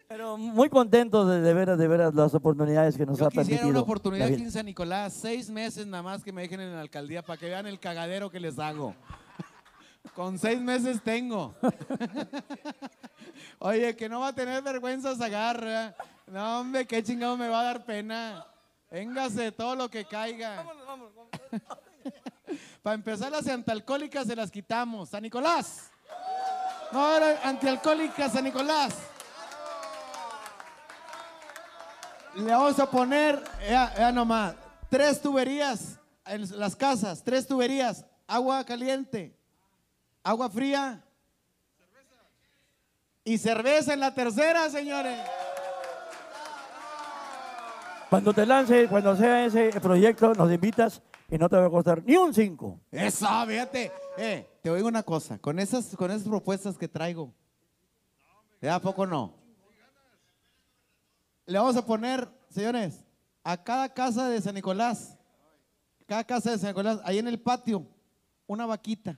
Pero 0.07 0.37
muy 0.37 0.69
contentos 0.69 1.27
de, 1.27 1.41
de 1.41 1.53
veras, 1.53 1.77
de 1.77 1.87
veras 1.87 2.13
las 2.13 2.33
oportunidades 2.33 2.95
que 2.95 3.05
nos 3.05 3.19
yo 3.19 3.25
ha 3.25 3.29
quisiera 3.29 3.47
permitido. 3.47 3.69
una 3.69 3.81
oportunidad 3.81 4.27
aquí 4.27 4.41
en 4.41 4.51
San 4.51 4.65
Nicolás, 4.65 5.13
seis 5.13 5.49
meses 5.49 5.85
nada 5.85 6.01
más 6.01 6.23
que 6.23 6.31
me 6.31 6.43
dejen 6.43 6.61
en 6.61 6.73
la 6.73 6.81
alcaldía 6.81 7.21
para 7.21 7.37
que 7.37 7.47
vean 7.47 7.67
el 7.67 7.79
cagadero 7.79 8.29
que 8.29 8.39
les 8.39 8.57
hago. 8.57 8.95
Con 10.15 10.39
seis 10.39 10.61
meses 10.61 11.01
tengo. 11.03 11.53
Oye, 13.59 13.95
que 13.95 14.07
no 14.07 14.21
va 14.21 14.29
a 14.29 14.33
tener 14.33 14.63
vergüenza 14.63 15.11
agarra. 15.11 15.93
No, 16.25 16.61
hombre, 16.61 16.85
qué 16.87 17.03
chingado 17.03 17.35
me 17.35 17.49
va 17.49 17.59
a 17.59 17.63
dar 17.63 17.85
pena. 17.85 18.45
Véngase 18.89 19.51
todo 19.51 19.75
lo 19.75 19.89
que 19.89 20.05
caiga. 20.05 20.65
Para 22.81 22.95
empezar, 22.95 23.29
las 23.31 23.45
antialcohólicas 23.47 24.25
se 24.25 24.35
las 24.35 24.49
quitamos. 24.49 25.09
San 25.09 25.23
Nicolás. 25.23 25.91
No, 26.93 27.05
ahora 27.05 27.41
antialcohólicas, 27.43 28.31
San 28.31 28.45
Nicolás. 28.45 28.95
Le 32.37 32.51
vamos 32.51 32.77
a 32.77 32.87
poner, 32.87 33.43
ya, 33.67 33.91
ya 33.97 34.11
nomás, 34.11 34.53
tres 34.91 35.19
tuberías 35.19 35.99
en 36.23 36.59
las 36.59 36.75
casas, 36.75 37.23
tres 37.23 37.47
tuberías, 37.47 38.05
agua 38.27 38.63
caliente, 38.63 39.35
agua 40.21 40.47
fría 40.47 41.03
y 43.23 43.39
cerveza 43.39 43.95
en 43.95 44.01
la 44.01 44.13
tercera, 44.13 44.69
señores. 44.69 45.19
Cuando 48.07 48.31
te 48.31 48.45
lance, 48.45 48.87
cuando 48.87 49.15
sea 49.15 49.45
ese 49.45 49.71
proyecto, 49.81 50.35
nos 50.35 50.51
invitas 50.51 51.01
y 51.31 51.39
no 51.39 51.49
te 51.49 51.55
va 51.55 51.65
a 51.65 51.69
costar 51.71 52.03
ni 52.05 52.17
un 52.17 52.35
cinco. 52.35 52.79
Eso, 52.91 53.27
fíjate. 53.47 53.91
Eh, 54.15 54.47
te 54.61 54.69
oigo 54.69 54.87
una 54.87 55.01
cosa, 55.01 55.39
con 55.39 55.57
esas, 55.57 55.95
con 55.95 56.11
esas 56.11 56.27
propuestas 56.27 56.77
que 56.77 56.87
traigo, 56.87 57.33
¿ya 58.61 58.75
a 58.75 58.79
poco 58.79 59.07
no? 59.07 59.46
Le 61.47 61.57
vamos 61.57 61.77
a 61.77 61.85
poner, 61.85 62.27
señores, 62.49 63.05
a 63.41 63.55
cada 63.63 63.87
casa 63.93 64.27
de 64.27 64.41
San 64.41 64.53
Nicolás, 64.53 65.17
cada 66.05 66.25
casa 66.25 66.51
de 66.51 66.57
San 66.57 66.67
Nicolás, 66.67 66.99
ahí 67.05 67.19
en 67.19 67.27
el 67.29 67.39
patio, 67.39 67.87
una 68.45 68.65
vaquita 68.65 69.17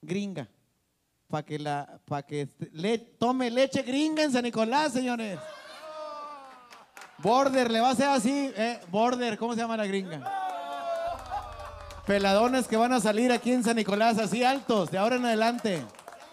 gringa, 0.00 0.48
para 1.26 1.44
que 1.44 1.58
la, 1.58 2.00
para 2.04 2.22
que 2.22 2.48
le, 2.70 2.98
tome 2.98 3.50
leche 3.50 3.82
gringa 3.82 4.22
en 4.22 4.30
San 4.30 4.44
Nicolás, 4.44 4.92
señores. 4.92 5.40
Border, 7.18 7.68
le 7.68 7.80
va 7.80 7.88
a 7.88 7.92
hacer 7.92 8.06
así, 8.06 8.52
eh, 8.56 8.80
Border, 8.88 9.36
¿cómo 9.36 9.54
se 9.54 9.60
llama 9.60 9.76
la 9.76 9.86
gringa? 9.86 10.22
Peladones 12.06 12.68
que 12.68 12.76
van 12.76 12.92
a 12.92 13.00
salir 13.00 13.32
aquí 13.32 13.52
en 13.52 13.64
San 13.64 13.74
Nicolás, 13.74 14.18
así 14.18 14.44
altos, 14.44 14.92
de 14.92 14.98
ahora 14.98 15.16
en 15.16 15.24
adelante. 15.24 15.84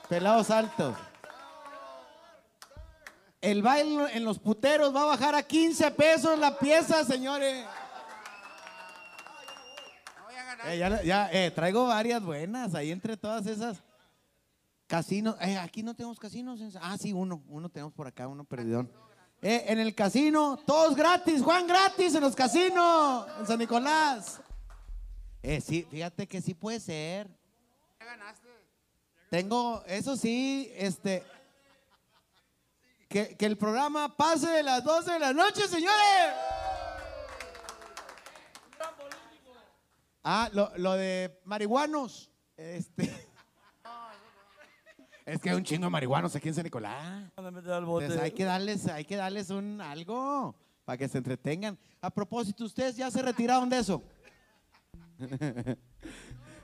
Pelados 0.07 0.51
altos. 0.51 0.95
El 3.41 3.61
baile 3.61 4.17
en 4.17 4.25
los 4.25 4.37
puteros 4.37 4.93
va 4.93 5.03
a 5.03 5.05
bajar 5.05 5.35
a 5.35 5.43
15 5.43 5.91
pesos 5.91 6.37
la 6.37 6.57
pieza, 6.57 7.05
señores. 7.05 7.65
Eh, 10.65 10.77
ya, 10.77 11.01
ya, 11.03 11.29
eh, 11.31 11.51
traigo 11.51 11.87
varias 11.87 12.21
buenas 12.21 12.75
ahí 12.75 12.91
entre 12.91 13.15
todas 13.15 13.45
esas. 13.45 13.81
Casinos. 14.87 15.35
Eh, 15.39 15.55
aquí 15.55 15.83
no 15.83 15.93
tenemos 15.93 16.19
casinos. 16.19 16.59
Ah, 16.81 16.97
sí, 16.97 17.13
uno. 17.13 17.43
Uno 17.47 17.69
tenemos 17.69 17.93
por 17.93 18.07
acá, 18.07 18.27
uno 18.27 18.43
perdidón. 18.43 18.91
Eh, 19.41 19.65
en 19.67 19.79
el 19.79 19.93
casino, 19.93 20.57
todos 20.65 20.95
gratis. 20.95 21.41
Juan 21.43 21.67
gratis 21.67 22.15
en 22.15 22.21
los 22.21 22.35
casinos. 22.35 23.27
En 23.39 23.45
San 23.45 23.59
Nicolás. 23.59 24.41
Eh, 25.43 25.61
sí, 25.61 25.87
fíjate 25.89 26.27
que 26.27 26.41
sí 26.41 26.53
puede 26.55 26.79
ser. 26.79 27.29
Tengo, 29.29 29.83
eso 29.85 30.17
sí, 30.17 30.71
este. 30.75 31.23
Que, 33.09 33.35
que 33.35 33.45
el 33.47 33.57
programa 33.57 34.15
pase 34.15 34.47
de 34.47 34.61
las 34.63 34.83
12 34.83 35.11
de 35.13 35.19
la 35.19 35.33
noche, 35.33 35.67
señores. 35.67 35.97
Ah, 40.23 40.49
lo, 40.53 40.71
lo 40.77 40.93
de 40.93 41.39
marihuanos. 41.45 42.29
Este. 42.55 43.11
Es 45.25 45.39
que 45.39 45.51
hay 45.51 45.55
un 45.55 45.63
chingo 45.63 45.85
de 45.85 45.91
marihuanos 45.91 46.35
aquí 46.35 46.47
en 46.47 46.55
San 46.55 46.63
Nicolás. 46.63 47.31
Entonces 47.37 48.19
hay 48.19 48.31
que 48.31 48.43
darles, 48.45 48.87
hay 48.87 49.05
que 49.05 49.15
darles 49.15 49.51
un 49.51 49.79
algo 49.79 50.55
para 50.85 50.97
que 50.97 51.07
se 51.07 51.19
entretengan. 51.19 51.77
A 52.01 52.09
propósito, 52.09 52.63
¿ustedes 52.63 52.95
ya 52.95 53.11
se 53.11 53.21
retiraron 53.21 53.69
de 53.69 53.77
eso? 53.77 54.01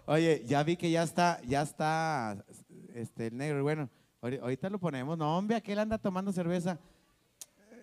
Oye, 0.07 0.43
ya 0.47 0.63
vi 0.63 0.77
que 0.77 0.89
ya 0.89 1.03
está, 1.03 1.39
ya 1.43 1.61
está 1.61 2.43
este, 2.95 3.27
el 3.27 3.37
negro. 3.37 3.61
Bueno, 3.61 3.87
ahori- 3.87 4.04
ahorita 4.41 4.69
lo 4.69 4.79
ponemos. 4.79 5.17
No, 5.17 5.37
hombre, 5.37 5.55
aquel 5.57 5.79
anda 5.79 5.97
tomando 5.97 6.31
cerveza. 6.31 6.79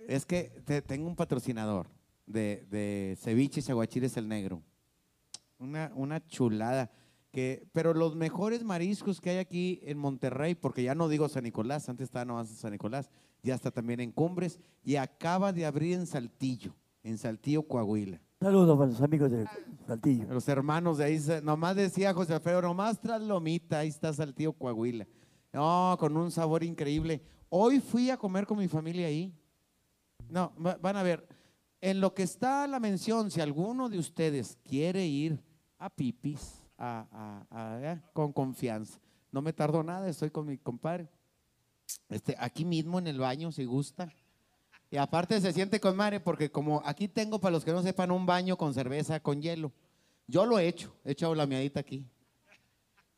Es 0.09 0.27
que 0.27 0.63
te- 0.65 0.83
tengo 0.83 1.07
un 1.07 1.17
patrocinador 1.17 1.87
de, 2.27 2.67
de 2.71 3.17
ceviches 3.21 3.69
y 3.69 3.71
aguachiles 3.73 4.17
el 4.17 4.29
negro. 4.29 4.63
Una, 5.59 5.93
una 5.95 6.25
chulada. 6.27 6.91
Que, 7.31 7.67
pero 7.73 7.95
los 7.95 8.15
mejores 8.15 8.63
mariscos 8.63 9.21
que 9.21 9.31
hay 9.31 9.39
aquí 9.39 9.81
en 9.85 9.97
Monterrey, 9.97 10.55
porque 10.55 10.83
ya 10.83 10.95
no 10.95 11.09
digo 11.09 11.29
San 11.31 11.45
Nicolás, 11.45 11.89
antes 11.89 12.05
estaba 12.05 12.27
nomás 12.27 12.51
en 12.51 12.57
San 12.57 12.73
Nicolás, 12.73 13.09
ya 13.43 13.55
está 13.55 13.71
también 13.71 14.01
en 14.01 14.13
Cumbres 14.13 14.59
y 14.85 14.97
acaba 14.97 15.51
de 15.51 15.65
abrir 15.65 15.95
en 15.95 16.07
Saltillo, 16.07 16.75
en 17.03 17.17
Saltillo, 17.17 17.63
Coahuila. 17.63 18.21
Saludos 18.39 18.77
para 18.77 18.91
los 18.91 19.01
amigos 19.01 19.31
de 19.31 19.47
Saltillo. 19.87 20.27
Los 20.29 20.47
hermanos 20.49 20.99
de 20.99 21.05
ahí, 21.05 21.19
nomás 21.43 21.75
decía 21.77 22.13
José 22.13 22.35
Alfredo, 22.35 22.61
nomás 22.61 23.01
tras 23.01 23.23
Lomita, 23.23 23.79
ahí 23.79 23.89
está 23.89 24.13
Saltillo, 24.13 24.53
Coahuila. 24.53 25.07
No, 25.53 25.97
con 25.99 26.17
un 26.17 26.31
sabor 26.31 26.63
increíble. 26.65 27.23
Hoy 27.51 27.81
fui 27.81 28.11
a 28.11 28.17
comer 28.17 28.47
con 28.47 28.59
mi 28.59 28.69
familia 28.69 29.07
ahí. 29.07 29.33
No, 30.29 30.53
va- 30.65 30.79
van 30.81 30.97
a 30.97 31.03
ver, 31.03 31.27
en 31.81 32.01
lo 32.01 32.15
que 32.15 32.23
está 32.23 32.67
la 32.67 32.81
mención, 32.81 33.31
si 33.31 33.41
alguno 33.41 33.89
de 33.89 33.99
ustedes 33.99 34.57
quiere 34.65 35.05
ir 35.07 35.43
a 35.79 35.91
Pipis, 35.91 36.63
a, 36.79 37.07
a- 37.11 37.47
a- 37.75 37.93
eh, 37.93 38.01
con 38.15 38.33
confianza, 38.33 38.99
no 39.31 39.43
me 39.43 39.53
tardo 39.53 39.83
nada, 39.83 40.09
estoy 40.09 40.31
con 40.31 40.47
mi 40.47 40.57
compadre. 40.59 41.09
Este, 42.09 42.35
aquí 42.39 42.65
mismo 42.65 42.99
en 42.99 43.07
el 43.09 43.19
baño, 43.19 43.53
si 43.53 43.65
gusta. 43.65 44.09
Y 44.91 44.97
aparte 44.97 45.41
se 45.41 45.53
siente 45.53 45.81
con 45.81 45.97
madre 45.97 46.21
porque 46.21 46.51
como 46.51 46.83
aquí 46.85 47.09
tengo, 47.09 47.39
para 47.41 47.53
los 47.53 47.65
que 47.65 47.73
no 47.73 47.83
sepan, 47.83 48.11
un 48.11 48.25
baño 48.25 48.57
con 48.57 48.73
cerveza, 48.73 49.21
con 49.21 49.41
hielo. 49.43 49.73
Yo 50.27 50.47
lo 50.47 50.59
he 50.59 50.69
hecho, 50.69 50.95
he 51.05 51.13
echado 51.13 51.35
la 51.35 51.47
miadita 51.47 51.81
aquí. 51.81 52.07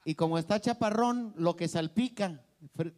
Y 0.04 0.14
como 0.14 0.38
está 0.38 0.60
chaparrón, 0.60 1.32
lo 1.36 1.56
que 1.56 1.66
salpica, 1.68 2.40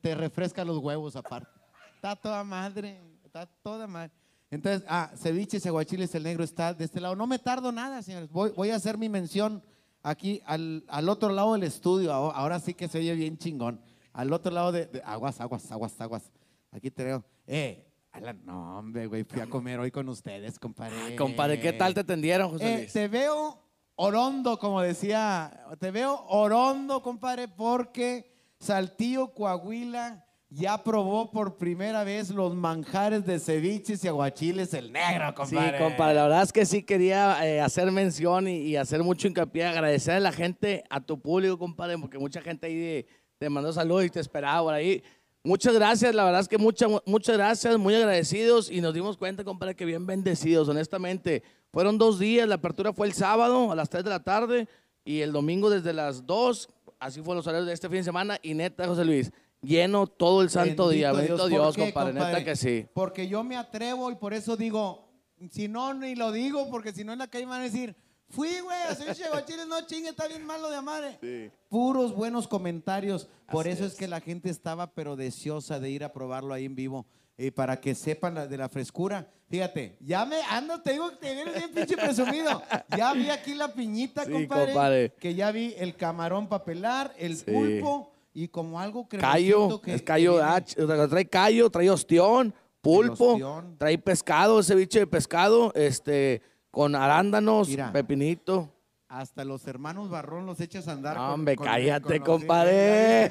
te 0.01 0.15
refresca 0.15 0.65
los 0.65 0.79
huevos 0.79 1.17
aparte. 1.17 1.49
Está 1.95 2.17
toda 2.17 2.43
madre, 2.45 3.01
está 3.25 3.47
toda 3.47 3.87
madre. 3.87 4.13
Entonces, 4.51 4.85
ah, 4.89 5.11
ceviches, 5.17 5.67
aguachiles, 5.67 6.15
el 6.15 6.23
negro 6.23 6.45
está 6.45 6.73
de 6.75 6.85
este 6.85 7.01
lado. 7.01 7.17
No 7.17 7.27
me 7.27 7.39
tardo 7.39 7.73
nada, 7.73 8.03
señores. 8.03 8.31
Voy, 8.31 8.51
voy 8.57 8.71
a 8.71 8.77
hacer 8.77 8.97
mi 8.99 9.09
mención 9.09 9.63
aquí 10.03 10.41
al, 10.47 10.85
al 10.89 11.09
otro 11.09 11.31
lado 11.31 11.53
del 11.55 11.65
estudio. 11.65 12.13
Ahora, 12.13 12.61
sí 12.61 12.75
que 12.75 12.89
se 12.89 12.99
oye 12.99 13.15
bien 13.15 13.39
chingón. 13.39 13.81
Al 14.13 14.33
otro 14.33 14.53
lado 14.53 14.73
de, 14.73 14.87
de- 14.87 15.03
aguas, 15.05 15.41
aguas, 15.41 15.71
aguas, 15.71 16.01
aguas. 16.01 16.31
Aquí 16.71 16.91
te 16.91 17.05
veo. 17.05 17.25
Eh, 17.47 17.83
Alan, 18.13 18.41
no, 18.47 18.79
hombre, 18.79 19.07
güey, 19.09 19.25
fui 19.25 19.41
a 19.41 19.47
comer 19.47 19.79
hoy 19.79 19.91
con 19.91 20.09
ustedes, 20.09 20.59
compadre. 20.59 21.17
Compadre, 21.17 21.61
¿qué 21.61 21.73
tal 21.75 21.93
te 21.93 22.01
atendieron, 22.01 22.49
José 22.51 22.73
Eh, 22.75 22.79
Luis? 22.79 22.93
te 22.93 23.09
veo 23.09 23.63
orondo, 23.97 24.59
como 24.59 24.81
decía, 24.81 25.65
te 25.81 25.91
veo 25.91 26.25
orondo, 26.29 27.03
compadre, 27.03 27.49
porque 27.49 28.31
Saltillo, 28.59 29.33
Coahuila 29.35 30.23
ya 30.49 30.83
probó 30.83 31.31
por 31.31 31.57
primera 31.57 32.05
vez 32.05 32.31
los 32.31 32.55
manjares 32.55 33.27
de 33.27 33.39
ceviches 33.41 34.05
y 34.05 34.09
aguachiles 34.09 34.73
el 34.75 34.93
negro, 34.93 35.35
compadre. 35.35 35.79
Sí, 35.79 35.85
compadre, 35.85 36.15
la 36.15 36.23
verdad 36.23 36.43
es 36.45 36.53
que 36.53 36.65
sí 36.65 36.83
quería 36.85 37.45
eh, 37.47 37.61
hacer 37.61 37.91
mención 37.91 38.47
y, 38.47 38.59
y 38.59 38.77
hacer 38.77 39.03
mucho 39.03 39.27
hincapié, 39.29 39.67
agradecer 39.67 40.15
a 40.15 40.21
la 40.21 40.33
gente, 40.33 40.85
a 40.89 41.01
tu 41.01 41.21
público, 41.21 41.59
compadre, 41.59 41.99
porque 41.99 42.19
mucha 42.19 42.41
gente 42.41 42.69
ahí 42.69 42.77
de- 42.77 43.07
te 43.39 43.51
mandó 43.51 43.71
saludos 43.73 44.05
y 44.07 44.11
te 44.11 44.21
esperaba 44.21 44.63
por 44.63 44.73
ahí. 44.73 45.03
Muchas 45.47 45.75
gracias, 45.75 46.13
la 46.13 46.25
verdad 46.25 46.41
es 46.41 46.49
que 46.49 46.59
muchas, 46.59 46.91
muchas 47.05 47.37
gracias, 47.37 47.79
muy 47.79 47.95
agradecidos 47.95 48.69
y 48.69 48.81
nos 48.81 48.93
dimos 48.93 49.17
cuenta, 49.17 49.45
compadre, 49.45 49.77
que 49.77 49.85
bien 49.85 50.05
bendecidos, 50.05 50.69
honestamente. 50.69 51.45
Fueron 51.73 51.99
dos 51.99 52.19
días, 52.19 52.49
la 52.49 52.57
apertura 52.57 52.93
fue 52.93 53.07
el 53.07 53.13
sábado 53.13 53.71
a 53.71 53.77
las 53.77 53.89
3 53.89 54.03
de 54.03 54.11
la 54.11 54.25
tarde 54.25 54.69
y 55.05 55.21
el 55.21 55.31
domingo 55.31 55.71
desde 55.71 55.93
las 55.93 56.27
2, 56.27 56.69
así 56.99 57.21
fueron 57.21 57.37
los 57.37 57.47
horarios 57.47 57.69
de 57.69 57.75
este 57.75 57.89
fin 57.89 57.99
de 57.99 58.03
semana 58.03 58.41
y 58.43 58.55
neta, 58.55 58.89
José 58.89 59.05
Luis, 59.05 59.31
lleno 59.63 60.09
todo 60.09 60.43
el 60.43 60.51
santo 60.51 60.89
día, 60.89 61.13
bendito 61.13 61.37
¿Por 61.37 61.49
Dios, 61.49 61.77
qué, 61.77 61.93
compadre, 61.93 62.15
neta 62.15 62.45
que 62.45 62.57
sí. 62.57 62.85
Porque 62.93 63.29
yo 63.29 63.45
me 63.45 63.57
atrevo 63.57 64.11
y 64.11 64.17
por 64.17 64.35
eso 64.35 64.57
digo, 64.57 65.09
si 65.53 65.69
no, 65.69 65.95
ni 65.95 66.17
lo 66.17 66.33
digo, 66.33 66.69
porque 66.73 66.93
si 66.93 67.05
no 67.05 67.13
en 67.13 67.21
la 67.21 67.29
calle 67.29 67.47
me 67.47 67.51
van 67.51 67.61
a 67.61 67.65
decir, 67.65 67.95
fui, 68.29 68.61
güey, 68.61 68.77
a 68.89 68.95
ceviche 68.95 69.23
de 69.23 69.29
aguachiles, 69.29 69.67
no 69.67 69.81
chingue, 69.87 70.11
está 70.11 70.27
bien 70.29 70.45
malo 70.45 70.69
de 70.71 70.81
madre. 70.83 71.51
Puros 71.69 72.15
buenos 72.15 72.47
comentarios. 72.49 73.29
Por 73.51 73.67
Así 73.67 73.77
eso 73.77 73.87
es. 73.87 73.93
es. 73.93 73.99
que 73.99 74.09
la 74.09 74.21
gente 74.21 74.51
estaba 74.51 74.89
pero 74.93 75.17
deseosa 75.17 75.79
de 75.81 75.91
ir 75.91 76.05
a 76.05 76.13
probarlo 76.13 76.53
ahí 76.55 76.65
en 76.65 76.75
vivo. 76.75 77.07
Y 77.39 77.51
para 77.51 77.79
que 77.81 77.95
sepan 77.95 78.35
la- 78.35 78.47
de 78.47 78.57
la 78.57 78.69
frescura. 78.69 79.29
Fíjate, 79.49 79.97
ya 80.01 80.25
me 80.25 80.41
ando, 80.51 80.81
te 80.81 80.93
digo 80.93 81.11
que 81.11 81.17
te 81.17 81.35
vienes 81.35 81.55
bien 81.55 81.71
pinche 81.73 81.97
presumido. 81.97 82.63
Ya 82.97 83.13
vi 83.13 83.29
aquí 83.29 83.55
la 83.55 83.73
piñita, 83.73 84.25
Sí, 84.25 84.33
compadre, 84.33 84.67
compadre. 84.73 85.13
Que 85.21 85.35
ya 85.35 85.53
vi 85.53 85.75
el 85.77 85.95
camarón 85.97 86.49
para 86.49 86.65
pelar, 86.65 87.15
el 87.19 87.37
Sí. 87.37 87.45
pulpo 87.45 88.13
y 88.35 88.49
como 88.49 88.81
algo 88.81 89.07
cremosito 89.07 89.33
Callo, 89.33 89.81
que 89.83 89.95
es 89.95 90.03
callo, 90.03 90.33
que 90.33 90.39
viene- 90.39 90.53
H, 90.57 90.83
o 90.83 90.87
sea, 90.87 91.09
trae 91.09 91.29
callo, 91.29 91.71
trae 91.71 91.91
ostión, 91.91 92.55
pulpo, 92.81 93.33
ostión. 93.33 93.77
trae 93.79 93.99
pescado, 93.99 94.63
ceviche 94.63 95.01
de 95.01 95.07
pescado, 95.07 95.73
este, 95.75 96.41
con 96.77 96.95
arándanos, 96.95 97.69
Mira. 97.69 97.91
pepinito. 97.91 98.69
Hasta 99.09 99.47
los 99.47 99.67
hermanos 99.67 100.11
Barrón 100.11 100.45
los 100.45 100.61
echas 100.61 100.87
a 100.89 100.93
andar. 100.93 101.17
No, 101.17 101.33
hombre, 101.33 101.57
cállate, 101.57 102.21
compadre. 102.21 103.31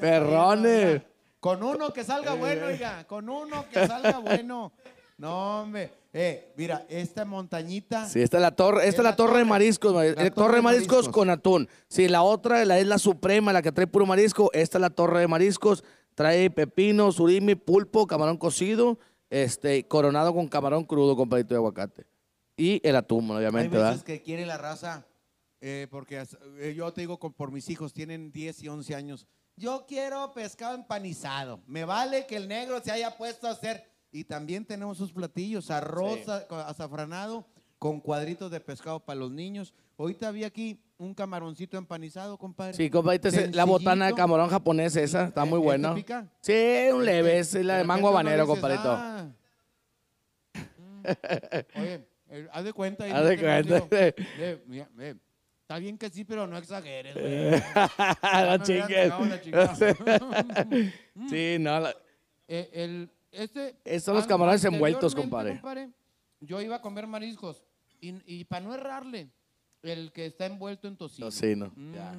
Perrones. 0.00 1.02
Con 1.40 1.62
uno 1.62 1.92
que 1.92 2.02
salga 2.02 2.32
bueno, 2.32 2.68
oiga. 2.68 3.04
Con 3.06 3.28
uno 3.28 3.66
que 3.70 3.86
salga 3.86 4.18
bueno. 4.18 4.72
No, 5.18 5.60
hombre. 5.60 5.92
Eh, 6.14 6.54
mira, 6.56 6.86
esta 6.88 7.26
montañita. 7.26 8.08
Sí, 8.08 8.22
esta 8.22 8.38
es 8.38 8.42
la 8.42 8.52
torre, 8.52 8.88
esta 8.88 9.02
es 9.02 9.04
la 9.04 9.14
torre 9.16 9.40
de 9.40 9.44
mariscos, 9.44 9.92
ma- 9.92 10.06
eh, 10.06 10.30
torre 10.30 10.56
de 10.56 10.62
mariscos 10.62 11.06
con 11.10 11.28
atún. 11.28 11.68
Sí, 11.88 12.08
la 12.08 12.22
otra 12.22 12.64
la 12.64 12.78
es 12.78 12.86
la 12.86 12.98
suprema, 12.98 13.52
la 13.52 13.60
que 13.60 13.72
trae 13.72 13.86
puro 13.86 14.06
marisco. 14.06 14.50
Esta 14.54 14.78
es 14.78 14.80
la 14.82 14.88
torre 14.90 15.20
de 15.20 15.28
mariscos, 15.28 15.84
trae 16.14 16.48
pepino, 16.50 17.12
surimi, 17.12 17.56
pulpo, 17.56 18.06
camarón 18.06 18.38
cocido, 18.38 18.98
este, 19.30 19.86
coronado 19.86 20.34
con 20.34 20.48
camarón 20.48 20.84
crudo 20.84 21.16
con 21.16 21.28
palito 21.28 21.54
de 21.54 21.56
aguacate. 21.56 22.06
Y 22.56 22.86
el 22.86 22.96
atún, 22.96 23.24
Hay 23.30 23.36
obviamente, 23.38 23.76
veces 23.76 23.90
¿verdad? 23.90 24.04
que 24.04 24.20
quiere 24.22 24.44
la 24.44 24.58
raza, 24.58 25.06
eh, 25.60 25.86
porque 25.90 26.22
eh, 26.58 26.74
yo 26.76 26.92
te 26.92 27.00
digo 27.02 27.18
con- 27.18 27.32
por 27.32 27.50
mis 27.50 27.70
hijos, 27.70 27.92
tienen 27.94 28.32
10 28.32 28.62
y 28.62 28.68
11 28.68 28.94
años. 28.94 29.26
Yo 29.56 29.86
quiero 29.86 30.32
pescado 30.34 30.74
empanizado. 30.74 31.60
Me 31.66 31.84
vale 31.84 32.26
que 32.26 32.36
el 32.36 32.48
negro 32.48 32.80
se 32.82 32.90
haya 32.92 33.16
puesto 33.16 33.46
a 33.46 33.52
hacer. 33.52 33.84
Y 34.12 34.24
también 34.24 34.64
tenemos 34.64 34.98
sus 34.98 35.12
platillos, 35.12 35.70
arroz 35.70 36.18
Sí. 36.24 36.30
azafranado 36.50 37.46
con 37.78 38.00
cuadritos 38.00 38.50
de 38.50 38.60
pescado 38.60 39.00
para 39.00 39.20
los 39.20 39.30
niños. 39.30 39.72
Ahorita 39.98 40.30
vi 40.32 40.44
aquí 40.44 40.82
un 41.00 41.14
camaroncito 41.14 41.78
empanizado, 41.78 42.36
compadre. 42.36 42.74
Sí, 42.74 42.90
compadre, 42.90 43.20
es 43.24 43.54
la 43.56 43.64
botana 43.64 44.06
de 44.06 44.14
camarón 44.14 44.50
japonés 44.50 44.94
esa, 44.96 45.24
está 45.24 45.44
muy 45.46 45.56
¿Este 45.58 45.64
buena. 45.64 45.94
Sí, 46.40 46.92
un 46.92 47.04
leve, 47.04 47.38
es 47.38 47.54
la 47.54 47.78
de 47.78 47.84
mango 47.84 48.08
habanero, 48.08 48.46
compadrito. 48.46 48.90
"Ah". 48.92 49.26
Oye, 51.76 52.06
eh, 52.28 52.48
haz 52.52 52.64
de 52.64 52.72
cuenta. 52.74 53.04
Haz 53.04 53.24
de 53.24 53.32
en 53.34 53.40
cuenta. 53.40 55.16
Está 55.62 55.78
bien 55.78 55.96
que 55.96 56.10
sí, 56.10 56.24
pero 56.24 56.46
no 56.46 56.58
exageres, 56.58 57.14
güey. 57.14 57.50
no 58.58 58.58
chingues. 58.64 59.12
chingada. 59.42 59.76
sí, 61.30 61.56
no, 61.60 61.80
la- 61.80 61.94
Eh, 62.48 62.68
el, 62.74 63.10
este, 63.30 63.76
Estos 63.84 64.02
son 64.06 64.16
los 64.16 64.26
camarones 64.26 64.64
envueltos, 64.64 65.14
anteriormente, 65.14 65.60
compadre. 65.60 65.90
Yo 66.40 66.60
iba 66.60 66.76
a 66.76 66.80
comer 66.82 67.06
mariscos 67.06 67.64
y, 68.00 68.14
y 68.26 68.44
para 68.44 68.64
no 68.66 68.74
errarle, 68.74 69.30
el 69.82 70.12
que 70.12 70.26
está 70.26 70.46
envuelto 70.46 70.88
en 70.88 70.96
tocino. 70.96 71.26
Tocino, 71.28 71.72
Mm, 71.74 71.94
ya. 71.94 72.14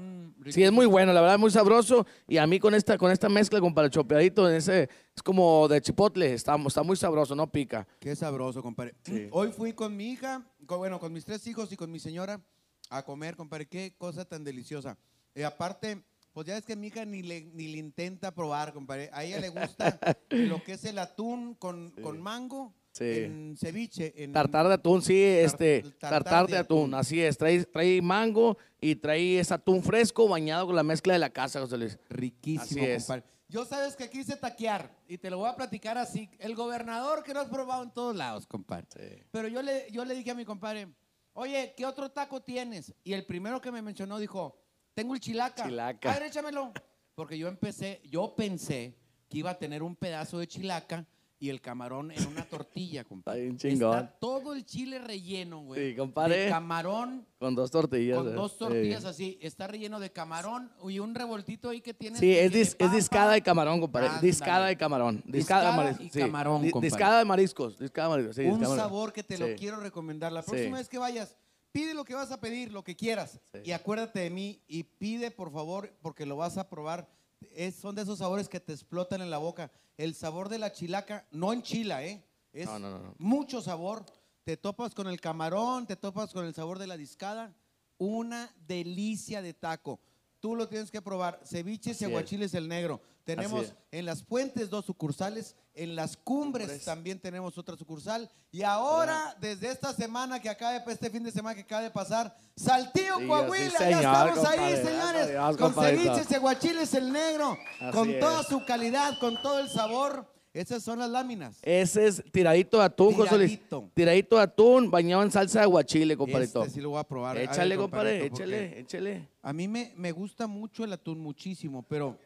Sí, 0.51 0.63
es 0.63 0.71
muy 0.71 0.85
bueno, 0.85 1.13
la 1.13 1.21
verdad, 1.21 1.38
muy 1.38 1.51
sabroso. 1.51 2.05
Y 2.27 2.38
a 2.38 2.47
mí 2.47 2.59
con 2.59 2.73
esta, 2.73 2.97
con 2.97 3.11
esta 3.11 3.29
mezcla, 3.29 3.59
compadre, 3.59 3.89
chopeadito, 3.89 4.49
en 4.49 4.55
ese, 4.55 4.89
es 5.15 5.21
como 5.23 5.67
de 5.67 5.81
chipotle, 5.81 6.33
está, 6.33 6.55
está 6.65 6.83
muy 6.83 6.95
sabroso, 6.95 7.35
no 7.35 7.51
pica. 7.51 7.88
Qué 7.99 8.15
sabroso, 8.15 8.61
compadre. 8.63 8.95
Sí. 9.03 9.27
Hoy 9.31 9.51
fui 9.51 9.73
con 9.73 9.95
mi 9.95 10.11
hija, 10.11 10.43
con- 10.65 10.79
bueno, 10.79 10.99
con 10.99 11.13
mis 11.13 11.23
tres 11.25 11.45
hijos 11.47 11.71
y 11.71 11.75
con 11.77 11.91
mi 11.91 11.99
señora 11.99 12.41
a 12.89 13.03
comer, 13.03 13.35
compadre. 13.35 13.67
Qué 13.67 13.93
cosa 13.97 14.25
tan 14.25 14.43
deliciosa. 14.43 14.97
Y 15.35 15.43
aparte, 15.43 16.01
pues 16.33 16.47
ya 16.47 16.57
es 16.57 16.65
que 16.65 16.75
mi 16.75 16.88
hija 16.88 17.05
ni 17.05 17.21
le, 17.21 17.41
ni 17.53 17.67
le 17.67 17.77
intenta 17.77 18.33
probar, 18.33 18.73
compadre. 18.73 19.09
A 19.13 19.23
ella 19.23 19.39
le 19.39 19.49
gusta 19.49 19.99
lo 20.29 20.63
que 20.63 20.73
es 20.73 20.83
el 20.85 20.97
atún 20.97 21.53
con, 21.55 21.91
con 22.01 22.19
mango 22.21 22.73
Sí. 22.93 23.05
en 23.05 23.55
ceviche. 23.57 24.13
En, 24.22 24.34
Tartar 24.34 24.68
de 24.68 24.73
atún, 24.73 25.01
sí, 25.01 25.22
este, 25.22 25.81
tartar 25.81 26.23
tartar, 26.23 26.45
de 26.47 26.53
de 26.53 26.57
atún, 26.59 26.80
atún. 26.80 26.93
así 26.95 27.22
es. 27.22 27.38
Trae, 27.38 27.63
trae 27.65 28.01
mango 28.01 28.57
y 28.81 28.95
trae 28.95 29.39
ese 29.39 29.53
atún 29.53 29.81
fresco 29.81 30.27
bañado 30.27 30.65
con 30.68 30.76
la 30.76 30.84
mezcla 30.84 31.13
de 31.13 31.19
la 31.19 31.30
casa, 31.30 31.59
José 31.61 31.77
Luis. 31.77 31.97
Riquísimo, 32.09 32.81
Así 32.81 32.91
es. 32.91 33.03
compadre. 33.05 33.23
Yo 33.47 33.65
sabes 33.65 33.97
que 33.97 34.09
quise 34.09 34.38
taquear 34.38 34.89
y 35.09 35.18
te 35.18 35.30
lo 35.30 35.38
voy 35.39 35.49
a 35.49 35.55
platicar 35.55 35.97
así. 35.97 36.30
El 36.39 36.55
gobernador 36.55 37.22
que 37.23 37.34
lo 37.34 37.41
has 37.41 37.49
probado 37.49 37.84
en 37.84 37.91
todos 37.91 38.15
lados, 38.15 38.47
compadre. 38.47 39.26
Pero 39.30 39.47
yo 39.49 39.61
le, 39.61 39.88
yo 39.91 40.05
le 40.05 40.13
dije 40.15 40.31
a 40.31 40.35
mi 40.35 40.45
compadre, 40.45 40.88
oye, 41.34 41.73
¿qué 41.76 41.85
otro 41.85 42.09
taco 42.11 42.41
tienes? 42.41 42.93
Y 43.03 43.11
el 43.11 43.26
primero 43.26 43.59
que 43.59 43.72
me 43.72 43.81
mencionó 43.81 44.19
dijo, 44.19 44.57
tengo 44.93 45.13
el 45.13 45.19
chilaca. 45.19 45.65
Chilaca. 45.65 46.09
A 46.11 46.13
ver, 46.13 46.23
échamelo. 46.30 46.72
Porque 47.13 47.38
yo 47.38 47.49
empecé, 47.49 48.01
yo 48.09 48.35
pensé 48.35 48.95
que 49.27 49.39
iba 49.39 49.49
a 49.51 49.57
tener 49.59 49.84
un 49.84 49.97
pedazo 49.97 50.39
de 50.39 50.47
chilaca 50.47 51.05
y 51.41 51.49
el 51.49 51.59
camarón 51.59 52.11
en 52.11 52.26
una 52.27 52.43
tortilla, 52.47 53.03
compadre. 53.09 53.39
Está 53.39 53.43
bien 53.43 53.57
chingón. 53.57 53.97
Está 53.97 54.19
todo 54.19 54.53
el 54.53 54.63
chile 54.63 54.99
relleno, 54.99 55.61
güey. 55.63 55.89
Sí, 55.91 55.95
compadre. 55.97 56.38
De 56.45 56.49
camarón 56.49 57.26
Con 57.39 57.55
dos 57.55 57.72
tortillas. 57.72 58.18
con 58.19 58.27
eh. 58.30 58.31
dos 58.31 58.51
Sí. 58.53 58.57
tortillas 58.59 59.03
así. 59.05 59.39
Está 59.41 59.68
relleno 59.68 59.99
de 59.99 60.11
camarón 60.11 60.72
y 60.88 60.99
un 60.99 61.15
revoltito 61.15 61.69
ahí 61.69 61.81
que 61.81 61.93
tiene. 61.95 62.19
Sí, 62.19 62.31
es, 62.38 62.51
dis- 62.53 62.76
es 62.77 62.91
discada 62.91 63.34
de 63.34 63.41
camarón, 63.41 63.81
compadre. 63.81 64.09
Discada 64.22 64.68
de 64.68 64.77
camarón. 64.77 65.23
Discada, 65.26 65.72
de 65.72 65.77
mariscos. 65.77 66.05
y 66.05 66.09
sí. 66.11 66.19
camarón, 66.19 66.69
compadre. 66.69 66.88
Discada 66.88 67.19
de 67.19 67.26
mariscos. 67.26 67.80
Discada 67.80 68.07
de 68.07 68.23
mariscos. 68.23 68.38
un 68.45 68.59
discada 68.59 68.76
sabor 68.77 69.11
que 69.11 69.23
te 69.23 69.38
lo 69.38 69.47
quiero 69.55 69.77
recomendar. 69.80 70.31
La 70.31 70.43
próxima 70.43 70.77
vez 70.77 70.88
que 70.88 70.99
vayas, 70.99 71.35
pide 71.72 71.95
lo 71.95 72.05
que 72.05 72.13
vas 72.13 72.31
a 72.31 72.39
pedir, 72.39 72.72
lo 72.72 72.84
que 72.84 72.95
quieras. 72.95 73.39
Y 73.63 73.72
acuérdate 73.72 74.19
de 74.19 74.30
mí 74.30 74.61
y 74.68 74.84
pide, 74.84 75.31
por 75.31 75.51
favor, 75.51 75.91
porque 76.03 76.27
lo 76.27 76.35
vas 76.38 76.57
a 76.59 76.69
probar. 76.69 77.09
Es- 77.49 77.76
son 77.76 77.95
de 77.95 78.03
esos 78.03 78.19
sabores 78.19 78.47
que 78.47 78.59
te 78.59 78.73
explotan 78.73 79.22
en 79.22 79.30
la 79.30 79.38
boca. 79.38 79.72
El 79.97 80.13
sabor 80.15 80.49
de 80.49 80.59
la 80.59 80.72
chilaca, 80.72 81.27
no 81.31 81.53
en 81.53 81.61
chila, 81.61 82.03
¿eh? 82.03 82.23
Es 82.53 82.65
No, 82.68 82.80
no, 82.80 82.89
no, 82.91 82.99
no. 82.99 83.15
mucho 83.18 83.61
sabor. 83.61 84.05
Te 84.43 84.57
topas 84.57 84.93
con 84.95 85.07
el 85.07 85.19
camarón, 85.22 85.85
te 85.85 85.95
topas 85.95 86.34
con 86.34 86.45
el 86.45 86.53
sabor 86.53 86.80
de 86.80 86.88
la 86.88 86.97
discada. 86.97 87.53
Una 87.97 88.53
delicia 88.68 89.41
de 89.41 89.53
taco. 89.53 89.99
Tú 90.39 90.55
lo 90.55 90.68
tienes 90.68 90.89
que 90.89 91.01
probar. 91.01 91.39
Ceviches 91.45 92.01
y 92.01 92.05
es. 92.05 92.09
aguachiles 92.09 92.53
el 92.55 92.68
negro. 92.68 93.01
Tenemos 93.23 93.73
en 93.91 94.06
las 94.06 94.23
puentes 94.23 94.69
dos 94.69 94.85
sucursales, 94.85 95.56
en 95.73 95.95
las 95.95 96.18
cumbres 96.18 96.84
también 96.84 97.19
tenemos 97.19 97.57
otra 97.57 97.77
sucursal. 97.77 98.30
Y 98.52 98.64
ahora, 98.64 99.35
desde 99.39 99.69
esta 99.69 99.93
semana 99.93 100.41
que 100.41 100.49
acaba 100.49 100.73
de, 100.80 100.91
este 100.91 101.10
fin 101.10 101.23
de 101.23 101.31
semana 101.31 101.56
que 101.56 101.61
acaba 101.61 101.81
de 101.84 101.91
pasar, 101.91 102.35
Saltillo, 102.56 103.19
Sí, 103.19 103.27
Coahuila, 103.27 103.72
ya 103.72 103.77
señor, 103.77 104.03
estamos 104.03 104.45
ahí, 104.45 104.57
compadre. 104.57 104.84
señores, 104.84 105.57
con 105.57 105.73
ceviches 105.73 106.31
y 106.31 106.35
aguachiles 106.35 106.93
el 106.93 107.11
negro, 107.11 107.57
Así 107.80 107.91
con 107.98 108.10
es. 108.10 108.19
toda 108.19 108.43
su 108.43 108.65
calidad, 108.65 109.18
con 109.19 109.41
todo 109.41 109.60
el 109.60 109.69
sabor. 109.69 110.30
Esas 110.53 110.84
son 110.84 110.99
las 110.99 111.10
láminas. 111.10 111.60
Ese 111.61 112.07
es 112.07 112.23
tiradito 112.30 112.80
de 112.80 112.84
atún, 112.84 113.14
José 113.14 113.38
Luis. 113.38 113.52
Tiradito. 113.52 113.89
Tiradito 113.93 114.35
de 114.35 114.41
atún 114.43 114.91
bañado 114.91 115.23
en 115.23 115.31
salsa 115.31 115.60
de 115.60 115.64
aguachile, 115.64 116.18
compadrito. 116.18 116.64
Este 116.64 116.73
sí 116.73 116.81
lo 116.81 116.89
voy 116.89 116.99
a 116.99 117.06
probar. 117.06 117.38
A 117.38 117.39
ver, 117.39 117.49
Échale, 117.49 117.77
compadre, 117.77 118.19
porque 118.19 118.35
échale, 118.43 118.80
échale. 118.80 119.30
A 119.41 119.53
mí 119.53 119.69
me, 119.69 119.93
me 119.95 120.11
gusta 120.11 120.48
mucho 120.48 120.84
el 120.84 120.91
atún, 120.91 121.19
muchísimo, 121.22 121.84
pero... 121.88 122.18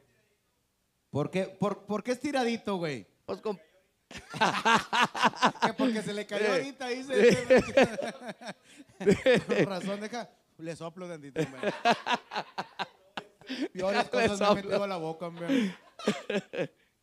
¿Por 1.16 1.32
qué, 1.32 1.44
por, 1.46 1.86
por 1.86 2.04
qué 2.04 2.12
es 2.12 2.20
tiradito, 2.20 2.76
güey? 2.76 3.08
Pues, 3.26 3.40
com- 3.40 3.58
Que 5.66 5.74
porque 5.78 6.02
se 6.02 6.12
le 6.12 6.26
cayó 6.26 6.44
Sí. 6.46 6.52
ahorita, 6.52 6.88
dice. 6.90 7.38
Con 9.48 9.66
razón, 9.66 10.02
deja. 10.02 10.30
Le 10.58 10.76
soplo 10.76 11.08
tantito, 11.08 11.42
hombre. 11.42 11.74
Peores 13.72 14.10
cosas 14.10 14.42
me 14.42 14.48
he 14.48 14.56
metido 14.56 14.84
a 14.84 14.88
la 14.88 14.98
boca, 14.98 15.28
hombre. 15.28 15.74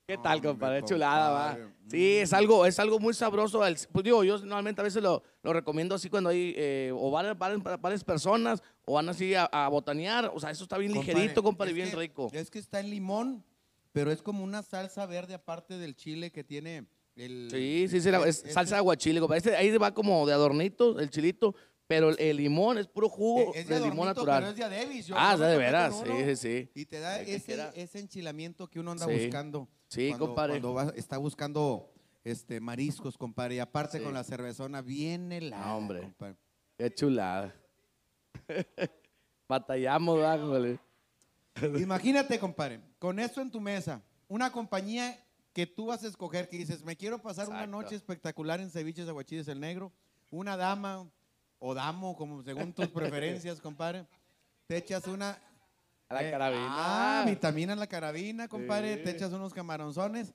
¿Qué 0.06 0.18
tal, 0.22 0.42
compadre? 0.42 0.82
Chulada, 0.84 1.30
va. 1.30 1.58
Sí, 1.88 2.18
es 2.18 2.34
algo, 2.34 2.66
es 2.66 2.78
algo 2.78 2.98
muy 2.98 3.14
sabroso. 3.14 3.60
Pues 3.60 4.04
digo, 4.04 4.24
yo 4.24 4.36
normalmente 4.40 4.82
a 4.82 4.84
veces 4.84 5.02
lo, 5.02 5.22
lo 5.42 5.54
recomiendo 5.54 5.94
así 5.94 6.10
cuando 6.10 6.28
hay 6.28 6.52
eh, 6.54 6.92
o 6.94 7.10
varias, 7.10 7.38
varias- 7.38 8.04
personas 8.04 8.62
o 8.84 8.92
van 8.92 9.08
así 9.08 9.34
a, 9.34 9.44
a 9.46 9.68
botanear. 9.68 10.30
O 10.34 10.38
sea, 10.38 10.50
eso 10.50 10.64
está 10.64 10.76
bien 10.76 10.92
Compadre, 10.92 11.14
ligerito, 11.14 11.42
compadre, 11.42 11.70
es 11.70 11.76
bien 11.76 11.90
que- 11.90 11.96
rico. 11.96 12.28
Es 12.34 12.50
que 12.50 12.58
está 12.58 12.78
en 12.80 12.90
limón 12.90 13.42
pero 13.92 14.10
es 14.10 14.22
como 14.22 14.42
una 14.44 14.62
salsa 14.62 15.06
verde 15.06 15.34
aparte 15.34 15.76
del 15.78 15.94
chile 15.94 16.30
que 16.32 16.44
tiene 16.44 16.86
el... 17.16 17.48
Sí, 17.50 17.86
sí, 17.88 18.00
sí, 18.00 18.10
la- 18.10 18.18
el- 18.22 18.28
es 18.28 18.38
este- 18.38 18.52
salsa 18.52 18.74
de 18.76 18.78
aguachile, 18.78 19.20
compadre. 19.20 19.38
Este 19.38 19.56
ahí 19.56 19.70
va 19.76 19.92
como 19.94 20.26
de 20.26 20.32
adornito, 20.32 20.98
el 20.98 21.10
chilito, 21.10 21.54
pero 21.86 22.08
el, 22.10 22.18
el 22.20 22.36
limón 22.38 22.78
es 22.78 22.86
puro 22.88 23.08
jugo 23.08 23.52
Es 23.54 23.68
de, 23.68 23.80
limón 23.80 24.06
natural. 24.06 24.40
pero 24.40 24.50
es 24.52 24.56
de 24.56 24.64
Adebis. 24.64 25.06
Yo- 25.08 25.14
ah, 25.18 25.36
de 25.36 25.56
veras, 25.58 26.02
sí, 26.04 26.24
sí, 26.24 26.36
sí. 26.36 26.70
Y 26.74 26.86
te 26.86 27.00
da 27.00 27.20
ese, 27.20 27.98
enchilamiento 27.98 28.66
que 28.68 28.80
uno 28.80 28.92
anda 28.92 29.06
Sí. 29.06 29.12
buscando. 29.24 29.68
Sí, 29.88 30.08
cuando, 30.08 30.26
compadre. 30.26 30.52
Cuando 30.60 30.72
va- 30.74 30.92
está 30.96 31.18
buscando 31.18 31.92
este, 32.24 32.60
mariscos, 32.60 33.18
compadre. 33.18 33.56
Y 33.56 33.58
aparte 33.58 33.98
Sí. 33.98 34.04
con 34.04 34.14
la 34.14 34.24
cervezona 34.24 34.80
bien 34.80 35.32
helada, 35.32 35.66
No, 35.66 35.76
hombre. 35.76 36.00
compadre. 36.00 36.36
Qué 36.78 36.94
chulada. 36.94 37.54
Batallamos, 39.48 40.16
¿verdad, 40.16 40.40
compadre? 40.40 40.78
Imagínate, 41.82 42.38
compadre, 42.38 42.80
con 43.02 43.18
esto 43.18 43.40
en 43.40 43.50
tu 43.50 43.60
mesa, 43.60 44.00
una 44.28 44.52
compañía 44.52 45.18
que 45.52 45.66
tú 45.66 45.86
vas 45.86 46.04
a 46.04 46.06
escoger, 46.06 46.48
que 46.48 46.56
dices, 46.56 46.84
me 46.84 46.96
quiero 46.96 47.20
pasar 47.20 47.48
una 47.48 47.66
noche 47.66 47.96
espectacular 47.96 48.60
en 48.60 48.70
Ceviches 48.70 49.08
Aguachiles 49.08 49.48
el 49.48 49.58
Negro, 49.58 49.92
una 50.30 50.56
dama 50.56 51.10
o 51.58 51.74
damo, 51.74 52.14
como 52.14 52.44
según 52.44 52.72
tus 52.72 52.86
preferencias, 52.94 53.60
compadre, 53.60 54.06
te 54.68 54.76
echas 54.76 55.08
una... 55.08 55.36
A 56.08 56.14
la 56.14 56.28
eh, 56.28 56.30
carabina. 56.30 56.68
Ah, 56.70 57.24
vitamina 57.26 57.72
en 57.72 57.80
la 57.80 57.88
carabina, 57.88 58.46
compadre, 58.46 58.98
Sí. 58.98 59.02
te 59.02 59.10
echas 59.10 59.32
unos 59.32 59.52
camaronzones 59.52 60.32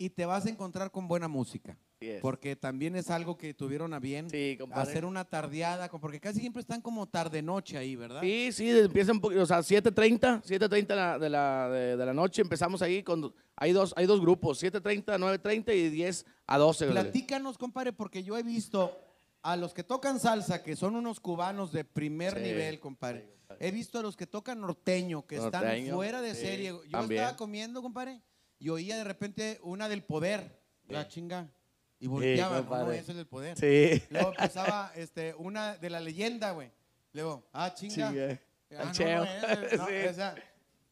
y 0.00 0.08
te 0.08 0.24
vas 0.24 0.46
a 0.46 0.48
encontrar 0.48 0.90
con 0.90 1.06
buena 1.06 1.28
música. 1.28 1.76
Porque 2.22 2.56
también 2.56 2.96
es 2.96 3.10
algo 3.10 3.36
que 3.36 3.52
tuvieron 3.52 3.92
a 3.92 3.98
bien 3.98 4.30
Sí, 4.30 4.56
hacer 4.72 5.04
una 5.04 5.26
tardeada, 5.26 5.90
porque 5.90 6.18
casi 6.18 6.40
siempre 6.40 6.60
están 6.62 6.80
como 6.80 7.06
tarde-noche 7.06 7.76
ahí, 7.76 7.96
¿verdad? 7.96 8.22
Sí, 8.22 8.50
sí, 8.52 8.70
empieza 8.70 9.12
un 9.12 9.20
poquito, 9.20 9.42
o 9.42 9.46
sea, 9.46 9.58
7.30, 9.58 10.42
7.30 10.42 11.18
de 11.18 11.28
la, 11.28 11.68
de, 11.68 11.96
de, 11.98 12.06
la 12.06 12.14
noche 12.14 12.40
empezamos 12.40 12.80
ahí 12.80 13.02
con, 13.02 13.34
hay 13.54 13.72
dos, 13.72 13.92
hay 13.98 14.06
dos 14.06 14.22
grupos, 14.22 14.62
7.30, 14.62 15.04
9.30 15.18 15.76
y 15.76 15.90
10 15.90 16.24
a 16.46 16.56
12. 16.56 16.86
compadre. 16.86 17.02
Platícanos, 17.10 17.58
compadre, 17.58 17.92
porque 17.92 18.22
yo 18.22 18.38
he 18.38 18.42
visto 18.42 18.98
a 19.42 19.56
los 19.56 19.74
que 19.74 19.84
tocan 19.84 20.18
salsa, 20.18 20.62
que 20.62 20.76
son 20.76 20.96
unos 20.96 21.20
cubanos 21.20 21.70
de 21.72 21.84
primer 21.84 22.38
Sí, 22.38 22.40
nivel, 22.40 22.80
compadre. 22.80 23.28
He 23.58 23.70
visto 23.70 23.98
a 23.98 24.02
los 24.02 24.16
que 24.16 24.26
tocan 24.26 24.62
norteño, 24.62 25.26
que 25.26 25.36
están 25.36 25.64
Norteño, 25.64 25.94
fuera 25.96 26.22
de 26.22 26.34
sí, 26.34 26.40
serie. 26.40 26.70
Yo 26.70 26.90
también. 26.90 27.20
estaba 27.20 27.36
comiendo, 27.36 27.82
compadre, 27.82 28.22
y 28.60 28.68
oía 28.68 28.96
de 28.96 29.04
repente 29.04 29.58
una 29.64 29.88
del 29.88 30.04
poder, 30.04 30.60
la 30.88 31.08
chinga, 31.08 31.50
y 31.98 32.06
volteaba, 32.06 32.60
no, 32.62 32.92
es 32.92 33.06
del 33.08 33.26
poder. 33.26 33.58
Sí. 33.58 34.00
Luego 34.10 34.30
empezaba 34.30 34.92
este, 34.94 35.34
una 35.36 35.76
de 35.76 35.90
la 35.90 35.98
leyenda, 36.00 36.52
güey. 36.52 36.70
Luego, 37.12 37.42
ah, 37.52 37.74
chinga. 37.74 38.10
Chinga. 38.12 38.38
Ah, 38.78 38.84
no, 38.84 38.94
Sí. 39.88 39.92
esa- 39.94 40.34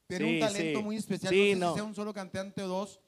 tiene 0.09 0.25
Sí, 0.27 0.35
un 0.35 0.41
talento 0.41 0.79
sí. 0.81 0.85
muy 0.85 0.97
especial. 0.97 1.33
Sí, 1.33 1.55
no 1.55 1.67
sé 1.69 1.73
si 1.73 1.75
sea 1.77 1.85
un 1.85 1.95
solo 1.95 2.13
cantante 2.15 2.63
o 2.63 2.67
dos, 2.69 3.01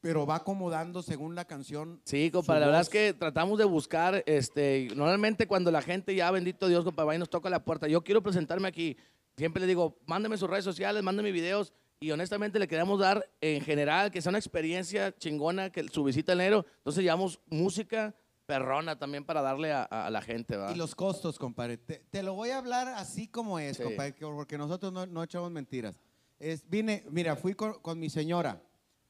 pero 0.00 0.24
va 0.24 0.36
acomodando 0.36 1.02
según 1.02 1.34
la 1.34 1.44
canción. 1.44 2.00
Sí, 2.04 2.30
compadre, 2.30 2.60
la 2.60 2.66
verdad 2.66 2.82
es 2.82 2.88
que 2.88 3.12
tratamos 3.12 3.58
de 3.58 3.64
buscar, 3.64 4.22
este, 4.26 4.88
normalmente 4.96 5.46
cuando 5.46 5.70
la 5.70 5.82
gente 5.82 6.14
ya, 6.14 6.30
bendito 6.30 6.68
Dios, 6.68 6.84
compadre, 6.84 7.06
va 7.08 7.14
y 7.16 7.18
nos 7.18 7.30
toca 7.30 7.50
la 7.50 7.64
puerta, 7.64 7.86
yo 7.88 8.02
quiero 8.02 8.22
presentarme 8.22 8.68
aquí, 8.68 8.96
siempre 9.36 9.60
le 9.60 9.66
digo, 9.66 9.98
mándeme 10.06 10.36
sus 10.36 10.48
redes 10.48 10.64
sociales, 10.64 11.02
mándeme 11.02 11.30
videos, 11.32 11.72
y 12.00 12.10
honestamente 12.10 12.58
le 12.58 12.66
queremos 12.68 12.98
dar 12.98 13.28
en 13.40 13.60
general 13.62 14.10
que 14.10 14.20
sea 14.20 14.30
una 14.30 14.38
experiencia 14.38 15.16
chingona, 15.16 15.70
que 15.70 15.86
su 15.88 16.02
visita 16.04 16.32
al 16.32 16.40
enero, 16.40 16.66
entonces 16.78 17.02
llevamos 17.04 17.40
música 17.46 18.14
perrona 18.46 18.98
también 18.98 19.24
para 19.24 19.40
darle 19.40 19.72
a, 19.72 19.84
a 19.84 20.10
la 20.10 20.20
gente, 20.20 20.56
¿verdad? 20.56 20.74
Y 20.74 20.78
los 20.78 20.94
costos, 20.94 21.38
compadre. 21.38 21.78
Te, 21.78 22.04
te 22.10 22.22
lo 22.22 22.34
voy 22.34 22.50
a 22.50 22.58
hablar 22.58 22.88
así 22.88 23.28
como 23.28 23.58
es, 23.58 23.76
Sí. 23.76 23.82
compadre, 23.84 24.14
que- 24.14 24.26
porque 24.26 24.58
nosotros 24.58 24.92
no, 24.92 25.06
no 25.06 25.22
echamos 25.22 25.50
mentiras. 25.52 25.98
Es, 26.40 26.68
vine, 26.68 27.04
mira, 27.08 27.36
fui 27.36 27.54
con, 27.54 27.74
con 27.80 27.98
mi 28.00 28.10
señora, 28.10 28.60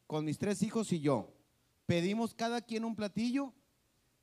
con 0.06 0.24
mis 0.26 0.36
tres 0.38 0.62
hijos 0.62 0.92
y 0.92 1.00
yo. 1.00 1.32
Pedimos 1.86 2.34
cada 2.34 2.60
quien 2.60 2.84
un 2.84 2.94
platillo 2.94 3.54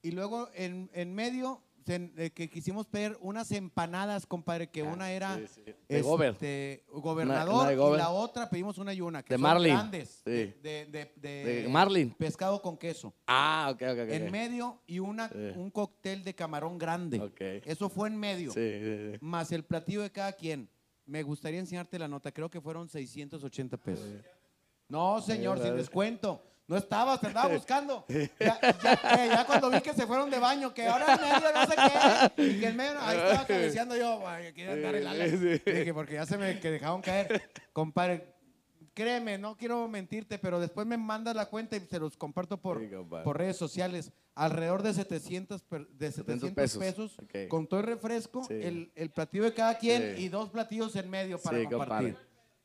y 0.04 0.12
luego 0.12 0.48
en, 0.54 0.90
en 0.94 1.14
medio 1.14 1.64
que 1.86 2.50
quisimos 2.50 2.86
pedir 2.88 3.18
unas 3.22 3.52
empanadas, 3.52 4.26
compadre, 4.26 4.70
que 4.70 4.84
una 4.84 5.12
era 5.12 5.34
Ah, 5.34 5.40
sí, 5.48 5.62
sí. 5.66 5.74
De 5.88 6.02
Gober. 6.02 6.32
este, 6.34 6.84
Una- 6.92 7.02
gobernador 7.02 7.74
una 7.74 7.74
y 7.96 7.98
la 7.98 8.10
otra 8.10 8.50
pedimos 8.50 8.78
una 8.78 8.94
y 8.94 9.02
una, 9.02 9.24
que 9.24 9.34
De 9.34 9.38
son 9.38 9.42
Marlin. 9.42 9.74
grandes, 9.74 10.22
Sí. 10.24 10.30
de, 10.32 10.56
de- 10.62 10.86
de- 10.92 11.12
de 11.22 11.62
De 11.64 11.68
Marlin. 11.70 12.12
pescado 12.12 12.62
con 12.62 12.78
queso. 12.78 13.14
Ah, 13.28 13.70
ok, 13.74 13.82
ok, 13.82 14.00
ok. 14.04 14.10
En 14.12 14.32
medio 14.32 14.82
y 14.88 15.00
una, 15.00 15.30
un 15.56 15.70
cóctel 15.72 16.24
de 16.24 16.34
camarón 16.36 16.78
grande. 16.78 17.32
Eso 17.66 17.90
fue 17.90 18.10
en 18.10 18.18
medio. 18.18 18.52
Sí, 18.52 18.60
sí, 18.80 19.12
sí. 19.14 19.18
Más 19.22 19.52
el 19.52 19.64
platillo 19.64 20.02
de 20.02 20.12
cada 20.12 20.32
quien. 20.34 20.70
Me 21.06 21.24
gustaría 21.24 21.60
enseñarte 21.60 21.98
la 21.98 22.08
nota. 22.08 22.32
Creo 22.32 22.50
que 22.52 22.62
fueron 22.62 22.88
680 22.88 23.78
pesos. 23.78 24.06
No, 24.88 25.22
señor, 25.22 25.60
sin 25.62 25.76
descuento. 25.76 26.42
No 26.70 26.78
estabas, 26.78 27.20
te 27.20 27.28
andaba 27.28 27.48
buscando. 27.56 28.06
Ya, 28.08 28.30
ya- 28.40 29.26
eh, 29.26 29.30
ya 29.30 29.46
cuando 29.46 29.70
vi 29.72 29.82
que 29.82 29.92
se 29.94 30.06
fueron 30.06 30.30
de 30.30 30.38
baño, 30.40 30.74
que 30.74 30.88
ahora 30.88 31.16
en 31.16 31.22
medio 31.22 31.52
no 31.54 31.66
sé 31.66 31.76
qué, 32.36 32.44
y 32.44 32.60
que 32.60 32.68
en 32.68 32.78
medio, 32.78 33.02
ahí 33.02 33.18
estaba 33.18 33.48
cabeceando 33.48 33.98
yo, 33.98 34.24
quiero 34.54 34.74
andar 34.74 34.96
el 34.96 35.08
ala. 35.08 35.26
Dije, 35.26 35.94
porque 35.94 36.14
ya 36.14 36.26
se 36.28 36.38
me 36.38 36.60
que 36.60 36.70
dejaron 36.72 37.02
caer. 37.02 37.42
Compadre, 37.74 38.36
créeme, 38.94 39.38
no 39.40 39.58
quiero 39.58 39.88
mentirte, 39.88 40.38
pero 40.38 40.60
después 40.60 40.86
me 40.86 40.96
mandas 40.98 41.36
la 41.36 41.48
cuenta 41.48 41.76
y 41.76 41.80
se 41.80 41.98
los 42.00 42.16
comparto 42.16 42.58
por, 42.62 42.80
Sí, 42.80 42.90
por 43.24 43.38
redes 43.38 43.58
sociales. 43.58 44.12
Alrededor 44.36 44.84
de 44.84 44.94
700, 44.94 45.64
per- 45.64 45.88
de 45.88 46.12
700 46.12 46.52
pesos, 46.78 47.18
con 47.50 47.68
todo 47.68 47.80
el 47.82 47.86
refresco, 47.88 48.44
Sí. 48.46 48.54
el, 48.54 48.92
el 48.96 49.10
platillo 49.10 49.44
de 49.44 49.54
cada 49.54 49.78
quien 49.78 50.16
Sí. 50.16 50.24
y 50.26 50.30
dos 50.30 50.50
platillos 50.50 50.96
en 50.96 51.10
medio 51.10 51.40
para 51.42 51.58
compartir. 51.68 52.14
compadre. 52.14 52.16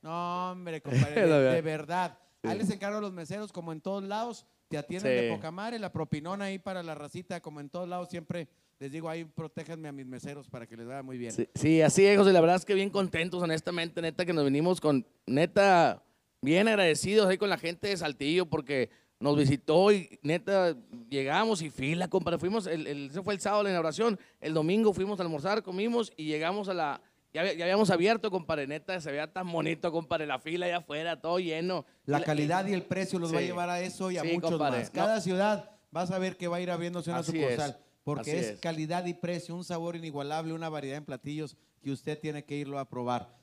No, 0.03 0.51
hombre, 0.53 0.81
compadre, 0.83 1.27
de 1.27 1.63
verdad. 1.63 2.19
Ahí 2.45 2.59
les 2.59 2.71
encargo 2.71 2.99
a 2.99 3.01
los 3.01 3.13
meseros, 3.13 3.53
como 3.53 3.73
en 3.73 3.81
todos 3.81 4.03
lados, 4.05 4.47
te 4.69 4.79
atienden 4.79 5.19
Sí. 5.19 5.25
de 5.27 5.33
poca 5.35 5.51
madre, 5.51 5.79
la 5.79 5.93
propinona 5.93 6.47
ahí 6.47 6.59
para 6.59 6.83
la 6.83 6.95
racita, 6.95 7.41
como 7.41 7.61
en 7.61 7.69
todos 7.69 7.89
lados, 7.89 8.09
siempre 8.09 8.49
les 8.81 8.91
digo 8.93 9.09
ahí, 9.09 9.25
protéjanme 9.25 9.89
a 9.89 9.93
mis 9.93 10.07
meseros 10.07 10.49
para 10.49 10.67
que 10.67 10.77
les 10.77 10.87
vaya 10.87 11.03
muy 11.03 11.17
bien. 11.17 11.33
Sí, 11.33 11.49
sí, 11.55 11.81
así 11.83 12.05
es, 12.07 12.19
José. 12.19 12.33
La 12.33 12.41
verdad 12.41 12.57
es 12.57 12.65
que 12.65 12.75
bien 12.75 12.91
contentos, 12.91 13.43
honestamente, 13.43 14.03
neta, 14.03 14.25
que 14.27 14.33
nos 14.33 14.45
vinimos 14.45 14.81
con, 14.81 15.07
neta, 15.27 16.03
bien 16.43 16.69
agradecidos 16.69 17.27
ahí 17.29 17.39
con 17.39 17.49
la 17.51 17.57
gente 17.59 17.89
de 17.89 17.97
Saltillo 17.97 18.47
porque 18.47 18.91
nos 19.21 19.37
visitó 19.39 19.93
y 19.93 20.19
neta, 20.23 20.77
llegamos 21.09 21.63
y 21.63 21.71
fila, 21.71 22.09
compadre. 22.09 22.39
Fuimos, 22.39 22.67
el, 22.67 22.87
el- 22.87 23.07
ese 23.11 23.23
fue 23.23 23.33
el 23.35 23.41
sábado 23.41 23.63
la 23.63 23.71
inauguración, 23.71 24.19
el 24.41 24.53
domingo 24.53 24.93
fuimos 24.93 25.19
a 25.21 25.23
almorzar, 25.23 25.63
comimos 25.63 26.13
y 26.17 26.25
llegamos 26.27 26.69
a 26.69 26.75
la, 26.75 27.01
ya, 27.35 27.53
ya 27.53 27.65
habíamos 27.65 27.91
abierto, 27.91 28.31
compadre, 28.31 28.67
neta, 28.67 28.99
se 29.01 29.11
veía 29.11 29.31
tan 29.33 29.51
bonito, 29.51 29.91
compadre, 29.93 30.27
la 30.27 30.39
fila 30.39 30.67
allá 30.67 30.79
afuera, 30.79 31.21
todo 31.21 31.39
lleno. 31.39 31.85
La 32.07 32.23
calidad 32.23 32.67
y 32.67 32.73
el 32.73 32.83
precio 32.85 33.19
los 33.19 33.33
va 33.35 33.39
a 33.39 33.41
Sí. 33.41 33.47
llevar 33.47 33.69
a 33.69 33.81
eso 33.81 34.11
y 34.11 34.17
a 34.19 34.23
Sí, 34.23 34.33
muchos 34.33 34.51
compadre. 34.53 34.79
más. 34.81 34.91
Cada 34.91 35.21
ciudad 35.21 35.71
vas 35.91 36.11
a 36.11 36.19
ver 36.19 36.37
que 36.37 36.49
va 36.49 36.57
a 36.57 36.61
ir 36.61 36.71
abriéndose 36.71 37.11
una 37.11 37.19
Así 37.21 37.33
sucursal. 37.33 37.71
es, 37.71 37.77
Porque 38.05 38.39
es, 38.39 38.47
es. 38.47 38.61
calidad 38.61 39.05
y 39.07 39.15
precio, 39.15 39.55
un 39.55 39.65
sabor 39.65 39.97
inigualable, 39.97 40.53
una 40.53 40.69
variedad 40.69 40.99
en 40.99 41.05
platillos 41.05 41.57
que 41.83 41.91
usted 41.91 42.19
tiene 42.19 42.45
que 42.45 42.55
irlo 42.57 42.79
a 42.79 42.89
probar. 42.89 43.35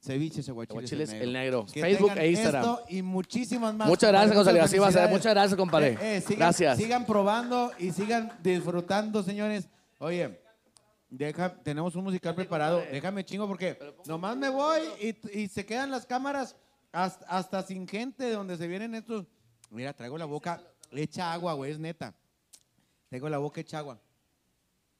Ceviches, 0.00 0.48
aguachiles, 0.48 0.92
Aguachiles 0.92 1.12
El 1.12 1.32
Negro. 1.32 1.66
Que 1.72 1.80
Facebook 1.80 2.12
e 2.16 2.30
Instagram. 2.30 2.62
Esto 2.62 2.84
y 2.88 3.02
muchísimas 3.02 3.74
más. 3.74 3.88
Muchas 3.88 4.10
gracias. 4.10 4.36
José, 4.36 4.60
así 4.60 4.78
va 4.78 4.86
a 4.88 4.92
ser. 4.92 5.08
Muchas 5.10 5.32
gracias, 5.34 5.56
compadre. 5.56 5.88
Eh, 6.00 6.16
eh, 6.18 6.20
sigan, 6.20 6.38
Gracias. 6.38 6.76
Sigan 6.78 7.04
probando 7.04 7.72
y 7.80 7.90
sigan 7.90 8.30
disfrutando, 8.40 9.24
señores. 9.24 9.68
Oye, 9.98 10.38
deja, 11.10 11.54
tenemos 11.62 11.94
un 11.96 12.04
musical 12.04 12.34
preparado. 12.34 12.82
Déjame 12.90 13.24
chingo 13.24 13.46
porque 13.46 13.78
nomás 14.06 14.36
me 14.36 14.48
voy 14.50 14.80
y, 15.00 15.40
y 15.40 15.48
se 15.48 15.64
quedan 15.64 15.90
las 15.90 16.06
cámaras 16.06 16.56
hasta, 16.92 17.26
hasta 17.26 17.62
sin 17.62 17.86
gente 17.86 18.24
de 18.24 18.32
donde 18.32 18.56
se 18.56 18.66
vienen 18.66 18.94
estos. 18.94 19.26
Mira, 19.70 19.92
traigo 19.92 20.16
la 20.18 20.24
boca 20.24 20.62
hecha 20.92 21.32
agua, 21.32 21.52
güey, 21.54 21.72
es 21.72 21.78
neta. 21.78 22.14
Tengo 23.08 23.28
la 23.28 23.38
boca 23.38 23.60
hecha 23.60 23.78
agua. 23.78 24.00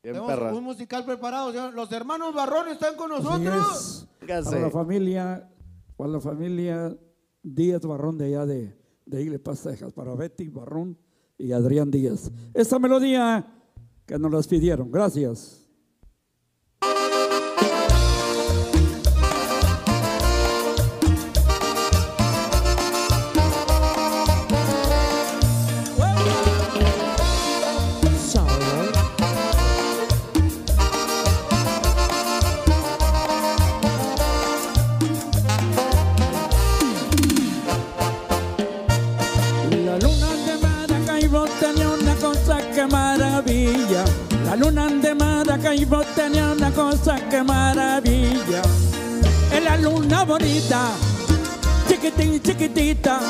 Bien 0.03 0.15
Tenemos 0.15 0.31
perra. 0.31 0.55
un 0.55 0.65
musical 0.65 1.05
preparado. 1.05 1.51
señor. 1.51 1.75
Los 1.75 1.91
hermanos 1.93 2.35
Barrón 2.35 2.69
están 2.69 2.97
con 2.97 3.11
nosotros. 3.11 4.07
Para 4.27 4.61
la 4.61 4.71
familia, 4.71 5.51
para 5.97 6.11
la 6.11 6.21
familia 6.21 6.97
Díaz 7.43 7.83
Barrón 7.83 8.19
de 8.19 8.27
allá 8.27 8.47
de, 8.47 8.79
de 9.07 9.23
Igle 9.23 9.39
Pastejas, 9.39 9.93
para 9.93 10.15
Betty 10.15 10.49
Barrón 10.49 10.99
y 11.37 11.53
Adrián 11.53 11.91
Díaz. 11.91 12.31
Esta 12.55 12.79
melodía 12.79 13.47
que 14.07 14.19
nos 14.19 14.31
las 14.33 14.47
pidieron. 14.47 14.91
Gracias. 14.91 15.58
Tenía 45.89 46.53
una 46.53 46.71
cosa 46.71 47.17
que 47.31 47.43
maravilla. 47.43 48.61
Es 49.51 49.65
la 49.65 49.79
luna 49.79 50.23
bonita, 50.23 50.91
chiquitín, 51.89 52.43
chiquitita, 52.43 53.21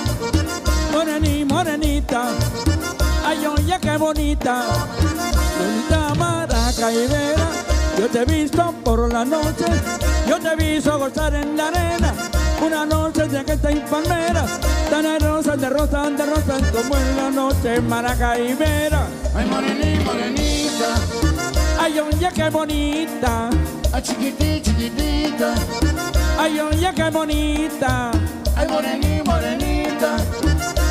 morení, 0.93 1.45
morenita, 1.45 2.31
ay, 3.25 3.47
oye, 3.47 3.79
qué 3.81 3.97
bonita, 3.97 4.65
bonita 5.57 6.15
maraca 6.17 6.93
y 6.93 7.07
vera, 7.07 7.49
yo 7.97 8.09
te 8.09 8.23
he 8.23 8.25
visto 8.25 8.75
por 8.83 9.13
la 9.13 9.25
noche, 9.25 9.67
yo 10.29 10.41
te 10.41 10.49
he 10.49 10.57
visto 10.57 10.99
gozar 10.99 11.35
en 11.37 11.57
la 11.57 11.69
arena, 11.69 12.13
una 12.67 12.85
noche 12.85 13.29
de 13.29 13.45
que 13.45 13.53
está 13.53 13.71
palmera, 13.89 14.45
tan 14.91 15.07
hermosa, 15.07 15.57
de 15.57 15.71
rosa, 15.71 16.11
de 16.11 16.27
rosa, 16.27 16.57
como 16.73 16.97
en 16.97 17.17
la 17.17 17.31
noche, 17.31 17.81
maraca 17.83 18.37
y 18.37 18.55
vera, 18.55 19.07
Ay, 19.37 19.47
morenita, 19.47 20.05
morenita, 20.05 21.18
ay, 21.89 22.01
oye, 22.01 22.29
qué 22.35 22.51
bonita, 22.51 23.49
ay, 23.95 24.03
chiquitita, 24.03 24.63
chiquitita, 24.63 25.55
ay, 26.39 26.61
oye, 26.61 26.93
qué 26.95 27.11
bonita, 27.11 28.11
ay, 28.57 28.69
morenita, 28.69 29.25
morenita, 29.25 30.17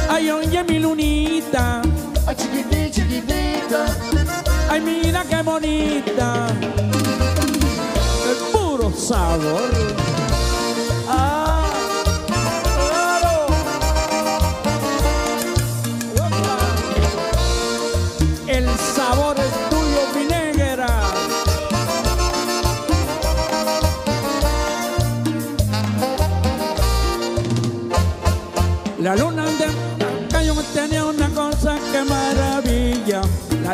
ay, 0.10 0.32
oye, 0.32 0.64
mi 0.64 0.80
lunita, 0.80 1.82
ay, 2.26 2.36
chiquitita, 2.36 2.90
chiquitita, 2.92 3.86
ay, 4.70 4.82
mira 4.82 5.24
qué 5.30 5.42
bonita, 5.44 6.48
el 8.30 8.38
puro 8.52 8.92
sabor. 8.92 10.27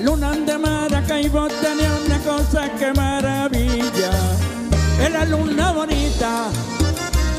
Luna 0.03 0.31
de 0.31 0.57
Maracaibo 0.57 1.47
tenía 1.61 1.91
una 2.05 2.19
cosa 2.19 2.69
que 2.77 2.93
maravilla. 2.93 4.11
Era 5.01 5.25
luna 5.25 5.71
bonita, 5.71 6.49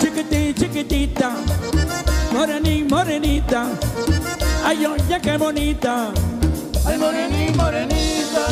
chiquitita, 0.01 0.61
chiquitita, 0.61 1.31
morenita, 2.33 2.95
morenita. 2.95 3.67
Ay, 4.65 4.87
oye, 4.87 5.21
qué 5.23 5.37
bonita. 5.37 6.11
ay, 6.87 6.99
morenita, 6.99 7.63
morenita, 7.63 8.45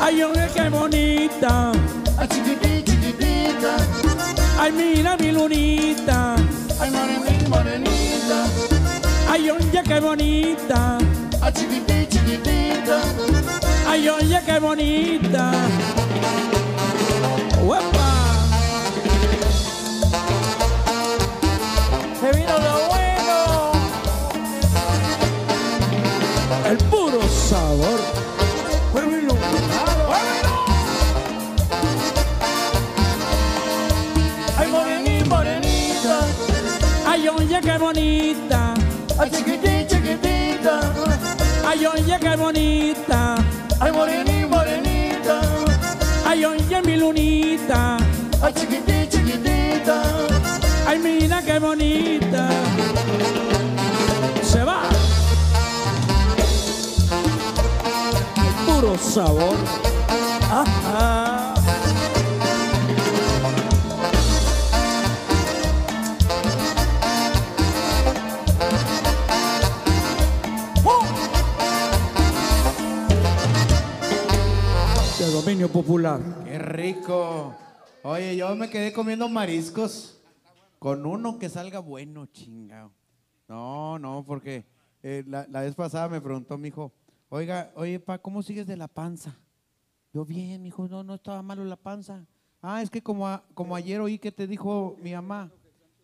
Ay, 0.00 0.22
oye, 0.22 0.48
qué 0.54 0.68
bonita. 0.68 1.72
ay, 2.18 2.28
chiquitita, 2.28 2.92
chiquitita, 2.92 3.76
Ay, 4.58 4.72
mira 4.72 5.16
mi 5.16 5.32
lunita. 5.32 6.36
ay, 6.80 6.90
morenita, 6.90 7.48
morenita, 7.48 8.38
Ay, 9.30 9.50
oye, 9.50 9.82
qué 9.84 10.00
bonita. 10.00 10.98
Ay, 11.42 11.52
chiquitita, 11.52 12.08
chiquitita, 12.08 13.02
Ay, 13.88 14.08
oye, 14.08 14.40
qué 14.46 14.58
bonita. 14.58 15.52
¡Uepa! 17.62 18.12
Se 22.20 22.32
vino 22.38 22.71
Ay, 41.72 41.86
oye, 41.86 42.18
qué 42.20 42.36
bonita. 42.36 43.36
ay, 43.80 43.92
morenita, 43.92 44.46
morenita, 44.48 45.40
Ay, 46.26 46.44
oye, 46.44 46.82
mi 46.84 46.96
lunita. 46.98 47.96
ay, 48.42 48.52
chiquitita, 48.52 49.08
chiquitita, 49.08 50.02
Ay, 50.86 50.98
mira 50.98 51.40
qué 51.42 51.58
bonita. 51.58 52.48
Se 54.42 54.62
va. 54.62 54.82
Puro 58.66 58.98
sabor. 58.98 59.56
Ajá. 60.50 61.31
Popular. 75.52 76.18
Qué 76.44 76.58
rico. 76.58 77.54
Oye, 78.04 78.34
yo 78.36 78.56
me 78.56 78.70
quedé 78.70 78.90
comiendo 78.90 79.28
mariscos 79.28 80.18
con 80.78 81.04
uno 81.04 81.38
que 81.38 81.50
salga 81.50 81.78
bueno, 81.78 82.24
chingado. 82.24 82.90
No, 83.48 83.98
no, 83.98 84.24
porque 84.26 84.64
eh, 85.02 85.22
la, 85.26 85.46
la 85.50 85.60
vez 85.60 85.74
pasada 85.74 86.08
me 86.08 86.22
preguntó 86.22 86.56
mi 86.56 86.68
hijo, 86.68 86.90
oiga, 87.28 87.70
oye, 87.74 88.00
pa, 88.00 88.18
¿cómo 88.18 88.42
sigues 88.42 88.66
de 88.66 88.78
la 88.78 88.88
panza? 88.88 89.36
Yo 90.14 90.24
bien, 90.24 90.62
mi 90.62 90.68
hijo, 90.68 90.88
no, 90.88 91.04
no 91.04 91.16
estaba 91.16 91.42
malo 91.42 91.66
la 91.66 91.76
panza. 91.76 92.26
Ah, 92.62 92.80
es 92.80 92.88
que 92.88 93.02
como, 93.02 93.38
como 93.52 93.76
ayer 93.76 94.00
oí 94.00 94.18
que 94.18 94.32
te 94.32 94.46
dijo 94.46 94.96
mi 95.02 95.12
mamá, 95.12 95.52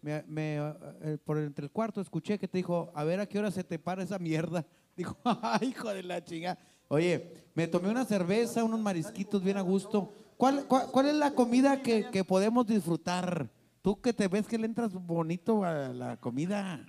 me, 0.02 0.22
eh, 0.36 1.16
por 1.24 1.38
entre 1.38 1.64
el 1.64 1.70
cuarto 1.70 2.02
escuché 2.02 2.38
que 2.38 2.48
te 2.48 2.58
dijo, 2.58 2.92
a 2.94 3.02
ver 3.02 3.18
a 3.18 3.26
qué 3.26 3.38
hora 3.38 3.50
se 3.50 3.64
te 3.64 3.78
para 3.78 4.02
esa 4.02 4.18
mierda. 4.18 4.66
Dijo, 4.98 5.16
hijo 5.62 5.88
de 5.94 6.02
la 6.02 6.22
chinga. 6.22 6.58
Oye, 6.88 7.47
me 7.58 7.66
tomé 7.66 7.88
una 7.90 8.04
cerveza, 8.04 8.62
unos 8.62 8.78
marisquitos 8.78 9.42
bien 9.42 9.56
a 9.56 9.62
gusto. 9.62 10.12
¿Cuál, 10.36 10.66
cuál, 10.68 10.86
cuál 10.92 11.06
es 11.06 11.14
la 11.16 11.32
comida 11.32 11.82
que, 11.82 12.08
que 12.08 12.22
podemos 12.22 12.64
disfrutar? 12.64 13.50
Tú 13.82 14.00
que 14.00 14.12
te 14.12 14.28
ves 14.28 14.46
que 14.46 14.56
le 14.58 14.66
entras 14.66 14.92
bonito 14.92 15.64
a 15.64 15.88
la 15.88 16.16
comida. 16.18 16.86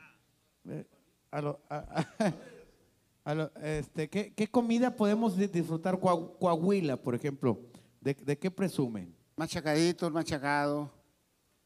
Eh, 0.67 0.85
a 1.31 1.41
lo- 1.41 1.59
a- 1.71 2.05
a 3.25 3.33
lo- 3.33 3.51
este, 3.63 4.09
¿qué, 4.11 4.31
qué 4.35 4.47
comida 4.47 4.95
podemos 4.95 5.35
di- 5.35 5.47
disfrutar? 5.47 5.99
Coa- 5.99 6.37
Coahuila, 6.37 6.97
por 6.97 7.15
ejemplo. 7.15 7.59
¿De, 7.99 8.13
de 8.13 8.37
qué 8.37 8.51
presumen? 8.51 9.15
Machacaditos, 9.37 10.11
machacado. 10.11 10.91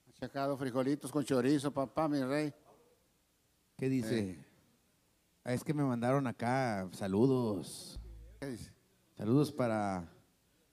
Machacado, 0.08 0.56
frijolitos 0.56 1.12
con 1.12 1.26
chorizo, 1.26 1.74
papá, 1.74 2.08
mi 2.08 2.24
rey. 2.24 2.54
¿Qué 3.78 3.90
dice? 3.90 4.40
Ah, 5.44 5.52
Es 5.52 5.62
que 5.62 5.74
me 5.74 5.84
mandaron 5.84 6.26
acá 6.26 6.88
saludos. 6.94 8.00
¿Qué 8.40 8.48
dice? 8.48 8.73
Saludos 9.18 9.52
para 9.52 10.10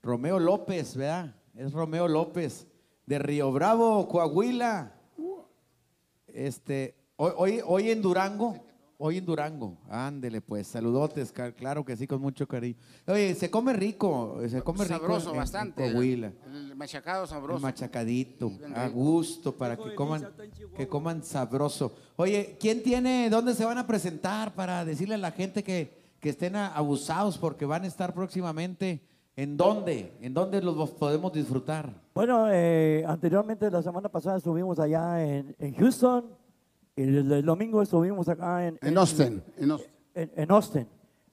Romeo 0.02 0.38
López, 0.38 0.96
¿verdad? 0.96 1.34
Es 1.54 1.72
Romeo 1.72 2.08
López 2.08 2.66
de 3.04 3.18
Río 3.18 3.52
Bravo, 3.52 4.08
Coahuila. 4.08 4.94
Este, 6.26 6.96
hoy, 7.16 7.32
hoy, 7.36 7.60
hoy 7.66 7.90
en 7.90 8.00
Durango, 8.00 8.56
hoy 8.96 9.18
en 9.18 9.26
Durango. 9.26 9.76
Ándele 9.90 10.40
pues, 10.40 10.68
saludotes, 10.68 11.32
claro 11.32 11.84
que 11.84 11.96
sí, 11.98 12.06
con 12.06 12.22
mucho 12.22 12.48
cariño. 12.48 12.76
Oye, 13.06 13.34
se 13.34 13.50
come 13.50 13.74
rico, 13.74 14.40
se 14.48 14.62
come 14.62 14.84
rico 14.84 15.00
Sabroso, 15.00 15.30
en 15.32 15.36
bastante. 15.36 15.92
Coahuila. 15.92 16.32
El 16.50 16.76
machacado 16.76 17.24
El 17.24 17.28
sabroso. 17.28 17.60
machacadito, 17.60 18.48
Bien 18.48 18.74
a 18.74 18.88
gusto, 18.88 19.54
para 19.54 19.76
que 19.76 19.94
coman, 19.94 20.28
que 20.74 20.88
coman 20.88 21.22
sabroso. 21.22 21.94
Oye, 22.16 22.56
¿quién 22.58 22.82
tiene, 22.82 23.28
dónde 23.28 23.54
se 23.54 23.66
van 23.66 23.76
a 23.76 23.86
presentar 23.86 24.54
para 24.54 24.82
decirle 24.84 25.16
a 25.16 25.18
la 25.18 25.32
gente 25.32 25.62
que, 25.62 25.99
que 26.20 26.28
estén 26.30 26.54
abusados 26.56 27.38
porque 27.38 27.64
van 27.66 27.84
a 27.84 27.86
estar 27.86 28.12
próximamente? 28.14 29.02
¿En 29.36 29.56
dónde? 29.56 30.12
¿En 30.20 30.34
dónde 30.34 30.60
los 30.60 30.90
podemos 30.90 31.32
disfrutar? 31.32 31.94
Bueno, 32.14 32.46
eh, 32.50 33.04
anteriormente 33.06 33.70
la 33.70 33.82
semana 33.82 34.08
pasada 34.10 34.36
estuvimos 34.36 34.78
allá 34.78 35.24
en, 35.24 35.56
en 35.58 35.74
Houston 35.76 36.26
y 36.94 37.02
el, 37.02 37.32
el 37.32 37.44
domingo 37.44 37.80
estuvimos 37.80 38.28
acá 38.28 38.66
en, 38.66 38.78
En 38.82 38.98
Austin. 38.98 39.42
En 39.56 39.70
Austin. 39.70 39.90
en, 40.14 40.32
en 40.36 40.50
Austin. 40.50 40.86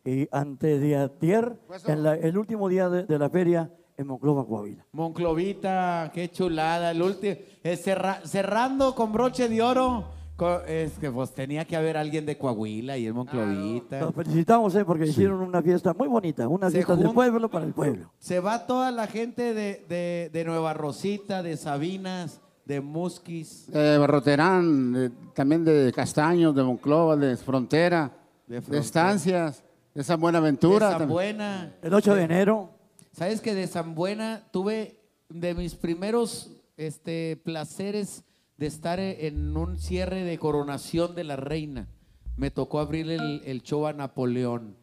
Y 0.05 0.27
antes 0.31 0.79
de 0.79 0.95
ayer, 0.95 1.57
en 1.85 2.03
la- 2.03 2.15
el 2.15 2.37
último 2.37 2.69
día 2.69 2.87
de, 2.87 3.03
de 3.03 3.19
la 3.19 3.29
feria 3.29 3.69
en 3.97 4.07
Monclova, 4.07 4.45
Coahuila. 4.45 4.85
Monclovita, 4.93 6.09
qué 6.13 6.29
chulada. 6.31 6.91
El 6.91 7.01
último, 7.01 7.35
eh, 7.63 7.75
cerra- 7.75 8.21
cerrando 8.23 8.95
con 8.95 9.11
broche 9.11 9.49
de 9.49 9.61
oro. 9.61 10.05
Co- 10.37 10.61
es 10.61 10.93
que 10.99 11.11
pues 11.11 11.33
tenía 11.33 11.65
que 11.65 11.75
haber 11.75 11.97
alguien 11.97 12.25
de 12.25 12.37
Coahuila 12.37 12.97
y 12.97 13.05
el 13.07 13.13
Monclovita. 13.13 13.99
Los 13.99 14.15
felicitamos 14.15 14.73
eh, 14.75 14.85
porque 14.85 15.07
hicieron 15.07 15.41
una 15.41 15.61
fiesta 15.61 15.93
muy 15.93 16.07
bonita, 16.07 16.47
una 16.47 16.67
Se 16.69 16.75
fiesta 16.77 16.95
del 16.95 17.07
jun- 17.07 17.13
pueblo 17.15 17.49
para 17.49 17.65
el 17.65 17.73
pueblo. 17.73 18.11
Se 18.19 18.39
va 18.39 18.65
toda 18.65 18.91
la 18.91 19.07
gente 19.07 19.53
de, 19.53 19.85
de- 19.89 20.29
de 20.31 20.45
Nueva 20.45 20.73
Rosita, 20.73 21.43
de 21.43 21.57
Sabinas, 21.57 22.39
de 22.65 22.79
Musquis, 22.81 23.67
De 23.71 23.97
Barroterán, 23.97 24.93
de- 24.93 25.09
también 25.33 25.65
de 25.65 25.91
Castaños, 25.93 26.55
de 26.55 26.63
Monclova, 26.63 27.15
de 27.15 27.35
Frontera, 27.37 28.11
De 28.45 28.55
de, 28.55 28.61
Frontera. 28.61 28.81
Estancias, 28.83 29.63
de 29.95 30.03
San 30.03 30.17
de 30.17 30.21
Buenaventura. 30.21 30.89
San 30.89 30.99
también. 30.99 31.09
Buena. 31.13 31.75
El 31.81 31.93
8 31.93 32.15
de 32.15 32.23
enero, 32.23 32.69
¿Sabes 33.11 33.41
que 33.41 33.55
de 33.55 33.65
San 33.65 33.95
Buena 33.95 34.43
tuve 34.51 34.99
de 35.29 35.55
mis 35.55 35.73
primeros 35.73 36.51
este, 36.77 37.41
placeres 37.43 38.23
de 38.57 38.65
estar 38.65 38.99
en 38.99 39.55
un 39.55 39.77
cierre 39.77 40.23
de 40.23 40.39
coronación 40.39 41.15
de 41.15 41.23
la 41.23 41.35
reina. 41.35 41.87
Me 42.35 42.51
tocó 42.51 42.79
abrir 42.79 43.09
el, 43.09 43.61
show 43.61 43.85
a 43.87 43.93
Napoleón. 43.93 44.75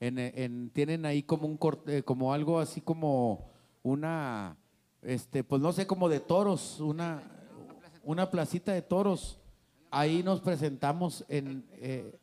En, 0.00 0.18
en- 0.18 0.70
tienen 0.70 1.06
ahí 1.06 1.22
como 1.22 1.46
un 1.46 1.56
corte, 1.56 2.02
como 2.02 2.32
algo 2.32 2.58
así 2.58 2.80
como 2.80 3.50
una, 3.82 4.56
este, 5.02 5.44
pues 5.44 5.62
no 5.62 5.72
sé, 5.72 5.86
como 5.86 6.08
de 6.08 6.20
toros, 6.20 6.80
una, 6.80 7.22
una 8.02 8.30
placita 8.30 8.72
de 8.72 8.82
toros. 8.82 9.38
Ahí 9.90 10.22
nos 10.22 10.40
presentamos 10.40 11.24
en, 11.28 11.64
eh, 11.72 12.18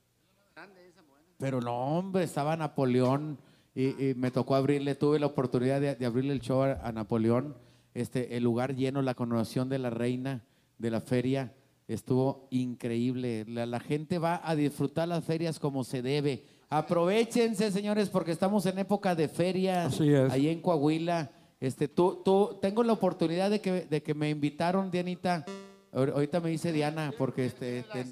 pero 1.38 1.62
no, 1.62 1.98
hombre, 1.98 2.24
estaba 2.24 2.58
Napoleón 2.58 3.38
y, 3.74 4.14
me 4.16 4.32
tocó 4.32 4.56
abrirle, 4.56 4.96
tuve 4.96 5.20
la 5.20 5.28
oportunidad 5.28 5.80
de, 5.80 5.96
de 5.96 6.06
abrirle 6.06 6.34
el 6.34 6.42
show 6.42 6.64
a, 6.64 6.74
a 6.74 6.92
Napoleón. 6.92 7.56
Este, 7.94 8.36
el 8.36 8.44
lugar 8.44 8.76
lleno, 8.76 9.02
la 9.02 9.14
coronación 9.14 9.70
de 9.70 9.80
la 9.80 9.90
reina 9.90 10.44
de 10.80 10.90
la 10.90 11.00
feria, 11.02 11.54
estuvo 11.88 12.48
increíble. 12.50 13.46
La, 13.48 13.66
la 13.68 13.80
gente 13.80 14.18
va 14.18 14.42
a 14.44 14.56
disfrutar 14.56 15.08
las 15.08 15.24
ferias 15.24 15.60
como 15.60 15.84
se 15.84 16.02
debe. 16.02 16.44
Aprovechense, 16.70 17.72
señores, 17.72 18.10
porque 18.10 18.32
estamos 18.32 18.66
en 18.66 18.80
época 18.80 19.14
de 19.14 19.28
ferias 19.28 19.94
Así 19.94 20.10
es. 20.12 20.32
ahí 20.32 20.50
en 20.50 20.62
Coahuila. 20.62 21.30
Este, 21.60 21.88
tú, 21.88 22.22
tú, 22.24 22.58
tengo 22.62 22.84
la 22.84 22.94
oportunidad 22.94 23.50
de 23.52 23.60
que, 23.62 23.82
de 23.86 24.02
que 24.02 24.14
me 24.14 24.30
invitaron, 24.30 24.90
Dianita. 24.90 25.46
Ahor- 25.92 26.14
Ahorita 26.14 26.40
me 26.40 26.50
dice 26.50 26.72
Diana, 26.72 27.12
porque 27.18 27.46
este, 27.48 27.84
ten- 27.94 28.12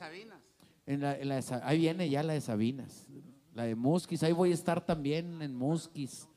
en 0.85 1.02
la, 1.02 1.15
en 1.18 1.30
la 1.30 1.35
de 1.35 1.41
Sa- 1.41 1.61
ahí 1.64 1.77
viene 1.80 2.10
ya 2.10 2.23
la 2.23 2.34
de 2.34 2.41
Sabinas, 2.41 3.07
la 3.53 3.64
de 3.64 3.76
Musquis, 3.76 4.22
ahí 4.23 4.31
voy 4.34 4.52
a 4.52 4.53
estar 4.53 4.85
también 4.85 5.41
en 5.41 5.56
Musquis. 5.56 6.27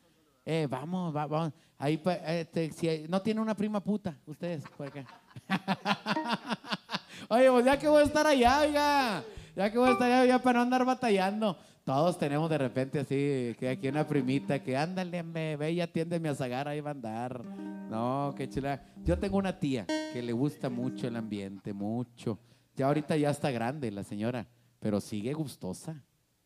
Eh, 0.44 0.66
vamos, 0.70 1.14
va- 1.14 1.26
vamos. 1.26 1.52
Ahí, 1.78 1.96
pa- 1.96 2.16
eh, 2.22 2.70
si 2.76 2.88
hay- 2.88 3.06
no 3.08 3.20
tiene 3.22 3.40
una 3.40 3.54
prima 3.56 3.82
puta, 3.82 4.16
ustedes, 4.26 4.62
por 4.76 4.86
acá. 4.86 5.04
Oye, 7.28 7.50
pues 7.50 7.64
ya 7.64 7.78
que 7.78 7.88
voy 7.88 8.02
a 8.02 8.04
estar 8.04 8.26
allá, 8.26 8.60
oiga, 8.60 9.24
ya 9.54 9.70
que 9.70 9.78
voy 9.78 9.88
a 9.88 9.92
estar 9.92 10.10
allá, 10.10 10.24
ya 10.26 10.42
para 10.42 10.58
no 10.58 10.62
andar 10.64 10.84
batallando. 10.84 11.56
Todos 11.84 12.18
tenemos 12.18 12.48
de 12.50 12.58
repente 12.58 13.00
así, 13.00 13.54
que 13.58 13.68
aquí 13.70 13.88
una 13.88 14.06
primita 14.06 14.62
que 14.62 14.76
ándale, 14.76 15.22
me, 15.22 15.56
ve 15.56 15.72
y 15.72 15.80
atiéndeme 15.80 16.28
a 16.28 16.34
Zagar, 16.34 16.68
ahí 16.68 16.80
va 16.80 16.90
a 16.90 16.92
andar. 16.92 17.44
No, 17.44 18.34
qué 18.36 18.48
chula. 18.48 18.82
Yo 19.04 19.18
tengo 19.18 19.38
una 19.38 19.58
tía 19.58 19.86
que 19.86 20.22
le 20.22 20.32
gusta 20.32 20.68
mucho 20.68 21.06
el 21.08 21.16
ambiente, 21.16 21.72
mucho. 21.72 22.38
Ya 22.76 22.86
ahorita 22.86 23.16
ya 23.16 23.30
está 23.30 23.50
grande 23.50 23.90
la 23.90 24.04
señora, 24.04 24.46
pero 24.78 25.00
sigue 25.00 25.32
gustosa, 25.32 26.02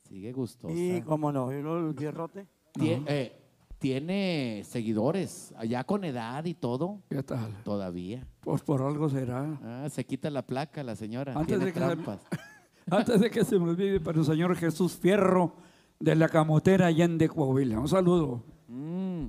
sigue 0.08 0.32
gustosa. 0.32 0.74
Y 0.74 1.02
cómo 1.02 1.30
no, 1.32 1.52
y 1.52 1.56
el 1.56 1.94
hierrote. 1.96 2.46
Tie- 2.74 3.04
eh, 3.06 3.43
tiene 3.84 4.62
seguidores, 4.64 5.52
allá 5.58 5.84
con 5.84 6.04
edad 6.04 6.42
y 6.46 6.54
todo. 6.54 7.02
¿Qué 7.10 7.22
tal? 7.22 7.62
Todavía. 7.64 8.26
Pues 8.40 8.62
por 8.62 8.80
algo 8.80 9.10
será. 9.10 9.60
Ah, 9.62 9.86
se 9.90 10.06
quita 10.06 10.30
la 10.30 10.40
placa 10.46 10.82
la 10.82 10.96
señora. 10.96 11.32
Antes 11.34 11.48
tiene 11.48 11.66
de 11.66 11.72
que 11.74 11.78
se- 11.80 11.84
trampas. 11.84 12.20
Antes 12.90 13.20
de 13.20 13.30
que 13.30 13.44
se 13.44 13.58
me 13.58 13.68
olvide, 13.68 14.00
para 14.00 14.18
el 14.18 14.24
señor 14.24 14.56
Jesús 14.56 14.94
Fierro 14.96 15.56
de 16.00 16.14
la 16.14 16.30
Camotera 16.30 16.86
Allende, 16.86 17.28
Coahuila. 17.28 17.78
Un 17.78 17.88
saludo. 17.88 18.42
Mm. 18.68 19.26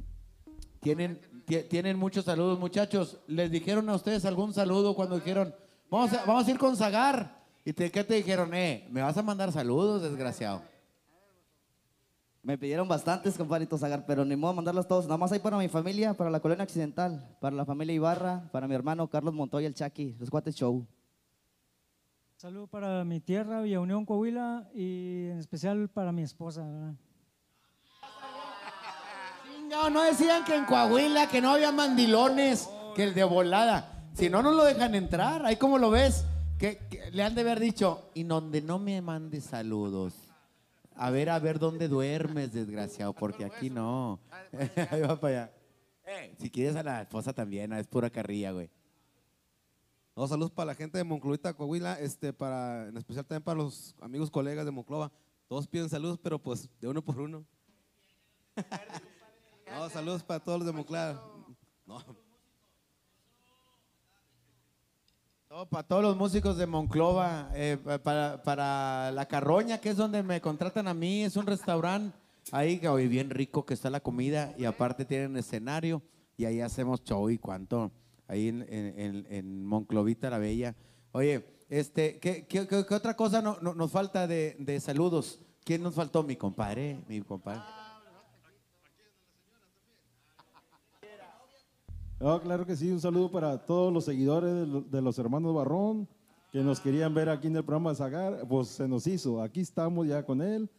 Tienen, 0.79 1.19
ti- 1.45 1.63
tienen 1.69 1.99
muchos 1.99 2.23
saludos, 2.23 2.57
muchachos. 2.57 3.19
¿Les 3.27 3.51
dijeron 3.51 3.89
a 3.89 3.95
ustedes 3.95 4.23
algún 4.23 4.53
saludo 4.53 4.95
cuando 4.95 5.15
dijeron, 5.15 5.53
vamos 5.91 6.13
a, 6.13 6.23
vamos 6.23 6.47
a 6.47 6.51
ir 6.51 6.57
con 6.57 6.77
Zagar? 6.77 7.43
¿Y 7.65 7.73
te, 7.73 7.91
qué 7.91 8.05
te 8.05 8.13
dijeron? 8.13 8.53
Eh, 8.53 8.87
¿me 8.89 9.01
vas 9.01 9.17
a 9.17 9.21
mandar 9.21 9.51
saludos, 9.51 10.01
desgraciado? 10.01 10.61
Me 12.45 12.59
pidieron 12.59 12.87
bastantes, 12.87 13.39
compadrito 13.39 13.75
Zagar, 13.75 14.05
pero 14.05 14.23
ni 14.23 14.35
modo 14.35 14.53
mandarlos 14.53 14.87
todos. 14.87 15.05
Nada 15.05 15.17
más 15.17 15.31
hay 15.31 15.39
para 15.39 15.57
mi 15.57 15.67
familia, 15.67 16.13
para 16.13 16.29
la 16.29 16.39
colonia 16.39 16.63
occidental, 16.63 17.35
para 17.41 17.55
la 17.55 17.65
familia 17.65 17.95
Ibarra, 17.95 18.47
para 18.51 18.67
mi 18.67 18.75
hermano 18.75 19.09
Carlos 19.09 19.33
Montoya, 19.33 19.65
el 19.65 19.73
Chucky, 19.73 20.15
los 20.19 20.29
cuates 20.29 20.53
show. 20.53 20.85
Saludo 22.37 22.67
para 22.67 23.03
mi 23.03 23.19
tierra, 23.19 23.61
Villa 23.61 23.79
Unión, 23.79 24.05
Coahuila, 24.05 24.69
y 24.75 25.29
en 25.31 25.39
especial 25.39 25.89
para 25.89 26.11
mi 26.11 26.21
esposa. 26.21 26.61
¿verdad? 26.61 26.93
No, 29.67 29.89
no 29.89 30.03
decían 30.03 30.45
que 30.45 30.55
en 30.55 30.65
Coahuila 30.65 31.27
que 31.27 31.41
no 31.41 31.49
había 31.49 31.71
mandilones, 31.71 32.69
que 32.95 33.05
el 33.05 33.15
de 33.15 33.23
volada. 33.23 34.05
Si 34.13 34.29
no, 34.29 34.43
no 34.43 34.51
lo 34.51 34.65
dejan 34.65 34.93
entrar. 34.93 35.43
Ahí 35.47 35.55
como 35.55 35.79
lo 35.79 35.89
ves, 35.89 36.23
que, 36.59 36.77
que 36.91 37.09
le 37.09 37.23
han 37.23 37.33
de 37.33 37.41
haber 37.41 37.59
dicho, 37.59 38.11
y 38.13 38.21
donde 38.21 38.61
no 38.61 38.77
me 38.77 39.01
mandes 39.01 39.45
saludos. 39.45 40.24
A 40.95 41.09
ver, 41.09 41.29
a 41.29 41.39
ver 41.39 41.59
dónde 41.59 41.87
duermes, 41.87 42.53
desgraciado, 42.53 43.13
porque 43.13 43.43
aquí 43.43 43.69
no. 43.69 44.19
Ahí 44.91 45.01
va 45.01 45.19
para 45.19 45.43
allá. 45.43 45.53
Eh, 46.05 46.35
si 46.39 46.49
quieres 46.49 46.75
a 46.75 46.83
la 46.83 47.01
esposa 47.01 47.33
también, 47.33 47.73
es 47.73 47.87
pura 47.87 48.09
carrilla, 48.09 48.51
güey. 48.51 48.69
No, 50.15 50.27
saludos 50.27 50.51
para 50.51 50.67
la 50.67 50.75
gente 50.75 50.97
de 50.97 51.03
Monclovita, 51.03 51.53
Coahuila, 51.53 51.99
este, 51.99 52.31
para, 52.31 52.87
en 52.87 52.95
especial 52.95 53.25
también 53.25 53.43
para 53.43 53.57
los 53.57 53.95
amigos, 53.99 54.31
colegas 54.31 54.63
de 54.63 54.71
Monclova. 54.71 55.11
Todos 55.47 55.67
piden 55.67 55.89
saludos, 55.89 56.17
pero 56.23 56.39
pues 56.39 56.69
de 56.79 56.87
uno 56.87 57.03
por 57.03 57.19
uno. 57.19 57.45
no, 59.69 59.89
saludos 59.89 60.23
para 60.23 60.41
todos 60.41 60.59
los 60.59 60.65
de 60.65 60.71
Monclova. 60.71 61.21
No, 61.85 61.99
Para 65.69 65.83
todos 65.83 66.01
los 66.03 66.17
músicos 66.17 66.57
de 66.57 66.65
Monclova, 66.67 67.49
eh, 67.53 67.77
pa- 67.83 67.97
para, 67.99 68.43
para 68.43 69.11
La 69.11 69.25
Carroña, 69.27 69.79
que 69.79 69.89
es 69.89 69.97
donde 69.97 70.21
me 70.23 70.41
contratan 70.41 70.87
a 70.87 70.93
mí, 70.93 71.23
es 71.23 71.35
un 71.35 71.45
restaurante 71.45 72.15
ahí 72.51 72.79
bien 73.07 73.29
rico 73.29 73.65
que 73.65 73.73
está 73.73 73.89
la 73.89 73.99
comida 73.99 74.53
y 74.57 74.65
aparte 74.65 75.05
tienen 75.05 75.35
escenario 75.37 76.01
y 76.37 76.45
ahí 76.45 76.61
hacemos 76.61 77.03
show 77.03 77.29
y 77.29 77.37
cuánto, 77.37 77.91
ahí 78.27 78.49
en, 78.49 78.61
en- 78.69 79.25
en- 79.29 79.65
Monclovita 79.65 80.29
la 80.29 80.37
Bella. 80.37 80.75
Oye, 81.11 81.45
este, 81.69 82.19
¿qué, 82.19 82.45
qué- 82.47 82.67
qué- 82.67 82.75
otra 82.95 83.15
cosa 83.15 83.41
no- 83.41 83.57
nos 83.61 83.91
falta 83.91 84.27
de, 84.27 84.55
de 84.59 84.79
saludos? 84.79 85.39
¿Quién 85.63 85.81
nos 85.81 85.95
faltó? 85.95 86.21
Mi 86.23 86.35
compadre, 86.35 86.99
mi 87.07 87.21
compadre. 87.21 87.61
Ah, 92.19 92.39
claro 92.41 92.65
que 92.65 92.75
sí, 92.75 92.89
un 92.91 92.99
saludo 93.01 93.29
para 93.29 93.65
todos 93.65 93.91
los 93.91 94.05
seguidores 94.05 94.53
de, 94.53 94.65
lo- 94.67 94.81
de 94.81 95.01
los 95.01 95.19
hermanos 95.19 95.53
Barrón 95.53 96.07
que 96.51 96.59
nos 96.59 96.79
querían 96.79 97.13
ver 97.13 97.27
aquí 97.29 97.47
en 97.47 97.57
el 97.57 97.65
programa 97.65 97.89
de 97.89 97.97
Zagar, 97.97 98.47
pues 98.47 98.69
se 98.69 98.87
nos 98.87 99.05
hizo, 99.07 99.41
aquí 99.41 99.59
estamos 99.59 100.07
ya 100.07 100.25
con 100.25 100.41
él. 100.41 100.69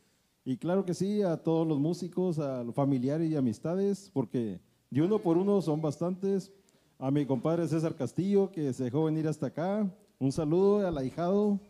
Y 0.45 0.57
claro 0.57 0.85
que 0.87 0.95
sí, 0.95 1.23
a 1.23 1.37
todos 1.37 1.67
los 1.67 1.79
músicos, 1.79 2.39
a 2.39 2.65
los 2.65 2.75
familiares 2.75 3.31
y 3.31 3.37
amistades, 3.37 4.11
porque 4.15 4.61
de 4.91 5.03
uno 5.03 5.19
por 5.19 5.37
uno 5.37 5.61
son 5.61 5.83
bastantes. 5.83 6.51
A 6.99 7.11
mi 7.11 7.27
compadre 7.27 7.69
César 7.69 7.95
Castillo, 7.95 8.51
que 8.51 8.73
se 8.73 8.85
dejó 8.85 9.05
venir 9.05 9.29
hasta 9.29 9.49
acá. 9.49 9.87
Un 10.19 10.33
saludo 10.33 10.87
al 10.87 10.97
ahijado. 10.97 11.61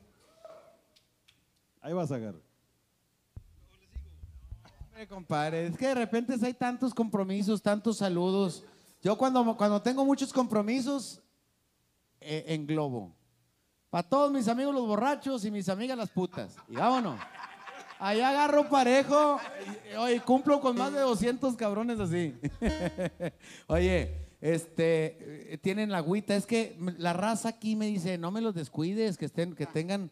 Ahí 1.80 1.92
va 1.92 2.06
Zagar. 2.06 2.34
Hombre, 4.90 5.08
compadre, 5.08 5.66
es 5.66 5.76
que 5.76 5.86
de 5.88 5.94
repente 5.96 6.34
hay 6.40 6.54
tantos 6.54 6.94
compromisos, 6.94 7.60
tantos 7.60 7.96
saludos. 7.96 8.62
Yo 9.06 9.16
cuando, 9.16 9.56
cuando 9.56 9.80
tengo 9.80 10.04
muchos 10.04 10.32
compromisos, 10.32 11.22
eh, 12.20 12.44
englobo. 12.48 13.14
Para 13.88 14.08
todos 14.08 14.32
mis 14.32 14.48
amigos 14.48 14.74
los 14.74 14.84
borrachos 14.84 15.44
y 15.44 15.50
mis 15.52 15.68
amigas 15.68 15.96
las 15.96 16.10
putas. 16.10 16.56
Y 16.68 16.74
vámonos. 16.74 17.20
Allá 18.00 18.30
agarro 18.30 18.68
parejo 18.68 19.38
y, 19.92 19.94
oye, 19.94 20.20
cumplo 20.22 20.60
con 20.60 20.76
más 20.76 20.92
de 20.92 20.98
200 20.98 21.54
cabrones 21.54 22.00
así. 22.00 22.34
Oye, 23.68 24.26
este, 24.40 25.52
eh, 25.54 25.58
tienen 25.58 25.92
la 25.92 25.98
agüita. 25.98 26.34
Es 26.34 26.44
que 26.44 26.76
la 26.98 27.12
raza 27.12 27.50
aquí 27.50 27.76
me 27.76 27.86
dice, 27.86 28.18
no 28.18 28.32
me 28.32 28.40
los 28.40 28.56
descuides, 28.56 29.16
que 29.16 29.26
estén, 29.26 29.54
que 29.54 29.66
tengan, 29.66 30.10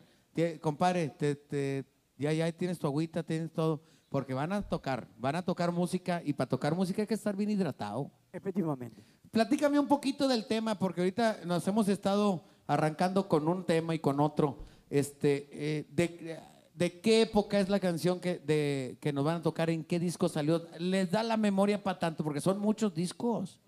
compadre, 0.60 1.08
te, 1.08 1.34
te- 1.34 1.84
ya, 2.16 2.32
ya 2.32 2.52
tienes 2.52 2.78
tu 2.78 2.86
agüita, 2.86 3.24
tienes 3.24 3.50
todo. 3.52 3.82
Porque 4.14 4.32
van 4.32 4.52
a 4.52 4.62
tocar, 4.62 5.08
van 5.18 5.34
a 5.34 5.42
tocar 5.42 5.72
música 5.72 6.22
y 6.24 6.34
para 6.34 6.48
tocar 6.48 6.72
música 6.76 7.02
hay 7.02 7.08
que 7.08 7.14
estar 7.14 7.34
bien 7.34 7.50
hidratado. 7.50 8.12
Efectivamente. 8.32 9.02
Platícame 9.32 9.76
un 9.76 9.88
poquito 9.88 10.28
del 10.28 10.46
tema, 10.46 10.78
porque 10.78 11.00
ahorita 11.00 11.38
nos 11.44 11.66
hemos 11.66 11.88
estado 11.88 12.44
arrancando 12.68 13.26
con 13.26 13.48
un 13.48 13.64
tema 13.64 13.92
y 13.92 13.98
con 13.98 14.20
otro. 14.20 14.58
Este, 14.88 15.48
eh, 15.50 15.86
de, 15.90 16.38
de 16.74 17.00
qué 17.00 17.22
época 17.22 17.58
es 17.58 17.68
la 17.68 17.80
canción 17.80 18.20
que, 18.20 18.38
de, 18.38 18.98
que 19.00 19.12
nos 19.12 19.24
van 19.24 19.38
a 19.38 19.42
tocar? 19.42 19.68
¿En 19.68 19.82
qué 19.82 19.98
disco 19.98 20.28
salió? 20.28 20.62
¿Les 20.78 21.10
da 21.10 21.24
la 21.24 21.36
memoria 21.36 21.82
para 21.82 21.98
tanto? 21.98 22.22
Porque 22.22 22.40
son 22.40 22.60
muchos 22.60 22.94
discos. 22.94 23.58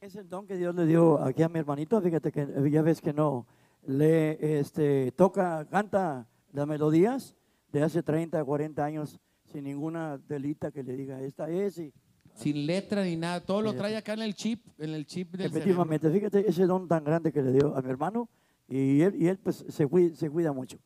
Es 0.00 0.16
el 0.16 0.30
don 0.30 0.46
que 0.46 0.56
Dios 0.56 0.74
le 0.74 0.86
dio 0.86 1.22
aquí 1.22 1.42
a 1.42 1.50
mi 1.50 1.58
hermanito, 1.58 2.00
fíjate 2.00 2.32
que 2.32 2.48
ya 2.70 2.80
ves 2.80 3.02
que 3.02 3.12
no, 3.12 3.46
le 3.86 4.60
este, 4.60 5.12
toca, 5.12 5.68
canta 5.68 6.26
las 6.54 6.66
melodías 6.66 7.36
de 7.70 7.82
hace 7.82 8.02
30, 8.02 8.42
40 8.42 8.82
años 8.82 9.20
sin 9.52 9.64
ninguna 9.64 10.18
delita 10.18 10.70
que 10.70 10.82
le 10.82 10.96
diga, 10.96 11.20
esta 11.20 11.48
es 11.50 11.78
y 11.78 11.92
Sin 12.34 12.66
letra 12.66 13.02
ni 13.02 13.16
nada. 13.16 13.40
Todo 13.40 13.60
lo 13.60 13.74
trae 13.74 13.96
acá 13.96 14.12
en 14.14 14.22
el 14.22 14.34
chip, 14.34 14.64
en 14.78 14.90
el 14.90 15.04
chip 15.06 15.32
del 15.32 15.46
efectivamente, 15.46 16.10
fíjate 16.10 16.48
ese 16.48 16.66
don 16.66 16.86
tan 16.86 17.04
grande 17.04 17.32
que 17.32 17.42
le 17.42 17.52
dio 17.52 17.76
a 17.76 17.82
mi 17.82 17.90
hermano 17.90 18.28
y 18.68 19.00
él, 19.00 19.14
y 19.20 19.26
él 19.26 19.38
pues 19.38 19.64
se 19.68 19.86
cuida, 19.86 20.14
se 20.14 20.30
cuida 20.30 20.52
mucho. 20.52 20.78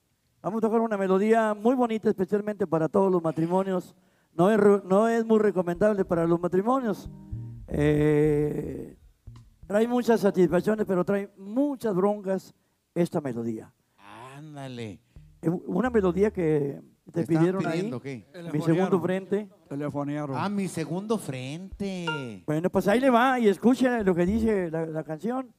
Vamos 0.42 0.58
a 0.58 0.66
tocar 0.66 0.80
una 0.80 0.96
melodía 0.96 1.54
muy 1.54 1.74
bonita, 1.74 2.08
especialmente 2.08 2.66
para 2.66 2.88
todos 2.88 3.10
los 3.10 3.22
matrimonios. 3.22 3.94
No 4.34 4.50
es, 4.50 4.58
no 4.84 5.08
es 5.08 5.24
muy 5.24 5.38
recomendable 5.38 6.04
para 6.04 6.26
los 6.26 6.40
matrimonios. 6.40 7.08
Eh, 7.68 8.96
trae 9.66 9.88
muchas 9.88 10.20
satisfacciones, 10.20 10.84
pero 10.86 11.04
trae 11.04 11.30
muchas 11.36 11.94
broncas 11.94 12.54
esta 12.94 13.20
melodía. 13.20 13.72
Ándale. 14.36 15.00
Eh, 15.40 15.48
Una 15.48 15.90
melodía 15.90 16.30
que 16.30 16.82
te 17.12 17.26
pidieron 17.26 17.62
pidiendo, 17.62 17.96
ahí. 18.04 18.24
qué? 18.32 18.50
Mi 18.52 18.60
segundo 18.60 19.00
frente. 19.00 19.48
Telefonearon. 19.68 20.36
Ah, 20.38 20.48
mi 20.48 20.68
segundo 20.68 21.18
frente. 21.18 22.06
Bueno, 22.46 22.70
pues 22.70 22.88
ahí 22.88 23.00
le 23.00 23.10
va 23.10 23.38
y 23.38 23.48
escucha 23.48 24.02
lo 24.02 24.14
que 24.14 24.26
dice 24.26 24.70
la, 24.70 24.86
la 24.86 25.04
canción 25.04 25.50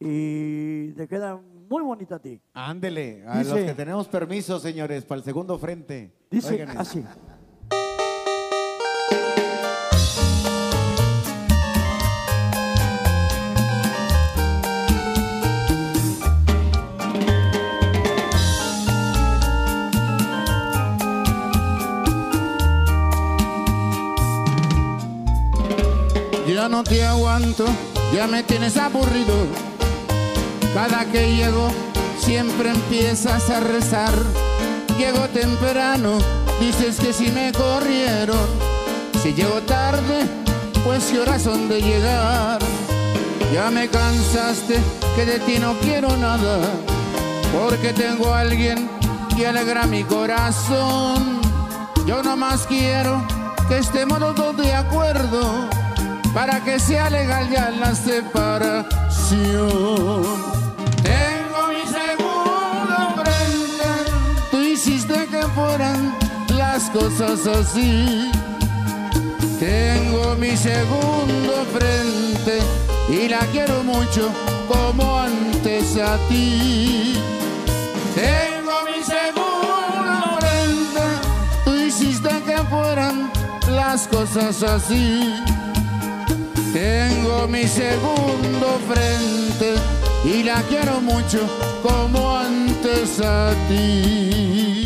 y 0.00 0.92
te 0.92 1.06
queda 1.06 1.40
muy 1.68 1.82
bonita 1.82 2.16
a 2.16 2.18
ti. 2.18 2.40
Ándele, 2.52 3.24
a 3.26 3.38
Dice- 3.38 3.50
los 3.54 3.60
que 3.64 3.74
tenemos 3.74 4.08
permiso, 4.08 4.58
señores, 4.58 5.04
para 5.04 5.18
el 5.18 5.24
segundo 5.24 5.58
frente. 5.58 6.12
Dice 6.30 6.52
Oigan 6.54 6.76
así. 6.78 7.02
Ya 26.64 26.70
no 26.70 26.82
te 26.82 27.04
aguanto, 27.04 27.66
ya 28.14 28.26
me 28.26 28.42
tienes 28.42 28.78
aburrido. 28.78 29.34
Cada 30.72 31.04
que 31.04 31.36
llego, 31.36 31.68
siempre 32.18 32.70
empiezas 32.70 33.50
a 33.50 33.60
rezar. 33.60 34.14
Llego 34.96 35.28
temprano, 35.28 36.16
dices 36.60 36.96
que 36.98 37.12
si 37.12 37.30
me 37.32 37.52
corrieron. 37.52 38.46
Si 39.22 39.34
llego 39.34 39.60
tarde, 39.66 40.24
pues 40.86 41.04
qué 41.12 41.20
horas 41.20 41.42
son 41.42 41.68
de 41.68 41.82
llegar. 41.82 42.60
Ya 43.52 43.70
me 43.70 43.86
cansaste, 43.88 44.78
que 45.16 45.26
de 45.26 45.40
ti 45.40 45.58
no 45.58 45.74
quiero 45.80 46.16
nada. 46.16 46.60
Porque 47.52 47.92
tengo 47.92 48.32
a 48.32 48.40
alguien 48.40 48.88
que 49.36 49.46
alegra 49.46 49.86
mi 49.86 50.02
corazón. 50.02 51.42
Yo 52.06 52.22
nomás 52.22 52.66
quiero 52.66 53.22
que 53.68 53.80
estemos 53.80 54.18
los 54.18 54.34
dos 54.34 54.56
de 54.56 54.72
acuerdo 54.72 55.83
para 56.34 56.62
que 56.64 56.78
sea 56.80 57.08
legal 57.08 57.48
ya 57.48 57.70
la 57.70 57.94
separación. 57.94 59.54
Tengo 61.02 61.68
mi 61.68 61.84
segundo 61.86 62.96
frente, 63.22 63.88
tú 64.50 64.58
hiciste 64.58 65.26
que 65.26 65.42
fueran 65.54 66.12
las 66.48 66.90
cosas 66.90 67.46
así. 67.46 68.32
Tengo 69.60 70.34
mi 70.34 70.56
segundo 70.56 71.64
frente 71.72 72.58
y 73.08 73.28
la 73.28 73.46
quiero 73.52 73.84
mucho 73.84 74.28
como 74.66 75.20
antes 75.20 75.96
a 75.96 76.18
ti. 76.28 77.14
Tengo 78.16 78.82
mi 78.84 79.02
segundo 79.04 80.38
frente, 80.40 81.02
tú 81.64 81.72
hiciste 81.74 82.42
que 82.44 82.56
fueran 82.64 83.30
las 83.68 84.08
cosas 84.08 84.62
así. 84.64 85.32
Tengo 86.74 87.46
mi 87.46 87.68
segundo 87.68 88.80
frente 88.88 89.76
y 90.24 90.42
la 90.42 90.60
quiero 90.62 91.00
mucho 91.00 91.38
como 91.84 92.36
antes 92.36 93.20
a 93.20 93.54
ti. 93.68 94.83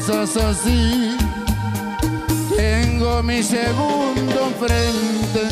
Cosas 0.00 0.36
así. 0.36 1.16
Tengo 2.56 3.22
mi 3.22 3.42
segundo 3.42 4.50
frente 4.58 5.42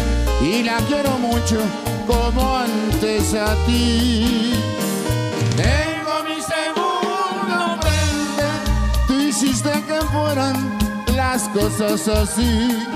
y 0.43 0.63
la 0.63 0.79
quiero 0.89 1.19
mucho 1.19 1.59
como 2.07 2.57
antes 2.57 3.35
a 3.35 3.55
ti. 3.67 4.55
Tengo 5.57 6.15
mi 6.29 6.41
segundo 6.41 7.79
frente, 7.81 8.45
tú 9.07 9.15
hiciste 9.15 9.71
que 9.87 10.01
fueran 10.13 10.79
las 11.15 11.49
cosas 11.49 12.09
así. 12.09 12.87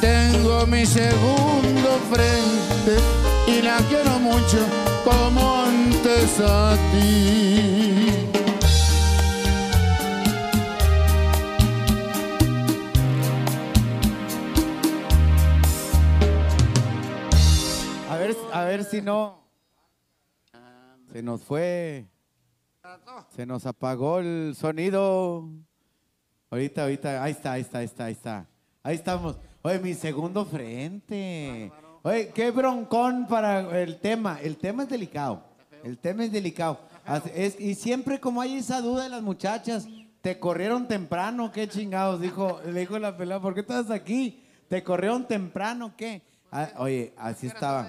Tengo 0.00 0.66
mi 0.66 0.84
segundo 0.84 1.98
frente 2.10 2.96
y 3.46 3.62
la 3.62 3.78
quiero 3.88 4.18
mucho 4.18 4.58
como 5.04 5.62
antes 5.64 6.40
a 6.40 6.76
ti. 6.92 8.19
A 18.60 18.64
ver, 18.64 18.84
si 18.84 19.00
no. 19.00 19.40
Se 21.12 21.22
nos 21.22 21.42
fue. 21.42 22.06
Se 23.34 23.46
nos 23.46 23.64
apagó 23.66 24.18
el 24.20 24.54
sonido. 24.56 25.48
Ahorita, 26.50 26.82
ahorita, 26.82 27.22
ahí 27.22 27.32
está, 27.32 27.52
ahí 27.52 27.60
está, 27.62 27.78
ahí 27.78 27.84
está, 27.86 28.04
ahí 28.04 28.12
está. 28.12 28.46
Ahí 28.82 28.94
estamos. 28.96 29.36
Oye, 29.62 29.78
mi 29.78 29.94
segundo 29.94 30.44
frente. 30.44 31.72
Oye, 32.02 32.28
qué 32.34 32.50
broncón 32.50 33.26
para 33.26 33.80
el 33.80 33.98
tema. 33.98 34.38
El 34.42 34.56
tema 34.56 34.82
es 34.82 34.88
delicado. 34.90 35.42
El 35.82 35.98
tema 35.98 36.24
es 36.24 36.32
delicado. 36.32 36.80
Es- 37.34 37.58
y 37.58 37.74
siempre 37.74 38.20
como 38.20 38.40
hay 38.40 38.56
esa 38.58 38.80
duda 38.80 39.04
de 39.04 39.08
las 39.08 39.22
muchachas, 39.22 39.86
te 40.20 40.38
corrieron 40.38 40.86
temprano, 40.86 41.50
qué 41.50 41.66
chingados, 41.66 42.20
dijo, 42.20 42.60
le 42.66 42.80
dijo 42.80 42.98
la 42.98 43.16
pelada, 43.16 43.40
¿por 43.40 43.54
qué 43.54 43.60
estás 43.60 43.90
aquí? 43.90 44.42
¿Te 44.68 44.82
corrieron 44.84 45.26
temprano 45.26 45.94
qué? 45.96 46.22
Ah, 46.52 46.68
oye, 46.78 47.14
así 47.16 47.46
estaba. 47.46 47.88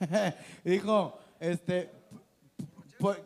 Dijo, 0.64 1.18
este, 1.40 1.90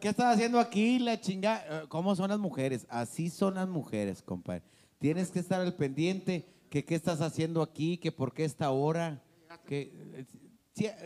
¿qué 0.01 0.09
estás 0.09 0.35
haciendo 0.35 0.59
aquí? 0.59 0.99
La 0.99 1.21
chinga, 1.21 1.63
Eh, 1.69 1.83
¿cómo 1.89 2.15
son 2.15 2.31
las 2.31 2.39
mujeres? 2.39 2.87
Así 2.89 3.31
son 3.31 3.55
las 3.55 3.69
mujeres, 3.69 4.23
compadre. 4.23 4.63
Tienes 4.99 5.31
que 5.31 5.39
estar 5.39 5.61
al 5.61 5.75
pendiente 5.75 6.47
que 6.69 6.85
qué 6.85 6.95
estás 6.95 7.21
haciendo 7.21 7.63
aquí, 7.63 7.99
que 7.99 8.13
por 8.13 8.33
qué 8.33 8.45
esta 8.45 8.71
hora, 8.71 9.23
que 9.67 9.93
eh, 10.15 10.27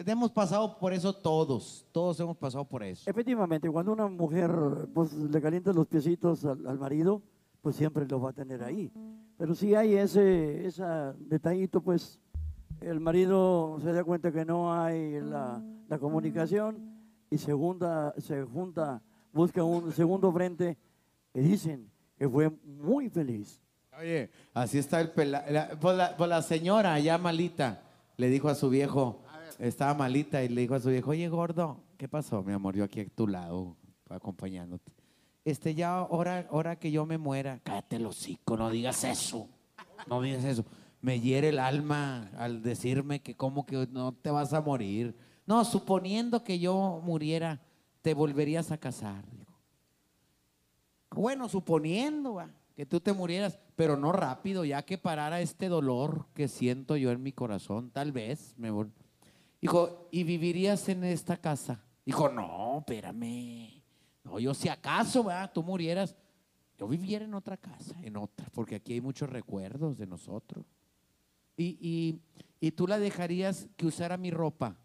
hemos 0.06 0.30
pasado 0.30 0.78
por 0.78 0.92
eso 0.92 1.14
todos, 1.14 1.86
todos 1.92 2.18
hemos 2.20 2.36
pasado 2.36 2.64
por 2.64 2.82
eso. 2.82 3.08
Efectivamente, 3.08 3.70
cuando 3.70 3.92
una 3.92 4.06
mujer 4.08 4.50
pues, 4.92 5.12
le 5.12 5.40
calienta 5.40 5.72
los 5.72 5.86
piecitos 5.86 6.44
al, 6.44 6.66
al 6.66 6.78
marido, 6.78 7.22
pues 7.60 7.76
siempre 7.76 8.06
lo 8.06 8.20
va 8.20 8.30
a 8.30 8.32
tener 8.32 8.62
ahí. 8.62 8.92
Pero 9.38 9.54
si 9.54 9.74
hay 9.74 9.94
ese, 9.94 10.66
ese 10.66 10.84
detallito, 11.18 11.80
pues 11.80 12.20
el 12.80 13.00
marido 13.00 13.78
se 13.82 13.92
da 13.92 14.04
cuenta 14.04 14.32
que 14.32 14.44
no 14.44 14.72
hay 14.72 15.20
la, 15.20 15.62
comunicación 16.00 16.78
y 17.30 17.38
segunda, 17.38 18.12
se 18.18 18.42
junta, 18.42 19.00
busca 19.32 19.62
un 19.62 19.92
segundo 19.92 20.32
frente 20.32 20.76
y 21.32 21.40
dicen 21.40 21.88
que 22.18 22.28
fue 22.28 22.50
muy 22.64 23.08
feliz. 23.08 23.60
Oye, 23.98 24.30
así 24.52 24.78
está 24.78 25.00
el. 25.00 25.10
Pues 25.10 25.28
la, 25.28 25.78
pues 25.78 26.28
la 26.28 26.42
señora 26.42 26.98
ya 26.98 27.16
malita 27.16 27.82
le 28.16 28.28
dijo 28.28 28.48
a 28.48 28.54
su 28.54 28.68
viejo, 28.68 29.22
estaba 29.58 29.94
malita 29.94 30.42
y 30.42 30.48
le 30.48 30.62
dijo 30.62 30.74
a 30.74 30.80
su 30.80 30.90
viejo, 30.90 31.10
oye 31.10 31.28
gordo, 31.28 31.80
¿qué 31.96 32.08
pasó, 32.08 32.42
mi 32.42 32.52
amor? 32.52 32.76
Yo 32.76 32.84
aquí 32.84 33.00
a 33.00 33.08
tu 33.08 33.26
lado, 33.26 33.76
acompañándote. 34.08 34.92
Este, 35.44 35.74
ya 35.74 35.98
ahora, 35.98 36.46
ahora 36.50 36.76
que 36.76 36.90
yo 36.90 37.04
me 37.06 37.18
muera, 37.18 37.60
cállate 37.62 37.96
el 37.96 38.06
hocico, 38.06 38.56
no 38.56 38.70
digas 38.70 39.04
eso. 39.04 39.48
No 40.08 40.22
digas 40.22 40.44
eso. 40.44 40.64
Me 41.04 41.20
hiere 41.20 41.50
el 41.50 41.58
alma 41.58 42.30
al 42.38 42.62
decirme 42.62 43.20
que 43.20 43.34
como 43.36 43.66
que 43.66 43.86
no 43.90 44.14
te 44.14 44.30
vas 44.30 44.54
a 44.54 44.62
morir. 44.62 45.14
No, 45.44 45.62
suponiendo 45.66 46.42
que 46.42 46.58
yo 46.58 47.02
muriera, 47.04 47.60
te 48.00 48.14
volverías 48.14 48.72
a 48.72 48.78
casar. 48.78 49.22
Bueno, 51.10 51.46
suponiendo 51.50 52.32
va, 52.36 52.48
que 52.74 52.86
tú 52.86 53.00
te 53.00 53.12
murieras, 53.12 53.58
pero 53.76 53.98
no 53.98 54.12
rápido, 54.12 54.64
ya 54.64 54.80
que 54.80 54.96
parara 54.96 55.42
este 55.42 55.68
dolor 55.68 56.24
que 56.32 56.48
siento 56.48 56.96
yo 56.96 57.10
en 57.10 57.22
mi 57.22 57.32
corazón, 57.32 57.90
tal 57.90 58.10
vez 58.10 58.54
me 58.56 58.72
vol- 58.72 58.90
Dijo, 59.60 60.08
¿y 60.10 60.24
vivirías 60.24 60.88
en 60.88 61.04
esta 61.04 61.36
casa? 61.36 61.82
Dijo, 62.06 62.30
no, 62.30 62.78
espérame. 62.78 63.82
No, 64.24 64.38
yo 64.38 64.54
si 64.54 64.70
acaso, 64.70 65.22
va, 65.22 65.52
tú 65.52 65.62
murieras, 65.62 66.16
yo 66.78 66.88
viviera 66.88 67.26
en 67.26 67.34
otra 67.34 67.58
casa, 67.58 67.94
en 68.00 68.16
otra, 68.16 68.46
porque 68.54 68.76
aquí 68.76 68.94
hay 68.94 69.02
muchos 69.02 69.28
recuerdos 69.28 69.98
de 69.98 70.06
nosotros. 70.06 70.64
Y, 71.56 71.78
y, 71.80 72.20
y 72.60 72.72
tú 72.72 72.86
la 72.86 72.98
dejarías 72.98 73.68
que 73.76 73.86
usara 73.86 74.16
mi 74.16 74.30
ropa. 74.30 74.76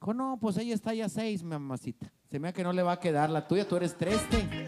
Dijo, 0.00 0.14
no, 0.14 0.38
pues 0.40 0.56
ella 0.58 0.74
está 0.74 0.94
ya 0.94 1.08
seis, 1.08 1.42
mamacita. 1.42 2.12
Se 2.30 2.38
me 2.38 2.48
da 2.48 2.52
que 2.52 2.62
no 2.62 2.72
le 2.72 2.82
va 2.82 2.92
a 2.92 3.00
quedar 3.00 3.30
la 3.30 3.46
tuya, 3.46 3.66
tú 3.66 3.76
eres 3.76 3.96
triste. 3.96 4.66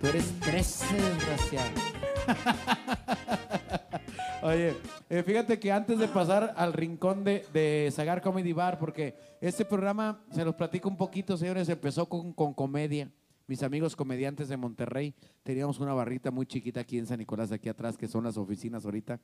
Tú 0.00 0.06
eres 0.06 0.32
trece, 0.40 0.94
desgraciado. 0.94 1.78
Oye, 4.42 4.74
eh, 5.10 5.22
fíjate 5.22 5.60
que 5.60 5.70
antes 5.70 5.98
de 5.98 6.08
pasar 6.08 6.54
al 6.56 6.72
rincón 6.72 7.24
de, 7.24 7.44
de 7.52 7.90
Sagar 7.92 8.22
Comedy 8.22 8.54
Bar, 8.54 8.78
porque 8.78 9.14
este 9.42 9.66
programa, 9.66 10.24
se 10.30 10.42
los 10.42 10.54
platico 10.54 10.88
un 10.88 10.96
poquito, 10.96 11.36
señores, 11.36 11.68
empezó 11.68 12.08
con, 12.08 12.32
con 12.32 12.54
comedia. 12.54 13.10
Mis 13.46 13.62
amigos 13.62 13.94
comediantes 13.94 14.48
de 14.48 14.56
Monterrey, 14.56 15.14
teníamos 15.42 15.78
una 15.80 15.92
barrita 15.92 16.30
muy 16.30 16.46
chiquita 16.46 16.80
aquí 16.80 16.96
en 16.96 17.06
San 17.06 17.18
Nicolás, 17.18 17.52
aquí 17.52 17.68
atrás, 17.68 17.98
que 17.98 18.08
son 18.08 18.24
las 18.24 18.38
oficinas 18.38 18.86
ahorita. 18.86 19.20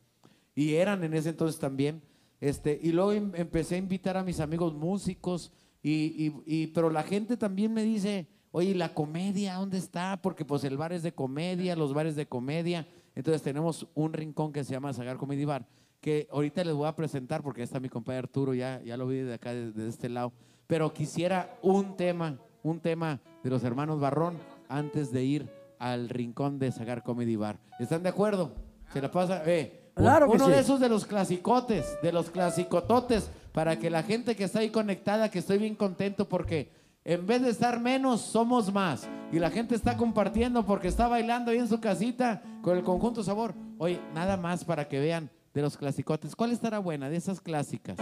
Y 0.56 0.74
eran 0.74 1.04
en 1.04 1.14
ese 1.14 1.28
entonces 1.28 1.60
también. 1.60 2.02
Este, 2.40 2.76
y 2.82 2.90
luego 2.90 3.12
em- 3.12 3.30
empecé 3.36 3.76
a 3.76 3.78
invitar 3.78 4.16
a 4.16 4.24
mis 4.24 4.40
amigos 4.40 4.74
músicos, 4.74 5.52
y, 5.82 6.32
y- 6.46 6.66
pero 6.68 6.90
la 6.90 7.04
gente 7.04 7.36
también 7.36 7.72
me 7.72 7.84
dice, 7.84 8.26
oye, 8.50 8.70
¿y 8.70 8.74
la 8.74 8.92
comedia 8.94 9.54
dónde 9.54 9.78
está? 9.78 10.20
Porque 10.20 10.44
pues 10.44 10.64
el 10.64 10.76
bar 10.76 10.92
es 10.92 11.02
de 11.04 11.12
comedia, 11.12 11.76
los 11.76 11.94
bares 11.94 12.16
de 12.16 12.26
comedia. 12.26 12.88
Entonces 13.14 13.42
tenemos 13.42 13.86
un 13.94 14.12
rincón 14.12 14.52
que 14.52 14.64
se 14.64 14.72
llama 14.72 14.92
Sagar 14.92 15.16
Comedy 15.16 15.44
Bar, 15.44 15.66
que 16.00 16.26
ahorita 16.32 16.64
les 16.64 16.74
voy 16.74 16.88
a 16.88 16.96
presentar 16.96 17.42
porque 17.42 17.62
está 17.62 17.78
mi 17.80 17.88
compadre 17.88 18.18
Arturo, 18.18 18.52
ya, 18.54 18.82
ya 18.82 18.96
lo 18.96 19.06
vi 19.06 19.18
de 19.18 19.34
acá, 19.34 19.52
de, 19.54 19.72
de 19.72 19.88
este 19.88 20.08
lado. 20.08 20.32
Pero 20.66 20.92
quisiera 20.92 21.56
un 21.62 21.96
tema, 21.96 22.38
un 22.62 22.80
tema 22.80 23.20
de 23.44 23.50
los 23.50 23.62
hermanos 23.62 24.00
Barrón 24.00 24.36
antes 24.68 25.12
de 25.12 25.24
ir 25.24 25.50
al 25.78 26.08
rincón 26.08 26.58
de 26.58 26.72
Sagar 26.72 27.02
Comedy 27.02 27.36
Bar. 27.36 27.60
¿Están 27.78 28.02
de 28.02 28.08
acuerdo? 28.08 28.52
Se 28.92 29.00
la 29.00 29.10
pasa, 29.10 29.42
eh, 29.46 29.85
Claro 29.96 30.28
que 30.28 30.36
uno 30.36 30.46
sí. 30.46 30.52
de 30.52 30.58
esos 30.58 30.78
de 30.78 30.90
los 30.90 31.06
clasicotes, 31.06 31.98
de 32.02 32.12
los 32.12 32.30
clasicototes, 32.30 33.30
para 33.52 33.78
que 33.78 33.88
la 33.88 34.02
gente 34.02 34.36
que 34.36 34.44
está 34.44 34.58
ahí 34.58 34.68
conectada, 34.68 35.30
que 35.30 35.38
estoy 35.38 35.56
bien 35.56 35.74
contento 35.74 36.28
porque 36.28 36.70
en 37.02 37.26
vez 37.26 37.40
de 37.40 37.50
estar 37.50 37.80
menos, 37.80 38.20
somos 38.20 38.72
más. 38.72 39.08
Y 39.32 39.38
la 39.38 39.48
gente 39.48 39.74
está 39.74 39.96
compartiendo 39.96 40.66
porque 40.66 40.88
está 40.88 41.08
bailando 41.08 41.50
ahí 41.50 41.58
en 41.58 41.68
su 41.68 41.80
casita 41.80 42.42
con 42.62 42.76
el 42.76 42.84
conjunto 42.84 43.22
sabor. 43.22 43.54
Oye, 43.78 44.00
nada 44.12 44.36
más 44.36 44.64
para 44.64 44.86
que 44.86 45.00
vean 45.00 45.30
de 45.54 45.62
los 45.62 45.78
clasicotes. 45.78 46.36
¿Cuál 46.36 46.50
estará 46.50 46.78
buena 46.78 47.08
de 47.08 47.16
esas 47.16 47.40
clásicas? 47.40 47.96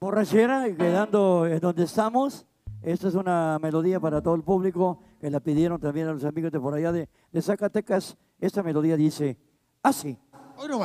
Borrachera, 0.00 0.66
quedando 0.76 1.46
en 1.46 1.60
donde 1.60 1.84
estamos. 1.84 2.44
Esta 2.82 3.08
es 3.08 3.14
una 3.14 3.58
melodía 3.62 3.98
para 4.00 4.20
todo 4.20 4.34
el 4.34 4.42
público 4.42 4.98
que 5.20 5.30
la 5.30 5.40
pidieron 5.40 5.80
también 5.80 6.08
a 6.08 6.12
los 6.12 6.24
amigos 6.24 6.52
de 6.52 6.60
por 6.60 6.74
allá 6.74 6.92
de, 6.92 7.08
de 7.32 7.42
Zacatecas. 7.42 8.18
Esta 8.38 8.62
melodía 8.62 8.96
dice 8.96 9.38
así. 9.82 10.18
Hoy 10.60 10.66
no. 10.66 10.78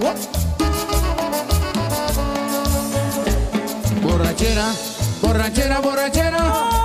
Wop. 0.00 0.16
Borrachera, 4.02 4.72
borrachera, 5.22 5.80
borrachera. 5.80 6.75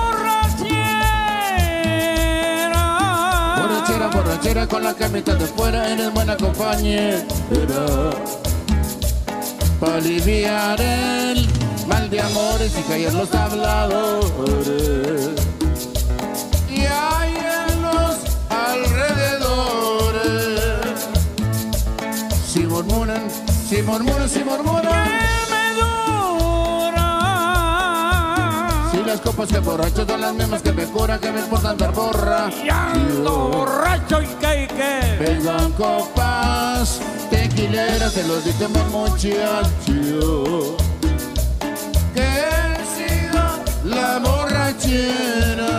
Con 4.52 4.84
la 4.84 4.92
camita 4.92 5.34
de 5.34 5.46
fuera, 5.46 5.90
eres 5.90 6.12
buena 6.12 6.36
compañera. 6.36 7.24
Para 9.80 9.94
aliviar 9.96 10.78
el 10.78 11.48
mal 11.88 12.10
de 12.10 12.20
amores 12.20 12.70
y 12.78 12.82
callar 12.82 13.14
los 13.14 13.34
habladores. 13.34 14.30
Y 16.68 16.80
hay 16.84 17.34
en 17.68 17.82
los 17.82 18.18
alrededores. 18.50 20.20
Si 22.46 22.60
murmuran, 22.60 23.22
si 23.68 23.80
murmuran, 23.82 24.28
si 24.28 24.44
murmuran. 24.44 25.41
Las 29.12 29.20
copas 29.20 29.48
que 29.48 29.58
borrachos 29.58 30.08
son 30.08 30.20
las 30.22 30.32
mismas 30.32 30.62
que 30.62 30.72
me 30.72 30.84
curan, 30.84 31.20
que 31.20 31.30
me 31.30 31.40
importa 31.40 31.70
andar 31.70 31.92
borra. 31.92 32.48
borracho 33.22 34.22
y 34.22 34.26
que 34.26 34.68
que. 34.68 35.16
Vengan 35.22 35.70
copas, 35.72 36.98
tequileras, 37.28 38.14
te 38.14 38.24
los 38.24 38.42
dije 38.42 38.68
más 38.68 38.86
muchacho. 38.88 40.76
Que 42.14 42.42
siga 42.96 43.58
la 43.84 44.18
borrachera. 44.18 45.71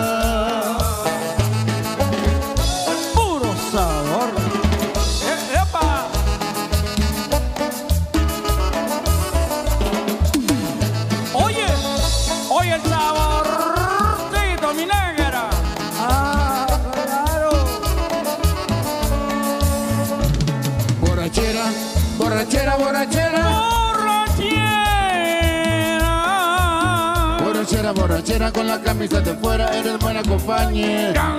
Borrachera, 28.24 28.54
con 28.54 28.68
la 28.68 28.82
camisa 28.82 29.20
de 29.20 29.34
fuera, 29.34 29.78
eres 29.78 30.00
buena 30.00 30.24
compañera. 30.24 31.38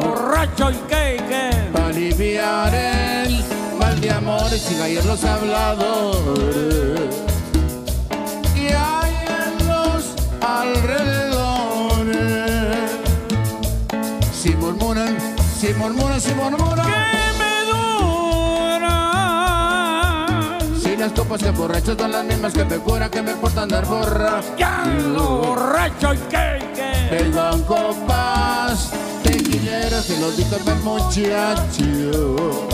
Borracho 0.00 0.72
y 0.72 0.74
que. 0.88 1.20
Para 1.72 1.86
aliviar 1.86 2.74
el 2.74 3.44
mal 3.78 4.00
de 4.00 4.10
amores 4.10 4.68
y 4.68 4.74
callar 4.74 5.04
los 5.04 5.24
habladores. 5.24 7.14
Y 8.56 8.72
hay 8.72 9.14
en 9.38 9.68
los 9.68 10.16
alrededores. 10.40 11.30
Si 14.32 14.50
murmuran, 14.56 15.16
si 15.60 15.72
murmuran, 15.74 16.20
si 16.20 16.34
murmuran. 16.34 17.25
Copas 21.12 21.42
que 21.42 21.50
borrachos 21.50 21.96
son 21.98 22.12
las 22.12 22.24
mismas 22.24 22.52
que 22.52 22.64
me 22.64 22.76
curan, 22.76 23.10
que 23.10 23.22
me 23.22 23.32
importa 23.32 23.62
andar 23.62 23.86
borra. 23.86 24.40
borracho 25.40 26.14
y 26.14 26.18
que 26.18 26.58
que. 26.74 27.08
Vengan 27.10 27.62
copas, 27.62 28.90
tequileros 29.22 30.10
y 30.10 30.20
los 30.20 30.36
dijo 30.36 30.56
el 30.56 30.76
muchacho. 30.82 32.68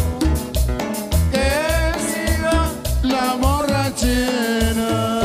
Que 1.31 1.93
siga 1.99 2.71
la 3.03 3.35
borrachera. 3.35 5.22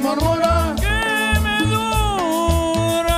Murmuran, 0.00 0.76
si 0.78 0.84
murmuran. 1.66 3.10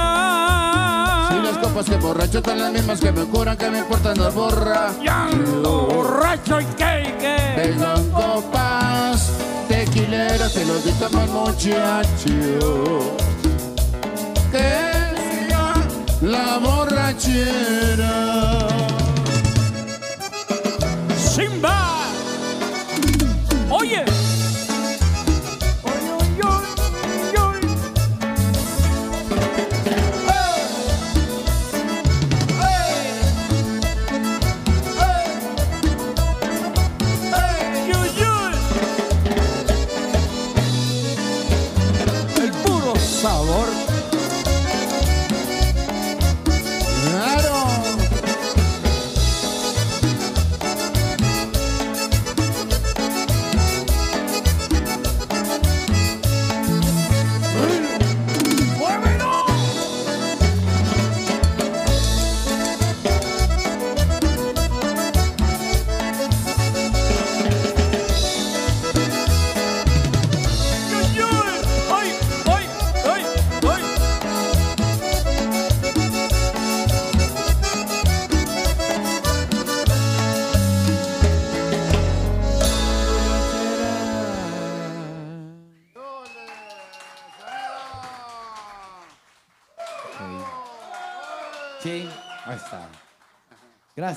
Si 1.30 1.36
las 1.42 1.58
copas 1.58 1.86
que 1.86 1.96
borrachos 1.96 2.42
son 2.44 2.58
las 2.58 2.72
mismas 2.72 3.00
que 3.00 3.12
me 3.12 3.24
curan, 3.24 3.56
que 3.56 3.70
me 3.70 3.78
importa 3.78 4.10
andar 4.10 4.32
borra. 4.32 4.90
borracho 5.62 6.60
y 6.60 6.64
que 6.64 7.14
que. 7.20 7.36
Vengan 7.56 8.10
copas, 8.10 9.30
tequileros, 9.68 10.52
te 10.52 10.64
los 10.64 10.84
dicto 10.84 11.10
más 11.10 11.28
muchacho. 11.28 11.98
Que 14.50 14.92
siga 15.16 15.74
la 16.20 16.58
borrachera. 16.58 18.12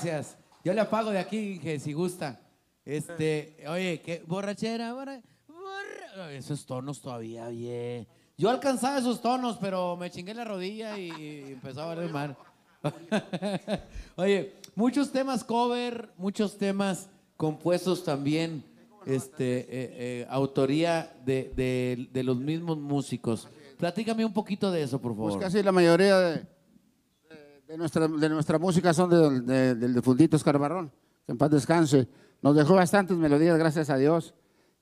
Gracias. 0.03 0.37
Yo 0.63 0.73
le 0.73 0.81
apago 0.81 1.11
de 1.11 1.19
aquí, 1.19 1.59
que 1.59 1.79
si 1.79 1.93
gusta. 1.93 2.39
Este, 2.83 3.57
oye, 3.67 4.01
qué 4.03 4.23
borrachera, 4.27 4.93
borra- 4.93 5.21
Esos 6.31 6.65
tonos 6.65 7.01
todavía, 7.01 7.47
bien. 7.49 8.07
Yo 8.37 8.49
alcanzaba 8.49 8.97
esos 8.97 9.21
tonos, 9.21 9.57
pero 9.59 9.95
me 9.95 10.09
chingué 10.11 10.33
la 10.33 10.43
rodilla 10.43 10.97
y, 10.97 11.09
y 11.11 11.51
empezó 11.53 11.81
a 11.83 11.85
valer 11.87 12.09
mal. 12.11 12.35
Oye, 14.17 14.53
muchos 14.75 15.11
temas 15.11 15.43
cover, 15.43 16.09
muchos 16.17 16.57
temas 16.57 17.07
compuestos 17.37 18.03
también, 18.03 18.63
este, 19.05 19.59
eh, 19.59 19.65
eh, 19.71 20.27
autoría 20.29 21.13
de, 21.25 21.51
de- 21.55 22.09
de 22.11 22.23
los 22.23 22.37
mismos 22.37 22.77
músicos. 22.77 23.47
Platícame 23.77 24.25
un 24.25 24.33
poquito 24.33 24.71
de 24.71 24.83
eso, 24.83 24.99
por 24.99 25.13
favor. 25.15 25.31
Pues 25.33 25.43
casi 25.43 25.63
la 25.63 25.71
mayoría 25.71 26.17
de, 26.19 26.45
de- 27.67 27.77
nuestra, 27.77 28.07
de 28.07 28.29
nuestra 28.29 28.59
música 28.59 28.93
son 28.93 29.09
de- 29.09 29.41
de- 29.41 29.75
del 29.75 29.93
difundito 29.93 30.35
Oscar 30.35 30.57
Barrón, 30.57 30.91
que 31.25 31.31
en 31.31 31.37
paz 31.37 31.51
descanse. 31.51 32.07
Nos 32.41 32.55
dejó 32.55 32.75
bastantes 32.75 33.17
melodías, 33.17 33.57
gracias 33.57 33.89
a 33.89 33.97
Dios, 33.97 34.33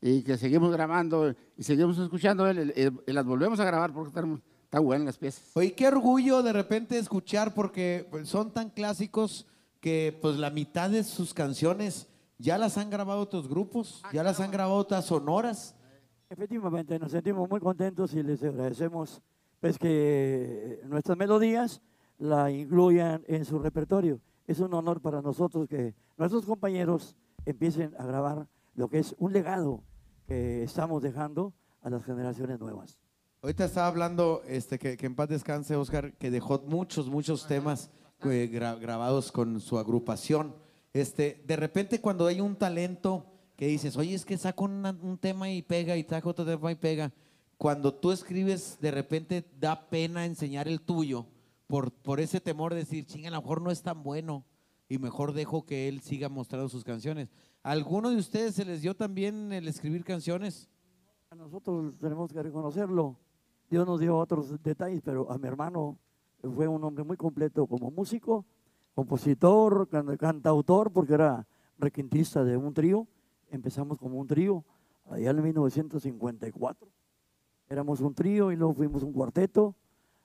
y 0.02 0.22
que 0.24 0.38
seguimos 0.38 0.72
grabando 0.72 1.34
y 1.58 1.64
seguimos 1.64 1.98
escuchando 1.98 2.48
él, 2.48 2.74
y, 3.08 3.12
las 3.12 3.26
volvemos 3.26 3.60
a 3.60 3.66
grabar 3.66 3.94
porque 3.94 4.10
están, 4.10 4.42
están 4.66 4.84
buenas 4.84 5.06
las 5.06 5.18
piezas. 5.18 5.44
Oye, 5.54 5.74
qué 5.74 5.88
orgullo 5.88 6.44
de 6.44 6.52
repente 6.52 6.98
escuchar 6.98 7.54
porque 7.54 8.06
pues, 8.12 8.28
son 8.28 8.52
tan 8.52 8.70
clásicos 8.70 9.46
que 9.80 10.18
pues 10.22 10.38
la 10.38 10.50
mitad 10.50 10.90
de 10.90 11.04
sus 11.04 11.34
canciones 11.34 12.08
ya 12.38 12.58
las 12.58 12.78
han 12.78 12.90
grabado 12.90 13.22
otros 13.22 13.48
grupos, 13.48 14.02
ya 14.12 14.24
las 14.24 14.40
han 14.42 14.52
grabado 14.52 14.76
otras 14.78 15.06
sonoras. 15.06 15.76
Efectivamente, 16.30 16.98
nos 17.00 17.12
sentimos 17.12 17.50
muy 17.50 17.60
contentos 17.60 18.14
y 18.14 18.24
les 18.24 18.44
agradecemos 18.44 19.22
pues, 19.62 19.78
que 19.78 20.82
nuestras 20.86 21.18
melodías 21.18 21.82
la 22.24 22.50
incluyan 22.52 23.22
en 23.28 23.44
su 23.44 23.60
repertorio. 23.60 24.22
Es 24.48 24.60
un 24.60 24.74
honor 24.74 25.02
para 25.02 25.22
nosotros 25.22 25.68
que 25.68 25.94
nuestros 26.18 26.46
compañeros 26.46 27.18
empiecen 27.46 27.94
a 28.00 28.06
grabar 28.06 28.48
lo 28.76 28.88
que 28.88 29.00
es 29.00 29.14
un 29.20 29.34
legado 29.34 29.84
que 30.26 30.64
estamos 30.64 31.02
dejando 31.04 31.54
a 31.82 31.90
las 31.90 32.06
generaciones 32.06 32.60
nuevas. 32.62 32.98
Ahorita 33.42 33.66
estaba 33.66 33.88
hablando, 33.88 34.42
este, 34.48 34.80
que, 34.80 34.96
que 34.96 35.06
en 35.06 35.16
paz 35.16 35.28
descanse, 35.28 35.76
Oscar, 35.76 36.14
que 36.14 36.32
dejó 36.32 36.64
muchos, 36.66 37.10
muchos 37.10 37.46
temas 37.46 37.92
eh, 38.24 38.50
gra- 38.50 38.80
grabados 38.80 39.34
con 39.34 39.60
su 39.60 39.78
agrupación. 39.78 40.56
Este, 40.94 41.44
de 41.46 41.58
repente 41.58 42.00
cuando 42.00 42.26
hay 42.28 42.40
un 42.40 42.56
talento 42.56 43.26
que 43.58 43.68
dices, 43.68 43.98
oye, 43.98 44.14
es 44.16 44.24
que 44.24 44.38
saco 44.38 44.64
una- 44.64 44.98
un 45.02 45.18
tema 45.18 45.50
y 45.52 45.62
pega 45.62 45.98
y 45.98 46.04
saco 46.04 46.30
otro 46.30 46.46
tema 46.46 46.72
y 46.72 46.76
pega. 46.76 47.12
Cuando 47.58 47.94
tú 47.94 48.14
escribes, 48.14 48.78
de 48.80 48.92
repente 48.92 49.46
da 49.60 49.90
pena 49.90 50.26
enseñar 50.26 50.70
el 50.70 50.80
tuyo 50.80 51.26
por, 51.82 52.20
ese 52.20 52.40
temor 52.40 52.72
de 52.74 52.82
decir, 52.82 53.04
chinga, 53.06 53.30
a 53.30 53.32
lo 53.32 53.42
mejor 53.42 53.60
no 53.60 53.72
es 53.72 53.82
tan 53.82 54.04
bueno 54.04 54.46
y 54.88 55.00
mejor 55.00 55.34
dejo 55.34 55.66
que 55.66 55.88
él 55.88 56.02
siga 56.02 56.30
mostrando 56.30 56.70
sus 56.70 56.84
canciones. 56.84 57.30
¿A 57.64 57.72
alguno 57.72 58.12
de 58.12 58.18
ustedes 58.18 58.54
se 58.54 58.64
les 58.64 58.84
dio 58.84 58.96
también 58.96 59.52
el 59.52 59.68
escribir 59.68 60.04
canciones? 60.04 60.70
A 61.32 61.36
nosotros 61.36 61.98
tenemos 61.98 62.32
que 62.32 62.44
reconocerlo. 62.44 63.18
Dios 63.72 63.88
nos 63.88 64.00
dio 64.00 64.16
otros 64.16 64.62
detalles, 64.62 65.02
pero 65.04 65.32
a 65.32 65.40
mi 65.40 65.48
hermano 65.48 65.98
fue 66.44 66.68
un 66.68 66.84
hombre 66.84 67.04
muy 67.04 67.18
completo 67.18 67.66
como 67.66 67.90
músico, 67.90 68.46
compositor, 68.94 69.90
can- 69.90 70.16
cantautor, 70.18 70.92
porque 70.92 71.16
era 71.16 71.48
requintista 71.80 72.44
de 72.44 72.56
un 72.56 72.72
trío. 72.76 73.08
Empezamos 73.50 73.98
como 73.98 74.20
un 74.20 74.28
trío 74.28 74.64
allá 75.10 75.32
en 75.32 75.42
1954. 75.42 76.88
Éramos 77.68 78.00
un 78.00 78.14
trío 78.14 78.52
y 78.52 78.58
luego 78.58 78.76
fuimos 78.76 79.02
un 79.02 79.12
cuarteto. 79.12 79.76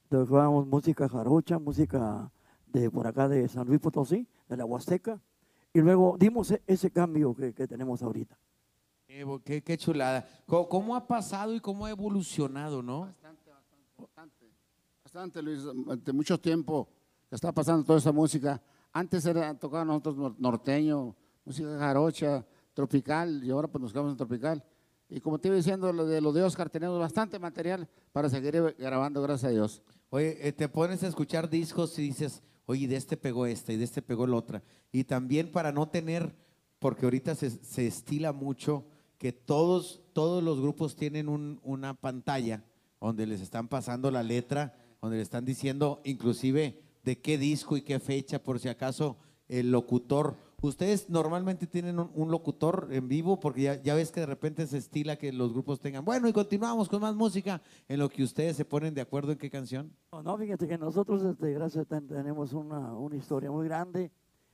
Tocábamos 0.09 0.67
música 0.67 1.09
jarocha, 1.09 1.59
música 1.59 2.31
de 2.67 2.91
por 2.91 3.07
acá 3.07 3.29
de 3.29 3.47
San 3.49 3.67
Luis 3.67 3.81
Potosí, 3.81 4.27
de 4.49 4.57
la 4.57 4.65
Huasteca. 4.65 5.21
Y 5.73 5.81
luego 5.81 6.17
dimos 6.19 6.51
e- 6.51 6.63
ese 6.67 6.91
cambio 6.91 7.35
que, 7.35 7.53
que 7.53 7.67
tenemos 7.67 8.03
ahorita. 8.03 8.39
Qué, 9.07 9.25
qué- 9.45 9.63
qué 9.63 9.77
chulada. 9.77 10.27
¿Cómo, 10.47 10.69
cómo 10.69 10.97
ha 10.97 11.07
pasado 11.07 11.55
y 11.55 11.61
cómo 11.61 11.85
ha 11.87 11.91
evolucionado, 11.91 12.83
no? 12.83 13.07
Bastante, 15.05 15.43
Luis, 15.43 15.61
de 16.05 16.13
mucho 16.13 16.39
tiempo 16.39 16.89
que 17.29 17.35
está 17.35 17.53
pasando 17.53 17.85
toda 17.85 17.99
esa 17.99 18.13
música. 18.13 18.61
Antes 18.93 19.25
era 19.27 19.55
tocaba 19.59 19.85
nosotros 19.85 20.17
nor- 20.17 20.35
norteño, 20.39 21.15
música 21.45 21.79
jarocha, 21.79 22.47
tropical, 22.75 23.43
y 23.45 23.51
ahora 23.51 23.69
pues 23.69 23.83
nos 23.83 23.93
quedamos 23.93 24.13
en 24.13 24.17
tropical. 24.17 24.65
Y 25.11 25.21
como 25.21 25.39
te 25.39 25.49
iba 25.49 25.57
diciendo, 25.57 25.93
lo 25.93 26.07
de, 26.07 26.21
lo 26.21 26.33
de 26.33 26.43
Oscar, 26.43 26.69
tenemos 26.69 26.99
bastante 26.99 27.39
material 27.39 27.89
para 28.13 28.29
seguir 28.29 28.77
grabando, 28.79 29.23
gracias 29.23 29.49
a 29.51 29.53
Dios. 29.55 29.83
Oye, 30.11 30.47
eh, 30.47 30.53
te 30.53 30.69
pones 30.69 31.03
a 31.03 31.09
escuchar 31.09 31.49
discos 31.49 31.99
y 31.99 32.03
dices, 32.03 32.43
oye, 32.67 32.87
de 32.87 32.97
este 32.97 33.17
pegó 33.17 33.47
esta 33.47 33.73
y 33.73 33.77
de 33.77 33.85
este 33.85 34.03
pegó 34.03 34.27
la 34.27 34.37
otra. 34.37 34.63
Y 34.93 35.05
también 35.05 35.51
para 35.51 35.73
no 35.73 35.89
tener, 35.89 36.35
porque 36.79 37.07
ahorita 37.07 37.35
se, 37.35 37.87
estila 37.87 38.33
mucho 38.33 38.85
que 39.17 39.33
todos, 39.33 40.03
todos 40.13 40.43
los 40.43 40.61
grupos 40.61 40.95
tienen 40.95 41.29
un- 41.29 41.59
una 41.63 41.95
pantalla 41.95 42.65
donde 43.01 43.27
les 43.27 43.41
están 43.41 43.69
pasando 43.69 44.11
la 44.11 44.23
letra, 44.23 44.77
donde 45.01 45.17
le 45.17 45.23
están 45.23 45.45
diciendo 45.45 46.01
inclusive 46.05 46.83
de 47.05 47.19
qué 47.21 47.39
disco 47.39 47.77
y 47.77 47.83
qué 47.83 47.99
fecha, 47.99 48.43
por 48.43 48.59
si 48.61 48.69
acaso 48.69 49.17
el 49.49 49.71
locutor. 49.71 50.37
¿Ustedes 50.61 51.09
normalmente 51.09 51.69
tienen 51.69 52.01
un, 52.01 52.11
un 52.15 52.31
locutor 52.33 52.89
en 52.91 53.07
vivo? 53.07 53.39
Porque 53.39 53.63
ya, 53.63 53.81
ya 53.81 53.95
ves 53.95 54.11
que 54.11 54.21
de 54.21 54.27
repente 54.27 54.67
se 54.67 54.79
estila 54.79 55.17
que 55.17 55.33
los 55.33 55.53
grupos 55.53 55.79
tengan, 55.79 56.05
bueno, 56.05 56.29
y 56.29 56.33
continuamos 56.33 56.89
con 56.89 57.01
más 57.01 57.15
música, 57.15 57.63
en 57.87 58.01
lo 58.01 58.09
que 58.09 58.25
ustedes 58.25 58.57
se 58.57 58.65
ponen 58.65 58.93
de 58.93 59.01
acuerdo 59.01 59.31
en 59.31 59.39
qué 59.39 59.51
canción. 59.51 59.93
No, 60.11 60.21
no, 60.23 60.37
fíjate 60.37 60.67
que 60.67 60.77
nosotros, 60.77 61.23
este, 61.23 61.53
gracias, 61.53 61.87
ten- 61.87 62.09
tenemos 62.09 62.53
una, 62.55 62.93
una 62.97 63.15
historia 63.15 63.53
muy 63.53 63.67
grande. 63.69 64.11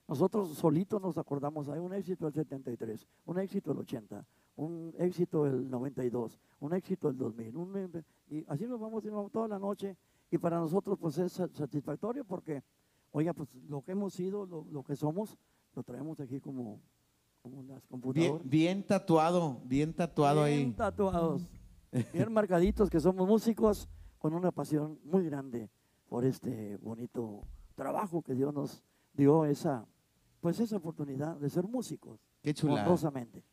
Nosotros 0.06 0.50
solitos 0.50 1.00
nos 1.00 1.16
acordamos, 1.16 1.70
hay 1.70 1.78
un 1.80 1.94
éxito 1.94 2.26
del 2.26 2.34
73, 2.34 3.06
un 3.24 3.38
éxito 3.38 3.70
del 3.70 3.78
80, 3.80 4.26
un 4.56 4.92
éxito 4.98 5.44
del 5.44 5.70
92, 5.70 6.38
un 6.60 6.74
éxito 6.74 7.08
del 7.08 7.16
2000, 7.16 7.56
un 7.56 7.76
em- 7.78 8.02
y 8.28 8.44
así 8.48 8.66
nos 8.66 8.78
vamos, 8.78 9.02
nos 9.04 9.14
vamos 9.14 9.32
toda 9.32 9.48
la 9.48 9.58
noche. 9.58 9.96
Y 10.30 10.36
para 10.36 10.58
nosotros 10.58 10.98
pues 11.00 11.16
es 11.16 11.32
sa- 11.32 11.48
satisfactorio 11.54 12.26
porque, 12.26 12.62
oiga, 13.12 13.32
pues 13.32 13.54
lo 13.70 13.80
que 13.80 13.92
hemos 13.92 14.12
sido, 14.12 14.44
lo, 14.44 14.66
lo 14.70 14.82
que 14.82 14.96
somos, 14.96 15.38
lo 15.74 15.82
traemos 15.82 16.18
aquí 16.20 16.40
como, 16.40 16.80
como 17.42 17.62
las 17.62 17.78
Bien, 17.80 17.82
computadoras. 17.88 18.48
bien 18.48 18.82
tatuado, 18.86 19.60
bien 19.64 19.92
tatuado 19.92 20.44
Bien 20.44 20.58
ahí. 20.68 20.72
tatuados, 20.72 21.42
bien 22.12 22.32
marcaditos 22.32 22.88
que 22.90 23.00
somos 23.00 23.26
músicos 23.26 23.88
con 24.18 24.34
una 24.34 24.50
pasión 24.50 24.98
muy 25.04 25.24
grande 25.24 25.68
por 26.08 26.24
este 26.24 26.76
bonito 26.78 27.42
trabajo 27.74 28.22
que 28.22 28.34
Dios 28.34 28.54
nos 28.54 28.82
dio 29.12 29.44
esa, 29.44 29.86
pues 30.40 30.60
esa 30.60 30.76
oportunidad 30.76 31.36
de 31.36 31.50
ser 31.50 31.64
músicos. 31.66 32.20
Qué 32.42 32.52
chulada. 32.52 32.84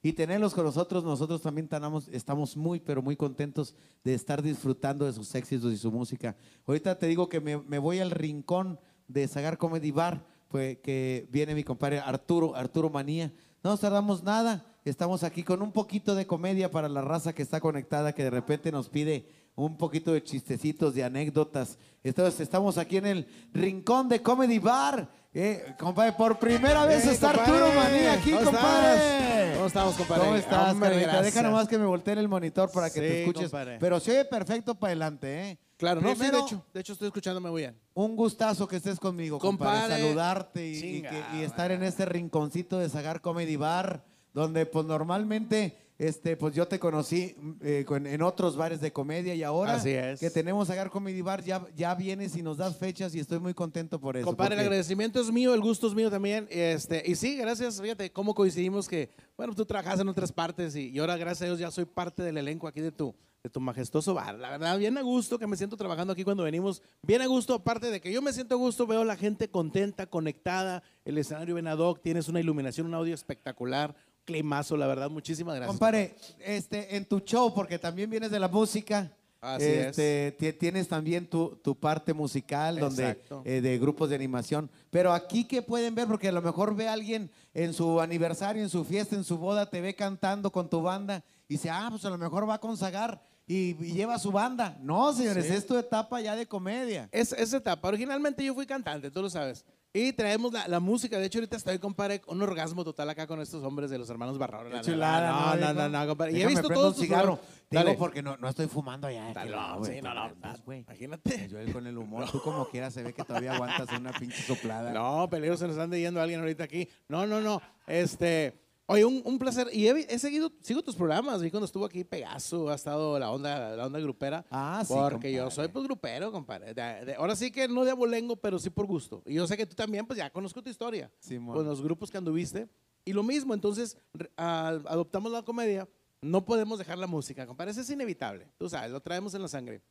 Y 0.03 0.11
tenerlos 0.13 0.53
con 0.53 0.65
nosotros, 0.65 1.03
nosotros 1.05 1.41
también 1.41 1.69
tanamos- 1.69 2.09
estamos 2.09 2.57
muy, 2.57 2.81
pero 2.81 3.01
muy 3.01 3.15
contentos 3.15 3.73
de 4.03 4.13
estar 4.13 4.41
disfrutando 4.41 5.05
de 5.05 5.13
sus 5.13 5.33
éxitos 5.33 5.71
y 5.71 5.77
su 5.77 5.91
música. 5.93 6.35
Ahorita 6.67 6.99
te 6.99 7.07
digo 7.07 7.29
que 7.29 7.39
me, 7.39 7.57
me 7.57 7.79
voy 7.79 7.99
al 7.99 8.11
rincón 8.11 8.79
de 9.07 9.27
Sagar 9.29 9.57
Comedy 9.57 9.91
Bar, 9.91 10.25
pues 10.51 10.77
que 10.79 11.27
viene 11.31 11.55
mi 11.55 11.63
compadre 11.63 11.99
Arturo, 11.99 12.55
Arturo 12.55 12.89
Manía. 12.89 13.31
No 13.63 13.71
nos 13.71 13.79
tardamos 13.79 14.23
nada, 14.23 14.65
estamos 14.83 15.23
aquí 15.23 15.43
con 15.43 15.61
un 15.61 15.71
poquito 15.71 16.13
de 16.13 16.27
comedia 16.27 16.69
para 16.69 16.89
la 16.89 17.01
raza 17.01 17.33
que 17.33 17.41
está 17.41 17.61
conectada, 17.61 18.13
que 18.13 18.23
de 18.23 18.29
repente 18.29 18.71
nos 18.71 18.89
pide 18.89 19.25
un 19.55 19.77
poquito 19.77 20.13
de 20.13 20.23
chistecitos, 20.23 20.93
de 20.95 21.03
anécdotas. 21.03 21.77
Entonces 22.03 22.39
estamos 22.39 22.77
aquí 22.77 22.97
en 22.97 23.05
el 23.05 23.27
rincón 23.53 24.09
de 24.09 24.21
Comedy 24.21 24.59
Bar. 24.59 25.09
Eh, 25.33 25.75
compadre, 25.79 26.11
por 26.13 26.37
primera 26.39 26.85
vez 26.85 27.03
Hey, 27.05 27.11
está 27.13 27.31
compadre. 27.31 27.53
Arturo 27.53 27.73
Manía 27.81 28.13
aquí, 28.13 28.31
¿Cómo 28.31 28.43
compadre. 28.45 28.95
estás? 28.95 29.55
¿Cómo 29.55 29.67
estamos, 29.67 29.95
compadre? 29.95 30.23
¿Cómo 30.23 30.35
estás, 30.35 30.71
Hombre? 30.73 31.07
Deja 31.21 31.41
nomás 31.41 31.67
que 31.69 31.77
me 31.77 31.85
voltee 31.85 32.13
el 32.19 32.27
monitor 32.27 32.69
para 32.71 32.89
que 32.89 32.99
te 32.99 33.19
escuches. 33.21 33.43
compadre. 33.49 33.77
Pero 33.79 33.99
se 34.01 34.11
oye 34.11 34.25
perfecto 34.25 34.75
para 34.75 34.89
adelante, 34.91 35.49
¿eh? 35.51 35.59
Claro, 35.77 36.01
no, 36.01 36.13
sí, 36.15 36.21
de 36.29 36.37
hecho, 36.37 36.63
de 36.73 36.79
hecho 36.81 36.93
estoy 36.93 37.07
escuchándome 37.07 37.49
muy 37.49 37.61
bien. 37.61 37.75
Un 37.93 38.15
gustazo 38.15 38.67
que 38.67 38.75
estés 38.75 38.99
conmigo, 38.99 39.39
compadre. 39.39 39.79
Compadre. 39.81 40.03
Saludarte 40.03 40.67
y, 40.67 40.71
y 40.75 40.79
Chinga, 40.81 41.09
que- 41.09 41.37
y 41.37 41.41
estar 41.43 41.71
en 41.71 41.81
este 41.83 42.05
rinconcito 42.05 42.77
de 42.77 42.87
Sagar 42.89 43.21
Comedy 43.21 43.55
Bar, 43.55 44.03
donde 44.33 44.65
pues 44.65 44.85
normalmente 44.85 45.90
este, 46.01 46.35
pues 46.35 46.55
yo 46.55 46.67
te 46.67 46.79
conocí 46.79 47.35
mm, 47.37 47.51
eh, 47.61 47.85
con- 47.85 48.07
en 48.07 48.21
otros 48.23 48.57
bares 48.57 48.81
de 48.81 48.91
comedia 48.91 49.35
y 49.35 49.43
ahora 49.43 49.75
Así 49.75 49.91
es. 49.91 50.19
que 50.19 50.31
tenemos 50.31 50.67
Sagar 50.67 50.89
Comedy 50.89 51.21
Bar, 51.21 51.43
ya, 51.43 51.63
ya 51.75 51.93
vienes 51.93 52.35
y 52.35 52.41
nos 52.41 52.57
das 52.57 52.75
fechas 52.77 53.13
y 53.13 53.19
estoy 53.19 53.37
muy 53.39 53.53
contento 53.53 53.99
por 54.01 54.17
eso. 54.17 54.25
Compadre, 54.25 54.55
el 54.55 54.57
porque- 54.59 54.65
agradecimiento 54.67 55.21
es 55.21 55.31
mío, 55.31 55.53
el 55.53 55.61
gusto 55.61 55.87
es 55.87 55.93
mío 55.93 56.09
también. 56.09 56.47
Este, 56.49 57.03
y 57.05 57.13
sí, 57.15 57.35
gracias, 57.37 57.79
fíjate 57.79 58.11
cómo 58.11 58.33
coincidimos 58.33 58.87
que, 58.89 59.09
bueno, 59.37 59.53
tú 59.53 59.63
trabajas 59.65 59.99
en 59.99 60.07
otras 60.09 60.31
partes 60.31 60.75
y, 60.75 60.89
y 60.89 60.97
ahora, 60.97 61.17
gracias 61.17 61.43
a 61.43 61.45
Dios, 61.45 61.59
ya 61.59 61.69
soy 61.69 61.85
parte 61.85 62.23
del 62.23 62.37
elenco 62.37 62.67
aquí 62.67 62.81
de 62.81 62.91
tu, 62.91 63.13
de 63.43 63.49
tu 63.51 63.59
majestuoso 63.59 64.15
bar. 64.15 64.39
La 64.39 64.49
verdad, 64.49 64.79
bien 64.79 64.97
a 64.97 65.01
gusto 65.03 65.37
que 65.37 65.45
me 65.45 65.55
siento 65.55 65.77
trabajando 65.77 66.13
aquí 66.13 66.23
cuando 66.23 66.43
venimos. 66.43 66.81
Bien 67.03 67.21
a 67.21 67.27
gusto, 67.27 67.53
aparte 67.53 67.91
de 67.91 68.01
que 68.01 68.11
yo 68.11 68.23
me 68.23 68.33
siento 68.33 68.55
a 68.55 68.57
gusto, 68.57 68.87
veo 68.87 69.03
la 69.03 69.15
gente 69.17 69.49
contenta, 69.51 70.07
conectada, 70.07 70.81
el 71.05 71.17
escenario 71.19 71.53
bien 71.55 71.67
ad 71.67 71.77
hoc, 71.77 72.01
tienes 72.01 72.27
una 72.27 72.39
iluminación, 72.39 72.87
un 72.87 72.93
audio 72.95 73.13
espectacular, 73.13 73.95
climazo, 74.31 74.77
la 74.77 74.87
verdad, 74.87 75.09
muchísimas 75.09 75.55
gracias. 75.55 75.71
Compadre, 75.71 76.15
este, 76.39 76.95
en 76.95 77.05
tu 77.05 77.19
show, 77.19 77.53
porque 77.53 77.77
también 77.77 78.09
vienes 78.09 78.31
de 78.31 78.39
la 78.39 78.47
música, 78.47 79.11
Así 79.43 79.65
este, 79.65 80.35
ti- 80.37 80.53
Tienes 80.53 80.87
también 80.87 81.25
tu, 81.27 81.57
tu 81.63 81.73
parte 81.75 82.13
musical 82.13 82.77
donde, 82.79 83.19
eh, 83.43 83.59
de 83.59 83.79
grupos 83.79 84.09
de 84.09 84.15
animación. 84.15 84.69
Pero 84.91 85.11
aquí, 85.13 85.45
¿qué 85.45 85.63
pueden 85.63 85.95
ver? 85.95 86.07
Porque 86.07 86.27
a 86.27 86.31
lo 86.31 86.43
mejor 86.43 86.75
ve 86.75 86.87
a 86.87 86.93
alguien 86.93 87.31
en 87.55 87.73
su 87.73 87.99
aniversario, 87.99 88.61
en 88.61 88.69
su 88.69 88.83
fiesta, 88.85 89.15
en 89.15 89.23
su 89.23 89.39
boda, 89.39 89.67
te 89.67 89.81
ve 89.81 89.95
cantando 89.95 90.51
con 90.51 90.69
tu 90.69 90.83
banda 90.83 91.23
y 91.49 91.55
dice, 91.55 91.71
ah, 91.71 91.87
pues 91.89 92.05
a 92.05 92.11
lo 92.11 92.19
mejor 92.19 92.47
va 92.47 92.53
a 92.53 92.59
consagrar 92.59 93.19
y, 93.47 93.73
lleva 93.93 94.19
su 94.19 94.31
banda. 94.31 94.77
No, 94.79 95.11
señores, 95.11 95.47
Sí. 95.47 95.53
es 95.53 95.65
tu 95.65 95.75
etapa 95.75 96.21
ya 96.21 96.35
de 96.35 96.45
comedia. 96.45 97.09
Es 97.11 97.31
esa 97.33 97.57
etapa. 97.57 97.87
Originalmente 97.87 98.45
yo 98.45 98.53
fui 98.53 98.67
cantante, 98.67 99.09
tú 99.09 99.23
lo 99.23 99.29
sabes. 99.31 99.65
Y 99.93 100.13
traemos 100.13 100.53
la, 100.53 100.69
la 100.69 100.79
música. 100.79 101.19
De 101.19 101.25
hecho, 101.25 101.39
ahorita 101.39 101.57
estoy, 101.57 101.77
compadre, 101.77 102.21
con 102.21 102.37
un 102.37 102.43
orgasmo 102.43 102.85
total 102.85 103.09
acá 103.09 103.27
con 103.27 103.41
estos 103.41 103.61
hombres 103.63 103.89
de 103.89 103.97
los 103.97 104.09
hermanos 104.09 104.37
Barrón. 104.37 104.67
Qué 104.69 104.75
La 104.75 104.81
chulada, 104.81 105.31
¿no, 105.31 105.55
No, 105.55 105.73
no, 105.73 105.89
no, 105.89 105.99
no, 105.99 106.07
compadre. 106.07 106.31
Y 106.37 106.41
he 106.41 106.47
visto 106.47 106.69
todos 106.69 106.95
un 106.95 107.03
cigarro. 107.03 107.39
Digo, 107.69 107.83
Dale. 107.83 107.97
porque 107.97 108.21
no, 108.21 108.37
no 108.37 108.47
estoy 108.47 108.67
fumando 108.67 109.07
allá. 109.07 109.33
Dale, 109.33 109.51
no, 109.51 109.79
güey, 109.79 109.95
sí, 109.95 110.01
no, 110.01 110.13
no, 110.13 110.33
pues. 110.63 110.85
Imagínate. 110.87 111.49
Yo 111.49 111.59
él 111.59 111.73
con 111.73 111.85
el 111.87 111.97
humor, 111.97 112.25
tú 112.31 112.41
como 112.41 112.69
quieras, 112.69 112.93
se 112.93 113.03
ve 113.03 113.13
que 113.13 113.23
todavía 113.25 113.53
aguantas 113.53 113.89
una 113.97 114.13
pinche 114.13 114.41
soplada. 114.43 114.93
No, 114.93 115.29
peligro, 115.29 115.57
se 115.57 115.67
nos 115.67 115.75
están 115.75 115.91
yendo 115.91 116.21
alguien 116.21 116.39
ahorita 116.39 116.63
aquí. 116.63 116.87
No, 117.09 117.27
no, 117.27 117.41
no. 117.41 117.61
Este, 117.85 118.61
oye, 118.91 119.05
un, 119.05 119.21
un 119.25 119.39
placer. 119.39 119.67
Y 119.73 119.87
he, 119.87 120.05
he 120.13 120.19
seguido, 120.19 120.51
sigo 120.61 120.81
tus 120.83 120.95
programas. 120.95 121.41
Vi 121.41 121.49
cuando 121.51 121.65
estuvo 121.65 121.85
aquí 121.85 122.03
Pegaso, 122.03 122.69
ha 122.69 122.75
estado 122.75 123.17
la 123.19 123.31
onda, 123.31 123.75
la 123.75 123.85
onda 123.87 123.99
grupera. 123.99 124.45
Ah, 124.51 124.83
sí, 124.85 124.93
Porque 124.93 125.31
yo 125.31 125.43
compadre. 125.43 125.55
soy 125.55 125.67
pues 125.69 125.85
grupero, 125.85 126.31
compadre. 126.31 126.73
De- 126.73 127.05
de- 127.05 127.15
ahora 127.15 127.35
sí 127.35 127.51
que 127.51 127.67
no 127.67 127.83
de 127.85 127.91
abolengo, 127.91 128.35
pero 128.35 128.59
sí 128.59 128.69
por 128.69 128.85
gusto. 128.85 129.21
Y 129.25 129.33
yo 129.35 129.47
sé 129.47 129.57
que 129.57 129.65
tú 129.65 129.75
también, 129.75 130.05
pues 130.05 130.17
ya 130.17 130.29
conozco 130.29 130.61
tu 130.61 130.69
historia. 130.69 131.11
Simón. 131.19 131.55
Con 131.55 131.65
los 131.65 131.81
grupos 131.81 132.11
que 132.11 132.17
anduviste. 132.17 132.67
Y 133.05 133.13
lo 133.13 133.23
mismo, 133.23 133.53
entonces, 133.53 133.97
al- 134.35 134.83
adoptamos 134.87 135.31
la 135.31 135.41
comedia. 135.43 135.87
No 136.21 136.45
podemos 136.45 136.77
dejar 136.77 136.99
la 136.99 137.07
música, 137.07 137.47
compadre. 137.47 137.71
Eso 137.71 137.81
es 137.81 137.89
inevitable. 137.89 138.47
Tú 138.59 138.69
sabes, 138.69 138.91
lo 138.91 139.01
traemos 139.01 139.33
en 139.33 139.41
la 139.41 139.47
sangre. 139.47 139.81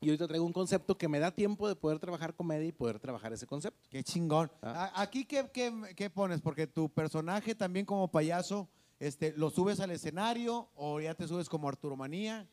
Y 0.00 0.08
ahorita 0.08 0.28
traigo 0.28 0.44
un 0.46 0.52
concepto 0.52 0.96
que 0.96 1.08
me 1.08 1.18
da 1.18 1.32
tiempo 1.32 1.66
de 1.68 1.74
poder 1.74 1.98
trabajar 1.98 2.34
comedia 2.34 2.68
y 2.68 2.72
poder 2.72 3.00
trabajar 3.00 3.32
ese 3.32 3.46
concepto. 3.46 3.80
Qué 3.90 4.04
chingón. 4.04 4.50
A- 4.62 5.02
Aquí, 5.02 5.24
¿qué, 5.24 5.50
qué, 5.52 5.72
qué 5.96 6.08
pones? 6.08 6.40
Porque 6.40 6.66
tu 6.68 6.88
personaje 6.88 7.54
también 7.54 7.84
como 7.84 8.08
payaso, 8.08 8.68
este, 9.00 9.32
¿lo 9.36 9.50
subes 9.50 9.80
al 9.80 9.90
escenario 9.90 10.70
o 10.76 11.00
ya 11.00 11.14
te 11.14 11.26
subes 11.26 11.48
como 11.48 11.68
Arturo 11.68 11.96
Manía? 11.96 12.48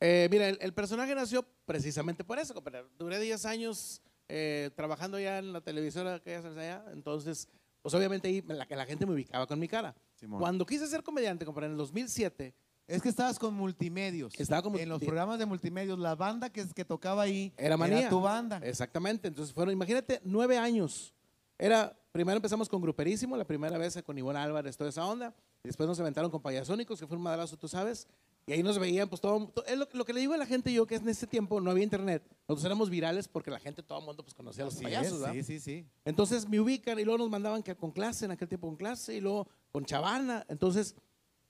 Eh, 0.00 0.28
mira, 0.30 0.48
el, 0.48 0.58
el 0.60 0.74
personaje 0.74 1.14
nació 1.14 1.46
precisamente 1.64 2.24
por 2.24 2.38
eso. 2.38 2.54
Duré 2.98 3.18
10 3.20 3.46
años 3.46 4.02
eh, 4.28 4.70
trabajando 4.76 5.18
ya 5.18 5.38
en 5.38 5.52
la 5.54 5.62
televisora 5.62 6.20
que 6.20 6.30
ya 6.32 6.42
se 6.42 6.48
allá. 6.48 6.84
Entonces, 6.92 7.48
pues 7.80 7.94
obviamente 7.94 8.28
ahí 8.28 8.42
la, 8.46 8.66
la 8.68 8.84
gente 8.84 9.06
me 9.06 9.14
ubicaba 9.14 9.46
con 9.46 9.58
mi 9.58 9.66
cara. 9.68 9.94
Simón. 10.16 10.40
Cuando 10.40 10.66
quise 10.66 10.86
ser 10.88 11.02
comediante, 11.02 11.46
compadre, 11.46 11.66
en 11.66 11.72
el 11.72 11.78
2007. 11.78 12.54
Es 12.92 13.02
que 13.02 13.08
estabas 13.08 13.38
con 13.38 13.54
multimedios. 13.54 14.34
Estaba 14.38 14.62
con 14.62 14.78
En 14.78 14.88
los 14.88 15.00
programas 15.02 15.38
de 15.38 15.46
multimedios, 15.46 15.98
la 15.98 16.14
banda 16.14 16.50
que, 16.50 16.66
que 16.74 16.84
tocaba 16.84 17.22
ahí 17.22 17.52
Era 17.56 17.76
manía. 17.76 18.08
tu 18.08 18.20
banda. 18.20 18.58
Exactamente. 18.62 19.28
Entonces 19.28 19.54
fueron, 19.54 19.72
imagínate, 19.72 20.20
nueve 20.24 20.58
años. 20.58 21.14
Era, 21.58 21.96
primero 22.12 22.36
empezamos 22.36 22.68
con 22.68 22.80
Gruperísimo, 22.82 23.36
la 23.36 23.44
primera 23.44 23.78
vez 23.78 24.00
con 24.04 24.18
Ivonne 24.18 24.38
Álvarez, 24.40 24.76
toda 24.76 24.90
esa 24.90 25.06
onda. 25.06 25.34
Después 25.62 25.88
nos 25.88 25.98
aventaron 26.00 26.30
con 26.30 26.42
Payasónicos, 26.42 26.98
que 27.00 27.06
fue 27.06 27.16
un 27.16 27.22
madrazo, 27.22 27.56
tú 27.56 27.68
sabes. 27.68 28.06
Y 28.46 28.52
ahí 28.52 28.62
nos 28.64 28.76
veían, 28.80 29.08
pues 29.08 29.20
todo. 29.20 29.46
to- 29.48 29.64
es 29.66 29.78
lo, 29.78 29.86
lo 29.92 30.04
que 30.04 30.12
le 30.12 30.18
digo 30.20 30.34
a 30.34 30.36
la 30.36 30.46
gente 30.46 30.72
yo, 30.72 30.84
que 30.86 30.96
en 30.96 31.08
ese 31.08 31.28
tiempo 31.28 31.60
no 31.60 31.70
había 31.70 31.84
internet. 31.84 32.24
Nosotros 32.48 32.64
éramos 32.64 32.90
virales 32.90 33.28
porque 33.28 33.52
la 33.52 33.60
gente, 33.60 33.84
todo 33.84 34.00
el 34.00 34.04
mundo, 34.04 34.24
pues 34.24 34.34
conocía 34.34 34.64
a 34.64 34.66
los 34.66 34.74
Así 34.74 34.82
payasos, 34.82 35.12
es, 35.14 35.20
¿verdad? 35.20 35.32
sí, 35.34 35.42
sí, 35.44 35.60
sí. 35.60 35.86
Entonces 36.04 36.48
me 36.48 36.58
ubican 36.58 36.98
y 36.98 37.04
luego 37.04 37.18
nos 37.18 37.30
mandaban 37.30 37.62
que 37.62 37.76
con 37.76 37.92
clase, 37.92 38.24
en 38.24 38.32
aquel 38.32 38.48
tiempo 38.48 38.66
con 38.66 38.76
clase, 38.76 39.14
y 39.14 39.20
luego 39.20 39.46
con 39.70 39.84
Chavana. 39.84 40.44
Entonces 40.48 40.96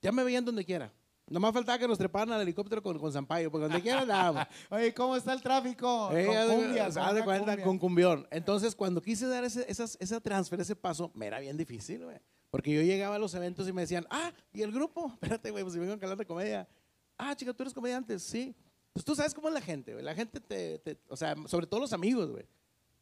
ya 0.02 0.12
me 0.12 0.22
veían 0.22 0.44
donde 0.44 0.64
quiera. 0.66 0.92
Nomás 1.28 1.52
faltaba 1.54 1.78
que 1.78 1.88
nos 1.88 1.96
treparan 1.98 2.32
al 2.32 2.42
helicóptero 2.42 2.82
con, 2.82 2.98
con 2.98 3.12
Zampayo, 3.12 3.50
porque 3.50 3.64
donde 3.64 3.80
quiera 3.80 4.00
andábamos. 4.00 4.44
Oye, 4.70 4.92
¿cómo 4.92 5.16
está 5.16 5.32
el 5.32 5.40
tráfico? 5.40 6.10
Eh, 6.12 6.26
con 6.26 6.36
haz 6.36 6.48
de- 6.48 6.54
cumbia, 6.56 6.86
haz 6.86 6.94
con 6.96 7.44
cumbia. 7.44 7.78
cumbión. 7.78 8.28
Entonces, 8.30 8.74
cuando 8.74 9.00
quise 9.00 9.26
dar 9.28 9.44
ese, 9.44 9.64
esas, 9.70 9.96
esa 10.00 10.20
transfer, 10.20 10.60
ese 10.60 10.76
paso, 10.76 11.10
me 11.14 11.26
era 11.26 11.38
bien 11.40 11.56
difícil, 11.56 12.04
güey. 12.04 12.18
Porque 12.50 12.70
yo 12.74 12.82
llegaba 12.82 13.16
a 13.16 13.18
los 13.18 13.32
eventos 13.34 13.66
y 13.66 13.72
me 13.72 13.82
decían, 13.82 14.06
ah, 14.10 14.30
¿y 14.52 14.62
el 14.62 14.72
grupo? 14.72 15.06
Espérate, 15.22 15.50
güey, 15.50 15.62
pues 15.64 15.72
si 15.74 15.80
vengo 15.80 15.92
a 15.92 15.94
hablar 15.94 16.18
de 16.18 16.26
comedia. 16.26 16.68
Ah, 17.16 17.34
chica, 17.36 17.54
¿tú 17.54 17.62
eres 17.62 17.72
comediante? 17.72 18.18
Sí. 18.18 18.54
Pues 18.92 19.04
tú 19.04 19.14
sabes 19.14 19.32
cómo 19.32 19.48
es 19.48 19.54
la 19.54 19.60
gente, 19.62 19.92
güey. 19.92 20.04
La 20.04 20.14
gente 20.14 20.38
te, 20.40 20.80
te- 20.80 20.98
o 21.08 21.16
sea, 21.16 21.34
sobre 21.46 21.66
todo 21.66 21.80
los 21.80 21.92
amigos, 21.94 22.30
güey. 22.30 22.44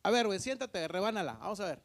A 0.04 0.10
ver, 0.10 0.26
güey, 0.26 0.38
siéntate, 0.38 0.86
rebánala. 0.86 1.32
Vamos 1.40 1.58
a 1.60 1.64
ver. 1.66 1.82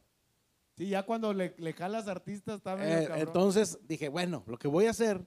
Sí, 0.77 0.89
ya 0.89 1.03
cuando 1.03 1.33
le, 1.33 1.55
le 1.57 1.73
jalas 1.73 2.07
artistas 2.07 2.61
medio 2.65 2.83
Eh, 2.99 3.09
entonces 3.15 3.79
dije, 3.87 4.09
bueno, 4.09 4.43
lo 4.45 4.57
que 4.59 4.67
voy 4.67 4.85
a 4.85 4.89
hacer, 4.91 5.25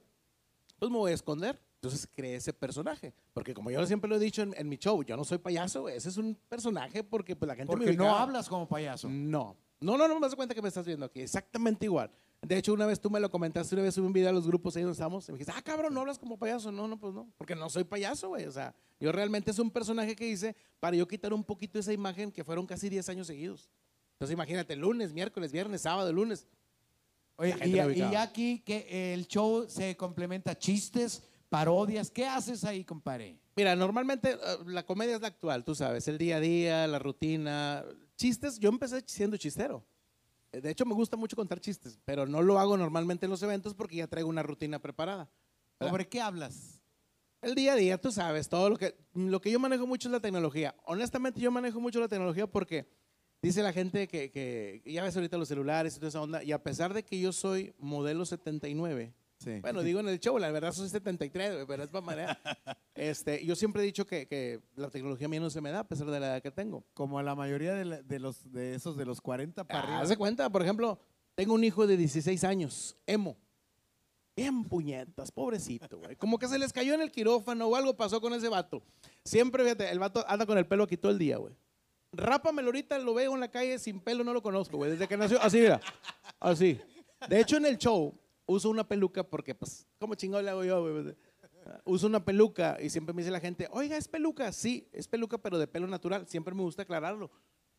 pues 0.79 0.91
me 0.91 0.97
voy 0.97 1.11
a 1.11 1.15
esconder. 1.15 1.59
Entonces 1.75 2.07
creé 2.13 2.35
ese 2.35 2.51
personaje. 2.53 3.13
Porque 3.33 3.53
como 3.53 3.71
yo 3.71 3.85
siempre 3.85 4.09
lo 4.09 4.15
he 4.17 4.19
dicho 4.19 4.41
en, 4.41 4.53
en 4.57 4.67
mi 4.67 4.77
show, 4.77 5.01
yo 5.03 5.15
no 5.15 5.23
soy 5.23 5.37
payaso, 5.37 5.81
güey. 5.81 5.95
ese 5.95 6.09
es 6.09 6.17
un 6.17 6.35
personaje 6.49 7.03
porque 7.03 7.35
pues, 7.35 7.47
la 7.47 7.55
gente 7.55 7.71
me 7.73 7.77
Porque 7.77 7.95
no 7.95 8.03
ubicaba. 8.05 8.21
hablas 8.23 8.49
como 8.49 8.67
payaso. 8.67 9.07
No. 9.09 9.55
No, 9.79 9.97
no, 9.97 10.07
no 10.09 10.15
me 10.15 10.21
das 10.21 10.35
cuenta 10.35 10.53
que 10.53 10.61
me 10.61 10.67
estás 10.67 10.85
viendo 10.85 11.05
aquí. 11.05 11.21
Exactamente 11.21 11.85
igual. 11.85 12.11
De 12.41 12.57
hecho, 12.57 12.73
una 12.73 12.85
vez 12.85 12.99
tú 12.99 13.09
me 13.09 13.19
lo 13.19 13.29
comentaste, 13.29 13.75
una 13.75 13.83
vez 13.83 13.93
subí 13.93 14.07
un 14.07 14.13
video 14.13 14.29
a 14.29 14.33
los 14.33 14.45
grupos 14.47 14.75
ahí 14.75 14.83
donde 14.83 14.93
estamos, 14.93 15.27
y 15.27 15.31
me 15.31 15.37
dijiste, 15.37 15.53
ah, 15.57 15.61
cabrón, 15.61 15.93
no 15.93 16.01
hablas 16.01 16.17
como 16.19 16.37
payaso. 16.37 16.71
No, 16.71 16.87
no, 16.87 16.97
pues 16.99 17.13
no. 17.13 17.29
Porque 17.37 17.55
no 17.55 17.69
soy 17.69 17.83
payaso, 17.85 18.29
güey. 18.29 18.45
O 18.45 18.51
sea, 18.51 18.73
yo 18.99 19.11
realmente 19.11 19.51
es 19.51 19.59
un 19.59 19.69
personaje 19.71 20.15
que 20.15 20.27
hice 20.27 20.55
para 20.79 20.95
yo 20.97 21.07
quitar 21.07 21.33
un 21.33 21.43
poquito 21.43 21.79
esa 21.79 21.93
imagen 21.93 22.31
que 22.31 22.43
fueron 22.43 22.65
casi 22.65 22.89
10 22.89 23.07
años 23.09 23.27
seguidos. 23.27 23.69
Entonces, 24.13 24.33
imagínate, 24.33 24.75
lunes, 24.75 25.13
miércoles, 25.13 25.51
viernes, 25.53 25.81
sábado, 25.81 26.11
lunes. 26.11 26.45
Oye, 27.39 27.55
y, 27.65 28.15
aquí 28.15 28.59
que 28.59 29.13
el 29.13 29.25
show 29.25 29.65
se 29.69 29.95
complementa 29.95 30.57
chistes, 30.57 31.23
parodias. 31.47 32.11
¿Qué 32.11 32.25
haces 32.25 32.65
ahí, 32.65 32.83
compadre? 32.83 33.39
Mira, 33.55 33.77
normalmente 33.77 34.31
eh, 34.31 34.37
la 34.65 34.85
comedia 34.85 35.15
es 35.15 35.21
la 35.21 35.29
actual, 35.29 35.63
tú 35.63 35.73
sabes, 35.73 36.05
el 36.09 36.17
día 36.17 36.35
a 36.35 36.39
día, 36.41 36.85
la 36.85 36.99
rutina. 36.99 37.85
Chistes, 38.17 38.59
yo 38.59 38.67
empecé 38.67 39.01
siendo 39.07 39.37
chistero. 39.37 39.85
Eh, 40.51 40.59
De 40.59 40.69
hecho, 40.69 40.85
me 40.85 40.93
gusta 40.93 41.15
mucho 41.15 41.37
contar 41.37 41.61
chistes, 41.61 41.97
pero 42.03 42.25
no 42.25 42.41
lo 42.41 42.59
hago 42.59 42.75
normalmente 42.75 43.25
en 43.25 43.29
los 43.29 43.41
eventos 43.41 43.73
porque 43.73 43.95
ya 43.95 44.07
traigo 44.07 44.27
una 44.27 44.43
rutina 44.43 44.79
preparada. 44.79 45.29
¿verdad? 45.79 45.93
¿Sobre 45.93 46.09
qué 46.09 46.19
hablas? 46.19 46.81
El 47.41 47.55
día 47.55 47.71
a 47.71 47.75
día, 47.77 47.97
tú 47.97 48.11
sabes, 48.11 48.49
todo 48.49 48.69
lo 48.69 48.75
que, 48.75 48.97
lo 49.13 49.39
que 49.39 49.49
yo 49.49 49.61
manejo 49.61 49.87
mucho 49.87 50.09
es 50.09 50.11
la 50.11 50.19
tecnología. 50.19 50.75
Honestamente, 50.83 51.39
yo 51.39 51.51
manejo 51.51 51.79
mucho 51.79 52.01
la 52.01 52.09
tecnología 52.09 52.47
porque 52.47 52.85
dice 53.41 53.61
la 53.63 53.73
gente 53.73 54.07
que, 54.07 54.31
que 54.31 54.81
ya 54.85 55.03
ves 55.03 55.15
ahorita 55.15 55.37
los 55.37 55.47
celulares 55.47 55.93
y 55.95 55.99
toda 55.99 56.09
esa 56.09 56.21
onda, 56.21 56.43
y 56.43 56.51
a 56.51 56.61
pesar 56.63 56.93
de 56.93 57.03
que 57.03 57.19
yo 57.19 57.31
soy 57.31 57.73
modelo 57.79 58.25
79, 58.25 59.13
bueno, 59.61 59.81
digo 59.83 60.01
en 60.01 60.09
el 60.09 60.19
show, 60.19 60.37
la 60.37 60.51
verdad 60.51 60.73
soy 60.73 60.89
73, 60.89 61.53
güey, 61.53 61.65
pero 61.65 61.83
es 61.83 61.89
para 61.89 62.05
manera. 62.05 62.39
Este, 62.93 63.45
yo 63.45 63.55
siempre 63.55 63.81
he 63.81 63.85
dicho 63.85 64.05
que, 64.05 64.27
que 64.27 64.59
la 64.75 64.89
tecnología 64.89 65.27
a 65.27 65.29
mí 65.29 65.39
no 65.39 65.49
se 65.49 65.61
me 65.61 65.71
da 65.71 65.79
a 65.79 65.87
pesar 65.87 66.11
de 66.11 66.19
la 66.19 66.27
edad 66.27 66.41
que 66.43 66.51
tengo. 66.51 66.83
Como 66.93 67.21
la 67.21 67.33
mayoría 67.33 67.73
de, 67.73 67.85
la- 67.85 68.01
de 68.01 68.19
los, 68.19 68.51
de 68.51 68.75
esos 68.75 68.97
de 68.97 69.05
los 69.05 69.21
40 69.21 69.63
para 69.63 69.79
arriba. 69.79 69.99
Ah, 69.99 70.01
Haz 70.01 70.09
de 70.09 70.17
cuenta, 70.17 70.49
por 70.49 70.61
ejemplo, 70.61 70.99
tengo 71.35 71.53
un 71.53 71.63
hijo 71.63 71.87
de 71.87 71.95
16 71.95 72.43
años, 72.43 72.97
emo. 73.07 73.37
Bien 74.35 74.65
puñetas, 74.65 75.31
pobrecito, 75.31 75.97
güey. 75.99 76.17
Como 76.17 76.37
que 76.39 76.49
se 76.49 76.59
les 76.59 76.73
cayó 76.73 76.93
en 76.93 77.01
el 77.01 77.09
quirófano 77.09 77.67
o 77.67 77.75
algo 77.77 77.95
pasó 77.95 78.19
con 78.19 78.33
ese 78.33 78.49
vato. 78.49 78.83
Siempre, 79.23 79.63
fíjate, 79.63 79.89
el 79.89 79.99
vato 79.99 80.25
anda 80.27 80.45
con 80.45 80.57
el 80.57 80.65
pelo 80.67 80.83
aquí 80.83 80.97
todo 80.97 81.13
el 81.13 81.17
día, 81.17 81.37
güey. 81.37 81.53
Rápamelo 82.11 82.67
ahorita, 82.69 82.97
lo 82.99 83.13
veo 83.13 83.33
en 83.33 83.39
la 83.39 83.49
calle 83.51 83.77
sin 83.79 83.99
pelo, 83.99 84.23
no 84.23 84.33
lo 84.33 84.41
conozco, 84.41 84.77
güey. 84.77 84.91
Desde 84.91 85.07
que 85.07 85.15
nació, 85.17 85.39
así, 85.41 85.59
mira. 85.59 85.79
Así. 86.39 86.79
De 87.27 87.39
hecho, 87.39 87.57
en 87.57 87.65
el 87.65 87.77
show 87.77 88.13
uso 88.45 88.69
una 88.69 88.87
peluca 88.87 89.23
porque, 89.23 89.53
pues, 89.53 89.85
¿cómo 89.99 90.15
chingado 90.15 90.41
le 90.41 90.49
hago 90.49 90.63
yo, 90.63 90.81
güey? 90.81 91.15
Uso 91.85 92.07
una 92.07 92.23
peluca 92.25 92.77
y 92.81 92.89
siempre 92.89 93.13
me 93.13 93.21
dice 93.21 93.31
la 93.31 93.39
gente, 93.39 93.67
oiga, 93.71 93.95
¿es 93.95 94.07
peluca? 94.07 94.51
Sí, 94.51 94.87
es 94.91 95.07
peluca, 95.07 95.37
pero 95.37 95.59
de 95.59 95.67
pelo 95.67 95.85
natural. 95.87 96.25
Siempre 96.27 96.55
me 96.55 96.63
gusta 96.63 96.81
aclararlo. 96.81 97.29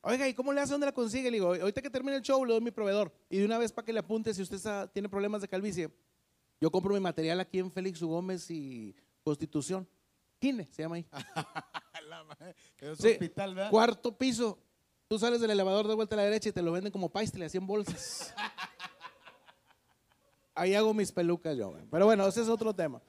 Oiga, 0.03 0.29
¿y 0.29 0.33
cómo 0.35 0.53
le 0.53 0.61
hace? 0.61 0.73
¿Dónde 0.73 0.87
la 0.87 0.93
consigue? 0.93 1.31
Le 1.31 1.37
digo, 1.39 1.49
ahorita 1.55 1.83
que 1.83 1.91
termine 1.91 2.17
el 2.17 2.23
show, 2.23 2.45
le 2.45 2.53
doy 2.53 2.63
mi 2.63 2.71
proveedor. 2.71 3.13
Y 3.29 3.39
de 3.39 3.45
una 3.45 3.59
vez 3.59 3.73
para 3.73 3.85
que 3.85 3.93
le 3.93 3.99
apunte, 3.99 4.33
si 4.33 4.43
usted 4.43 4.57
está- 4.57 4.87
tiene 4.87 5.09
problemas 5.09 5.43
de 5.43 5.49
calvicie, 5.49 5.91
yo 6.61 6.71
compro 6.71 6.95
mi 6.95 7.01
material 7.01 7.41
aquí 7.41 7.59
en 7.59 7.71
Félix 7.71 8.01
U. 8.01 8.09
Gómez 8.09 8.49
y 8.51 8.95
Constitución. 9.25 9.89
Kine, 10.39 10.67
se 10.71 10.83
llama 10.83 10.97
ahí. 10.97 11.07
Es 12.81 12.99
Sí, 12.99 13.09
hospital, 13.09 13.55
¿verdad? 13.55 13.71
Cuarto 13.71 14.17
piso. 14.17 14.59
Tú 15.09 15.19
sales 15.19 15.41
del 15.41 15.51
elevador 15.51 15.89
de 15.89 15.95
vuelta 15.95 16.15
a 16.15 16.19
la 16.19 16.25
derecha 16.25 16.51
y 16.51 16.53
te 16.53 16.63
lo 16.63 16.73
venden 16.73 16.93
como 16.93 17.11
pastel, 17.11 17.43
así 17.43 17.59
en 17.59 17.67
bolsas. 17.67 18.33
Ahí 20.55 20.75
hago 20.75 20.95
mis 20.95 21.11
pelucas 21.11 21.57
yo. 21.57 21.71
güey. 21.71 21.83
Pero 21.91 22.07
bueno, 22.07 22.27
ese 22.27 22.43
es 22.43 22.49
otro 22.49 22.75
tema. 22.75 23.03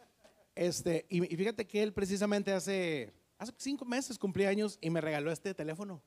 Este, 0.56 1.06
y, 1.10 1.24
y 1.32 1.38
fíjate 1.38 1.68
que 1.68 1.84
él 1.84 1.94
precisamente 1.94 2.54
hace, 2.54 3.14
hace 3.38 3.52
cinco 3.58 3.86
meses 3.86 4.18
cumplí 4.18 4.46
años 4.46 4.78
y 4.82 4.90
me 4.90 5.02
regaló 5.02 5.32
este 5.32 5.54
teléfono. 5.54 6.02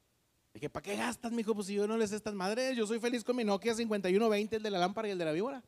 Dije, 0.54 0.70
¿para 0.70 0.82
qué 0.82 0.96
gastas, 0.96 1.32
mijo? 1.32 1.54
Pues 1.54 1.66
si 1.66 1.74
yo 1.74 1.88
no 1.88 1.96
les 1.96 2.10
sé 2.10 2.16
estas 2.16 2.34
madres, 2.34 2.76
yo 2.76 2.86
soy 2.86 3.00
feliz 3.00 3.24
con 3.24 3.34
mi 3.34 3.42
Nokia 3.42 3.74
5120, 3.74 4.56
el 4.56 4.62
de 4.62 4.70
la 4.70 4.78
lámpara 4.78 5.08
y 5.08 5.10
el 5.10 5.18
de 5.18 5.24
la 5.24 5.32
víbora. 5.32 5.62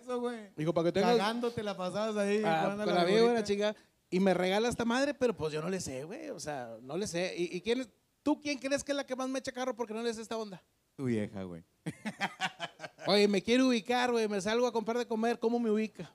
Eso, 0.00 0.20
güey. 0.20 0.48
Dijo, 0.56 0.72
para 0.72 0.86
que 0.86 0.92
tengas... 0.92 1.16
Cagándote 1.16 1.62
la 1.62 1.76
pasabas 1.76 2.16
ahí. 2.16 2.42
Ah, 2.44 2.74
con 2.76 2.86
la 2.86 2.88
la 2.94 3.04
víbora, 3.04 3.44
chica. 3.44 3.76
Y 4.10 4.20
me 4.20 4.32
regala 4.34 4.68
esta 4.68 4.84
madre, 4.84 5.14
pero 5.14 5.36
pues 5.36 5.52
yo 5.52 5.60
no 5.62 5.68
le 5.68 5.80
sé, 5.80 6.04
güey. 6.04 6.30
O 6.30 6.38
sea, 6.40 6.76
no 6.82 6.96
le 6.96 7.06
sé. 7.06 7.34
¿Y, 7.36 7.56
y 7.56 7.60
quién 7.60 7.80
es- 7.80 7.88
tú 8.22 8.40
quién 8.40 8.58
crees 8.58 8.84
que 8.84 8.92
es 8.92 8.96
la 8.96 9.04
que 9.06 9.16
más 9.16 9.28
me 9.28 9.38
echa 9.40 9.52
carro 9.52 9.74
porque 9.74 9.92
no 9.94 10.02
le 10.02 10.12
sé 10.14 10.22
esta 10.22 10.36
onda? 10.38 10.62
Tu 10.96 11.04
vieja, 11.06 11.42
güey. 11.42 11.64
Oye, 13.06 13.26
me 13.28 13.42
quiere 13.42 13.62
ubicar, 13.62 14.12
güey. 14.12 14.28
Me 14.28 14.40
salgo 14.40 14.66
a 14.66 14.72
comprar 14.72 14.96
de 14.98 15.06
comer. 15.06 15.38
¿Cómo 15.38 15.58
me 15.58 15.70
ubica? 15.70 16.10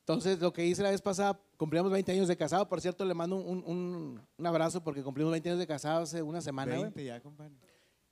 Entonces, 0.00 0.38
lo 0.40 0.52
que 0.52 0.64
hice 0.66 0.82
la 0.82 0.90
vez 0.90 1.00
pasada, 1.02 1.40
cumplimos 1.56 1.90
20 1.90 2.12
años 2.12 2.28
de 2.28 2.36
casado. 2.36 2.68
Por 2.68 2.80
cierto, 2.80 3.04
le 3.04 3.14
mando 3.14 3.36
un, 3.36 3.62
un- 3.66 4.20
un 4.36 4.46
abrazo 4.46 4.82
porque 4.82 5.02
cumplimos 5.02 5.30
20 5.32 5.48
años 5.50 5.58
de 5.60 5.66
casado 5.66 6.02
hace 6.02 6.22
una 6.22 6.40
semana, 6.40 6.72
güey. 6.72 6.82
20 6.84 7.04
ya, 7.04 7.20
compadre. 7.20 7.54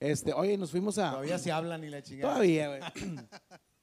Este, 0.00 0.32
oye, 0.32 0.56
nos 0.58 0.70
fuimos 0.70 0.98
a... 0.98 1.10
Todavía 1.12 1.38
se 1.38 1.50
hablan 1.52 1.82
y 1.84 1.88
la 1.90 2.02
chingada. 2.02 2.34
Todavía, 2.34 2.68
güey. 2.68 2.80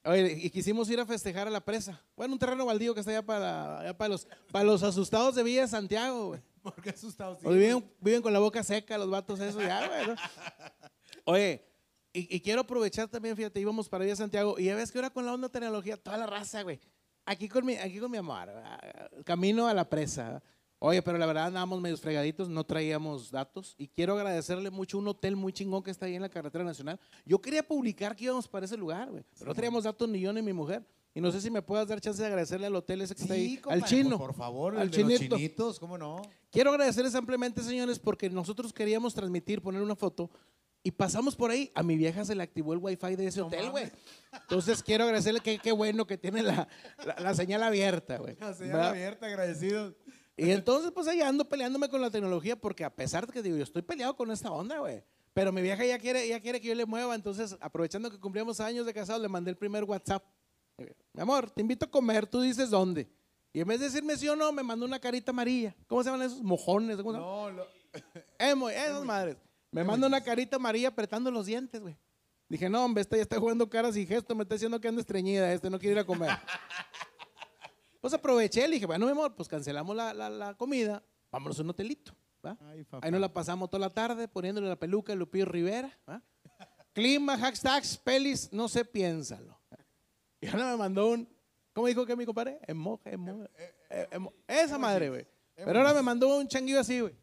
Oye, 0.04 0.32
y 0.42 0.50
quisimos 0.50 0.90
ir 0.90 1.00
a 1.00 1.06
festejar 1.06 1.48
a 1.48 1.52
la 1.52 1.64
presa. 1.64 2.02
Bueno, 2.16 2.34
un 2.34 2.40
terreno 2.40 2.66
baldío 2.66 2.94
que 2.94 3.02
está 3.02 3.12
allá 3.12 3.22
para, 3.22 3.80
allá 3.80 3.98
para, 3.98 4.10
los, 4.10 4.28
para 4.52 4.66
los 4.66 4.82
asustados 4.82 5.36
de 5.36 5.44
Villa 5.44 5.62
de 5.62 5.68
Santiago, 5.68 6.30
güey. 6.30 6.42
¿Por 6.64 6.82
qué 6.82 6.90
asustados? 6.90 7.40
O 7.44 7.52
viven, 7.52 7.84
viven 8.00 8.22
con 8.22 8.34
la 8.34 8.40
boca 8.40 8.64
seca 8.64 8.98
los 8.98 9.10
vatos 9.10 9.40
esos 9.40 9.62
ya, 9.62 9.88
güey. 9.88 10.08
¿no? 10.08 10.16
Oye, 11.26 11.64
y, 12.14 12.36
y 12.36 12.40
quiero 12.42 12.62
aprovechar 12.62 13.08
también, 13.08 13.36
fíjate, 13.38 13.60
íbamos 13.60 13.88
para 13.88 14.04
Villa 14.04 14.14
de 14.14 14.18
Santiago 14.18 14.58
y 14.58 14.66
ya 14.66 14.76
ves 14.76 14.92
que 14.92 14.98
ahora 14.98 15.12
con 15.12 15.26
la 15.26 15.34
onda 15.34 15.50
tecnología, 15.50 15.98
toda 15.98 16.18
la 16.18 16.26
raza, 16.26 16.64
güey. 16.64 16.80
Aquí 17.26 17.48
con 17.48 17.66
mi, 17.66 17.76
aquí 17.76 18.00
con 18.00 18.10
mi 18.10 18.18
amor, 18.18 18.50
ah, 18.50 18.80
camino 19.24 19.68
a 19.68 19.74
la 19.74 19.88
presa. 19.88 20.42
Oye, 20.84 21.00
pero 21.04 21.20
la 21.20 21.28
verdad 21.28 21.46
andábamos 21.46 21.80
medio 21.80 21.96
fregaditos, 21.96 22.50
no 22.50 22.64
traíamos 22.64 23.30
datos 23.30 23.76
y 23.78 23.88
quiero 23.88 24.16
agradecerle 24.18 24.72
mucho 24.72 24.98
a 24.98 25.02
un 25.02 25.08
hotel 25.10 25.36
muy 25.36 25.54
chingón 25.54 25.84
que 25.84 25.92
está 25.92 26.08
ahí 26.08 26.16
en 26.16 26.24
la 26.24 26.30
carretera 26.30 26.64
nacional. 26.64 27.00
Yo 27.24 27.40
quería 27.40 27.62
publicar 27.62 28.16
que 28.16 28.24
íbamos 28.24 28.48
para 28.48 28.66
ese 28.66 28.76
lugar, 28.78 29.12
güey, 29.12 29.24
pero 29.38 29.50
no 29.50 29.54
traíamos 29.54 29.84
datos 29.84 30.10
ni 30.10 30.20
yo 30.20 30.34
ni 30.34 30.42
mi 30.42 30.54
mujer. 30.54 30.84
Y 31.14 31.22
no 31.22 31.32
sé 31.32 31.40
si 31.40 31.52
me 31.52 31.62
puedas 31.62 31.88
dar 31.88 32.02
chance 32.02 32.20
de 32.20 32.28
agradecerle 32.28 32.66
al 32.66 32.76
hotel 32.76 33.02
ese 33.02 33.14
que 33.14 33.22
está 33.22 33.34
ahí, 33.36 33.58
compadre, 33.58 33.84
al 33.84 33.88
chino. 33.90 34.18
Por 34.18 34.34
favor, 34.34 34.76
al 34.76 34.84
el 34.84 34.90
de 34.92 35.04
los 35.04 35.14
chinito. 35.20 35.36
chinitos, 35.36 35.80
¿cómo 35.80 35.98
no? 36.00 36.22
Quiero 36.50 36.72
agradecerles 36.72 37.14
ampliamente, 37.14 37.62
señores, 37.62 38.00
porque 38.00 38.28
nosotros 38.32 38.74
queríamos 38.74 39.14
transmitir, 39.14 39.62
poner 39.62 39.82
una 39.84 39.96
foto 39.96 40.32
y 40.84 40.90
pasamos 40.90 41.36
por 41.36 41.52
ahí. 41.52 41.70
A 41.76 41.84
mi 41.84 41.96
vieja 41.96 42.26
se 42.26 42.34
le 42.34 42.42
activó 42.42 42.74
el 42.74 42.80
wifi 42.80 43.16
de 43.18 43.28
ese 43.28 43.42
hotel, 43.42 43.70
güey. 43.70 43.92
Entonces 44.34 44.82
quiero 44.82 45.04
agradecerle 45.04 45.42
que 45.42 45.60
qué 45.60 45.74
bueno 45.74 46.08
que 46.08 46.18
tiene 46.18 46.42
la, 46.44 46.68
la- 47.06 47.16
la 47.20 47.36
señal 47.36 47.62
abierta, 47.62 48.18
güey. 48.18 48.36
La 48.40 48.54
señal 48.54 48.74
¿Verdad? 48.78 48.90
abierta, 48.92 49.26
agradecidos. 49.28 49.94
Y 50.48 50.52
entonces, 50.52 50.92
pues 50.92 51.08
ahí 51.08 51.22
ando 51.22 51.48
peleándome 51.48 51.88
con 51.88 52.02
la 52.02 52.10
tecnología 52.10 52.56
porque 52.56 52.84
a 52.84 52.90
pesar 52.90 53.28
de 53.28 53.34
que 53.34 53.44
digo, 53.44 53.58
yo 53.58 53.64
estoy 53.64 53.82
peleado 53.84 54.16
con 54.16 54.32
esta 54.32 54.52
onda, 54.52 54.80
güey. 54.80 55.04
Pero 55.34 55.52
mi 55.52 55.62
vieja 55.62 55.86
ya 55.86 56.00
quiere, 56.00 56.28
ya 56.28 56.40
quiere 56.40 56.60
que 56.60 56.68
yo 56.68 56.76
le 56.76 56.86
mueva, 56.86 57.14
entonces 57.16 57.56
aprovechando 57.62 58.10
que 58.10 58.20
cumplíamos 58.20 58.60
años 58.60 58.86
de 58.86 58.94
casados, 58.94 59.22
le 59.22 59.28
mandé 59.30 59.52
el 59.52 59.58
primer 59.58 59.84
WhatsApp. 59.84 60.24
Mi 61.14 61.22
amor, 61.22 61.52
te 61.52 61.62
invito 61.62 61.86
a 61.86 61.92
comer, 61.92 62.26
tú 62.26 62.42
dices 62.42 62.70
dónde. 62.72 63.08
Y 63.54 63.60
en 63.62 63.68
vez 63.68 63.80
de 63.80 63.86
decirme 63.86 64.18
sí 64.18 64.28
o 64.30 64.36
no, 64.36 64.52
me 64.52 64.64
mandó 64.64 64.86
una 64.86 65.00
carita 65.00 65.32
amarilla. 65.32 65.76
¿Cómo 65.88 66.02
se 66.04 66.10
llaman 66.10 66.26
esos? 66.26 66.42
Mojones. 66.42 66.98
¿cómo 66.98 67.12
se 67.12 67.20
llaman? 67.20 67.32
No, 67.34 67.52
lo- 67.52 67.68
Emo, 68.40 68.70
esas 68.70 69.04
madres. 69.06 69.38
Me 69.72 69.84
manda 69.84 70.08
una 70.08 70.22
carita 70.22 70.56
amarilla 70.56 70.88
apretando 70.88 71.30
los 71.30 71.46
dientes, 71.46 71.80
güey. 71.80 71.96
Dije, 72.50 72.68
no, 72.68 72.84
hombre, 72.84 73.02
este 73.02 73.16
ya 73.18 73.22
está 73.22 73.40
jugando 73.40 73.70
caras 73.70 73.96
y 73.96 74.06
gestos, 74.06 74.36
me 74.36 74.44
está 74.44 74.56
diciendo 74.56 74.82
que 74.82 74.88
anda 74.88 75.00
estreñida, 75.02 75.54
este 75.54 75.70
no 75.70 75.80
quiere 75.80 75.94
ir 75.94 76.00
a 76.00 76.06
comer. 76.06 76.32
pues 78.02 78.14
aproveché, 78.14 78.68
le 78.68 78.74
dije, 78.76 78.86
bueno, 78.86 79.06
mi 79.06 79.12
amor, 79.14 79.36
pues 79.36 79.48
cancelamos 79.48 79.96
la, 79.96 80.14
la- 80.14 80.30
la 80.30 80.54
comida, 80.56 81.02
vámonos 81.32 81.58
a 81.60 81.62
un 81.64 81.70
hotelito. 81.70 82.14
¿va? 82.46 82.58
Ahí 83.04 83.12
nos 83.12 83.22
la 83.22 83.32
pasamos 83.32 83.70
toda 83.70 83.80
la 83.88 83.90
tarde 83.94 84.28
poniéndole 84.28 84.68
la 84.68 84.76
peluca 84.76 85.14
a 85.14 85.16
Lupillo 85.16 85.46
Rivera. 85.46 85.96
¿va? 86.10 86.22
Clima, 86.94 87.38
hashtags, 87.38 87.98
pelis, 87.98 88.52
no 88.52 88.68
sé, 88.68 88.84
piénsalo. 88.84 89.58
Y 90.42 90.48
ahora 90.48 90.72
me 90.72 90.78
mandó 90.78 91.10
un, 91.12 91.30
¿cómo 91.74 91.88
dijo 91.88 92.06
que 92.06 92.16
mi 92.16 92.26
compadre? 92.26 92.60
Emo, 92.68 93.00
emo, 93.06 93.46
eh, 93.92 94.08
emo- 94.12 94.34
esa 94.48 94.78
madre, 94.80 95.10
güey. 95.10 95.28
Pero 95.56 95.78
ahora 95.80 95.94
me 95.94 96.02
mandó 96.02 96.36
un 96.36 96.48
changuillo 96.48 96.80
así, 96.80 97.00
güey. 97.00 97.14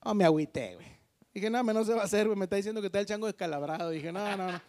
Oh, 0.00 0.12
me 0.14 0.24
agüité, 0.24 0.74
güey. 0.74 0.86
Dije, 1.32 1.48
no, 1.50 1.62
no 1.62 1.84
se 1.84 1.94
va 1.94 2.02
a 2.02 2.04
hacer, 2.06 2.26
güey. 2.26 2.36
Me 2.38 2.44
está 2.46 2.56
diciendo 2.56 2.80
que 2.80 2.86
está 2.88 2.98
el 2.98 3.06
chango 3.06 3.26
descalabrado. 3.26 3.90
Dije, 3.90 4.10
no, 4.10 4.36
no, 4.36 4.50
no. 4.52 4.60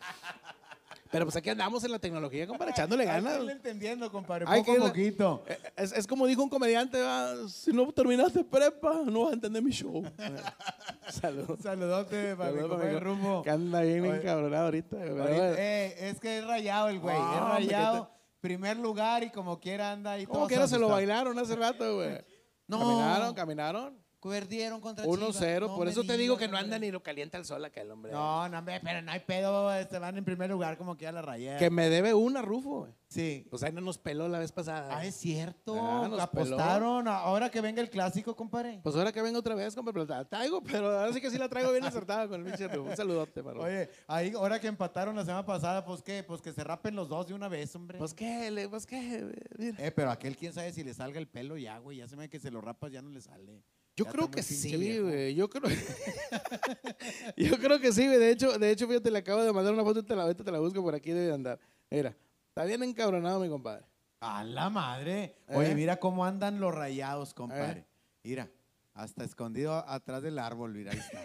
Pero 1.11 1.25
pues 1.25 1.35
aquí 1.35 1.49
andamos 1.49 1.83
en 1.83 1.91
la 1.91 1.99
tecnología, 1.99 2.45
compadre, 2.47 2.71
echándole 2.71 3.05
ganas. 3.05 3.35
irle 3.37 3.51
entendiendo, 3.53 4.11
compadre, 4.11 4.45
Hay 4.47 4.61
poco 4.61 4.73
que 4.73 4.79
a 4.83 4.87
poquito. 4.87 5.43
Eh, 5.47 5.57
Es, 5.77 5.91
es 5.93 6.07
como 6.07 6.25
dijo 6.27 6.43
un 6.43 6.49
comediante, 6.49 6.97
"Ah, 7.01 7.33
si 7.47 7.71
no 7.71 7.91
terminaste 7.91 8.43
prepa, 8.43 9.01
no 9.05 9.21
vas 9.23 9.31
a 9.31 9.33
entender 9.35 9.61
mi 9.63 9.71
show. 9.71 10.03
Saludos. 11.09 11.59
Saludote 11.61 12.35
para 12.35 12.51
mi 12.51 12.61
compadre 12.61 12.99
Rumbo. 12.99 13.41
Que 13.43 13.49
anda 13.49 13.81
bien 13.81 14.05
encabronado 14.05 14.65
ahorita. 14.65 14.97
Ahorita- 14.97 15.55
eh, 15.57 16.09
es 16.09 16.19
que 16.19 16.39
es 16.39 16.45
rayado 16.47 16.89
el 16.89 16.99
güey, 16.99 17.17
No, 17.17 17.33
es 17.35 17.41
hombre, 17.41 17.53
rayado. 17.55 18.11
Primer 18.41 18.77
lugar 18.77 19.23
y 19.23 19.31
como 19.31 19.59
quiera 19.59 19.91
anda 19.91 20.15
Como 20.25 20.39
todo 20.39 20.47
quiera 20.47 20.67
se 20.67 20.77
lo 20.77 20.89
bailaron 20.89 21.37
hace 21.39 21.55
rato, 21.55 21.95
güey. 21.95 22.09
No. 22.67 22.79
Caminaron, 22.79 23.33
caminaron. 23.33 24.06
Perdieron 24.21 24.81
contra 24.81 25.05
1-0, 25.05 25.31
Chivas. 25.31 25.61
No 25.61 25.75
por 25.75 25.87
eso 25.87 26.03
te 26.03 26.17
digo 26.17 26.37
que 26.37 26.47
no 26.47 26.57
anda 26.57 26.77
ni 26.79 26.91
lo 26.91 27.01
calienta 27.01 27.37
el 27.37 27.45
sol 27.45 27.63
aquel 27.63 27.89
hombre. 27.91 28.11
No, 28.11 28.49
no, 28.49 28.59
hombre, 28.59 28.79
pero 28.83 29.01
no 29.01 29.11
hay 29.11 29.19
pedo, 29.21 29.73
este, 29.73 29.99
van 29.99 30.17
en 30.17 30.25
primer 30.25 30.49
lugar 30.49 30.77
como 30.77 30.97
que 30.97 31.03
ya 31.03 31.11
la 31.11 31.21
rayé. 31.21 31.55
Que 31.57 31.69
me 31.69 31.89
debe 31.89 32.13
una, 32.13 32.41
Rufo, 32.41 32.79
güey. 32.81 32.93
Sí. 33.07 33.47
Pues 33.49 33.63
ahí 33.63 33.71
no 33.71 33.79
nos 33.79 33.97
peló 33.97 34.27
la 34.27 34.39
vez 34.39 34.51
pasada. 34.51 34.97
Ah, 34.97 35.05
es 35.05 35.15
cierto. 35.15 35.75
Ah, 35.81 36.07
nos 36.09 36.19
Apostaron. 36.19 37.07
Ahora 37.07 37.49
que 37.49 37.61
venga 37.61 37.81
el 37.81 37.89
clásico, 37.89 38.35
compadre. 38.35 38.81
Pues 38.83 38.95
ahora 38.95 39.11
que 39.13 39.21
venga 39.21 39.39
otra 39.39 39.55
vez, 39.55 39.73
compadre, 39.75 40.05
pero 40.05 40.17
la 40.17 40.25
traigo, 40.25 40.61
pero 40.61 40.87
ahora 40.99 41.13
sí 41.13 41.21
que 41.21 41.29
sí 41.31 41.37
la 41.37 41.47
traigo 41.47 41.71
bien 41.71 41.85
acertada 41.85 42.27
con 42.27 42.41
el 42.41 42.45
pinche 42.45 42.67
Rufo. 42.67 42.89
Un 42.89 42.97
saludote, 42.97 43.43
para 43.43 43.59
Oye, 43.61 43.89
ahí 44.07 44.33
ahora 44.35 44.59
que 44.59 44.67
empataron 44.67 45.15
la 45.15 45.23
semana 45.23 45.45
pasada, 45.45 45.85
pues 45.85 46.01
qué, 46.01 46.23
pues 46.23 46.41
que 46.41 46.51
se 46.51 46.63
rapen 46.63 46.95
los 46.95 47.07
dos 47.07 47.27
de 47.27 47.33
una 47.33 47.47
vez, 47.47 47.73
hombre. 47.75 47.97
Pues 47.97 48.13
qué, 48.13 48.51
le- 48.51 48.67
pues 48.67 48.85
qué, 48.85 49.25
mira. 49.57 49.77
Eh, 49.85 49.91
pero 49.91 50.11
aquel 50.11 50.35
quién 50.35 50.51
sabe 50.51 50.73
si 50.73 50.83
le 50.83 50.93
salga 50.93 51.19
el 51.19 51.27
pelo 51.27 51.55
ya, 51.57 51.77
güey. 51.79 51.97
Ya 51.97 52.07
se 52.07 52.15
me 52.17 52.23
ve 52.23 52.29
que 52.29 52.39
se 52.39 52.51
lo 52.51 52.59
rapas, 52.61 52.91
ya 52.91 53.01
no 53.01 53.09
le 53.09 53.21
sale. 53.21 53.63
Yo 53.97 54.05
Ya 54.05 54.11
creo 54.11 54.29
que 54.29 54.43
sí, 54.43 54.99
güey. 54.99 55.33
Yo 55.33 55.49
creo. 55.49 55.63
Yo 57.35 57.57
creo 57.57 57.79
que 57.79 57.91
sí, 57.91 58.05
güey. 58.05 58.19
De 58.19 58.29
hecho, 58.29 58.59
de 58.59 58.71
hecho, 58.71 58.87
fíjate, 58.87 59.09
le 59.09 59.17
acabo 59.17 59.43
de 59.43 59.51
mandar 59.51 59.73
una 59.73 59.83
foto 59.83 60.01
y 60.01 60.03
te 60.03 60.15
la, 60.15 60.21
ahorita 60.21 60.43
te 60.43 60.51
la 60.51 60.59
busco 60.59 60.83
por 60.83 60.93
aquí, 60.93 61.09
debe 61.09 61.25
de 61.25 61.33
andar. 61.33 61.59
Mira, 61.89 62.15
está 62.49 62.63
bien 62.63 62.83
encabronado 62.83 63.39
mi 63.39 63.49
compadre. 63.49 63.87
A 64.19 64.43
la 64.43 64.69
madre. 64.69 65.37
Oye, 65.47 65.71
¿Eh? 65.71 65.75
mira 65.75 65.97
cómo 65.97 66.25
andan 66.25 66.59
los 66.59 66.73
rayados, 66.73 67.33
compadre. 67.33 67.87
Mira, 68.23 68.51
hasta 68.93 69.23
escondido 69.23 69.73
atrás 69.73 70.21
del 70.21 70.37
árbol, 70.37 70.73
mira, 70.73 70.91
ahí 70.91 70.99
está. 70.99 71.23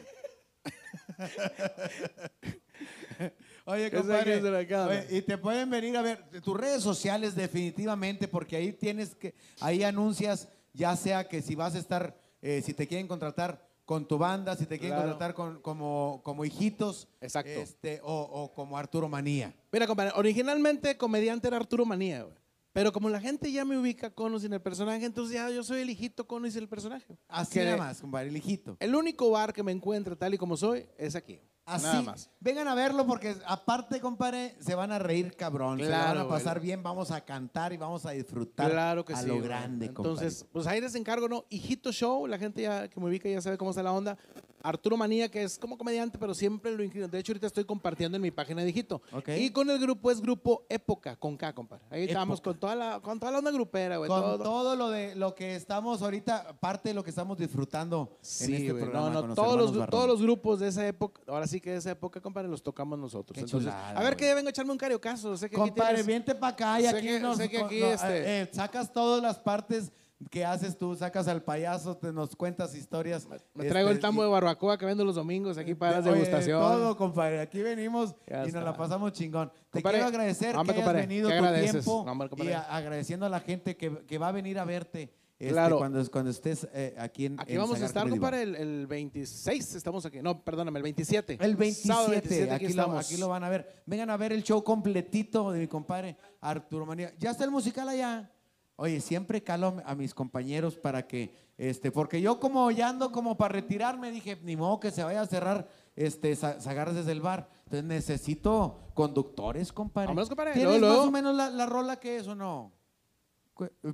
Oye, 3.65 3.93
compadre, 3.93 4.43
oye, 4.43 5.07
y 5.11 5.23
te 5.23 5.39
pueden 5.39 5.71
venir 5.71 5.97
a 5.97 6.03
ver 6.03 6.29
tus 6.43 6.57
redes 6.57 6.83
sociales 6.83 7.37
definitivamente, 7.37 8.27
porque 8.27 8.57
ahí 8.57 8.73
tienes 8.73 9.15
que, 9.15 9.37
ahí 9.61 9.85
anuncias, 9.85 10.49
ya 10.73 10.97
sea 10.97 11.29
que 11.29 11.43
si 11.43 11.55
vas 11.55 11.77
a 11.77 11.79
estar, 11.79 12.21
eh, 12.43 12.61
si 12.63 12.75
te 12.75 12.87
quieren 12.87 13.09
contratar 13.09 13.67
con 13.85 14.07
tu 14.07 14.19
banda, 14.19 14.55
si 14.57 14.67
te 14.67 14.79
quieren 14.79 14.97
Claro. 14.99 15.11
contratar 15.13 15.35
con, 15.35 15.61
como, 15.63 16.21
como 16.25 16.45
hijitos, 16.45 17.09
Exacto. 17.21 17.51
este, 17.51 18.01
o, 18.03 18.15
o 18.21 18.53
como 18.53 18.77
Arturo 18.79 19.09
Manía. 19.09 19.55
Mira, 19.73 19.87
compadre, 19.87 20.13
originalmente 20.15 20.97
comediante 20.97 21.49
era 21.49 21.57
Arturo 21.57 21.85
Manía, 21.85 22.23
güey. 22.23 22.35
Pero 22.73 22.91
como 22.91 23.11
la 23.11 23.21
gente 23.21 23.53
ya 23.53 23.67
me 23.67 23.77
ubica 23.77 24.09
Cono 24.09 24.39
sin 24.39 24.53
el 24.55 24.61
personaje, 24.63 25.05
entonces 25.05 25.35
ya 25.35 25.51
yo 25.51 25.63
soy 25.63 25.83
el 25.83 25.91
hijito 25.91 26.27
Cono 26.27 26.51
sin 26.51 26.63
el 26.63 26.69
personaje. 26.69 27.19
Así 27.29 27.59
Que 27.59 27.65
nada 27.67 27.77
más, 27.77 28.01
compadre, 28.01 28.29
el 28.29 28.37
hijito. 28.37 28.77
El 28.81 28.95
único 28.95 29.31
bar 29.31 29.53
que 29.53 29.63
me 29.63 29.73
encuentra 29.73 30.17
tal 30.17 30.33
y 30.33 30.39
como 30.39 30.57
soy 30.57 30.87
es 30.97 31.15
aquí. 31.15 31.39
Así, 31.65 31.85
Nada 31.87 32.03
más. 32.03 32.29
vengan 32.41 32.67
a 32.67 32.75
verlo 32.75 33.07
porque 33.07 33.37
aparte, 33.47 34.01
compadre, 34.01 34.57
se 34.59 34.75
van 34.75 34.91
a 34.91 34.99
reír 34.99 35.37
cabrón, 35.37 35.79
se 35.79 35.85
la 35.85 35.99
van 35.99 36.09
a 36.09 36.13
Claro, 36.15 36.29
pasar 36.29 36.59
güey. 36.59 36.67
bien, 36.67 36.83
vamos 36.83 37.13
a 37.13 37.21
cantar 37.25 37.73
y 37.73 37.77
vamos 37.77 38.05
a 38.05 38.11
disfrutar 38.11 38.71
Claro 38.71 39.05
que 39.05 39.13
a 39.13 39.19
sí. 39.19 39.29
lo 39.29 39.35
güey. 39.35 39.45
grande, 39.47 39.87
Entonces, 39.87 40.45
pues 40.53 40.67
ahí 40.67 40.81
les 40.81 40.95
encargo, 40.97 41.29
¿no? 41.29 41.45
Hijito 41.51 41.93
Show, 41.93 42.27
la 42.27 42.37
gente 42.39 42.63
ya 42.63 42.89
que 42.89 42.99
me 42.99 43.07
ubica 43.07 43.29
ya 43.29 43.41
sabe 43.41 43.57
cómo 43.57 43.71
está 43.71 43.83
la 43.83 43.93
onda. 43.93 44.19
Arturo 44.65 44.97
Manía, 44.97 45.29
que 45.29 45.43
es 45.43 45.59
como 45.59 45.77
comediante, 45.77 46.19
pero 46.19 46.35
siempre 46.35 46.71
lo 46.77 46.85
inclino. 46.85 47.09
De 47.09 47.19
hecho, 47.19 47.33
ahorita 47.33 47.49
estoy 47.49 47.65
compartiendo 47.65 48.15
en 48.15 48.23
mi 48.23 48.31
página 48.31 48.63
de 48.63 48.69
Hijito. 48.71 49.03
Ok. 49.13 49.31
Y 49.37 49.51
con 49.51 49.69
el 49.71 49.79
grupo 49.81 50.09
es 50.13 50.21
Grupo 50.21 50.65
Época, 50.69 51.17
con 51.17 51.37
K, 51.37 51.53
compadre. 51.53 51.85
Ahí 51.91 52.05
estamos 52.05 52.39
Época. 52.39 52.51
con 52.53 52.61
toda 52.61 52.77
la, 52.77 53.01
con 53.01 53.19
toda 53.19 53.33
la 53.33 53.39
onda 53.39 53.51
grupera, 53.51 53.97
güey. 53.97 54.09
Con 54.09 54.21
todo. 54.21 54.39
todo. 54.39 54.77
lo 54.77 54.91
de 54.91 55.17
lo 55.17 55.35
que 55.35 55.57
estamos 55.57 56.01
ahorita, 56.03 56.55
parte 56.61 56.91
de 56.91 56.95
lo 56.95 57.03
que 57.03 57.11
estamos 57.11 57.39
disfrutando 57.39 58.17
Sí, 58.21 58.45
en 58.45 58.55
este 58.55 58.71
güey. 58.73 58.85
programa. 58.85 59.09
No, 59.09 59.13
no, 59.15 59.21
con 59.21 59.29
los 59.31 59.37
todos, 59.37 59.49
hermanos 59.51 59.71
los, 59.71 59.79
Barrón. 59.81 59.91
todos 59.91 60.07
los 60.09 60.23
grupos 60.23 60.61
de 60.61 60.69
esa 60.69 60.87
época, 60.87 61.21
ahora 61.27 61.49
sí 61.49 61.52
que 61.61 61.71
de 61.71 61.77
esa 61.79 61.91
época, 61.93 62.21
compadre, 62.21 62.49
los 62.49 62.63
tocamos 62.63 62.99
nosotros. 62.99 63.35
Qué 63.35 63.41
Entonces, 63.41 63.71
chulada, 63.71 63.99
a 63.99 64.03
ver 64.03 64.17
que 64.17 64.35
vengo 64.35 64.49
a 64.49 64.51
echarme 64.51 64.73
un 64.73 64.79
cariocazo. 64.79 65.37
Sé 65.37 65.49
que 65.51 65.57
Compadre, 65.57 66.03
vente 66.03 66.35
para 66.35 66.53
acá 66.53 66.81
y 66.81 66.85
sé 66.85 66.89
aquí 66.91 67.07
que- 67.07 67.21
nos 67.21 67.37
sé 67.37 67.49
que 67.49 67.59
aquí, 67.59 67.81
no, 67.81 67.87
este- 67.87 68.43
eh, 68.43 68.49
sacas 68.53 68.93
todas 68.93 69.23
las 69.23 69.39
partes 69.39 69.93
que 70.31 70.45
haces 70.45 70.79
tú, 70.79 70.95
sacas 70.95 71.27
al 71.27 71.43
payaso, 71.43 71.97
te 71.97 72.13
nos 72.13 72.37
cuentas 72.37 72.77
historias. 72.77 73.27
Me 73.55 73.65
traigo 73.65 73.89
el 73.89 73.97
este, 73.97 74.03
tambo 74.03 74.23
de 74.23 74.29
barbacoa 74.29 74.79
que 74.79 74.87
vendo 74.87 75.05
los 75.05 75.17
domingos 75.17 75.59
aquí 75.59 75.75
para 75.75 75.97
las 75.97 76.05
degustaciones. 76.05 76.65
Todo, 76.65 76.97
compadre. 76.97 77.41
Aquí 77.41 77.61
venimos 77.61 78.15
Ya 78.29 78.37
y 78.37 78.39
nos 78.39 78.47
está. 78.49 78.61
la 78.61 78.77
pasamos 78.77 79.11
chingón. 79.13 79.51
Te 79.71 79.81
Compadre, 79.81 79.99
quiero 79.99 80.07
agradecer 80.09 80.57
hombre, 80.57 80.75
que 80.77 80.81
hayas 80.81 80.87
compadre, 80.93 81.07
venido 81.09 81.29
¿qué 81.29 81.39
tu 81.39 81.71
tiempo 81.73 81.93
Hombre, 82.03 82.29
y 82.45 82.53
a- 82.53 82.61
agradeciendo 82.63 83.27
a 83.27 83.29
la 83.29 83.41
gente 83.41 83.77
que, 83.77 84.05
que 84.07 84.19
va 84.19 84.29
a 84.29 84.33
venir 84.33 84.61
a 84.61 84.65
verte 84.65 85.13
este, 85.43 85.53
Claro. 85.53 85.79
cuando, 85.79 86.11
cuando 86.11 86.31
estés 86.31 86.67
eh, 86.73 86.95
aquí 86.99 87.27
en 87.27 87.41
Aquí 87.41 87.53
en 87.55 87.59
vamos 87.59 87.81
a 87.81 87.87
estar, 87.87 88.09
compadre, 88.09 88.43
el, 88.43 88.55
el 88.57 88.87
26 88.87 89.75
estamos 89.75 90.07
aquí. 90.07 90.21
No, 90.23 90.43
perdóname, 90.45 90.79
el 90.79 90.83
27. 90.85 91.39
El 91.41 91.57
27, 91.57 91.89
Sábado 91.89 92.11
27 92.11 92.51
aquí, 92.51 92.65
aquí, 92.67 92.75
lo, 92.75 92.83
estamos. 92.83 93.07
aquí 93.07 93.17
lo 93.17 93.29
van 93.29 93.45
a 93.45 93.49
ver. 93.49 93.83
Vengan 93.87 94.11
a 94.11 94.17
ver 94.17 94.33
el 94.33 94.43
show 94.43 94.63
completito 94.63 95.51
de 95.51 95.61
mi 95.61 95.67
compadre 95.69 96.17
Arturo 96.41 96.87
Manía. 96.87 97.13
Ya 97.19 97.31
está 97.33 97.45
el 97.45 97.51
musical 97.51 97.89
allá. 97.89 98.31
Oye, 98.77 99.01
siempre 99.01 99.43
calo 99.43 99.83
a 99.85 99.95
mis 99.95 100.15
compañeros 100.15 100.77
para 100.77 101.07
que, 101.07 101.35
este, 101.59 101.93
porque 101.93 102.21
yo 102.21 102.41
como 102.41 102.71
ya 102.71 102.89
ando 102.89 103.13
como 103.13 103.37
para 103.37 103.53
retirarme, 103.53 104.11
dije, 104.11 104.39
ni 104.43 104.57
modo 104.57 104.81
que 104.81 104.91
se 104.91 105.05
vaya 105.05 105.21
a 105.21 105.27
cerrar 105.27 105.69
este 105.95 106.35
Sagar 106.35 106.93
desde 106.95 107.13
el 107.13 107.21
bar. 107.21 107.49
Entonces 107.65 107.85
necesito 107.85 108.79
conductores, 108.95 109.73
compadre. 109.73 110.09
Vámonos, 110.09 110.29
compadre. 110.29 110.53
¿Tienes 110.55 110.81
Luego, 110.81 110.87
más 110.87 110.95
luego. 110.97 111.09
o 111.09 111.11
menos 111.13 111.35
la, 111.37 111.51
la 111.51 111.67
rola 111.67 112.01
que 112.01 112.17
es 112.17 112.27
o 112.27 112.35
no? 112.35 112.73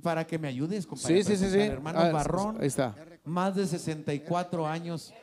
Para 0.01 0.25
que 0.25 0.37
me 0.39 0.47
ayudes, 0.47 0.85
compadre. 0.87 1.23
Sí, 1.23 1.23
sí, 1.23 1.35
sí, 1.37 1.39
presentar. 1.43 1.67
sí. 1.67 1.71
Hermanos 1.73 2.01
A 2.01 2.05
ver, 2.05 2.13
Barrón. 2.13 2.57
ahí 2.59 2.67
está. 2.67 2.95
Más 3.25 3.55
de 3.55 3.65
64 3.67 4.67
años. 4.67 5.13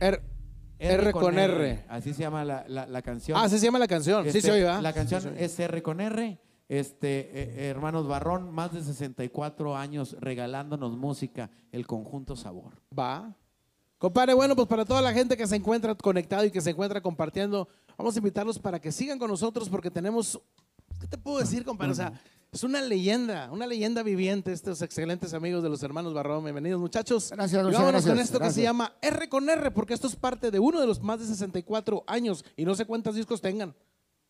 R, 0.00 0.22
R 0.78 1.12
con 1.12 1.38
R. 1.38 1.84
Así 1.88 2.14
se 2.14 2.20
llama 2.20 2.44
la, 2.44 2.64
la- 2.68 2.86
la 2.86 3.02
canción. 3.02 3.36
Ah, 3.38 3.44
así 3.44 3.58
se 3.58 3.66
llama 3.66 3.78
la 3.78 3.88
canción. 3.88 4.22
Sí 4.24 4.28
Este, 4.28 4.40
se 4.42 4.50
oye, 4.52 4.62
¿verdad? 4.62 4.80
La 4.82 4.92
canción 4.92 5.20
Sí 5.22 5.28
es 5.36 5.58
R 5.58 5.82
con 5.82 6.00
R. 6.00 6.38
Este, 6.68 7.20
eh, 7.20 7.30
eh, 7.32 7.68
hermanos 7.70 8.06
Barrón, 8.06 8.52
más 8.52 8.72
de 8.72 8.82
64 8.84 9.74
años 9.76 10.16
regalándonos 10.20 10.96
música, 10.98 11.50
el 11.72 11.86
conjunto 11.86 12.36
Sabor. 12.36 12.74
Va. 12.96 13.34
Compadre, 13.96 14.34
bueno, 14.34 14.54
pues 14.54 14.68
para 14.68 14.84
toda 14.84 15.00
la 15.02 15.12
gente 15.12 15.36
que 15.36 15.46
se 15.46 15.56
encuentra 15.56 15.94
conectado 15.94 16.44
y 16.44 16.50
que 16.50 16.60
se 16.60 16.70
encuentra 16.70 17.00
compartiendo, 17.00 17.68
vamos 17.96 18.14
a 18.14 18.18
invitarlos 18.18 18.58
para 18.58 18.78
que 18.80 18.92
sigan 18.92 19.18
con 19.18 19.28
nosotros 19.30 19.68
porque 19.68 19.90
tenemos, 19.90 20.40
¿qué 21.00 21.06
te 21.08 21.16
puedo 21.18 21.38
decir, 21.38 21.64
compadre? 21.64 21.92
O 21.92 21.94
sea, 21.96 22.12
es 22.50 22.62
una 22.62 22.80
leyenda, 22.80 23.50
una 23.52 23.66
leyenda 23.66 24.02
viviente 24.02 24.52
estos 24.52 24.80
excelentes 24.82 25.34
amigos 25.34 25.62
de 25.62 25.68
los 25.68 25.82
hermanos 25.82 26.14
Barrón. 26.14 26.44
Bienvenidos, 26.44 26.80
muchachos. 26.80 27.30
Gracias, 27.30 27.60
Y 27.60 27.64
muchas 27.64 27.78
vámonos 27.80 28.02
con 28.02 28.14
gracias, 28.14 28.28
esto 28.34 28.40
que 28.40 28.50
se 28.50 28.62
llama 28.62 28.92
R 29.02 29.28
con 29.28 29.48
R, 29.50 29.70
porque 29.70 29.94
esto 29.94 30.06
es 30.06 30.16
parte 30.16 30.50
de 30.50 30.58
uno 30.58 30.80
de 30.80 30.86
los 30.86 31.02
más 31.02 31.20
de 31.20 31.26
64 31.26 32.04
años 32.06 32.44
y 32.56 32.64
no 32.64 32.74
sé 32.74 32.86
cuántos 32.86 33.14
discos 33.14 33.40
tengan. 33.40 33.74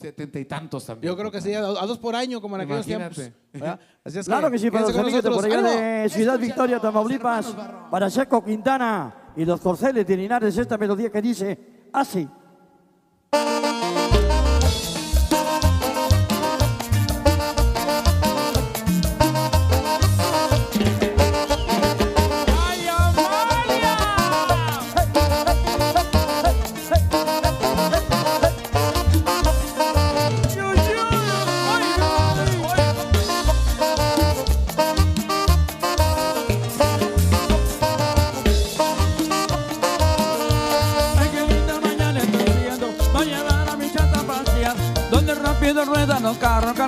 Setenta 0.01 0.39
y 0.39 0.45
tantos 0.45 0.85
también. 0.87 1.13
Yo 1.13 1.17
creo 1.19 1.31
que 1.31 1.41
sí, 1.41 1.53
a, 1.55 1.59
a 1.61 1.87
dos 1.87 1.99
por 1.99 2.15
año, 2.15 2.41
como 2.41 2.55
en 2.57 2.63
aquellos 2.63 2.87
tiempos. 2.87 3.19
¿verdad? 3.53 3.81
Así 4.05 4.19
es 4.19 4.27
Claro 4.27 4.51
que 4.51 4.59
sí, 4.59 4.71
para 4.71 4.83
los 4.87 4.93
con 4.93 5.01
amigos 5.01 5.23
de 5.25 5.31
por 5.31 5.37
nosotros. 5.43 5.61
allá 5.61 5.77
¡Ánimo! 5.77 6.03
de 6.03 6.09
Ciudad 6.09 6.39
Victoria, 6.39 6.81
Tamaulipas, 6.81 7.47
para 7.91 8.09
Checo 8.11 8.45
Quintana 8.45 9.33
y 9.37 9.45
los 9.45 9.61
Corceles 9.61 10.07
de 10.07 10.17
Linares, 10.17 10.57
esta 10.57 10.77
melodía 10.79 11.11
que 11.11 11.21
dice 11.23 11.59
así. 11.93 12.29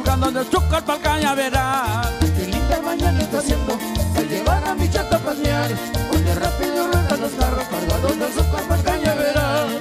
Cargando 0.02 0.31
de 0.31 0.44
cañaveral. 1.02 2.18
Qué 2.20 2.47
linda 2.47 2.81
mañana 2.85 3.20
está 3.20 3.39
haciendo. 3.39 3.78
Llevar 4.28 4.64
a 4.64 4.74
mi 4.74 4.89
chata 4.89 5.16
a 5.16 5.18
pasear. 5.18 5.70
Donde 6.12 6.35
rápido 6.35 6.86
ruedan 6.86 7.20
los 7.20 7.32
carros 7.32 7.66
cargados 7.68 8.18
de 8.18 8.82
cañaveral. 8.85 9.81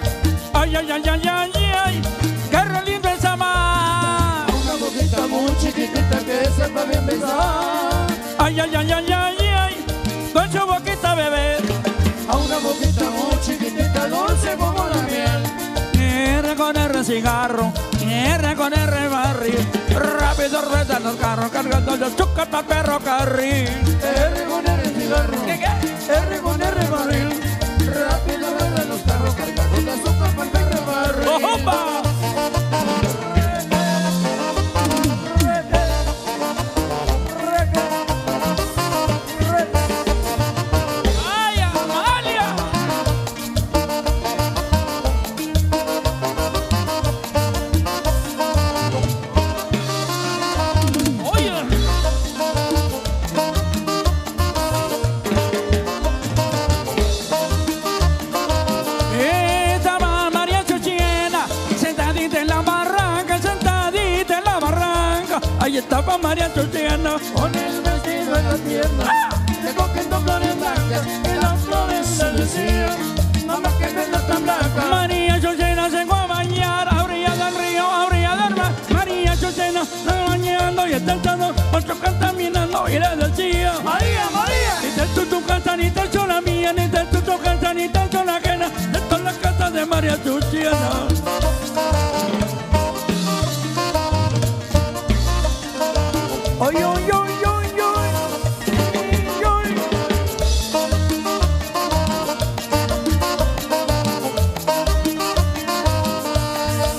Ay, 0.53 0.75
ay, 0.75 0.91
ay, 0.91 1.03
ay, 1.07 1.27
ay, 1.27 1.51
ay. 1.85 2.01
Qué 2.49 2.61
re 2.61 2.81
lindo 2.83 3.09
es 3.09 3.25
amar. 3.25 4.47
Una 4.63 4.75
boquita 4.75 5.27
muy 5.27 5.55
chiquitita 5.57 6.19
que 6.19 6.49
sepa 6.57 6.83
bien 6.85 7.05
besar. 7.05 8.07
Ay, 8.39 8.59
ay, 8.59 8.75
ay, 8.75 8.91
ay, 8.91 9.13
ay, 9.13 9.37
ay. 9.39 9.85
Con 10.33 10.51
su 10.51 10.65
boquita 10.65 11.15
bebé 11.15 11.57
a 12.27 12.37
una 12.37 12.57
boquita 12.59 13.05
muy 13.09 13.39
chiquitita, 13.41 14.07
dulce 14.07 14.55
como 14.57 14.87
la 14.87 15.01
miel. 15.03 15.43
R 15.93 16.55
con 16.55 16.75
R 16.75 17.03
cigarro, 17.03 17.71
con 18.55 18.73
los 21.09 21.17
carros 21.17 21.49
cargando 21.49 21.97
de 21.97 22.05
azúcar 22.05 22.49
para 22.51 22.63
ferrocarril. 22.67 23.67
R 23.67 24.43
con 24.47 24.67
R 24.67 24.89
cigarro, 24.89 25.37
R 25.47 26.39
con 26.39 26.61
Chuchena. 90.29 91.07
Oy, 96.59 96.75
oy, 96.75 96.83
oy, 96.83 97.09
oy, 97.09 97.67
oy, 97.81 98.07
oy. 99.43 99.69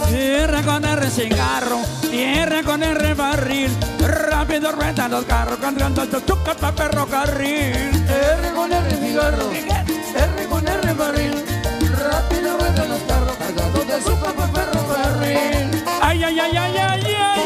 Tierra 0.09 0.63
con 0.65 0.85
R 0.85 1.11
cigarro, 1.11 1.79
tierra 2.11 2.63
con 2.65 2.83
R 2.83 3.15
barril, 3.15 3.71
rápido 4.01 4.73
ruedan 4.73 5.13
los 5.13 5.25
carros 5.25 5.59
cargando 5.61 6.03
el 6.03 6.17
azúcar 6.17 6.57
para 6.57 6.73
ferrocarril. 6.73 8.07
R 8.09 8.51
con 8.57 8.73
R 8.73 8.97
cigarro, 8.97 9.53
R 9.53 10.47
con 10.49 10.67
R 10.67 10.95
barril, 10.95 11.45
rápido 11.97 12.59
ruedan 12.59 12.89
los 12.89 12.99
carros 13.03 13.20
de 13.91 13.97
azúcar 13.97 14.33
para 14.35 14.49
ferrocarril. 14.49 15.85
Ay, 16.01 16.23
ay, 16.23 16.39
ay, 16.39 16.57
ay, 16.57 16.77
ay, 16.79 17.17
ay, 17.19 17.43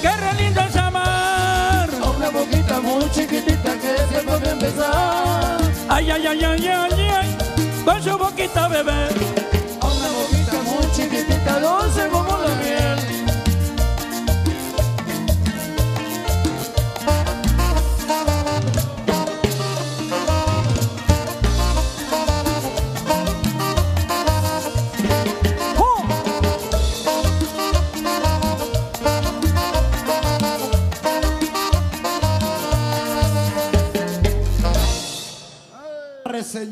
qué 0.00 0.10
re 0.16 0.42
lindo 0.42 0.60
es 0.62 0.76
amar. 0.76 1.88
Una 2.16 2.30
boquita 2.30 2.80
muy 2.80 3.10
chiquitita 3.10 3.72
que 3.74 3.96
se 4.10 4.22
puede 4.26 4.50
empezar. 4.50 5.58
Ay, 5.88 6.10
ay, 6.10 6.26
ay, 6.26 6.44
ay, 6.44 6.66
ay, 6.66 7.08
ay, 7.20 7.36
con 7.84 8.02
su 8.02 8.16
boquita 8.16 8.68
bebé. 8.68 9.41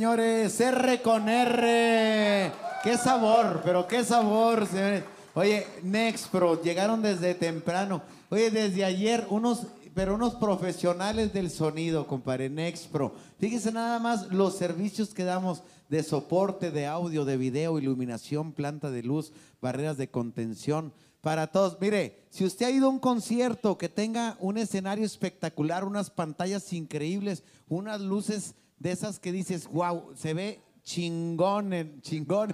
Señores, 0.01 0.59
R 0.59 1.03
con 1.03 1.29
R. 1.29 2.51
Qué 2.83 2.97
sabor, 2.97 3.61
pero 3.63 3.87
qué 3.87 4.03
sabor, 4.03 4.67
señores. 4.67 5.05
Oye, 5.35 5.67
Nexpro, 5.83 6.63
llegaron 6.63 7.03
desde 7.03 7.35
temprano. 7.35 8.01
Oye, 8.31 8.51
desde 8.51 8.83
ayer, 8.83 9.27
unos, 9.29 9.67
pero 9.95 10.15
unos 10.15 10.37
profesionales 10.37 11.35
del 11.35 11.51
sonido, 11.51 12.07
compadre, 12.07 12.49
Nexpro. 12.49 13.13
Fíjese 13.39 13.73
nada 13.73 13.99
más 13.99 14.33
los 14.33 14.57
servicios 14.57 15.13
que 15.13 15.25
damos 15.25 15.65
de 15.91 16.03
soporte, 16.03 16.71
de 16.71 16.87
audio, 16.87 17.27
de 17.27 17.37
video, 17.37 17.79
iluminación, 17.79 18.53
planta 18.53 18.91
de 18.91 19.03
luz, 19.03 19.35
barreras 19.61 19.99
de 19.99 20.09
contención. 20.09 20.95
Para 21.21 21.49
todos, 21.49 21.77
mire, 21.79 22.25
si 22.31 22.47
usted 22.47 22.65
ha 22.65 22.71
ido 22.71 22.87
a 22.87 22.91
un 22.91 23.01
concierto 23.01 23.77
que 23.77 23.91
tenga 23.91 24.39
un 24.41 24.57
escenario 24.57 25.05
espectacular, 25.05 25.85
unas 25.85 26.09
pantallas 26.09 26.73
increíbles, 26.73 27.43
unas 27.69 28.01
luces 28.01 28.55
de 28.81 28.91
esas 28.91 29.21
que 29.21 29.31
dices, 29.31 29.69
wow, 29.69 30.11
se 30.17 30.35
ve 30.35 30.61
chingón, 30.83 32.01
chingón 32.01 32.51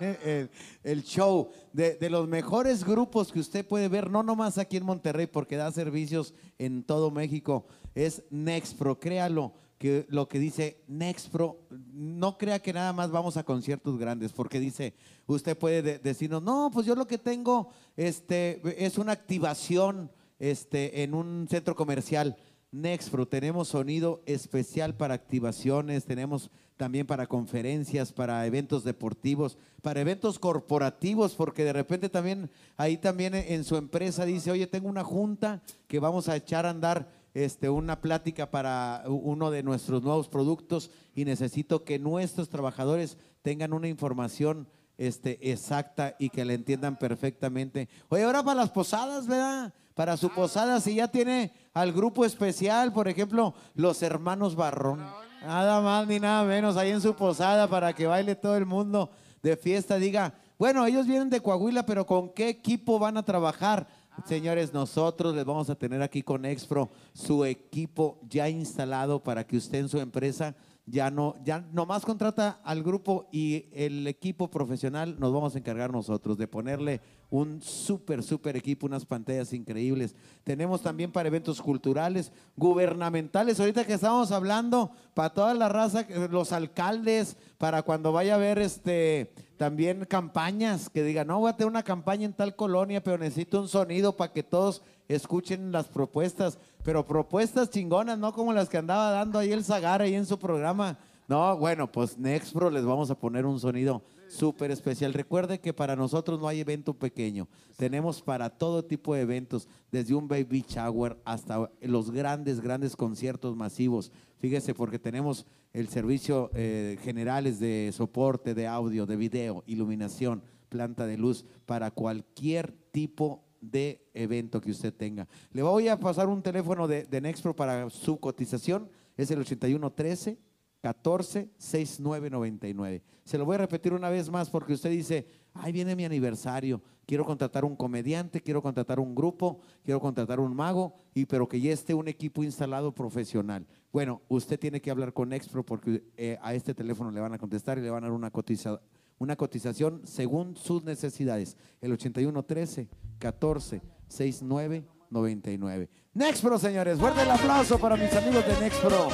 el, 0.82 1.02
show 1.04 1.48
de, 1.72 1.96
los 2.10 2.28
mejores 2.28 2.84
grupos 2.84 3.32
que 3.32 3.40
usted 3.40 3.66
puede 3.66 3.88
ver, 3.88 4.10
no 4.10 4.22
nomás 4.22 4.58
aquí 4.58 4.76
en 4.76 4.84
Monterrey, 4.84 5.26
porque 5.26 5.56
da 5.56 5.70
servicios 5.72 6.34
en 6.58 6.82
todo 6.82 7.10
México, 7.10 7.66
es 7.94 8.24
Nexpro, 8.28 8.98
créalo, 8.98 9.54
que 9.78 10.04
lo 10.08 10.26
que 10.26 10.38
dice 10.38 10.82
Nexpro, 10.88 11.60
no 11.92 12.36
crea 12.38 12.58
que 12.58 12.72
nada 12.72 12.92
más 12.92 13.10
vamos 13.10 13.36
a 13.36 13.44
conciertos 13.44 13.96
grandes, 13.96 14.32
porque 14.32 14.58
dice, 14.58 14.94
usted 15.26 15.56
puede 15.56 15.82
de- 15.82 15.98
decirnos, 15.98 16.42
no, 16.42 16.70
pues 16.72 16.86
yo 16.86 16.94
lo 16.94 17.06
que 17.06 17.18
tengo 17.18 17.70
este, 17.96 18.60
es 18.84 18.98
una 18.98 19.12
activación 19.12 20.10
este, 20.38 21.02
en 21.02 21.14
un 21.14 21.46
centro 21.48 21.74
comercial. 21.76 22.36
Nexpro, 22.82 23.26
tenemos 23.26 23.68
sonido 23.68 24.22
especial 24.26 24.94
para 24.94 25.14
activaciones, 25.14 26.04
tenemos 26.04 26.50
también 26.76 27.06
para 27.06 27.26
conferencias, 27.26 28.12
para 28.12 28.44
eventos 28.46 28.84
deportivos, 28.84 29.56
para 29.80 30.02
eventos 30.02 30.38
corporativos, 30.38 31.34
porque 31.34 31.64
de 31.64 31.72
repente 31.72 32.10
también 32.10 32.50
ahí 32.76 32.98
también 32.98 33.34
en 33.34 33.64
su 33.64 33.76
empresa 33.76 34.26
dice, 34.26 34.50
oye, 34.50 34.66
tengo 34.66 34.88
una 34.88 35.04
junta 35.04 35.62
que 35.88 36.00
vamos 36.00 36.28
a 36.28 36.36
echar 36.36 36.66
a 36.66 36.70
andar 36.70 37.10
este, 37.32 37.70
una 37.70 38.00
plática 38.00 38.50
para 38.50 39.04
uno 39.06 39.50
de 39.50 39.62
nuestros 39.62 40.02
nuevos 40.02 40.28
productos 40.28 40.90
y 41.14 41.24
necesito 41.24 41.82
que 41.84 41.98
nuestros 41.98 42.50
trabajadores 42.50 43.16
tengan 43.42 43.72
una 43.72 43.88
información 43.88 44.68
este, 44.98 45.50
exacta 45.50 46.14
y 46.18 46.30
que 46.30 46.44
la 46.44 46.54
entiendan 46.54 46.98
perfectamente. 46.98 47.88
Oye, 48.08 48.24
ahora 48.24 48.42
para 48.42 48.60
las 48.60 48.70
posadas, 48.70 49.26
¿verdad? 49.26 49.72
Para 49.94 50.16
su 50.16 50.30
posada, 50.30 50.80
si 50.80 50.96
ya 50.96 51.08
tiene 51.08 51.52
al 51.76 51.92
grupo 51.92 52.24
especial, 52.24 52.90
por 52.90 53.06
ejemplo, 53.06 53.52
los 53.74 54.02
hermanos 54.02 54.56
Barrón. 54.56 55.04
Nada 55.42 55.82
más 55.82 56.06
ni 56.08 56.18
nada 56.18 56.42
menos, 56.42 56.78
ahí 56.78 56.88
en 56.88 57.02
su 57.02 57.14
posada 57.14 57.68
para 57.68 57.92
que 57.92 58.06
baile 58.06 58.34
todo 58.34 58.56
el 58.56 58.64
mundo 58.64 59.10
de 59.42 59.58
fiesta. 59.58 59.98
Diga, 59.98 60.32
bueno, 60.58 60.86
ellos 60.86 61.06
vienen 61.06 61.28
de 61.28 61.42
Coahuila, 61.42 61.84
pero 61.84 62.06
¿con 62.06 62.30
qué 62.30 62.48
equipo 62.48 62.98
van 62.98 63.18
a 63.18 63.22
trabajar? 63.22 63.86
Señores, 64.24 64.72
nosotros 64.72 65.34
les 65.34 65.44
vamos 65.44 65.68
a 65.68 65.74
tener 65.74 66.00
aquí 66.00 66.22
con 66.22 66.46
Expro 66.46 66.88
su 67.12 67.44
equipo 67.44 68.20
ya 68.26 68.48
instalado 68.48 69.22
para 69.22 69.46
que 69.46 69.58
usted 69.58 69.80
en 69.80 69.90
su 69.90 70.00
empresa 70.00 70.54
ya 70.86 71.10
no, 71.10 71.34
ya 71.44 71.64
nomás 71.72 72.04
contrata 72.04 72.60
al 72.62 72.84
grupo 72.84 73.26
y 73.32 73.66
el 73.72 74.06
equipo 74.06 74.48
profesional 74.48 75.18
nos 75.18 75.32
vamos 75.32 75.54
a 75.54 75.58
encargar 75.58 75.92
nosotros 75.92 76.38
de 76.38 76.46
ponerle 76.46 77.00
un 77.28 77.60
súper, 77.60 78.22
súper 78.22 78.56
equipo, 78.56 78.86
unas 78.86 79.04
pantallas 79.04 79.52
increíbles. 79.52 80.14
Tenemos 80.44 80.82
también 80.82 81.10
para 81.10 81.26
eventos 81.26 81.60
culturales, 81.60 82.30
gubernamentales, 82.56 83.58
ahorita 83.58 83.84
que 83.84 83.94
estamos 83.94 84.30
hablando, 84.30 84.92
para 85.12 85.34
toda 85.34 85.54
la 85.54 85.68
raza, 85.68 86.02
eh, 86.02 86.28
los 86.30 86.52
alcaldes, 86.52 87.36
para 87.58 87.82
cuando 87.82 88.12
vaya 88.12 88.34
a 88.34 88.36
haber 88.36 88.60
este 88.60 89.32
también 89.56 90.04
campañas, 90.04 90.90
que 90.90 91.02
digan, 91.02 91.26
no, 91.26 91.40
voy 91.40 91.50
a 91.50 91.56
tener 91.56 91.70
una 91.70 91.82
campaña 91.82 92.26
en 92.26 92.34
tal 92.34 92.54
colonia, 92.54 93.02
pero 93.02 93.18
necesito 93.18 93.60
un 93.60 93.68
sonido 93.68 94.16
para 94.16 94.32
que 94.32 94.42
todos 94.42 94.82
escuchen 95.08 95.72
las 95.72 95.88
propuestas, 95.88 96.58
pero 96.86 97.04
propuestas 97.04 97.68
chingonas, 97.68 98.16
no 98.16 98.32
como 98.32 98.52
las 98.52 98.68
que 98.68 98.76
andaba 98.76 99.10
dando 99.10 99.40
ahí 99.40 99.50
el 99.50 99.64
Zagar 99.64 100.02
ahí 100.02 100.14
en 100.14 100.24
su 100.24 100.38
programa. 100.38 100.96
No, 101.26 101.56
bueno, 101.58 101.90
pues 101.90 102.16
Nexpro 102.16 102.70
les 102.70 102.84
vamos 102.84 103.10
a 103.10 103.18
poner 103.18 103.44
un 103.44 103.58
sonido 103.58 104.04
súper 104.28 104.70
especial. 104.70 105.12
Recuerde 105.12 105.58
que 105.58 105.72
para 105.72 105.96
nosotros 105.96 106.38
no 106.38 106.46
hay 106.46 106.60
evento 106.60 106.94
pequeño. 106.94 107.48
Tenemos 107.76 108.22
para 108.22 108.50
todo 108.50 108.84
tipo 108.84 109.16
de 109.16 109.22
eventos, 109.22 109.66
desde 109.90 110.14
un 110.14 110.28
baby 110.28 110.64
shower 110.68 111.18
hasta 111.24 111.68
los 111.80 112.12
grandes, 112.12 112.60
grandes 112.60 112.94
conciertos 112.94 113.56
masivos. 113.56 114.12
Fíjese, 114.38 114.72
porque 114.72 115.00
tenemos 115.00 115.44
el 115.72 115.88
servicio 115.88 116.52
eh, 116.54 116.98
generales 117.02 117.58
de 117.58 117.90
soporte, 117.92 118.54
de 118.54 118.68
audio, 118.68 119.06
de 119.06 119.16
video, 119.16 119.64
iluminación, 119.66 120.40
planta 120.68 121.04
de 121.04 121.16
luz 121.16 121.44
para 121.66 121.90
cualquier 121.90 122.76
tipo 122.92 123.42
de 123.70 124.06
evento 124.14 124.60
que 124.60 124.70
usted 124.70 124.92
tenga. 124.94 125.26
Le 125.52 125.62
voy 125.62 125.88
a 125.88 125.98
pasar 125.98 126.28
un 126.28 126.42
teléfono 126.42 126.86
de, 126.88 127.04
de 127.04 127.20
Nexpro 127.20 127.54
para 127.54 127.88
su 127.90 128.18
cotización. 128.18 128.88
Es 129.16 129.30
el 129.30 129.40
8113 129.40 130.38
14 130.82 131.48
6999. 131.58 133.02
Se 133.24 133.38
lo 133.38 133.44
voy 133.44 133.56
a 133.56 133.58
repetir 133.58 133.92
una 133.92 134.08
vez 134.08 134.30
más 134.30 134.50
porque 134.50 134.72
usted 134.74 134.90
dice, 134.90 135.26
ay, 135.54 135.72
viene 135.72 135.96
mi 135.96 136.04
aniversario, 136.04 136.80
quiero 137.06 137.24
contratar 137.24 137.64
un 137.64 137.74
comediante, 137.74 138.40
quiero 138.40 138.62
contratar 138.62 139.00
un 139.00 139.14
grupo, 139.14 139.58
quiero 139.82 139.98
contratar 140.00 140.38
un 140.38 140.54
mago, 140.54 140.94
y 141.14 141.26
pero 141.26 141.48
que 141.48 141.60
ya 141.60 141.72
esté 141.72 141.92
un 141.94 142.06
equipo 142.08 142.44
instalado 142.44 142.92
profesional. 142.92 143.66
Bueno, 143.92 144.22
usted 144.28 144.60
tiene 144.60 144.80
que 144.80 144.90
hablar 144.90 145.12
con 145.12 145.32
Expro 145.32 145.64
porque 145.64 146.04
eh, 146.16 146.38
a 146.40 146.54
este 146.54 146.72
teléfono 146.74 147.10
le 147.10 147.20
van 147.20 147.32
a 147.32 147.38
contestar 147.38 147.78
y 147.78 147.82
le 147.82 147.90
van 147.90 148.04
a 148.04 148.06
dar 148.06 148.14
una 148.16 148.30
cotiza- 148.30 148.80
una 149.18 149.36
cotización 149.36 150.02
según 150.04 150.56
sus 150.56 150.84
necesidades. 150.84 151.56
El 151.80 151.92
8113 151.92 152.88
14 153.18 153.82
69 154.08 154.84
99. 155.10 155.88
Nexpro, 156.14 156.58
señores, 156.58 156.98
fuerte 156.98 157.22
el 157.22 157.30
aplauso 157.30 157.78
para 157.78 157.96
mis 157.96 158.12
amigos 158.14 158.44
de 158.46 158.60
Nexpro. 158.60 159.08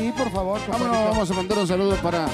Y 0.00 0.12
por 0.12 0.30
favor, 0.30 0.60
Vámonos, 0.68 0.96
vamos 1.10 1.30
a 1.30 1.34
mandar 1.34 1.58
un 1.58 1.66
saludo 1.66 1.96
para, 2.02 2.28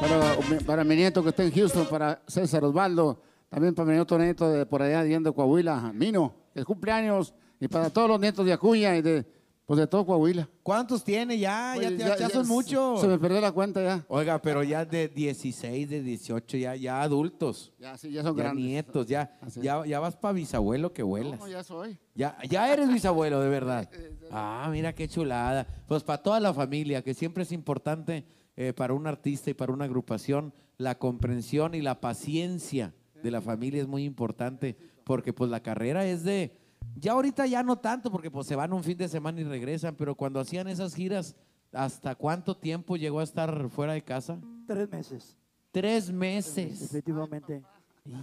para, 0.00 0.36
para 0.66 0.84
mi 0.84 0.96
nieto 0.96 1.22
que 1.22 1.30
está 1.30 1.44
en 1.44 1.52
Houston, 1.52 1.86
para 1.86 2.22
César 2.26 2.64
Osvaldo, 2.64 3.20
también 3.48 3.74
para 3.74 3.90
mi 3.90 3.98
otro 3.98 4.18
nieto 4.18 4.48
de 4.50 4.66
por 4.66 4.82
allá 4.82 5.04
yendo 5.04 5.34
Coahuila, 5.34 5.92
Mino, 5.92 6.34
el 6.54 6.64
cumpleaños, 6.64 7.34
y 7.60 7.68
para 7.68 7.90
todos 7.90 8.08
los 8.08 8.20
nietos 8.20 8.44
de 8.44 8.52
Acuña 8.52 8.96
y 8.96 9.02
de, 9.02 9.24
pues 9.66 9.78
de 9.80 9.86
todo 9.86 10.04
Coahuila. 10.04 10.48
¿Cuántos 10.62 11.02
tiene 11.02 11.38
ya? 11.38 11.72
Pues 11.76 11.90
ya, 11.96 12.06
ya- 12.08 12.16
ya 12.18 12.28
son 12.28 12.46
muchos. 12.46 13.00
Se 13.00 13.06
me 13.08 13.18
perdió 13.18 13.40
la 13.40 13.50
cuenta 13.52 13.82
ya. 13.82 14.04
Oiga, 14.08 14.40
pero 14.42 14.62
ya 14.62 14.84
de 14.84 15.08
16, 15.08 15.88
de 15.88 16.02
18, 16.02 16.56
ya, 16.58 16.76
ya 16.76 17.00
adultos. 17.02 17.72
Ya, 17.78 17.96
sí, 17.96 18.10
ya 18.12 18.22
son 18.22 18.36
ya 18.36 18.42
grandes. 18.44 18.64
nietos, 18.64 19.06
ya, 19.06 19.38
ya, 19.62 19.84
ya 19.86 20.00
vas 20.00 20.16
para 20.16 20.32
bisabuelo 20.34 20.92
que 20.92 21.02
vuelas. 21.02 21.40
No, 21.40 21.48
ya 21.48 21.62
soy. 21.62 21.98
Ya, 22.14 22.36
ya 22.48 22.72
eres 22.72 22.88
bisabuelo, 22.92 23.40
de 23.40 23.48
verdad. 23.48 23.88
Ah, 24.36 24.68
mira 24.72 24.92
qué 24.94 25.06
chulada. 25.06 25.64
Pues 25.86 26.02
para 26.02 26.20
toda 26.22 26.40
la 26.40 26.52
familia, 26.52 27.02
que 27.02 27.14
siempre 27.14 27.44
es 27.44 27.52
importante 27.52 28.24
eh, 28.56 28.72
para 28.72 28.92
un 28.92 29.06
artista 29.06 29.50
y 29.50 29.54
para 29.54 29.72
una 29.72 29.84
agrupación, 29.84 30.52
la 30.76 30.98
comprensión 30.98 31.74
y 31.74 31.80
la 31.82 32.00
paciencia 32.00 32.94
de 33.22 33.30
la 33.30 33.40
familia 33.40 33.80
es 33.80 33.86
muy 33.86 34.04
importante, 34.04 34.76
porque 35.04 35.32
pues 35.32 35.50
la 35.50 35.62
carrera 35.62 36.04
es 36.04 36.24
de, 36.24 36.56
ya 36.96 37.12
ahorita 37.12 37.46
ya 37.46 37.62
no 37.62 37.76
tanto, 37.76 38.10
porque 38.10 38.30
pues 38.30 38.46
se 38.46 38.56
van 38.56 38.72
un 38.72 38.82
fin 38.84 38.96
de 38.96 39.08
semana 39.08 39.40
y 39.40 39.44
regresan, 39.44 39.94
pero 39.96 40.14
cuando 40.14 40.40
hacían 40.40 40.68
esas 40.68 40.94
giras, 40.94 41.36
¿hasta 41.72 42.14
cuánto 42.14 42.56
tiempo 42.56 42.96
llegó 42.96 43.20
a 43.20 43.24
estar 43.24 43.68
fuera 43.70 43.92
de 43.94 44.02
casa? 44.02 44.38
Tres 44.66 44.90
meses. 44.90 45.36
Tres 45.70 46.12
meses. 46.12 46.82
Efectivamente. 46.82 47.62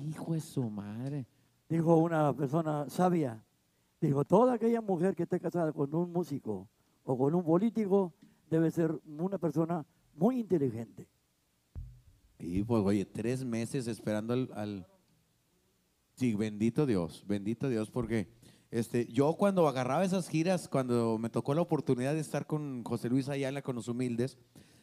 Hijo 0.07 0.33
de 0.33 0.41
su 0.41 0.69
madre. 0.69 1.25
Dijo 1.67 1.95
una 1.97 2.33
persona 2.33 2.89
sabia, 2.89 3.43
dijo, 3.99 4.23
toda 4.25 4.53
aquella 4.53 4.81
mujer 4.81 5.15
que 5.15 5.23
esté 5.23 5.39
casada 5.39 5.71
con 5.71 5.93
un 5.95 6.11
músico 6.11 6.67
o 7.03 7.17
con 7.17 7.33
un 7.33 7.43
político 7.43 8.13
debe 8.49 8.69
ser 8.71 8.93
una 9.05 9.37
persona 9.37 9.85
muy 10.15 10.39
inteligente. 10.39 11.07
Y 12.39 12.63
pues, 12.63 12.83
oye, 12.83 13.05
tres 13.05 13.43
meses 13.45 13.87
esperando 13.87 14.33
al, 14.33 14.49
al- 14.53 14.87
Sí, 16.15 16.35
bendito 16.35 16.85
Dios, 16.85 17.23
bendito 17.27 17.69
Dios, 17.69 17.89
porque 17.89 18.27
este, 18.71 19.05
yo 19.07 19.33
cuando 19.35 19.67
agarraba 19.67 20.03
esas 20.03 20.27
giras, 20.27 20.67
cuando 20.67 21.17
me 21.17 21.29
tocó 21.29 21.53
la 21.53 21.61
oportunidad 21.61 22.13
de 22.13 22.19
estar 22.21 22.47
con 22.47 22.83
José 22.83 23.09
Luis 23.09 23.29
Ayala, 23.29 23.61
con 23.61 23.75
los 23.75 23.87
humildes, 23.87 24.37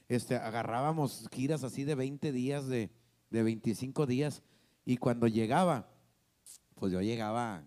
este, 0.09 0.37
agarrábamos 0.37 1.29
giras 1.33 1.65
así 1.65 1.85
de 1.85 1.95
20 1.95 2.31
días, 2.33 2.67
de, 2.69 2.91
de 3.31 3.43
25 3.43 4.07
días, 4.07 4.43
y 4.85 4.97
cuando 4.97 5.27
llegaba, 5.27 5.89
pues 6.75 6.93
yo 6.93 7.01
llegaba, 7.01 7.65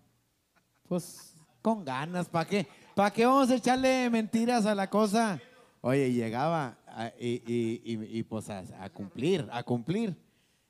pues 0.88 1.34
con 1.60 1.84
ganas, 1.84 2.28
¿para 2.28 2.48
qué? 2.48 2.66
¿Para 2.94 3.12
qué 3.12 3.24
vamos 3.26 3.50
a 3.50 3.54
echarle 3.54 4.10
mentiras 4.10 4.66
a 4.66 4.74
la 4.74 4.90
cosa? 4.90 5.40
Oye, 5.80 6.12
llegaba 6.12 6.78
y, 7.18 7.42
y- 7.84 8.22
pues 8.24 8.48
a, 8.50 8.88
cumplir, 8.90 9.48
a 9.50 9.62
cumplir. 9.62 10.16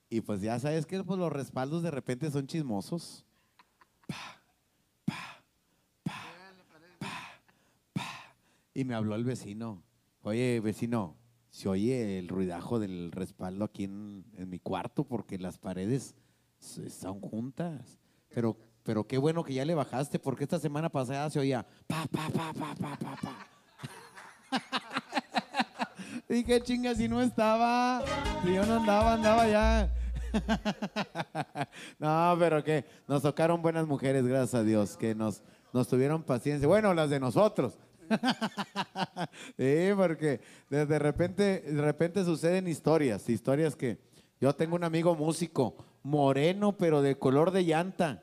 Y 0.08 0.20
pues 0.20 0.40
ya 0.40 0.58
sabes 0.58 0.86
que 0.86 1.02
pues, 1.04 1.18
los 1.18 1.32
respaldos 1.32 1.82
de 1.82 1.90
repente 1.90 2.30
son 2.30 2.46
chismosos 2.46 3.24
pa, 4.06 4.40
pa, 5.06 5.42
pa, 6.98 7.08
pa. 7.94 8.02
Y 8.74 8.84
me 8.84 8.94
habló 8.94 9.14
el 9.14 9.24
vecino. 9.24 9.82
Oye, 10.22 10.60
vecino, 10.60 11.16
se 11.50 11.68
oye 11.68 12.18
el 12.18 12.28
ruidajo 12.28 12.78
del 12.78 13.12
respaldo 13.12 13.64
aquí 13.64 13.84
en, 13.84 14.24
en 14.36 14.48
mi 14.48 14.58
cuarto 14.58 15.04
porque 15.04 15.38
las 15.38 15.58
paredes 15.58 16.14
están 16.84 17.20
juntas. 17.20 17.98
Pero, 18.30 18.56
pero 18.82 19.06
qué 19.06 19.18
bueno 19.18 19.44
que 19.44 19.54
ya 19.54 19.64
le 19.64 19.74
bajaste 19.74 20.18
porque 20.18 20.44
esta 20.44 20.58
semana 20.58 20.88
pasada 20.88 21.28
se 21.28 21.38
oía 21.38 21.66
pa, 21.86 22.06
pa, 22.06 22.28
pa, 22.30 22.52
pa, 22.52 22.74
pa, 22.74 22.96
pa, 22.96 23.16
pa. 23.16 23.48
Dije, 26.28 26.62
chinga, 26.62 26.94
si 26.94 27.08
no 27.08 27.20
estaba, 27.20 28.02
si 28.44 28.54
yo 28.54 28.64
no 28.64 28.76
andaba, 28.76 29.14
andaba 29.14 29.46
ya. 29.46 29.92
no, 31.98 32.36
pero 32.38 32.64
que 32.64 32.86
nos 33.06 33.22
tocaron 33.22 33.60
buenas 33.60 33.86
mujeres, 33.86 34.26
gracias 34.26 34.54
a 34.54 34.64
Dios, 34.64 34.96
que 34.96 35.14
nos, 35.14 35.42
nos 35.72 35.88
tuvieron 35.88 36.22
paciencia. 36.22 36.66
Bueno, 36.66 36.94
las 36.94 37.10
de 37.10 37.20
nosotros. 37.20 37.78
Sí, 39.56 39.90
porque 39.96 40.40
de, 40.68 40.98
repente, 40.98 41.60
de 41.60 41.80
repente 41.80 42.24
suceden 42.24 42.68
historias, 42.68 43.28
historias 43.28 43.76
que 43.76 43.98
yo 44.40 44.54
tengo 44.54 44.76
un 44.76 44.84
amigo 44.84 45.14
músico, 45.14 45.76
moreno, 46.02 46.76
pero 46.76 47.02
de 47.02 47.16
color 47.18 47.50
de 47.50 47.64
llanta. 47.64 48.22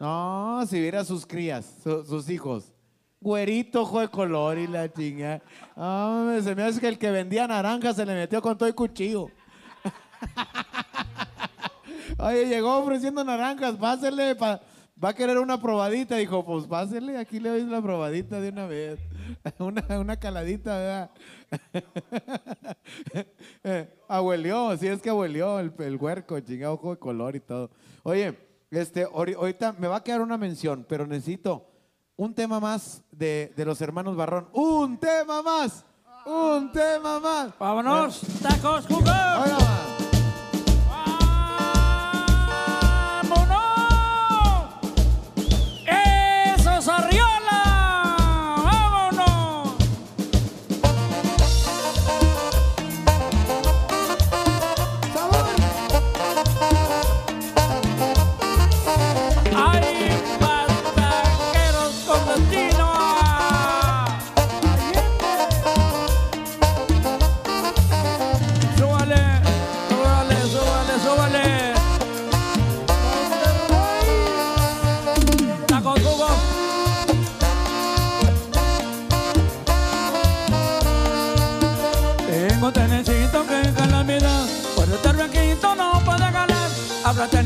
No, 0.00 0.64
si 0.68 0.80
viera 0.80 1.04
sus 1.04 1.26
crías, 1.26 1.78
su- 1.82 2.04
sus 2.04 2.28
hijos. 2.28 2.72
Güerito, 3.20 3.82
ojo 3.82 4.00
de 4.00 4.08
color 4.08 4.58
y 4.58 4.66
la 4.66 4.92
chinga. 4.92 5.40
Hombre, 5.76 6.42
se 6.42 6.54
me 6.54 6.62
hace 6.64 6.80
que 6.80 6.88
el 6.88 6.98
que 6.98 7.10
vendía 7.10 7.46
naranjas 7.46 7.96
se 7.96 8.04
le 8.04 8.14
metió 8.14 8.42
con 8.42 8.58
todo 8.58 8.68
el 8.68 8.74
cuchillo. 8.74 9.28
Oye, 12.18 12.46
llegó 12.46 12.78
ofreciendo 12.78 13.24
naranjas, 13.24 13.76
pásele, 13.76 14.34
pa- 14.36 14.60
va 15.04 15.10
a 15.10 15.14
querer 15.14 15.38
una 15.38 15.60
probadita. 15.60 16.16
Dijo, 16.16 16.44
pues 16.44 16.66
pásele, 16.66 17.18
aquí 17.18 17.38
le 17.40 17.50
doy 17.50 17.62
la 17.64 17.82
probadita 17.82 18.40
de 18.40 18.48
una 18.48 18.66
vez. 18.66 18.98
Una, 19.58 19.82
una 19.98 20.16
caladita, 20.18 20.76
¿verdad? 20.78 21.10
Eh, 23.64 23.88
abuelió, 24.08 24.76
sí 24.76 24.86
es 24.86 25.00
que 25.00 25.08
abuelió 25.10 25.58
el, 25.58 25.72
el 25.78 25.96
huerco, 25.96 26.38
chingado 26.40 26.74
ojo 26.74 26.90
de 26.90 26.98
color 26.98 27.34
y 27.36 27.40
todo. 27.40 27.70
Oye, 28.02 28.38
este, 28.70 29.06
ahori- 29.06 29.36
ahorita 29.36 29.74
me 29.78 29.88
va 29.88 29.96
a 29.96 30.02
quedar 30.04 30.20
una 30.20 30.36
mención, 30.36 30.84
pero 30.88 31.06
necesito 31.06 31.66
un 32.16 32.34
tema 32.34 32.60
más 32.60 33.02
de, 33.10 33.52
de 33.56 33.64
los 33.64 33.80
hermanos 33.80 34.16
Barrón. 34.16 34.48
¡Un 34.52 34.98
tema 34.98 35.42
más! 35.42 35.84
¡Un 36.26 36.70
tema 36.72 37.18
más! 37.20 37.58
¡Vámonos! 37.58 38.20
¡Tacos 38.42 38.86
jugos! 38.86 39.08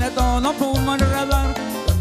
Tener 0.08 0.14
todo 0.14 0.52
pulmón 0.54 0.98
radar. 0.98 1.54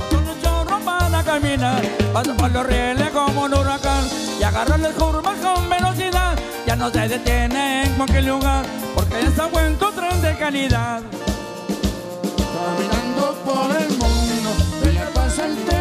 Con 0.09 0.27
un 0.27 0.41
chorro 0.41 0.79
para 0.79 1.23
caminar 1.23 1.81
Paso 2.13 2.33
por 2.35 2.51
los 2.51 2.65
rieles 2.65 3.09
como 3.09 3.43
un 3.43 3.53
huracán 3.53 4.07
Y 4.39 4.43
agarra 4.43 4.77
las 4.77 4.93
curvas 4.93 5.35
con 5.39 5.69
velocidad 5.69 6.37
Ya 6.65 6.75
no 6.75 6.89
se 6.89 7.07
detiene 7.07 7.83
en 7.83 7.93
cualquier 7.95 8.23
lugar 8.23 8.65
Porque 8.95 9.21
ya 9.21 9.27
está 9.27 9.47
buen 9.47 9.75
tu 9.77 9.91
tren 9.91 10.21
de 10.21 10.37
calidad. 10.37 11.01
Caminando 12.53 13.37
por 13.45 13.75
el 13.75 13.89
mundo, 13.97 14.51
pasa 15.13 15.45
el 15.45 15.55
terecito 15.55 15.76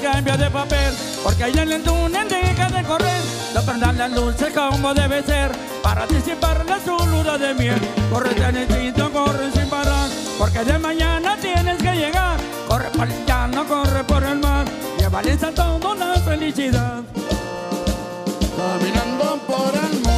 lleva 0.00 0.12
cambia 0.12 0.36
de 0.36 0.50
papel 0.50 0.94
Porque 1.22 1.44
allá 1.44 1.62
en 1.62 1.72
el 1.72 1.82
túnel 1.82 2.28
deja 2.28 2.68
de 2.68 2.82
correr 2.84 3.22
No 3.54 3.62
prendan 3.62 3.98
las 3.98 4.12
luces 4.12 4.52
como 4.54 4.94
debe 4.94 5.22
ser 5.22 5.52
Para 5.82 6.06
disipar 6.06 6.64
la 6.66 6.78
su 6.80 6.96
luna 7.06 7.38
de 7.38 7.54
miel. 7.54 7.80
Corre 8.10 8.34
tenecito, 8.34 9.12
corre 9.12 9.50
sin 9.52 9.68
parar 9.68 10.08
Porque 10.38 10.64
de 10.64 10.78
mañana 10.78 11.36
tienes 11.40 11.78
que 11.78 11.94
llegar. 11.94 12.38
Corre 12.68 12.90
por 12.90 13.08
el 13.08 13.26
llano, 13.26 13.66
corre 13.66 14.04
por 14.04 14.22
el 14.24 14.38
mar 14.38 14.66
Llévale 14.98 15.32
a 15.32 15.50
todo 15.52 15.94
la 15.94 16.14
felicidad. 16.14 17.02
Caminando 18.56 19.38
por 19.46 19.72
el 19.74 19.92
mundo, 20.00 20.15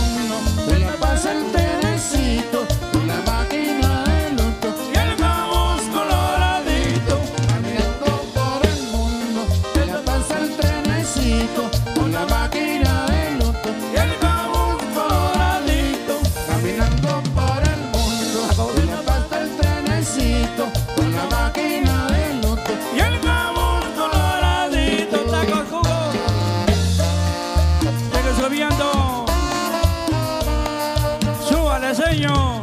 Señor. 31.98 32.62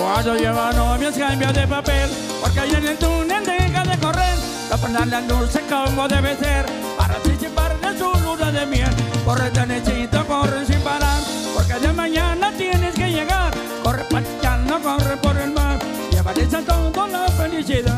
Cuando 0.00 0.36
lleva 0.36 0.72
novias 0.72 1.18
cambia 1.18 1.52
de 1.52 1.66
papel 1.66 2.08
Porque 2.40 2.60
ahí 2.60 2.70
en 2.72 2.86
el 2.86 2.96
túnel 2.98 3.44
deja 3.44 3.82
de 3.82 3.98
correr 3.98 4.36
No 4.70 4.78
prendan 4.78 5.10
las 5.10 5.26
luces 5.26 5.62
como 5.68 6.06
debe 6.06 6.36
ser 6.36 6.66
Para 6.96 7.16
anticiparle 7.16 7.98
su 7.98 8.12
luna 8.22 8.52
de 8.52 8.66
miel. 8.66 8.94
Corre 9.24 9.50
tenecito, 9.50 10.24
corre 10.24 10.64
sin 10.66 10.80
parar 10.82 11.20
Porque 11.54 11.74
de 11.74 11.92
mañana 11.92 12.52
tienes 12.56 12.94
que 12.94 13.10
llegar. 13.10 13.52
Corre 13.82 14.06
llano, 14.40 14.80
corre 14.80 15.16
por 15.16 15.36
el 15.36 15.50
mar 15.50 15.80
Llévale 16.12 16.44
a 16.44 16.60
todo 16.60 17.06
la 17.08 17.26
felicidad 17.28 17.97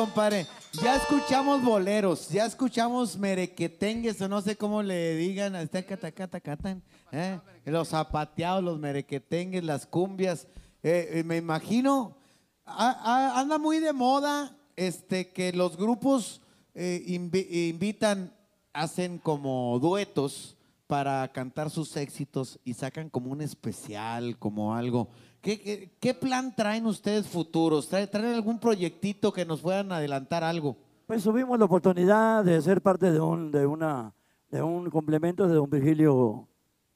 compadre. 0.00 0.46
Ya 0.82 0.96
escuchamos 0.96 1.62
boleros, 1.62 2.30
ya 2.30 2.46
escuchamos 2.46 3.18
merequetengues, 3.18 4.18
o 4.22 4.28
no 4.28 4.40
sé 4.40 4.56
cómo 4.56 4.82
le 4.82 5.14
digan, 5.16 5.54
hasta 5.54 5.82
cata, 5.82 6.10
cata, 6.10 6.40
catan, 6.40 6.82
¿eh? 7.12 7.38
los 7.66 7.88
zapateados, 7.88 8.64
los 8.64 8.78
merequetengues, 8.78 9.62
las 9.62 9.84
cumbias. 9.84 10.46
Eh, 10.82 11.10
eh, 11.12 11.24
me 11.24 11.36
imagino, 11.36 12.16
anda 12.64 13.58
muy 13.58 13.78
de 13.78 13.92
moda 13.92 14.56
este, 14.74 15.28
que 15.32 15.52
los 15.52 15.76
grupos 15.76 16.40
invi- 16.74 17.68
invitan, 17.68 18.32
hacen 18.72 19.18
como 19.18 19.78
duetos 19.80 20.56
para 20.86 21.30
cantar 21.30 21.68
sus 21.68 21.94
éxitos 21.96 22.58
y 22.64 22.72
sacan 22.72 23.10
como 23.10 23.30
un 23.30 23.42
especial, 23.42 24.38
como 24.38 24.74
algo. 24.74 25.10
¿Qué, 25.40 25.58
qué, 25.60 25.90
qué 25.98 26.14
plan 26.14 26.54
traen 26.54 26.84
ustedes 26.86 27.26
futuros? 27.26 27.88
¿Traen, 27.88 28.08
algún 28.26 28.58
proyectito 28.58 29.32
que 29.32 29.44
nos 29.44 29.60
puedan 29.60 29.90
adelantar 29.90 30.44
algo? 30.44 30.76
Pues 31.06 31.22
tuvimos 31.24 31.58
la 31.58 31.64
oportunidad 31.64 32.44
de 32.44 32.60
ser 32.60 32.82
parte 32.82 33.10
de 33.10 33.20
un, 33.20 33.50
de 33.50 33.66
una, 33.66 34.12
de 34.50 34.62
un 34.62 34.90
complemento 34.90 35.48
de 35.48 35.54
don 35.54 35.68
Virgilio 35.70 36.46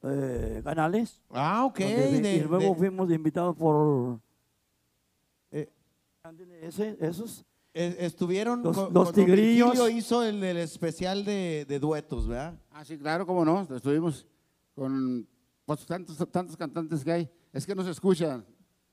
eh, 0.03 0.61
Canales. 0.63 1.19
Ah, 1.31 1.65
ok. 1.65 1.79
donde- 1.79 2.21
de- 2.21 2.35
y 2.35 2.39
luego 2.41 2.59
de- 2.59 2.75
fuimos 2.75 3.11
invitados 3.11 3.55
por... 3.55 4.19
Eh, 5.51 5.69
ese- 6.61 6.97
esos. 7.01 7.43
Eh, 7.73 7.97
estuvieron 7.99 8.61
Los- 8.63 8.75
con- 8.77 8.93
los 8.93 9.07
con 9.11 9.15
don 9.15 9.25
tigrillos. 9.25 9.71
Virgilio 9.71 9.89
hizo 9.97 10.23
el, 10.23 10.41
el 10.43 10.57
especial 10.57 11.25
de, 11.25 11.65
de 11.67 11.79
duetos, 11.79 12.27
¿verdad? 12.27 12.53
Ah, 12.71 12.85
sí, 12.85 12.97
claro, 12.97 13.25
cómo 13.25 13.43
no. 13.43 13.67
Estuvimos 13.75 14.25
con 14.75 15.27
pues, 15.65 15.85
tantos, 15.85 16.15
tantos 16.31 16.55
cantantes 16.55 17.03
que 17.03 17.11
hay. 17.11 17.29
Es 17.55 17.65
que 17.65 17.73
no 17.73 17.85
se 17.85 17.91
escuchan. 17.91 18.45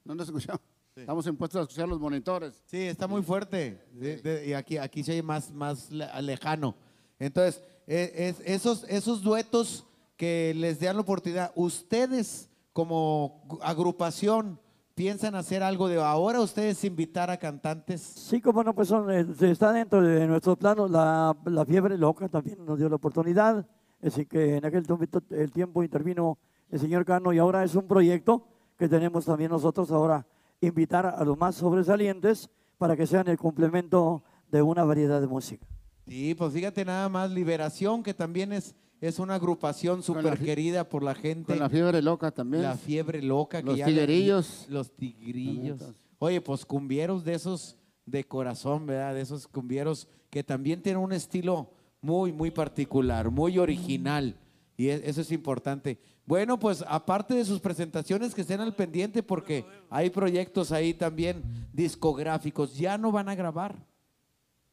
No 0.04 0.14
nos 0.14 0.28
escuchamos. 0.28 0.60
Estamos 0.94 1.26
impuestos 1.26 1.58
a 1.58 1.62
escuchar 1.62 1.88
los 1.88 1.98
monitores. 1.98 2.62
Sí, 2.66 2.78
está 2.78 3.08
muy 3.08 3.20
fuerte. 3.22 3.82
De- 3.92 4.18
de- 4.18 4.46
y 4.46 4.52
aquí, 4.52 4.78
aquí 4.78 5.02
se 5.02 5.10
oye 5.10 5.22
más, 5.22 5.50
más 5.50 5.90
le- 5.90 6.06
lejano. 6.22 6.76
Entonces, 7.18 7.60
eh, 7.88 8.12
es- 8.14 8.40
esos, 8.46 8.84
esos 8.88 9.20
duetos 9.22 9.84
que 10.16 10.54
les 10.56 10.78
dan 10.78 10.94
la 10.94 11.02
oportunidad, 11.02 11.50
ustedes 11.56 12.48
como 12.72 13.42
agrupación 13.62 14.60
piensan 14.94 15.34
hacer 15.34 15.64
algo 15.64 15.88
de 15.88 16.00
ahora, 16.00 16.40
ustedes 16.40 16.84
invitar 16.84 17.30
a 17.30 17.38
cantantes. 17.38 18.00
Sí, 18.00 18.40
como 18.40 18.62
no, 18.62 18.72
pues 18.76 18.86
son, 18.86 19.10
eh, 19.10 19.26
está 19.40 19.72
dentro 19.72 20.02
de 20.02 20.24
nuestros 20.28 20.56
planos. 20.56 20.88
La, 20.88 21.36
la 21.46 21.64
fiebre 21.64 21.98
loca 21.98 22.28
también 22.28 22.64
nos 22.64 22.78
dio 22.78 22.88
la 22.88 22.94
oportunidad. 22.94 23.66
Así 24.00 24.24
que 24.24 24.58
en 24.58 24.64
aquel 24.64 24.86
tiempo, 24.86 25.04
el 25.30 25.50
tiempo 25.50 25.82
intervino 25.82 26.38
el 26.70 26.78
señor 26.78 27.04
Cano 27.04 27.32
y 27.32 27.38
ahora 27.38 27.64
es 27.64 27.74
un 27.74 27.86
proyecto 27.88 28.46
que 28.82 28.88
tenemos 28.88 29.24
también 29.24 29.48
nosotros 29.48 29.92
ahora 29.92 30.26
invitar 30.60 31.06
a 31.06 31.22
los 31.24 31.38
más 31.38 31.54
sobresalientes 31.54 32.50
para 32.78 32.96
que 32.96 33.06
sean 33.06 33.28
el 33.28 33.36
complemento 33.38 34.24
de 34.50 34.60
una 34.60 34.82
variedad 34.82 35.20
de 35.20 35.28
música. 35.28 35.64
Sí, 36.04 36.34
pues 36.34 36.52
fíjate 36.52 36.84
nada 36.84 37.08
más, 37.08 37.30
Liberación, 37.30 38.02
que 38.02 38.12
también 38.12 38.52
es, 38.52 38.74
es 39.00 39.20
una 39.20 39.36
agrupación 39.36 40.02
súper 40.02 40.36
querida 40.36 40.88
por 40.88 41.04
la 41.04 41.14
gente. 41.14 41.52
Con 41.52 41.60
la 41.60 41.68
fiebre 41.70 42.02
loca 42.02 42.32
también. 42.32 42.64
La 42.64 42.76
fiebre 42.76 43.22
loca. 43.22 43.60
que 43.60 43.66
Los 43.66 43.76
ya 43.78 43.86
le- 43.86 43.92
tiguerillos. 43.92 44.66
Los 44.68 44.90
tigrillos. 44.96 45.80
Oye, 46.18 46.40
pues 46.40 46.66
cumbieros 46.66 47.22
de 47.22 47.34
esos 47.34 47.76
de 48.04 48.24
corazón, 48.24 48.84
¿verdad? 48.86 49.14
De 49.14 49.20
esos 49.20 49.46
cumbieros 49.46 50.08
que 50.28 50.42
también 50.42 50.82
tienen 50.82 51.00
un 51.04 51.12
estilo 51.12 51.70
muy, 52.00 52.32
muy 52.32 52.50
particular, 52.50 53.30
muy 53.30 53.60
original. 53.60 54.34
Y 54.76 54.88
e- 54.88 55.08
eso 55.08 55.20
es 55.20 55.30
importante. 55.30 56.00
Bueno, 56.24 56.58
pues 56.58 56.84
aparte 56.86 57.34
de 57.34 57.44
sus 57.44 57.60
presentaciones, 57.60 58.34
que 58.34 58.42
estén 58.42 58.60
al 58.60 58.74
pendiente 58.74 59.22
porque 59.22 59.64
hay 59.90 60.08
proyectos 60.10 60.70
ahí 60.70 60.94
también 60.94 61.42
discográficos. 61.72 62.76
Ya 62.76 62.96
no 62.96 63.10
van 63.10 63.28
a 63.28 63.34
grabar. 63.34 63.74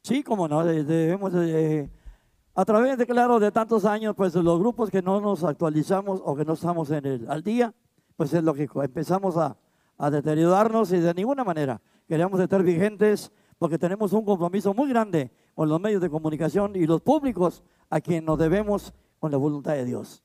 Sí, 0.04 0.24
como 0.24 0.48
no, 0.48 0.64
de- 0.64 0.84
debemos 0.84 1.34
de, 1.34 1.90
a 2.54 2.66
través 2.66 2.98
de, 2.98 3.06
claro, 3.08 3.40
de 3.40 3.52
tantos 3.52 3.84
años, 3.86 4.16
pues 4.16 4.36
los 4.36 4.60
grupos 4.60 4.90
que 4.90 5.02
no 5.02 5.20
nos 5.20 5.44
actualizamos 5.44 6.22
o 6.24 6.36
que 6.36 6.46
no 6.46 6.54
estamos 6.54 6.90
en 6.92 7.06
el, 7.06 7.30
al 7.30 7.44
día, 7.44 7.74
pues 8.16 8.34
es 8.34 8.44
lógico, 8.44 8.84
empezamos 8.84 9.36
a, 9.36 9.58
a 9.98 10.10
deteriorarnos 10.12 10.92
y 10.94 10.98
de 11.00 11.14
ninguna 11.14 11.44
manera 11.44 11.82
queremos 12.08 12.40
estar 12.40 12.64
vigentes 12.64 13.32
porque 13.58 13.78
tenemos 13.78 14.14
un 14.14 14.24
compromiso 14.24 14.74
muy 14.74 14.88
grande 14.90 15.32
con 15.56 15.68
los 15.68 15.80
medios 15.82 16.02
de 16.02 16.10
comunicación 16.10 16.76
y 16.76 16.86
los 16.86 17.02
públicos 17.02 17.62
a 17.90 18.00
quien 18.00 18.24
nos 18.24 18.38
debemos 18.40 18.94
con 19.20 19.32
la 19.32 19.38
voluntad 19.38 19.74
de 19.74 19.84
Dios. 19.86 20.24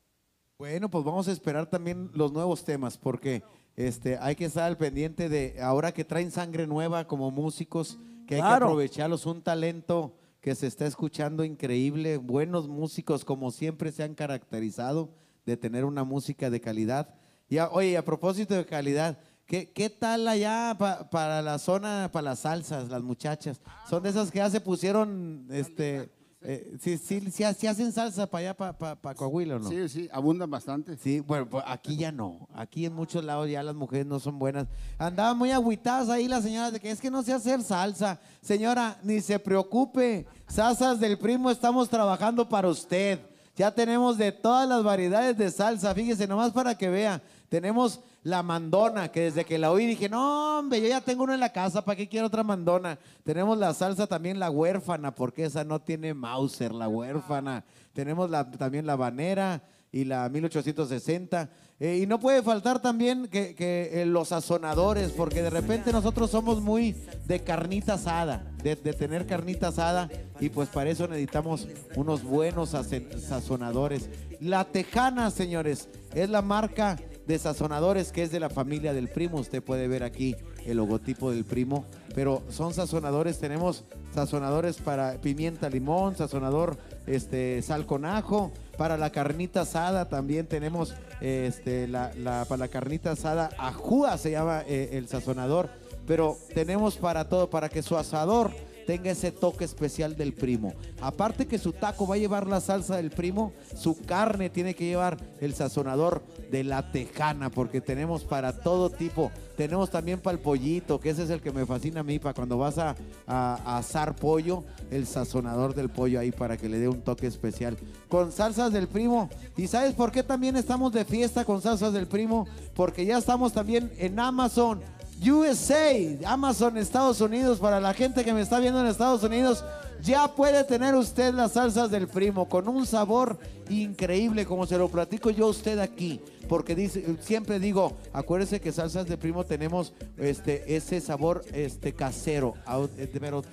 Bueno, 0.57 0.89
pues 0.89 1.03
vamos 1.03 1.27
a 1.27 1.33
esperar 1.33 1.65
también 1.69 2.09
los 2.13 2.31
nuevos 2.31 2.63
temas, 2.63 2.97
porque 2.97 3.43
este, 3.75 4.17
hay 4.19 4.35
que 4.37 4.45
estar 4.45 4.63
al 4.63 4.77
pendiente 4.77 5.27
de 5.27 5.61
ahora 5.61 5.91
que 5.93 6.05
traen 6.05 6.31
sangre 6.31 6.65
nueva 6.65 7.07
como 7.07 7.29
músicos, 7.29 7.99
que 8.25 8.35
hay 8.35 8.41
que 8.41 8.47
aprovecharlos, 8.63 9.25
un 9.25 9.41
talento 9.41 10.15
que 10.39 10.55
se 10.55 10.67
está 10.67 10.85
escuchando 10.85 11.43
increíble, 11.43 12.15
buenos 12.17 12.69
músicos 12.69 13.25
como 13.25 13.51
siempre 13.51 13.91
se 13.91 14.03
han 14.03 14.15
caracterizado 14.15 15.09
de 15.45 15.57
tener 15.57 15.83
una 15.83 16.05
música 16.05 16.49
de 16.49 16.61
calidad. 16.61 17.15
Y 17.49 17.57
a- 17.57 17.69
oye, 17.69 17.97
a 17.97 18.05
propósito 18.05 18.53
de 18.55 18.65
calidad, 18.65 19.17
¿qué, 19.45 19.71
qué 19.73 19.89
tal 19.89 20.25
allá 20.25 20.73
pa- 20.79 21.09
para 21.09 21.41
la 21.41 21.59
zona, 21.59 22.09
para 22.13 22.23
las 22.29 22.39
salsas, 22.39 22.87
las 22.87 23.03
muchachas? 23.03 23.59
Son 23.89 24.01
de 24.01 24.09
esas 24.09 24.31
que 24.31 24.37
ya 24.37 24.49
se 24.49 24.61
pusieron, 24.61 25.47
este, 25.51 26.09
eh, 26.47 26.77
sí, 26.79 26.97
sí, 26.97 27.31
sí 27.31 27.43
hacen 27.43 27.91
salsa 27.91 28.27
para 28.27 28.51
allá, 28.51 28.75
para 28.77 29.15
Coahuila, 29.15 29.55
¿o 29.55 29.59
¿no? 29.59 29.69
Sí, 29.69 29.89
sí, 29.89 30.09
abundan 30.11 30.49
bastante. 30.49 30.95
Sí, 30.97 31.19
bueno, 31.19 31.49
pues 31.49 31.63
aquí 31.67 31.97
ya 31.97 32.11
no. 32.11 32.47
Aquí 32.53 32.85
en 32.85 32.93
muchos 32.93 33.23
lados 33.23 33.49
ya 33.49 33.63
las 33.63 33.73
mujeres 33.73 34.05
no 34.05 34.19
son 34.19 34.37
buenas. 34.37 34.67
Andaban 34.99 35.37
muy 35.37 35.51
agüitadas 35.51 36.09
ahí 36.09 36.27
las 36.27 36.43
señoras 36.43 36.71
de 36.71 36.79
que 36.79 36.91
es 36.91 37.01
que 37.01 37.09
no 37.09 37.23
sé 37.23 37.33
hacer 37.33 37.63
salsa. 37.63 38.19
Señora, 38.41 38.99
ni 39.01 39.21
se 39.21 39.39
preocupe. 39.39 40.27
Salsas 40.47 40.99
del 40.99 41.17
primo 41.17 41.49
estamos 41.49 41.89
trabajando 41.89 42.47
para 42.47 42.67
usted. 42.67 43.19
Ya 43.55 43.71
tenemos 43.73 44.17
de 44.17 44.31
todas 44.31 44.69
las 44.69 44.83
variedades 44.83 45.37
de 45.37 45.49
salsa. 45.49 45.95
Fíjese, 45.95 46.27
nomás 46.27 46.51
para 46.51 46.77
que 46.77 46.89
vea. 46.89 47.21
Tenemos 47.49 48.01
la 48.25 48.41
mandona, 48.41 49.11
que 49.11 49.21
desde 49.21 49.45
que 49.45 49.59
la 49.59 49.71
oí 49.71 49.85
dije, 49.85 50.09
no, 50.09 50.57
hombre, 50.57 50.81
yo 50.81 50.87
ya 50.87 50.99
tengo 50.99 51.23
una 51.23 51.35
en 51.35 51.39
la 51.39 51.51
casa, 51.53 51.85
¿para 51.85 51.95
qué 51.95 52.09
quiero 52.09 52.25
otra 52.25 52.43
mandona? 52.43 52.97
Tenemos 53.23 53.55
la 53.55 53.71
salsa 53.71 54.07
también, 54.07 54.39
la 54.39 54.49
huérfana, 54.49 55.13
porque 55.13 55.45
esa 55.45 55.63
no 55.63 55.79
tiene 55.79 56.15
Mauser, 56.15 56.73
la 56.73 56.87
huérfana. 56.87 57.63
Tenemos 57.93 58.31
también 58.57 58.87
la 58.87 58.93
habanera 58.93 59.61
y 59.91 60.05
la 60.05 60.27
1860. 60.27 61.51
Eh, 61.79 61.99
y 62.01 62.07
no 62.07 62.19
puede 62.19 62.41
faltar 62.41 62.81
también 62.81 63.27
que, 63.27 63.53
eh, 63.59 64.05
los 64.07 64.29
sazonadores, 64.29 65.11
porque 65.11 65.43
de 65.43 65.51
repente 65.51 65.91
nosotros 65.91 66.31
somos 66.31 66.61
muy 66.61 66.95
de 67.27 67.43
carnita 67.43 67.93
asada, 67.93 68.43
de, 68.63 68.75
de 68.75 68.93
tener 68.93 69.27
carnita 69.27 69.67
asada, 69.67 70.09
y 70.39 70.49
pues 70.49 70.69
para 70.69 70.89
eso 70.89 71.07
necesitamos 71.07 71.67
unos 71.95 72.23
buenos 72.23 72.69
sazonadores. 72.71 74.09
La 74.39 74.63
Tejana, 74.63 75.29
señores, 75.29 75.89
es 76.15 76.27
la 76.27 76.41
marca 76.41 76.97
de 77.27 77.39
sazonadores 77.39 78.11
que 78.11 78.23
es 78.23 78.31
de 78.31 78.39
la 78.39 78.49
familia 78.49 78.93
del 78.93 79.09
primo. 79.09 79.39
Usted 79.39 79.63
puede 79.63 79.87
ver 79.87 80.03
aquí 80.03 80.35
el 80.65 80.77
logotipo 80.77 81.31
del 81.31 81.45
primo, 81.45 81.85
pero 82.13 82.43
son 82.49 82.73
sazonadores. 82.73 83.39
Tenemos 83.39 83.83
sazonadores 84.13 84.77
para 84.77 85.13
pimienta, 85.21 85.69
limón, 85.69 86.15
sazonador 86.15 86.77
este, 87.07 87.61
sal 87.61 87.85
con 87.85 88.05
ajo. 88.05 88.51
Para 88.77 88.97
la 88.97 89.11
carnita 89.11 89.61
asada 89.61 90.09
también 90.09 90.47
tenemos 90.47 90.93
este, 91.21 91.87
la, 91.87 92.11
para 92.47 92.57
la 92.57 92.67
carnita 92.67 93.11
asada 93.11 93.49
ajúa 93.57 94.17
se 94.17 94.31
llama 94.31 94.63
eh, 94.67 94.89
el 94.93 95.07
sazonador. 95.07 95.69
Pero 96.05 96.37
tenemos 96.53 96.97
para 96.97 97.27
todo, 97.27 97.49
para 97.49 97.69
que 97.69 97.81
su 97.81 97.97
asador 97.97 98.51
tenga 98.85 99.11
ese 99.11 99.31
toque 99.31 99.65
especial 99.65 100.15
del 100.15 100.33
primo. 100.33 100.73
Aparte 101.01 101.47
que 101.47 101.57
su 101.57 101.71
taco 101.73 102.07
va 102.07 102.15
a 102.15 102.17
llevar 102.19 102.47
la 102.47 102.61
salsa 102.61 102.97
del 102.97 103.09
primo, 103.11 103.53
su 103.75 103.97
carne 104.01 104.49
tiene 104.49 104.75
que 104.75 104.85
llevar 104.85 105.17
el 105.41 105.53
sazonador 105.53 106.23
de 106.51 106.63
la 106.63 106.91
tejana, 106.91 107.49
porque 107.49 107.81
tenemos 107.81 108.23
para 108.23 108.59
todo 108.59 108.89
tipo. 108.89 109.31
Tenemos 109.57 109.89
también 109.89 110.19
para 110.19 110.35
el 110.35 110.41
pollito, 110.43 110.99
que 110.99 111.09
ese 111.09 111.23
es 111.23 111.29
el 111.29 111.41
que 111.41 111.51
me 111.51 111.65
fascina 111.65 112.01
a 112.01 112.03
mí, 112.03 112.19
para 112.19 112.33
cuando 112.33 112.57
vas 112.57 112.77
a, 112.77 112.95
a- 113.25 113.59
a 113.65 113.77
asar 113.77 114.15
pollo, 114.15 114.63
el 114.91 115.07
sazonador 115.07 115.73
del 115.73 115.89
pollo 115.89 116.19
ahí 116.19 116.31
para 116.31 116.57
que 116.57 116.67
le 116.69 116.77
dé 116.77 116.87
un 116.89 117.01
toque 117.01 117.27
especial. 117.27 117.77
Con 118.09 118.31
salsas 118.31 118.71
del 118.73 118.87
primo. 118.87 119.29
¿Y 119.57 119.67
sabes 119.67 119.93
por 119.93 120.11
qué 120.11 120.23
también 120.23 120.55
estamos 120.57 120.91
de 120.91 121.05
fiesta 121.05 121.45
con 121.45 121.61
salsas 121.61 121.93
del 121.93 122.07
primo? 122.07 122.47
Porque 122.75 123.05
ya 123.05 123.17
estamos 123.17 123.53
también 123.53 123.91
en 123.97 124.19
Amazon. 124.19 124.81
USA, 125.21 125.91
Amazon 126.25 126.77
Estados 126.77 127.21
Unidos, 127.21 127.59
para 127.59 127.79
la 127.79 127.93
gente 127.93 128.23
que 128.23 128.33
me 128.33 128.41
está 128.41 128.59
viendo 128.59 128.81
en 128.81 128.87
Estados 128.87 129.23
Unidos, 129.23 129.63
ya 130.01 130.27
puede 130.27 130.63
tener 130.63 130.93
usted 130.95 131.33
las 131.33 131.53
salsas 131.53 131.89
del 131.89 132.07
primo 132.07 132.47
con 132.47 132.67
un 132.67 132.85
sabor 132.85 133.39
increíble, 133.69 134.45
como 134.45 134.65
se 134.65 134.77
lo 134.77 134.89
platico 134.89 135.29
yo 135.29 135.45
a 135.45 135.49
usted 135.49 135.79
aquí, 135.79 136.21
porque 136.47 136.75
dice, 136.75 137.17
siempre 137.21 137.59
digo, 137.59 137.93
acuérdese 138.13 138.59
que 138.59 138.71
salsas 138.71 139.07
del 139.07 139.17
primo 139.17 139.45
tenemos 139.45 139.93
este, 140.17 140.75
ese 140.75 141.01
sabor 141.01 141.43
este, 141.53 141.93
casero, 141.93 142.53
eh, 142.97 143.09
pero 143.19 143.43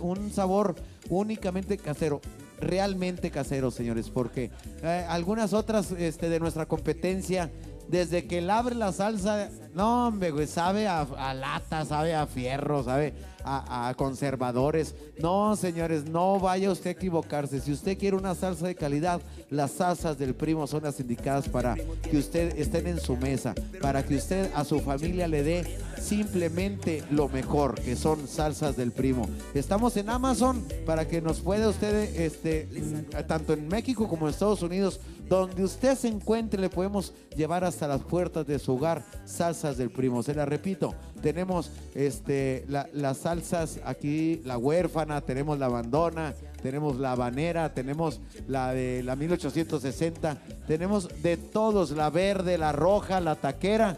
un 0.00 0.32
sabor 0.32 0.76
únicamente 1.08 1.76
casero 1.76 2.20
realmente 2.60 3.30
casero, 3.30 3.70
señores, 3.70 4.10
porque 4.10 4.50
eh, 4.82 5.06
algunas 5.08 5.52
otras 5.52 5.92
este, 5.92 6.28
de 6.28 6.40
nuestra 6.40 6.66
competencia 6.66 7.50
desde 7.90 8.26
que 8.26 8.38
él 8.38 8.50
abre 8.50 8.74
la 8.74 8.92
salsa, 8.92 9.50
no, 9.74 10.06
hombre, 10.06 10.30
güey, 10.30 10.46
sabe 10.46 10.86
a, 10.86 11.34
lata, 11.34 11.84
sabe 11.84 12.14
a 12.14 12.26
fierro, 12.26 12.84
sabe 12.84 13.14
a, 13.44 13.88
a 13.88 13.94
conservadores. 13.94 14.94
No, 15.18 15.56
señores, 15.56 16.04
no 16.04 16.38
vaya 16.38 16.70
usted 16.70 16.90
a 16.90 16.92
equivocarse. 16.92 17.60
Si 17.60 17.72
usted 17.72 17.98
quiere 17.98 18.16
una 18.16 18.34
salsa 18.34 18.66
de 18.66 18.74
calidad, 18.74 19.20
las 19.50 19.72
salsas 19.72 20.18
del 20.18 20.34
primo 20.34 20.66
son 20.66 20.84
las 20.84 21.00
indicadas 21.00 21.48
para 21.48 21.74
que 21.74 22.16
usted 22.16 22.56
estén 22.58 22.86
en 22.86 23.00
su 23.00 23.16
mesa, 23.16 23.54
para 23.80 24.04
que 24.04 24.16
usted 24.16 24.50
a 24.54 24.64
su 24.64 24.80
familia 24.80 25.26
le 25.26 25.42
dé 25.42 25.78
simplemente 26.00 27.02
lo 27.10 27.28
mejor, 27.28 27.80
que 27.80 27.96
son 27.96 28.28
salsas 28.28 28.76
del 28.76 28.92
primo. 28.92 29.28
Estamos 29.54 29.96
en 29.96 30.10
Amazon 30.10 30.64
para 30.86 31.08
que 31.08 31.20
nos 31.20 31.40
pueda 31.40 31.68
usted, 31.68 32.16
este, 32.16 32.68
mm, 32.70 33.26
tanto 33.26 33.52
en 33.52 33.68
México 33.68 34.08
como 34.08 34.26
en 34.26 34.32
Estados 34.32 34.62
Unidos, 34.62 35.00
donde 35.30 35.62
usted 35.62 35.96
se 35.96 36.08
encuentre, 36.08 36.60
le 36.60 36.68
podemos 36.68 37.14
llevar 37.36 37.62
hasta 37.64 37.86
las 37.86 38.02
puertas 38.02 38.46
de 38.48 38.58
su 38.58 38.74
hogar 38.74 39.04
salsas 39.24 39.78
del 39.78 39.88
primo. 39.90 40.24
Se 40.24 40.34
la 40.34 40.44
repito, 40.44 40.92
tenemos 41.22 41.70
este, 41.94 42.64
la- 42.68 42.88
las 42.92 43.18
salsas 43.18 43.78
aquí, 43.84 44.42
la 44.44 44.58
huérfana, 44.58 45.20
tenemos 45.20 45.56
la 45.60 45.66
abandona, 45.66 46.34
tenemos 46.62 46.98
la 46.98 47.12
habanera, 47.12 47.72
tenemos 47.72 48.20
la 48.48 48.72
de 48.74 49.04
la 49.04 49.14
1860, 49.14 50.36
tenemos 50.66 51.08
de 51.22 51.36
todos, 51.36 51.92
la 51.92 52.10
verde, 52.10 52.58
la 52.58 52.72
roja, 52.72 53.20
la 53.20 53.36
taquera. 53.36 53.96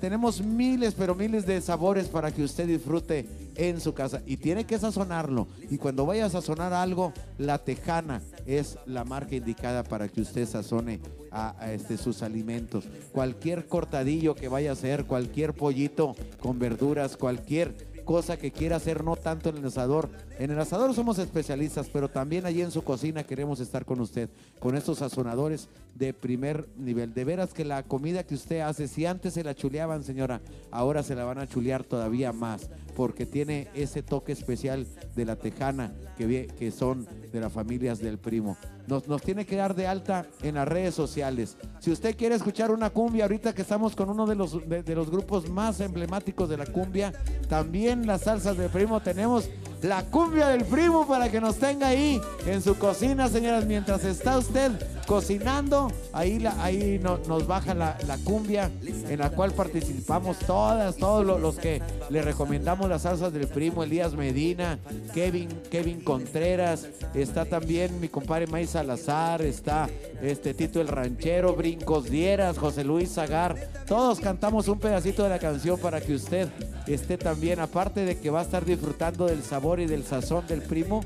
Tenemos 0.00 0.40
miles, 0.40 0.94
pero 0.98 1.14
miles 1.14 1.46
de 1.46 1.60
sabores 1.60 2.08
para 2.08 2.32
que 2.32 2.42
usted 2.42 2.66
disfrute 2.66 3.24
en 3.56 3.80
su 3.80 3.94
casa. 3.94 4.22
Y 4.26 4.36
tiene 4.36 4.64
que 4.64 4.78
sazonarlo. 4.78 5.48
Y 5.70 5.78
cuando 5.78 6.06
vaya 6.06 6.26
a 6.26 6.30
sazonar 6.30 6.72
algo, 6.72 7.12
la 7.38 7.58
tejana 7.58 8.22
es 8.46 8.78
la 8.86 9.04
marca 9.04 9.36
indicada 9.36 9.84
para 9.84 10.08
que 10.08 10.20
usted 10.20 10.46
sazone 10.46 11.00
a, 11.30 11.72
este, 11.72 11.96
sus 11.96 12.22
alimentos. 12.22 12.84
Cualquier 13.12 13.66
cortadillo 13.66 14.34
que 14.34 14.48
vaya 14.48 14.70
a 14.70 14.74
hacer, 14.74 15.04
cualquier 15.04 15.54
pollito 15.54 16.14
con 16.40 16.58
verduras, 16.58 17.16
cualquier 17.16 17.92
cosa 18.04 18.36
que 18.36 18.50
quiera 18.50 18.76
hacer, 18.76 19.04
no 19.04 19.16
tanto 19.16 19.48
en 19.48 19.58
el 19.58 19.66
asador. 19.66 20.10
En 20.38 20.50
el 20.50 20.58
asador 20.58 20.94
somos 20.94 21.18
especialistas, 21.18 21.88
pero 21.88 22.08
también 22.08 22.46
allí 22.46 22.62
en 22.62 22.70
su 22.70 22.82
cocina 22.82 23.24
queremos 23.24 23.60
estar 23.60 23.84
con 23.84 24.00
usted, 24.00 24.28
con 24.58 24.76
estos 24.76 24.98
sazonadores 24.98 25.68
de 25.94 26.12
primer 26.12 26.68
nivel. 26.76 27.14
De 27.14 27.24
veras 27.24 27.54
que 27.54 27.64
la 27.64 27.82
comida 27.82 28.24
que 28.24 28.34
usted 28.34 28.60
hace, 28.60 28.88
si 28.88 29.06
antes 29.06 29.34
se 29.34 29.44
la 29.44 29.54
chuleaban, 29.54 30.02
señora, 30.02 30.40
ahora 30.70 31.02
se 31.02 31.14
la 31.14 31.24
van 31.24 31.38
a 31.38 31.46
chulear 31.46 31.84
todavía 31.84 32.32
más, 32.32 32.68
porque 32.96 33.26
tiene 33.26 33.68
ese 33.74 34.02
toque 34.02 34.32
especial 34.32 34.86
de 35.14 35.24
la 35.24 35.36
tejana 35.36 35.92
que, 36.16 36.70
son 36.70 37.06
de 37.32 37.40
las 37.40 37.52
familias 37.52 37.98
del 37.98 38.18
primo. 38.18 38.56
Nos, 38.86 39.08
nos 39.08 39.22
tiene 39.22 39.44
que 39.44 39.56
dar 39.56 39.74
de 39.74 39.86
alta 39.86 40.26
en 40.42 40.54
las 40.56 40.68
redes 40.68 40.94
sociales. 40.94 41.56
Si 41.80 41.90
usted 41.90 42.16
quiere 42.16 42.34
escuchar 42.34 42.70
una 42.70 42.90
cumbia, 42.90 43.24
ahorita 43.24 43.54
que 43.54 43.62
estamos 43.62 43.96
con 43.96 44.08
uno 44.10 44.26
de 44.26 44.34
los, 44.34 44.68
de 44.68 44.94
los 44.94 45.10
grupos 45.10 45.48
más 45.48 45.80
emblemáticos 45.80 46.48
de 46.48 46.56
la 46.56 46.66
cumbia, 46.66 47.12
también 47.48 48.06
las 48.06 48.22
salsas 48.22 48.56
del 48.56 48.70
primo, 48.70 49.00
tenemos 49.00 49.48
la 49.82 50.04
cumbia 50.04 50.48
del 50.48 50.64
primo 50.64 51.06
para 51.06 51.28
que 51.30 51.40
nos 51.40 51.56
tenga 51.56 51.88
ahí 51.88 52.20
en 52.46 52.62
su 52.62 52.76
cocina, 52.78 53.28
señoras, 53.28 53.66
mientras 53.66 54.04
está 54.04 54.38
usted 54.38 54.70
cocinando, 55.06 55.90
ahí, 56.12 56.44
ahí 56.60 57.00
no- 57.02 57.18
nos 57.26 57.46
baja 57.46 57.74
la, 57.74 57.98
la 58.06 58.16
cumbia 58.18 58.70
en 59.08 59.18
la 59.18 59.30
cual 59.30 59.50
participamos 59.52 60.38
todas, 60.38 60.96
todos 60.96 61.26
lo- 61.26 61.38
los, 61.38 61.56
que 61.56 61.82
le 62.10 62.22
recomendamos 62.22 62.88
las 62.88 63.02
salsas 63.02 63.32
del 63.32 63.48
primo, 63.48 63.82
Elías 63.82 64.14
Medina, 64.14 64.78
Kevin, 65.12 65.48
Kevin 65.70 66.00
Contreras, 66.00 66.86
está 67.14 67.44
también 67.44 67.98
mi 68.00 68.08
compadre 68.08 68.46
May 68.46 68.66
Salazar, 68.66 69.42
está 69.42 69.88
este 70.22 70.54
Tito 70.54 70.80
el 70.80 70.86
Ranchero, 70.88 71.54
Brincos 71.56 72.04
Dieras, 72.04 72.56
José 72.56 72.84
Luis 72.84 73.12
Zagar, 73.14 73.56
todos 73.88 74.20
cantamos 74.20 74.68
un 74.68 74.78
pedacito 74.78 75.24
de 75.24 75.30
la 75.30 75.40
canción 75.40 75.78
para 75.80 76.00
que 76.00 76.14
usted 76.14 76.48
esté 76.86 77.18
también, 77.18 77.58
aparte 77.58 78.04
de 78.04 78.18
que 78.18 78.30
va 78.30 78.40
a 78.40 78.44
estar 78.44 78.64
disfrutando 78.64 79.26
del 79.26 79.42
sabor 79.42 79.71
y 79.80 79.86
del 79.86 80.04
sazón 80.04 80.46
del 80.46 80.62
primo, 80.62 81.00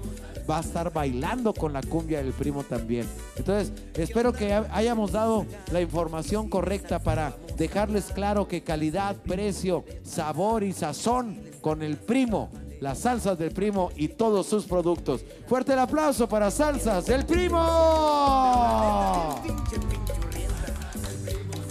va 0.48 0.58
a 0.58 0.60
estar 0.60 0.92
bailando 0.92 1.52
con 1.52 1.72
la 1.72 1.82
cumbia 1.82 2.22
del 2.22 2.32
primo 2.32 2.62
también. 2.62 3.06
Entonces, 3.36 3.72
espero 3.94 4.32
que 4.32 4.52
ha- 4.52 4.66
hayamos 4.72 5.12
dado 5.12 5.44
la 5.72 5.80
información 5.80 6.48
correcta 6.48 6.98
para 7.00 7.36
dejarles 7.56 8.06
claro 8.12 8.46
que 8.46 8.62
calidad, 8.62 9.16
precio, 9.16 9.84
sabor 10.04 10.62
y 10.62 10.72
sazón 10.72 11.40
con 11.60 11.82
el 11.82 11.96
primo, 11.96 12.48
las 12.80 12.98
salsas 13.00 13.38
del 13.38 13.50
primo 13.52 13.90
y 13.96 14.08
todos 14.08 14.46
sus 14.46 14.66
productos. 14.66 15.24
Fuerte 15.48 15.72
el 15.72 15.78
aplauso 15.80 16.28
para 16.28 16.50
Salsas 16.50 17.06
del 17.06 17.24
Primo. 17.26 17.58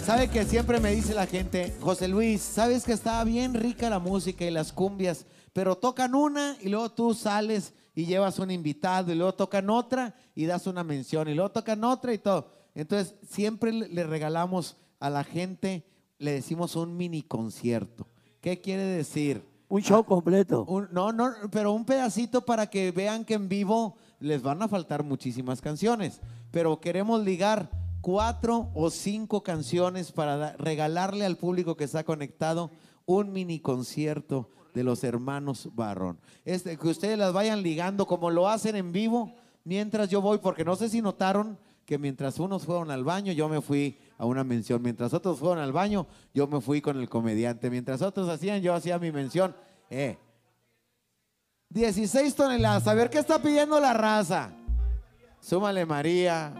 Sabe 0.04 0.28
que 0.28 0.44
siempre 0.44 0.78
me 0.80 0.90
dice 0.94 1.14
la 1.14 1.26
gente, 1.26 1.74
José 1.80 2.06
Luis, 2.08 2.40
sabes 2.40 2.84
que 2.84 2.92
estaba 2.92 3.24
bien 3.24 3.54
rica 3.54 3.90
la 3.90 3.98
música 3.98 4.44
y 4.44 4.50
las 4.52 4.72
cumbias, 4.72 5.26
pero 5.56 5.74
tocan 5.74 6.14
una 6.14 6.54
y 6.60 6.68
luego 6.68 6.90
tú 6.90 7.14
sales 7.14 7.72
y 7.94 8.04
llevas 8.04 8.38
un 8.38 8.50
invitado 8.50 9.10
y 9.10 9.14
luego 9.14 9.32
tocan 9.32 9.70
otra 9.70 10.14
y 10.34 10.44
das 10.44 10.66
una 10.66 10.84
mención 10.84 11.30
y 11.30 11.34
luego 11.34 11.50
tocan 11.50 11.82
otra 11.82 12.12
y 12.12 12.18
todo. 12.18 12.52
Entonces 12.74 13.14
siempre 13.26 13.72
le 13.72 14.04
regalamos 14.04 14.76
a 15.00 15.08
la 15.08 15.24
gente, 15.24 15.86
le 16.18 16.32
decimos 16.32 16.76
un 16.76 16.94
mini 16.94 17.22
concierto. 17.22 18.06
¿Qué 18.42 18.60
quiere 18.60 18.82
decir? 18.82 19.42
Un 19.70 19.80
show 19.80 20.04
completo. 20.04 20.66
no, 20.92 21.10
no, 21.10 21.32
pero 21.50 21.72
un 21.72 21.86
pedacito 21.86 22.44
para 22.44 22.66
que 22.66 22.90
vean 22.90 23.24
que 23.24 23.32
en 23.32 23.48
vivo 23.48 23.96
les 24.20 24.42
van 24.42 24.60
a 24.60 24.68
faltar 24.68 25.04
muchísimas 25.04 25.62
canciones. 25.62 26.20
Pero 26.50 26.80
queremos 26.80 27.24
ligar 27.24 27.70
cuatro 28.02 28.68
o 28.74 28.90
cinco 28.90 29.42
canciones 29.42 30.12
para 30.12 30.52
regalarle 30.58 31.24
al 31.24 31.38
público 31.38 31.78
que 31.78 31.84
está 31.84 32.04
conectado 32.04 32.70
un 33.06 33.32
mini 33.32 33.58
concierto 33.58 34.50
de 34.76 34.84
los 34.84 35.02
hermanos 35.04 35.70
Barrón. 35.74 36.18
Este, 36.44 36.76
que 36.76 36.88
ustedes 36.88 37.16
las 37.16 37.32
vayan 37.32 37.62
ligando 37.62 38.06
como 38.06 38.30
lo 38.30 38.46
hacen 38.46 38.76
en 38.76 38.92
vivo 38.92 39.32
mientras 39.64 40.10
yo 40.10 40.20
voy, 40.20 40.36
porque 40.36 40.66
no 40.66 40.76
sé 40.76 40.90
si 40.90 41.00
notaron 41.00 41.58
que 41.86 41.96
mientras 41.96 42.38
unos 42.38 42.66
fueron 42.66 42.90
al 42.90 43.02
baño, 43.02 43.32
yo 43.32 43.48
me 43.48 43.62
fui 43.62 43.98
a 44.18 44.26
una 44.26 44.44
mención. 44.44 44.82
Mientras 44.82 45.14
otros 45.14 45.38
fueron 45.38 45.60
al 45.60 45.72
baño, 45.72 46.06
yo 46.34 46.46
me 46.46 46.60
fui 46.60 46.82
con 46.82 47.00
el 47.00 47.08
comediante. 47.08 47.70
Mientras 47.70 48.02
otros 48.02 48.28
hacían, 48.28 48.60
yo 48.60 48.74
hacía 48.74 48.98
mi 48.98 49.10
mención. 49.10 49.56
Eh, 49.88 50.18
16 51.70 52.34
toneladas. 52.34 52.86
A 52.86 52.92
ver 52.92 53.08
qué 53.08 53.18
está 53.18 53.40
pidiendo 53.40 53.80
la 53.80 53.94
raza. 53.94 54.52
Súmale 55.40 55.86
María. 55.86 56.52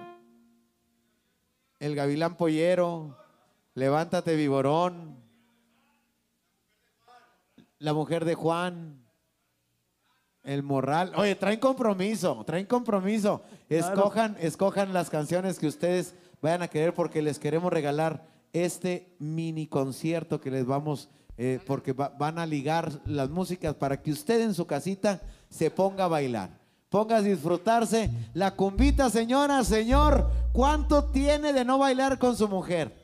El 1.78 1.94
gavilán 1.94 2.38
pollero. 2.38 3.14
Levántate 3.74 4.36
viborón. 4.36 5.25
La 7.78 7.92
mujer 7.92 8.24
de 8.24 8.34
Juan. 8.34 9.02
El 10.42 10.62
morral. 10.62 11.12
Oye, 11.16 11.34
traen 11.34 11.58
compromiso, 11.58 12.44
traen 12.46 12.66
compromiso. 12.66 13.42
Escojan, 13.68 14.36
escojan 14.40 14.92
las 14.92 15.10
canciones 15.10 15.58
que 15.58 15.66
ustedes 15.66 16.14
vayan 16.40 16.62
a 16.62 16.68
querer 16.68 16.94
porque 16.94 17.20
les 17.20 17.38
queremos 17.40 17.72
regalar 17.72 18.24
este 18.52 19.16
mini 19.18 19.66
concierto 19.66 20.40
que 20.40 20.52
les 20.52 20.64
vamos, 20.64 21.08
eh, 21.36 21.58
porque 21.66 21.92
va- 21.92 22.10
van 22.10 22.38
a 22.38 22.46
ligar 22.46 22.92
las 23.06 23.28
músicas 23.28 23.74
para 23.74 24.00
que 24.00 24.12
usted 24.12 24.40
en 24.40 24.54
su 24.54 24.66
casita 24.68 25.20
se 25.50 25.68
ponga 25.70 26.04
a 26.04 26.08
bailar. 26.08 26.50
Ponga 26.90 27.16
a 27.16 27.22
disfrutarse 27.22 28.08
la 28.32 28.54
cumbita, 28.54 29.10
señora, 29.10 29.64
señor. 29.64 30.30
¿Cuánto 30.52 31.06
tiene 31.06 31.52
de 31.52 31.64
no 31.64 31.76
bailar 31.78 32.18
con 32.20 32.36
su 32.36 32.46
mujer? 32.48 32.94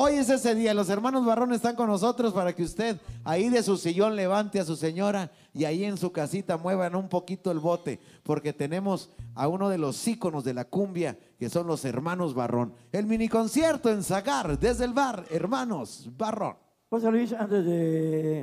Hoy 0.00 0.12
es 0.14 0.30
ese 0.30 0.54
día, 0.54 0.74
los 0.74 0.90
hermanos 0.90 1.26
Barrón 1.26 1.52
están 1.52 1.74
con 1.74 1.88
nosotros 1.88 2.32
para 2.32 2.52
que 2.52 2.62
usted 2.62 3.00
ahí 3.24 3.48
de 3.48 3.64
su 3.64 3.76
sillón 3.76 4.14
levante 4.14 4.60
a 4.60 4.64
su 4.64 4.76
señora 4.76 5.32
y 5.52 5.64
ahí 5.64 5.82
en 5.82 5.96
su 5.96 6.12
casita 6.12 6.56
muevan 6.56 6.94
un 6.94 7.08
poquito 7.08 7.50
el 7.50 7.58
bote, 7.58 7.98
porque 8.22 8.52
tenemos 8.52 9.10
a 9.34 9.48
uno 9.48 9.68
de 9.68 9.76
los 9.76 10.06
íconos 10.06 10.44
de 10.44 10.54
la 10.54 10.66
cumbia, 10.66 11.18
que 11.36 11.50
son 11.50 11.66
los 11.66 11.84
hermanos 11.84 12.32
Barrón. 12.32 12.74
El 12.92 13.06
mini 13.06 13.28
concierto 13.28 13.90
en 13.90 14.04
Zagar, 14.04 14.56
desde 14.60 14.84
el 14.84 14.92
bar, 14.92 15.24
hermanos 15.30 16.08
Barrón. 16.16 16.54
José 16.90 17.10
Luis, 17.10 17.32
antes 17.32 17.64
de 17.64 18.42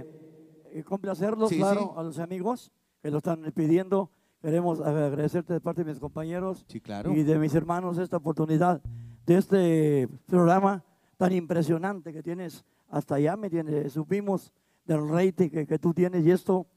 eh, 0.73 0.83
complacerlos, 0.83 1.47
Sí, 1.47 1.55
claro, 1.55 1.93
sí. 1.93 1.99
a 2.01 2.03
los 2.03 2.19
amigos 2.19 2.73
que 3.01 3.09
lo 3.09 3.19
están 3.19 3.49
pidiendo, 3.55 4.11
queremos 4.41 4.81
agradecerte 4.81 5.53
de 5.53 5.61
parte 5.61 5.85
de 5.85 5.91
mis 5.91 6.01
compañeros 6.01 6.65
claro. 6.83 7.13
y 7.13 7.23
de 7.23 7.39
mis 7.39 7.55
hermanos 7.55 7.97
esta 7.97 8.17
oportunidad 8.17 8.81
de 9.25 9.37
este 9.37 10.09
programa 10.27 10.83
tan 11.17 11.33
impresionante 11.33 12.13
que 12.13 12.23
tienes. 12.23 12.65
Hasta 12.89 13.15
allá 13.15 13.35
me 13.35 13.49
tienes, 13.49 13.93
supimos 13.93 14.53
del 14.85 15.07
rating 15.09 15.49
que, 15.49 15.65
que 15.65 15.79
tú 15.79 15.93
tienes 15.93 16.25
y 16.25 16.31
esto 16.31 16.67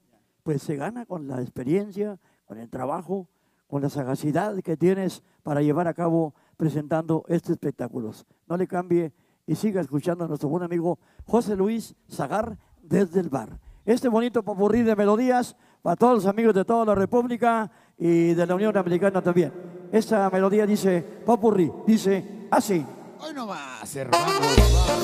pues 0.43 0.61
se 0.63 0.75
gana 0.75 1.05
con 1.05 1.27
la 1.27 1.41
experiencia, 1.41 2.19
con 2.45 2.57
el 2.57 2.69
trabajo, 2.69 3.27
con 3.67 3.81
la 3.81 3.89
sagacidad 3.89 4.57
que 4.61 4.75
tienes 4.75 5.21
para 5.43 5.61
llevar 5.61 5.87
a 5.87 5.93
cabo 5.93 6.33
presentando 6.57 7.23
estos 7.27 7.51
espectáculos. 7.51 8.25
No 8.47 8.57
le 8.57 8.67
cambie 8.67 9.13
y 9.45 9.55
siga 9.55 9.81
escuchando 9.81 10.25
a 10.25 10.27
nuestro 10.27 10.49
buen 10.49 10.63
amigo 10.63 10.99
José 11.25 11.55
Luis 11.55 11.95
Zagar 12.09 12.57
desde 12.81 13.19
el 13.19 13.29
bar. 13.29 13.59
Este 13.85 14.09
bonito 14.09 14.43
popurrí 14.43 14.81
de 14.83 14.95
melodías 14.95 15.55
para 15.81 15.95
todos 15.95 16.15
los 16.15 16.25
amigos 16.25 16.53
de 16.53 16.65
toda 16.65 16.85
la 16.85 16.95
República 16.95 17.71
y 17.97 18.33
de 18.33 18.45
la 18.45 18.55
Unión 18.55 18.75
Americana 18.77 19.21
también. 19.21 19.53
Esta 19.91 20.29
melodía 20.29 20.65
dice 20.65 21.03
popurrí, 21.25 21.71
dice 21.87 22.47
así. 22.51 22.85
Hoy 23.21 23.33
no 23.33 23.47
más, 23.47 23.95
hermanos. 23.95 24.98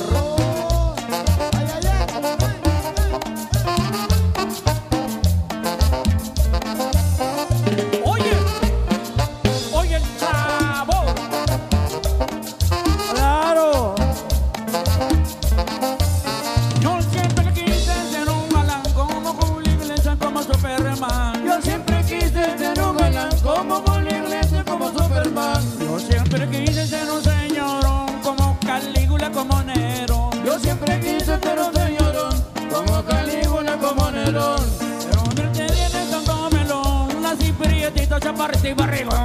Prietito, 38.48 38.76
chaparrito 38.76 39.25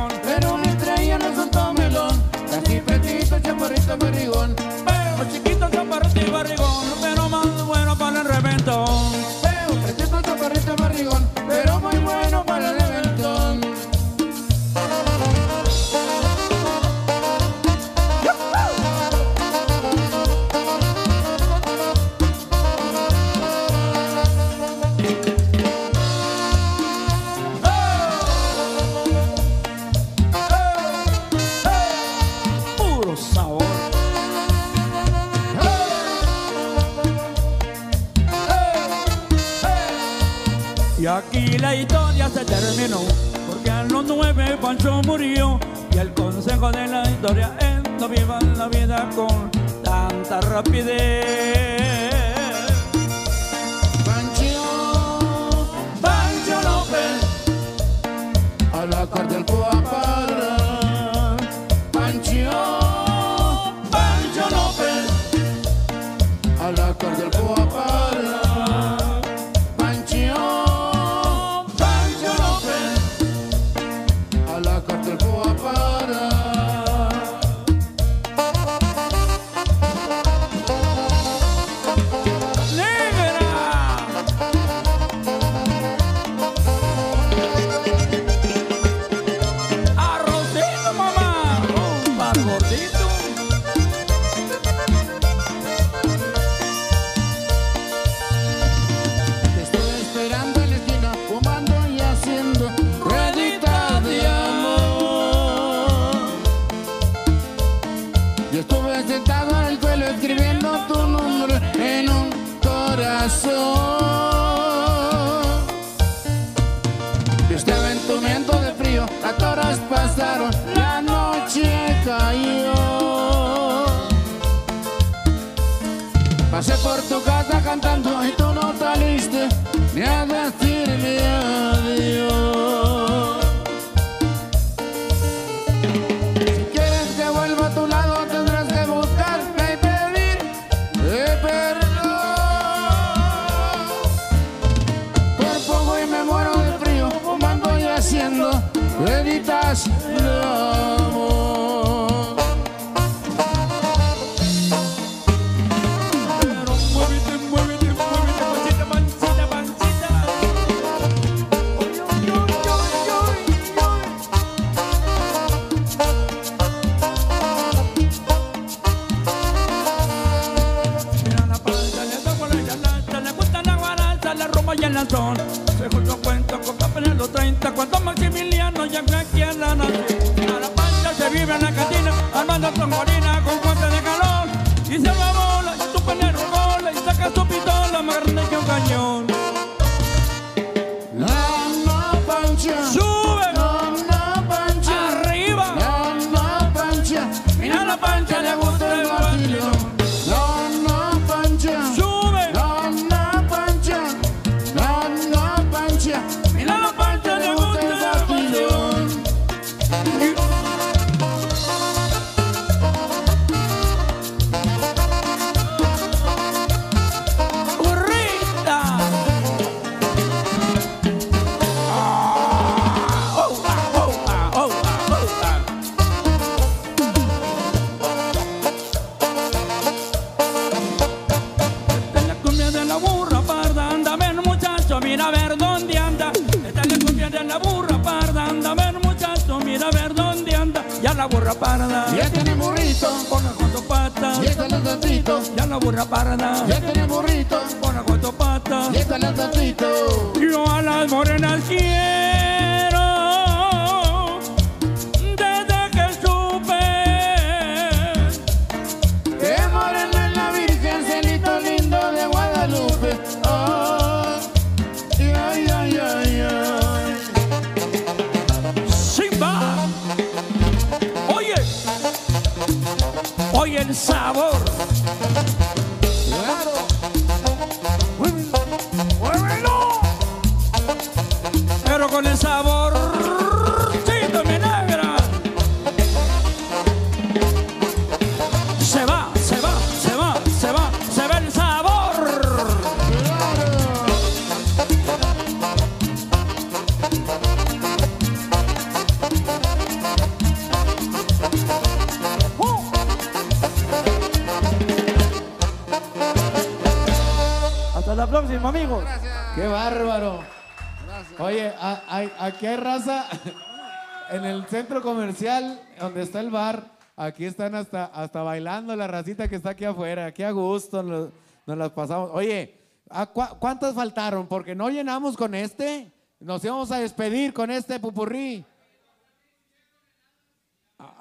donde 315.99 316.23
está 316.23 316.41
el 316.41 316.51
bar. 316.51 316.99
Aquí 317.17 317.45
están 317.45 317.75
hasta, 317.75 318.07
hasta 318.07 318.43
bailando 318.43 318.95
la 318.97 319.07
racita 319.07 319.49
que 319.49 319.57
está 319.57 319.71
aquí 319.71 319.85
afuera. 319.85 320.27
Aquí 320.27 320.43
a 320.43 320.51
gusto 320.51 321.03
nos, 321.03 321.31
las 321.67 321.91
pasamos. 321.91 322.31
Oye, 322.33 322.79
¿a 323.09 323.33
cua- 323.33 323.59
¿cuántas 323.59 323.95
faltaron? 323.95 324.47
Porque 324.47 324.75
no 324.75 324.89
llenamos 324.91 325.37
con 325.37 325.55
este. 325.55 326.11
Nos 326.41 326.65
íbamos 326.65 326.91
a 326.93 326.99
despedir 326.99 327.53
con 327.53 327.71
este 327.71 328.01
pupurrí. 328.01 328.65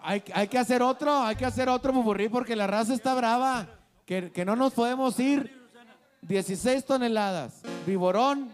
Hay, 0.01 0.21
que 0.21 0.57
hacer 0.57 0.81
otro, 0.81 1.21
hay 1.23 1.35
que 1.35 1.45
hacer 1.45 1.69
otro 1.69 1.93
pupurrí 1.93 2.29
porque 2.29 2.55
la 2.55 2.67
raza 2.67 2.93
está 2.93 3.13
brava. 3.13 3.67
Que, 4.05 4.31
que 4.31 4.43
no 4.45 4.55
nos 4.55 4.73
podemos 4.73 5.19
ir. 5.19 5.57
16 6.21 6.85
toneladas. 6.85 7.61
Viborón 7.85 8.51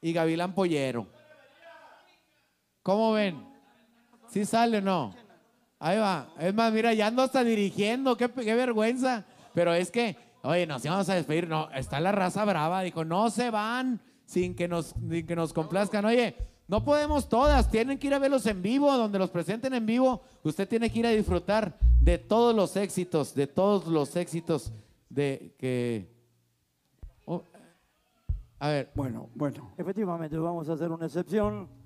y 0.00 0.12
Gavilán 0.12 0.54
Pollero. 0.54 1.06
¿Cómo 2.82 3.12
ven? 3.12 3.51
¿Sí 4.32 4.46
sale 4.46 4.78
o 4.78 4.80
no? 4.80 5.14
Ahí 5.78 5.98
va. 5.98 6.32
Es 6.40 6.54
más, 6.54 6.72
mira, 6.72 6.94
ya 6.94 7.08
ando 7.08 7.20
hasta 7.20 7.44
dirigiendo. 7.44 8.16
Qué, 8.16 8.30
qué 8.30 8.54
vergüenza. 8.54 9.26
Pero 9.52 9.74
es 9.74 9.90
que, 9.90 10.16
oye, 10.42 10.66
nos 10.66 10.82
íbamos 10.82 11.06
a 11.10 11.14
despedir. 11.14 11.46
No, 11.46 11.70
está 11.72 12.00
la 12.00 12.12
raza 12.12 12.42
brava. 12.46 12.80
Dijo, 12.80 13.04
no 13.04 13.28
se 13.28 13.50
van 13.50 14.00
sin 14.24 14.54
que 14.54 14.68
nos, 14.68 14.94
sin 15.10 15.26
que 15.26 15.36
nos 15.36 15.52
complazcan. 15.52 16.06
Oye, 16.06 16.34
no 16.66 16.82
podemos 16.82 17.28
todas. 17.28 17.70
Tienen 17.70 17.98
que 17.98 18.06
ir 18.06 18.14
a 18.14 18.18
verlos 18.18 18.46
en 18.46 18.62
vivo, 18.62 18.90
donde 18.96 19.18
los 19.18 19.28
presenten 19.28 19.74
en 19.74 19.84
vivo. 19.84 20.22
Usted 20.44 20.66
tiene 20.66 20.88
que 20.88 21.00
ir 21.00 21.06
a 21.06 21.10
disfrutar 21.10 21.76
de 22.00 22.16
todos 22.16 22.54
los 22.54 22.74
éxitos, 22.76 23.34
de 23.34 23.46
todos 23.46 23.86
los 23.86 24.16
éxitos 24.16 24.72
de 25.10 25.54
que... 25.58 26.10
Oh, 27.26 27.42
a 28.58 28.68
ver. 28.68 28.90
Bueno, 28.94 29.28
bueno. 29.34 29.74
Efectivamente, 29.76 30.38
vamos 30.38 30.70
a 30.70 30.72
hacer 30.72 30.90
una 30.90 31.04
excepción. 31.04 31.81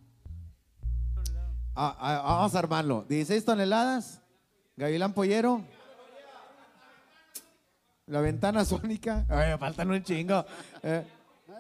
Ah, 1.77 1.95
ah, 2.01 2.23
vamos 2.37 2.55
a 2.55 2.59
armarlo. 2.59 3.05
16 3.09 3.45
toneladas. 3.45 4.21
Gavilán 4.77 5.13
Pollero. 5.13 5.63
La 8.07 8.21
ventana 8.21 8.65
sónica. 8.65 9.25
Ay, 9.29 9.57
faltan 9.59 9.91
un 9.91 10.03
chingo. 10.03 10.45
Eh, 10.83 11.05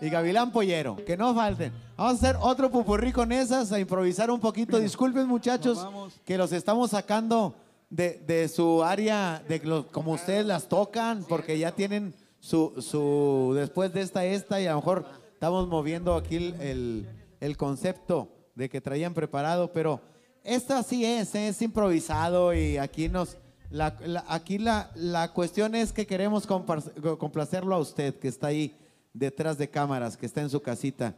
y 0.01 0.09
Gavilán 0.09 0.53
Pollero. 0.53 0.97
Que 1.05 1.17
no 1.17 1.35
falten. 1.35 1.73
Vamos 1.97 2.15
a 2.15 2.17
hacer 2.17 2.37
otro 2.41 2.71
pupurrí 2.71 3.13
con 3.13 3.33
esas, 3.33 3.73
a 3.73 3.81
improvisar 3.81 4.31
un 4.31 4.41
poquito. 4.41 4.79
Disculpen, 4.79 5.27
muchachos, 5.27 5.87
que 6.25 6.39
los 6.39 6.53
estamos 6.53 6.91
sacando 6.93 7.55
de, 7.91 8.23
de 8.27 8.49
su 8.49 8.83
área, 8.85 9.43
de 9.49 9.59
lo- 9.61 9.87
como 9.89 10.13
ustedes 10.13 10.47
las 10.47 10.69
tocan, 10.69 11.25
porque 11.29 11.59
ya 11.59 11.73
tienen 11.73 12.15
su, 12.41 12.75
su. 12.81 13.53
Después 13.55 13.93
de 13.93 14.03
esta, 14.03 14.25
esta, 14.25 14.61
y 14.61 14.67
a 14.67 14.71
lo 14.73 14.77
mejor 14.77 15.07
estamos 15.33 15.67
moviendo 15.69 16.15
aquí 16.15 16.37
el, 16.37 16.61
el- 16.61 17.09
el 17.41 17.57
concepto 17.57 18.29
de 18.57 18.69
que 18.69 18.81
traían 18.81 19.15
preparado, 19.15 19.73
pero 19.73 20.01
esta 20.43 20.83
sí 20.83 21.05
es, 21.05 21.33
¿eh? 21.37 21.49
es 21.49 21.63
improvisado 21.63 22.53
y 22.53 22.77
aquí 22.79 23.09
nos. 23.09 23.37
La, 23.71 23.97
la- 24.05 24.25
aquí 24.29 24.59
la, 24.59 24.91
la 24.95 25.33
cuestión 25.33 25.75
es 25.75 25.93
que 25.93 26.07
queremos 26.07 26.47
complacerlo 26.47 27.75
a 27.75 27.79
usted 27.79 28.15
que 28.19 28.29
está 28.29 28.49
ahí 28.49 28.77
detrás 29.13 29.59
de 29.59 29.69
cámaras, 29.69 30.17
que 30.17 30.27
está 30.27 30.41
en 30.41 30.51
su 30.51 30.61
casita. 30.63 31.15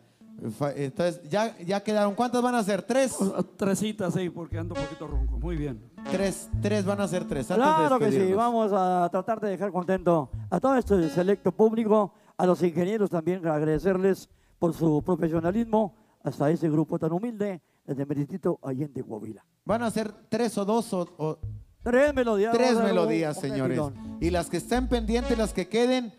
Entonces, 0.76 1.20
ya, 1.28 1.56
ya 1.58 1.82
quedaron. 1.82 2.14
¿Cuántas 2.14 2.40
van 2.42 2.54
a 2.54 2.62
ser? 2.62 2.82
¿Tres? 2.82 3.16
Tresitas, 3.56 4.14
sí, 4.14 4.30
porque 4.30 4.56
ando 4.56 4.74
un 4.74 4.82
poquito 4.82 5.06
ronco. 5.08 5.36
Muy 5.38 5.56
bien. 5.56 5.82
Tres, 6.10 6.48
tres 6.62 6.84
van 6.84 7.00
a 7.00 7.08
ser 7.08 7.24
tres. 7.26 7.50
antes 7.50 7.66
de 7.66 7.72
Claro 7.74 7.98
que 7.98 8.12
sí, 8.12 8.32
vamos 8.32 8.70
a 8.72 9.08
tratar 9.10 9.40
de 9.40 9.50
dejar 9.50 9.72
contento 9.72 10.30
a 10.48 10.60
todo 10.60 10.76
este 10.76 11.08
selecto 11.10 11.50
público, 11.52 12.14
a 12.36 12.46
los 12.46 12.62
ingenieros 12.62 13.10
también, 13.10 13.44
agradecerles 13.46 14.28
por 14.60 14.72
su 14.74 15.02
profesionalismo, 15.04 15.94
hasta 16.28 16.50
ese 16.50 16.68
grupo 16.70 16.98
tan 16.98 17.12
humilde, 17.12 17.60
desde 17.84 18.06
Meritito 18.06 18.58
Allende, 18.62 19.02
Coahuila. 19.02 19.44
Van 19.64 19.82
a 19.82 19.90
ser 19.90 20.12
tres 20.28 20.56
o 20.58 20.64
dos 20.64 20.92
o, 20.92 21.00
o- 21.18 21.38
Tres 21.82 22.12
melodías. 22.14 22.52
Tres 22.54 22.76
melodías, 22.82 23.36
un 23.36 23.42
señores. 23.42 23.80
Y 24.20 24.30
las 24.30 24.50
que 24.50 24.56
estén 24.58 24.88
pendientes, 24.88 25.38
las 25.38 25.52
que 25.52 25.68
queden, 25.68 26.12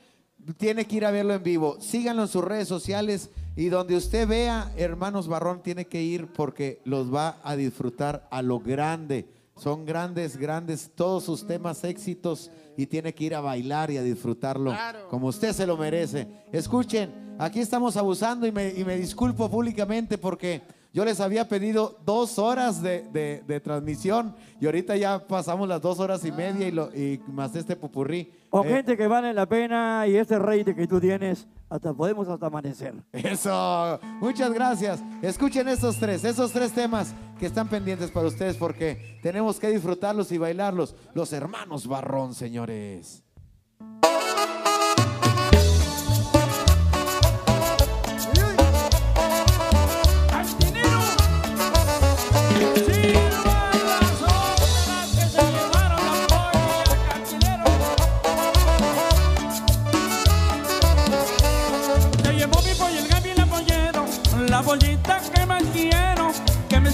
tiene 0.58 0.86
que 0.86 0.96
ir 0.96 1.06
a 1.06 1.12
verlo 1.12 1.34
en 1.34 1.44
vivo. 1.44 1.78
Síganlo 1.80 2.24
en 2.24 2.28
sus 2.28 2.44
redes 2.44 2.68
sociales 2.68 3.30
y 3.56 3.68
donde 3.70 3.96
usted 3.98 4.28
vea, 4.28 4.72
hermanos 4.78 5.28
Barrón, 5.28 5.62
tiene 5.62 5.86
que 5.86 6.02
ir 6.02 6.28
porque 6.32 6.82
los 6.86 7.14
va 7.14 7.38
a 7.44 7.56
disfrutar 7.56 8.28
a 8.32 8.42
lo 8.42 8.60
grande. 8.60 9.28
Son 9.60 9.86
grandes, 9.86 10.38
grandes, 10.38 10.90
todos 10.96 11.26
sus 11.26 11.46
temas 11.46 11.84
éxitos 11.84 12.50
y 12.78 12.86
tiene 12.86 13.14
que 13.14 13.26
ir 13.26 13.36
a 13.36 13.42
bailar 13.42 13.92
y 13.92 13.98
a 13.98 14.02
disfrutarlo 14.02 14.74
como 15.10 15.28
usted 15.28 15.52
se 15.52 15.68
lo 15.68 15.76
merece. 15.76 16.28
Escuchen, 16.54 17.36
aquí 17.38 17.60
estamos 17.60 17.98
abusando 17.98 18.48
y 18.48 18.54
me, 18.54 18.70
y 18.70 18.86
me 18.86 18.96
disculpo 18.96 19.50
públicamente 19.50 20.18
porque 20.18 20.62
yo 20.94 21.06
les 21.06 21.20
había 21.20 21.48
pedido 21.48 21.98
dos 22.06 22.40
horas 22.40 22.82
de, 22.82 23.04
de- 23.14 23.44
de 23.48 23.60
transmisión 23.60 24.36
y 24.60 24.66
ahorita 24.66 24.96
ya 24.98 25.28
pasamos 25.28 25.68
las 25.68 25.82
dos 25.82 26.00
horas 26.00 26.26
y 26.26 26.32
media 26.32 26.68
y, 26.68 26.72
lo, 26.72 26.90
y 26.96 27.22
más 27.28 27.56
este 27.56 27.76
pupurrí. 27.76 28.34
Con 28.50 28.66
Eh, 28.68 28.70
gente 28.72 28.98
que 28.98 29.06
vale 29.08 29.32
la 29.34 29.46
pena 29.46 30.06
y 30.08 30.16
este 30.16 30.40
rey 30.40 30.64
de 30.64 30.74
que 30.76 30.88
tú 30.88 31.00
tienes, 31.00 31.48
hasta 31.70 31.94
podemos 31.94 32.28
hasta 32.28 32.48
amanecer. 32.48 32.96
Eso, 33.12 34.00
muchas 34.20 34.52
gracias. 34.52 35.00
Escuchen 35.22 35.68
estos 35.68 35.98
tres, 35.98 36.24
esos 36.24 36.52
tres 36.52 36.72
temas 36.72 37.14
que 37.40 37.46
están 37.46 37.68
pendientes 37.68 38.10
para 38.10 38.28
ustedes 38.28 38.58
porque 38.58 39.20
tenemos 39.22 39.60
que 39.60 39.68
disfrutarlos 39.70 40.32
y 40.32 40.40
bailarlos. 40.40 40.96
Los 41.14 41.32
hermanos 41.34 41.86
Barrón, 41.88 42.34
señores. 42.34 43.24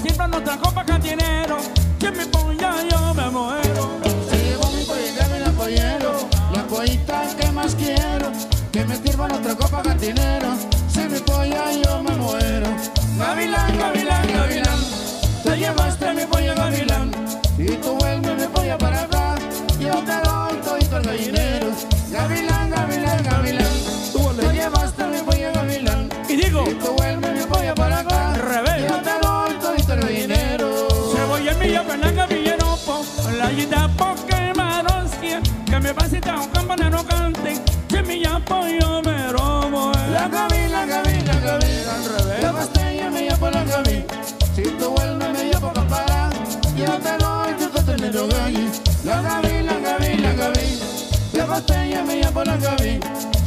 Que 0.06 0.12
me 0.12 0.18
sirvan 0.18 0.34
otra 0.36 0.58
copa 0.58 0.86
cantinero, 0.86 1.58
que 2.00 2.12
mi 2.12 2.26
polla 2.26 2.76
yo 2.90 3.14
me 3.16 3.30
muero. 3.30 4.00
Se 4.30 4.38
llevó 4.38 4.70
mi 4.72 4.84
pollera 4.84 5.38
y 5.38 5.40
la 5.40 5.52
pollero, 5.52 6.12
la 6.54 6.64
pollita 6.68 7.24
que 7.38 7.52
más 7.52 7.76
quiero, 7.76 8.32
que 8.72 8.86
me 8.86 8.96
sirvan 8.98 9.32
otra 9.32 9.56
copa 9.56 9.82
cantinero, 9.82 10.50
si 10.88 11.00
mi 11.00 11.20
polla 11.20 11.72
yo 11.84 12.04
me 12.04 12.16
muero. 12.18 12.68
Gavilán, 13.18 13.78
gavilán, 13.80 14.28
gavilán, 14.32 14.80
te 15.44 15.58
llevaste 15.58 16.14
mi 16.14 16.26
polla 16.26 16.54
gavilán, 16.54 17.12
y 17.58 17.68
tú 17.78 17.98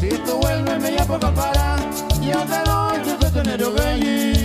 Si 0.00 0.08
tú 0.08 0.38
vuelves 0.40 0.80
me 0.80 0.92
llamo 0.92 1.18
para 1.18 1.76
yo 2.22 2.38
te 2.46 2.64
doy 2.64 3.02
tu 3.02 4.37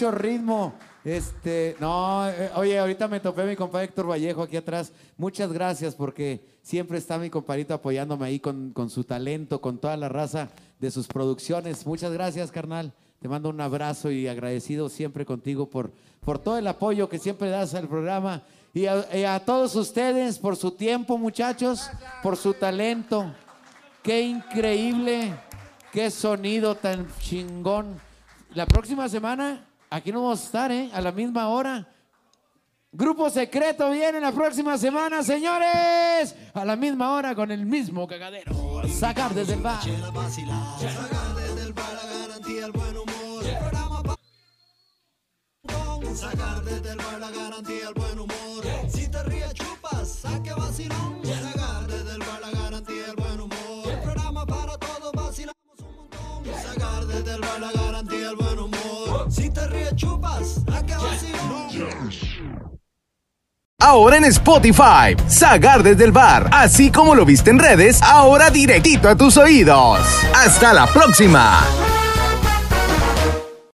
mucho 0.00 0.16
ritmo. 0.16 0.72
Este, 1.04 1.76
no, 1.78 2.26
eh, 2.26 2.50
oye, 2.54 2.78
ahorita 2.78 3.06
me 3.06 3.20
topé 3.20 3.44
mi 3.44 3.54
compadre 3.54 3.84
Héctor 3.84 4.08
Vallejo 4.08 4.42
aquí 4.42 4.56
atrás. 4.56 4.94
Muchas 5.18 5.52
gracias 5.52 5.94
porque 5.94 6.40
siempre 6.62 6.96
está 6.96 7.18
mi 7.18 7.28
compadrito 7.28 7.74
apoyándome 7.74 8.24
ahí 8.24 8.40
con, 8.40 8.70
con 8.70 8.88
su 8.88 9.04
talento, 9.04 9.60
con 9.60 9.76
toda 9.76 9.98
la 9.98 10.08
raza 10.08 10.48
de 10.78 10.90
sus 10.90 11.06
producciones. 11.06 11.84
Muchas 11.84 12.12
gracias, 12.12 12.50
carnal. 12.50 12.94
Te 13.20 13.28
mando 13.28 13.50
un 13.50 13.60
abrazo 13.60 14.10
y 14.10 14.26
agradecido 14.26 14.88
siempre 14.88 15.26
contigo 15.26 15.68
por, 15.68 15.92
por 16.24 16.38
todo 16.38 16.56
el 16.56 16.66
apoyo 16.66 17.10
que 17.10 17.18
siempre 17.18 17.50
das 17.50 17.74
al 17.74 17.86
programa. 17.86 18.42
Y 18.72 18.86
a, 18.86 19.04
y 19.14 19.24
a 19.24 19.38
todos 19.44 19.76
ustedes 19.76 20.38
por 20.38 20.56
su 20.56 20.70
tiempo, 20.70 21.18
muchachos, 21.18 21.90
por 22.22 22.38
su 22.38 22.54
talento. 22.54 23.34
Qué 24.02 24.22
increíble, 24.22 25.34
qué 25.92 26.10
sonido 26.10 26.74
tan 26.74 27.06
chingón. 27.18 28.00
La 28.54 28.64
próxima 28.64 29.06
semana, 29.06 29.66
aquí 29.90 30.12
nos 30.12 30.22
vamos 30.22 30.40
a 30.40 30.44
estar, 30.44 30.72
¿eh? 30.72 30.90
A 30.92 31.00
la 31.00 31.12
misma 31.12 31.48
hora. 31.48 31.88
Grupo 32.92 33.30
secreto 33.30 33.88
viene 33.90 34.20
la 34.20 34.32
próxima 34.32 34.76
semana, 34.76 35.22
señores. 35.22 36.34
A 36.54 36.64
la 36.64 36.74
misma 36.74 37.12
hora 37.12 37.32
con 37.34 37.50
el 37.50 37.64
mismo 37.64 38.06
cagadero. 38.06 38.82
Sacar 38.88 39.34
desde 39.34 39.54
el 39.54 39.60
bar. 39.60 39.82
Sacar 39.82 41.34
desde 41.36 41.62
el 41.62 41.72
bar 41.72 41.94
la 41.94 42.10
garantía, 47.30 47.86
el 47.86 47.94
buen 47.94 48.18
humor. 48.18 48.64
Si 48.88 49.08
te 49.08 49.22
ríes, 49.22 49.54
chupas, 49.54 50.08
saque 50.08 50.52
vacilón. 50.52 51.24
Sacar 51.24 51.86
desde 51.86 52.14
el 52.14 52.18
bar 52.18 52.40
la 52.40 52.50
garantía, 52.50 53.06
el 53.06 53.16
buen 53.16 53.40
humor. 53.40 53.88
El 53.88 54.00
programa 54.00 54.44
para 54.44 54.76
todos, 54.76 55.12
vacilamos 55.12 55.78
un 55.78 55.96
montón. 55.96 56.44
Sacar 56.62 57.06
desde 57.06 57.34
el 57.34 57.40
bar 57.40 57.60
la 57.60 57.72
garantía, 57.72 58.30
el 58.30 58.36
buen 58.36 58.58
humor. 58.58 58.79
Ahora 63.82 64.18
en 64.18 64.24
Spotify, 64.24 65.16
Sagar 65.26 65.82
desde 65.82 66.04
el 66.04 66.12
bar, 66.12 66.48
así 66.52 66.90
como 66.90 67.14
lo 67.14 67.24
viste 67.24 67.50
en 67.50 67.58
redes, 67.58 68.02
ahora 68.02 68.50
directito 68.50 69.08
a 69.08 69.16
tus 69.16 69.36
oídos. 69.38 69.98
Hasta 70.34 70.74
la 70.74 70.86
próxima. 70.86 71.62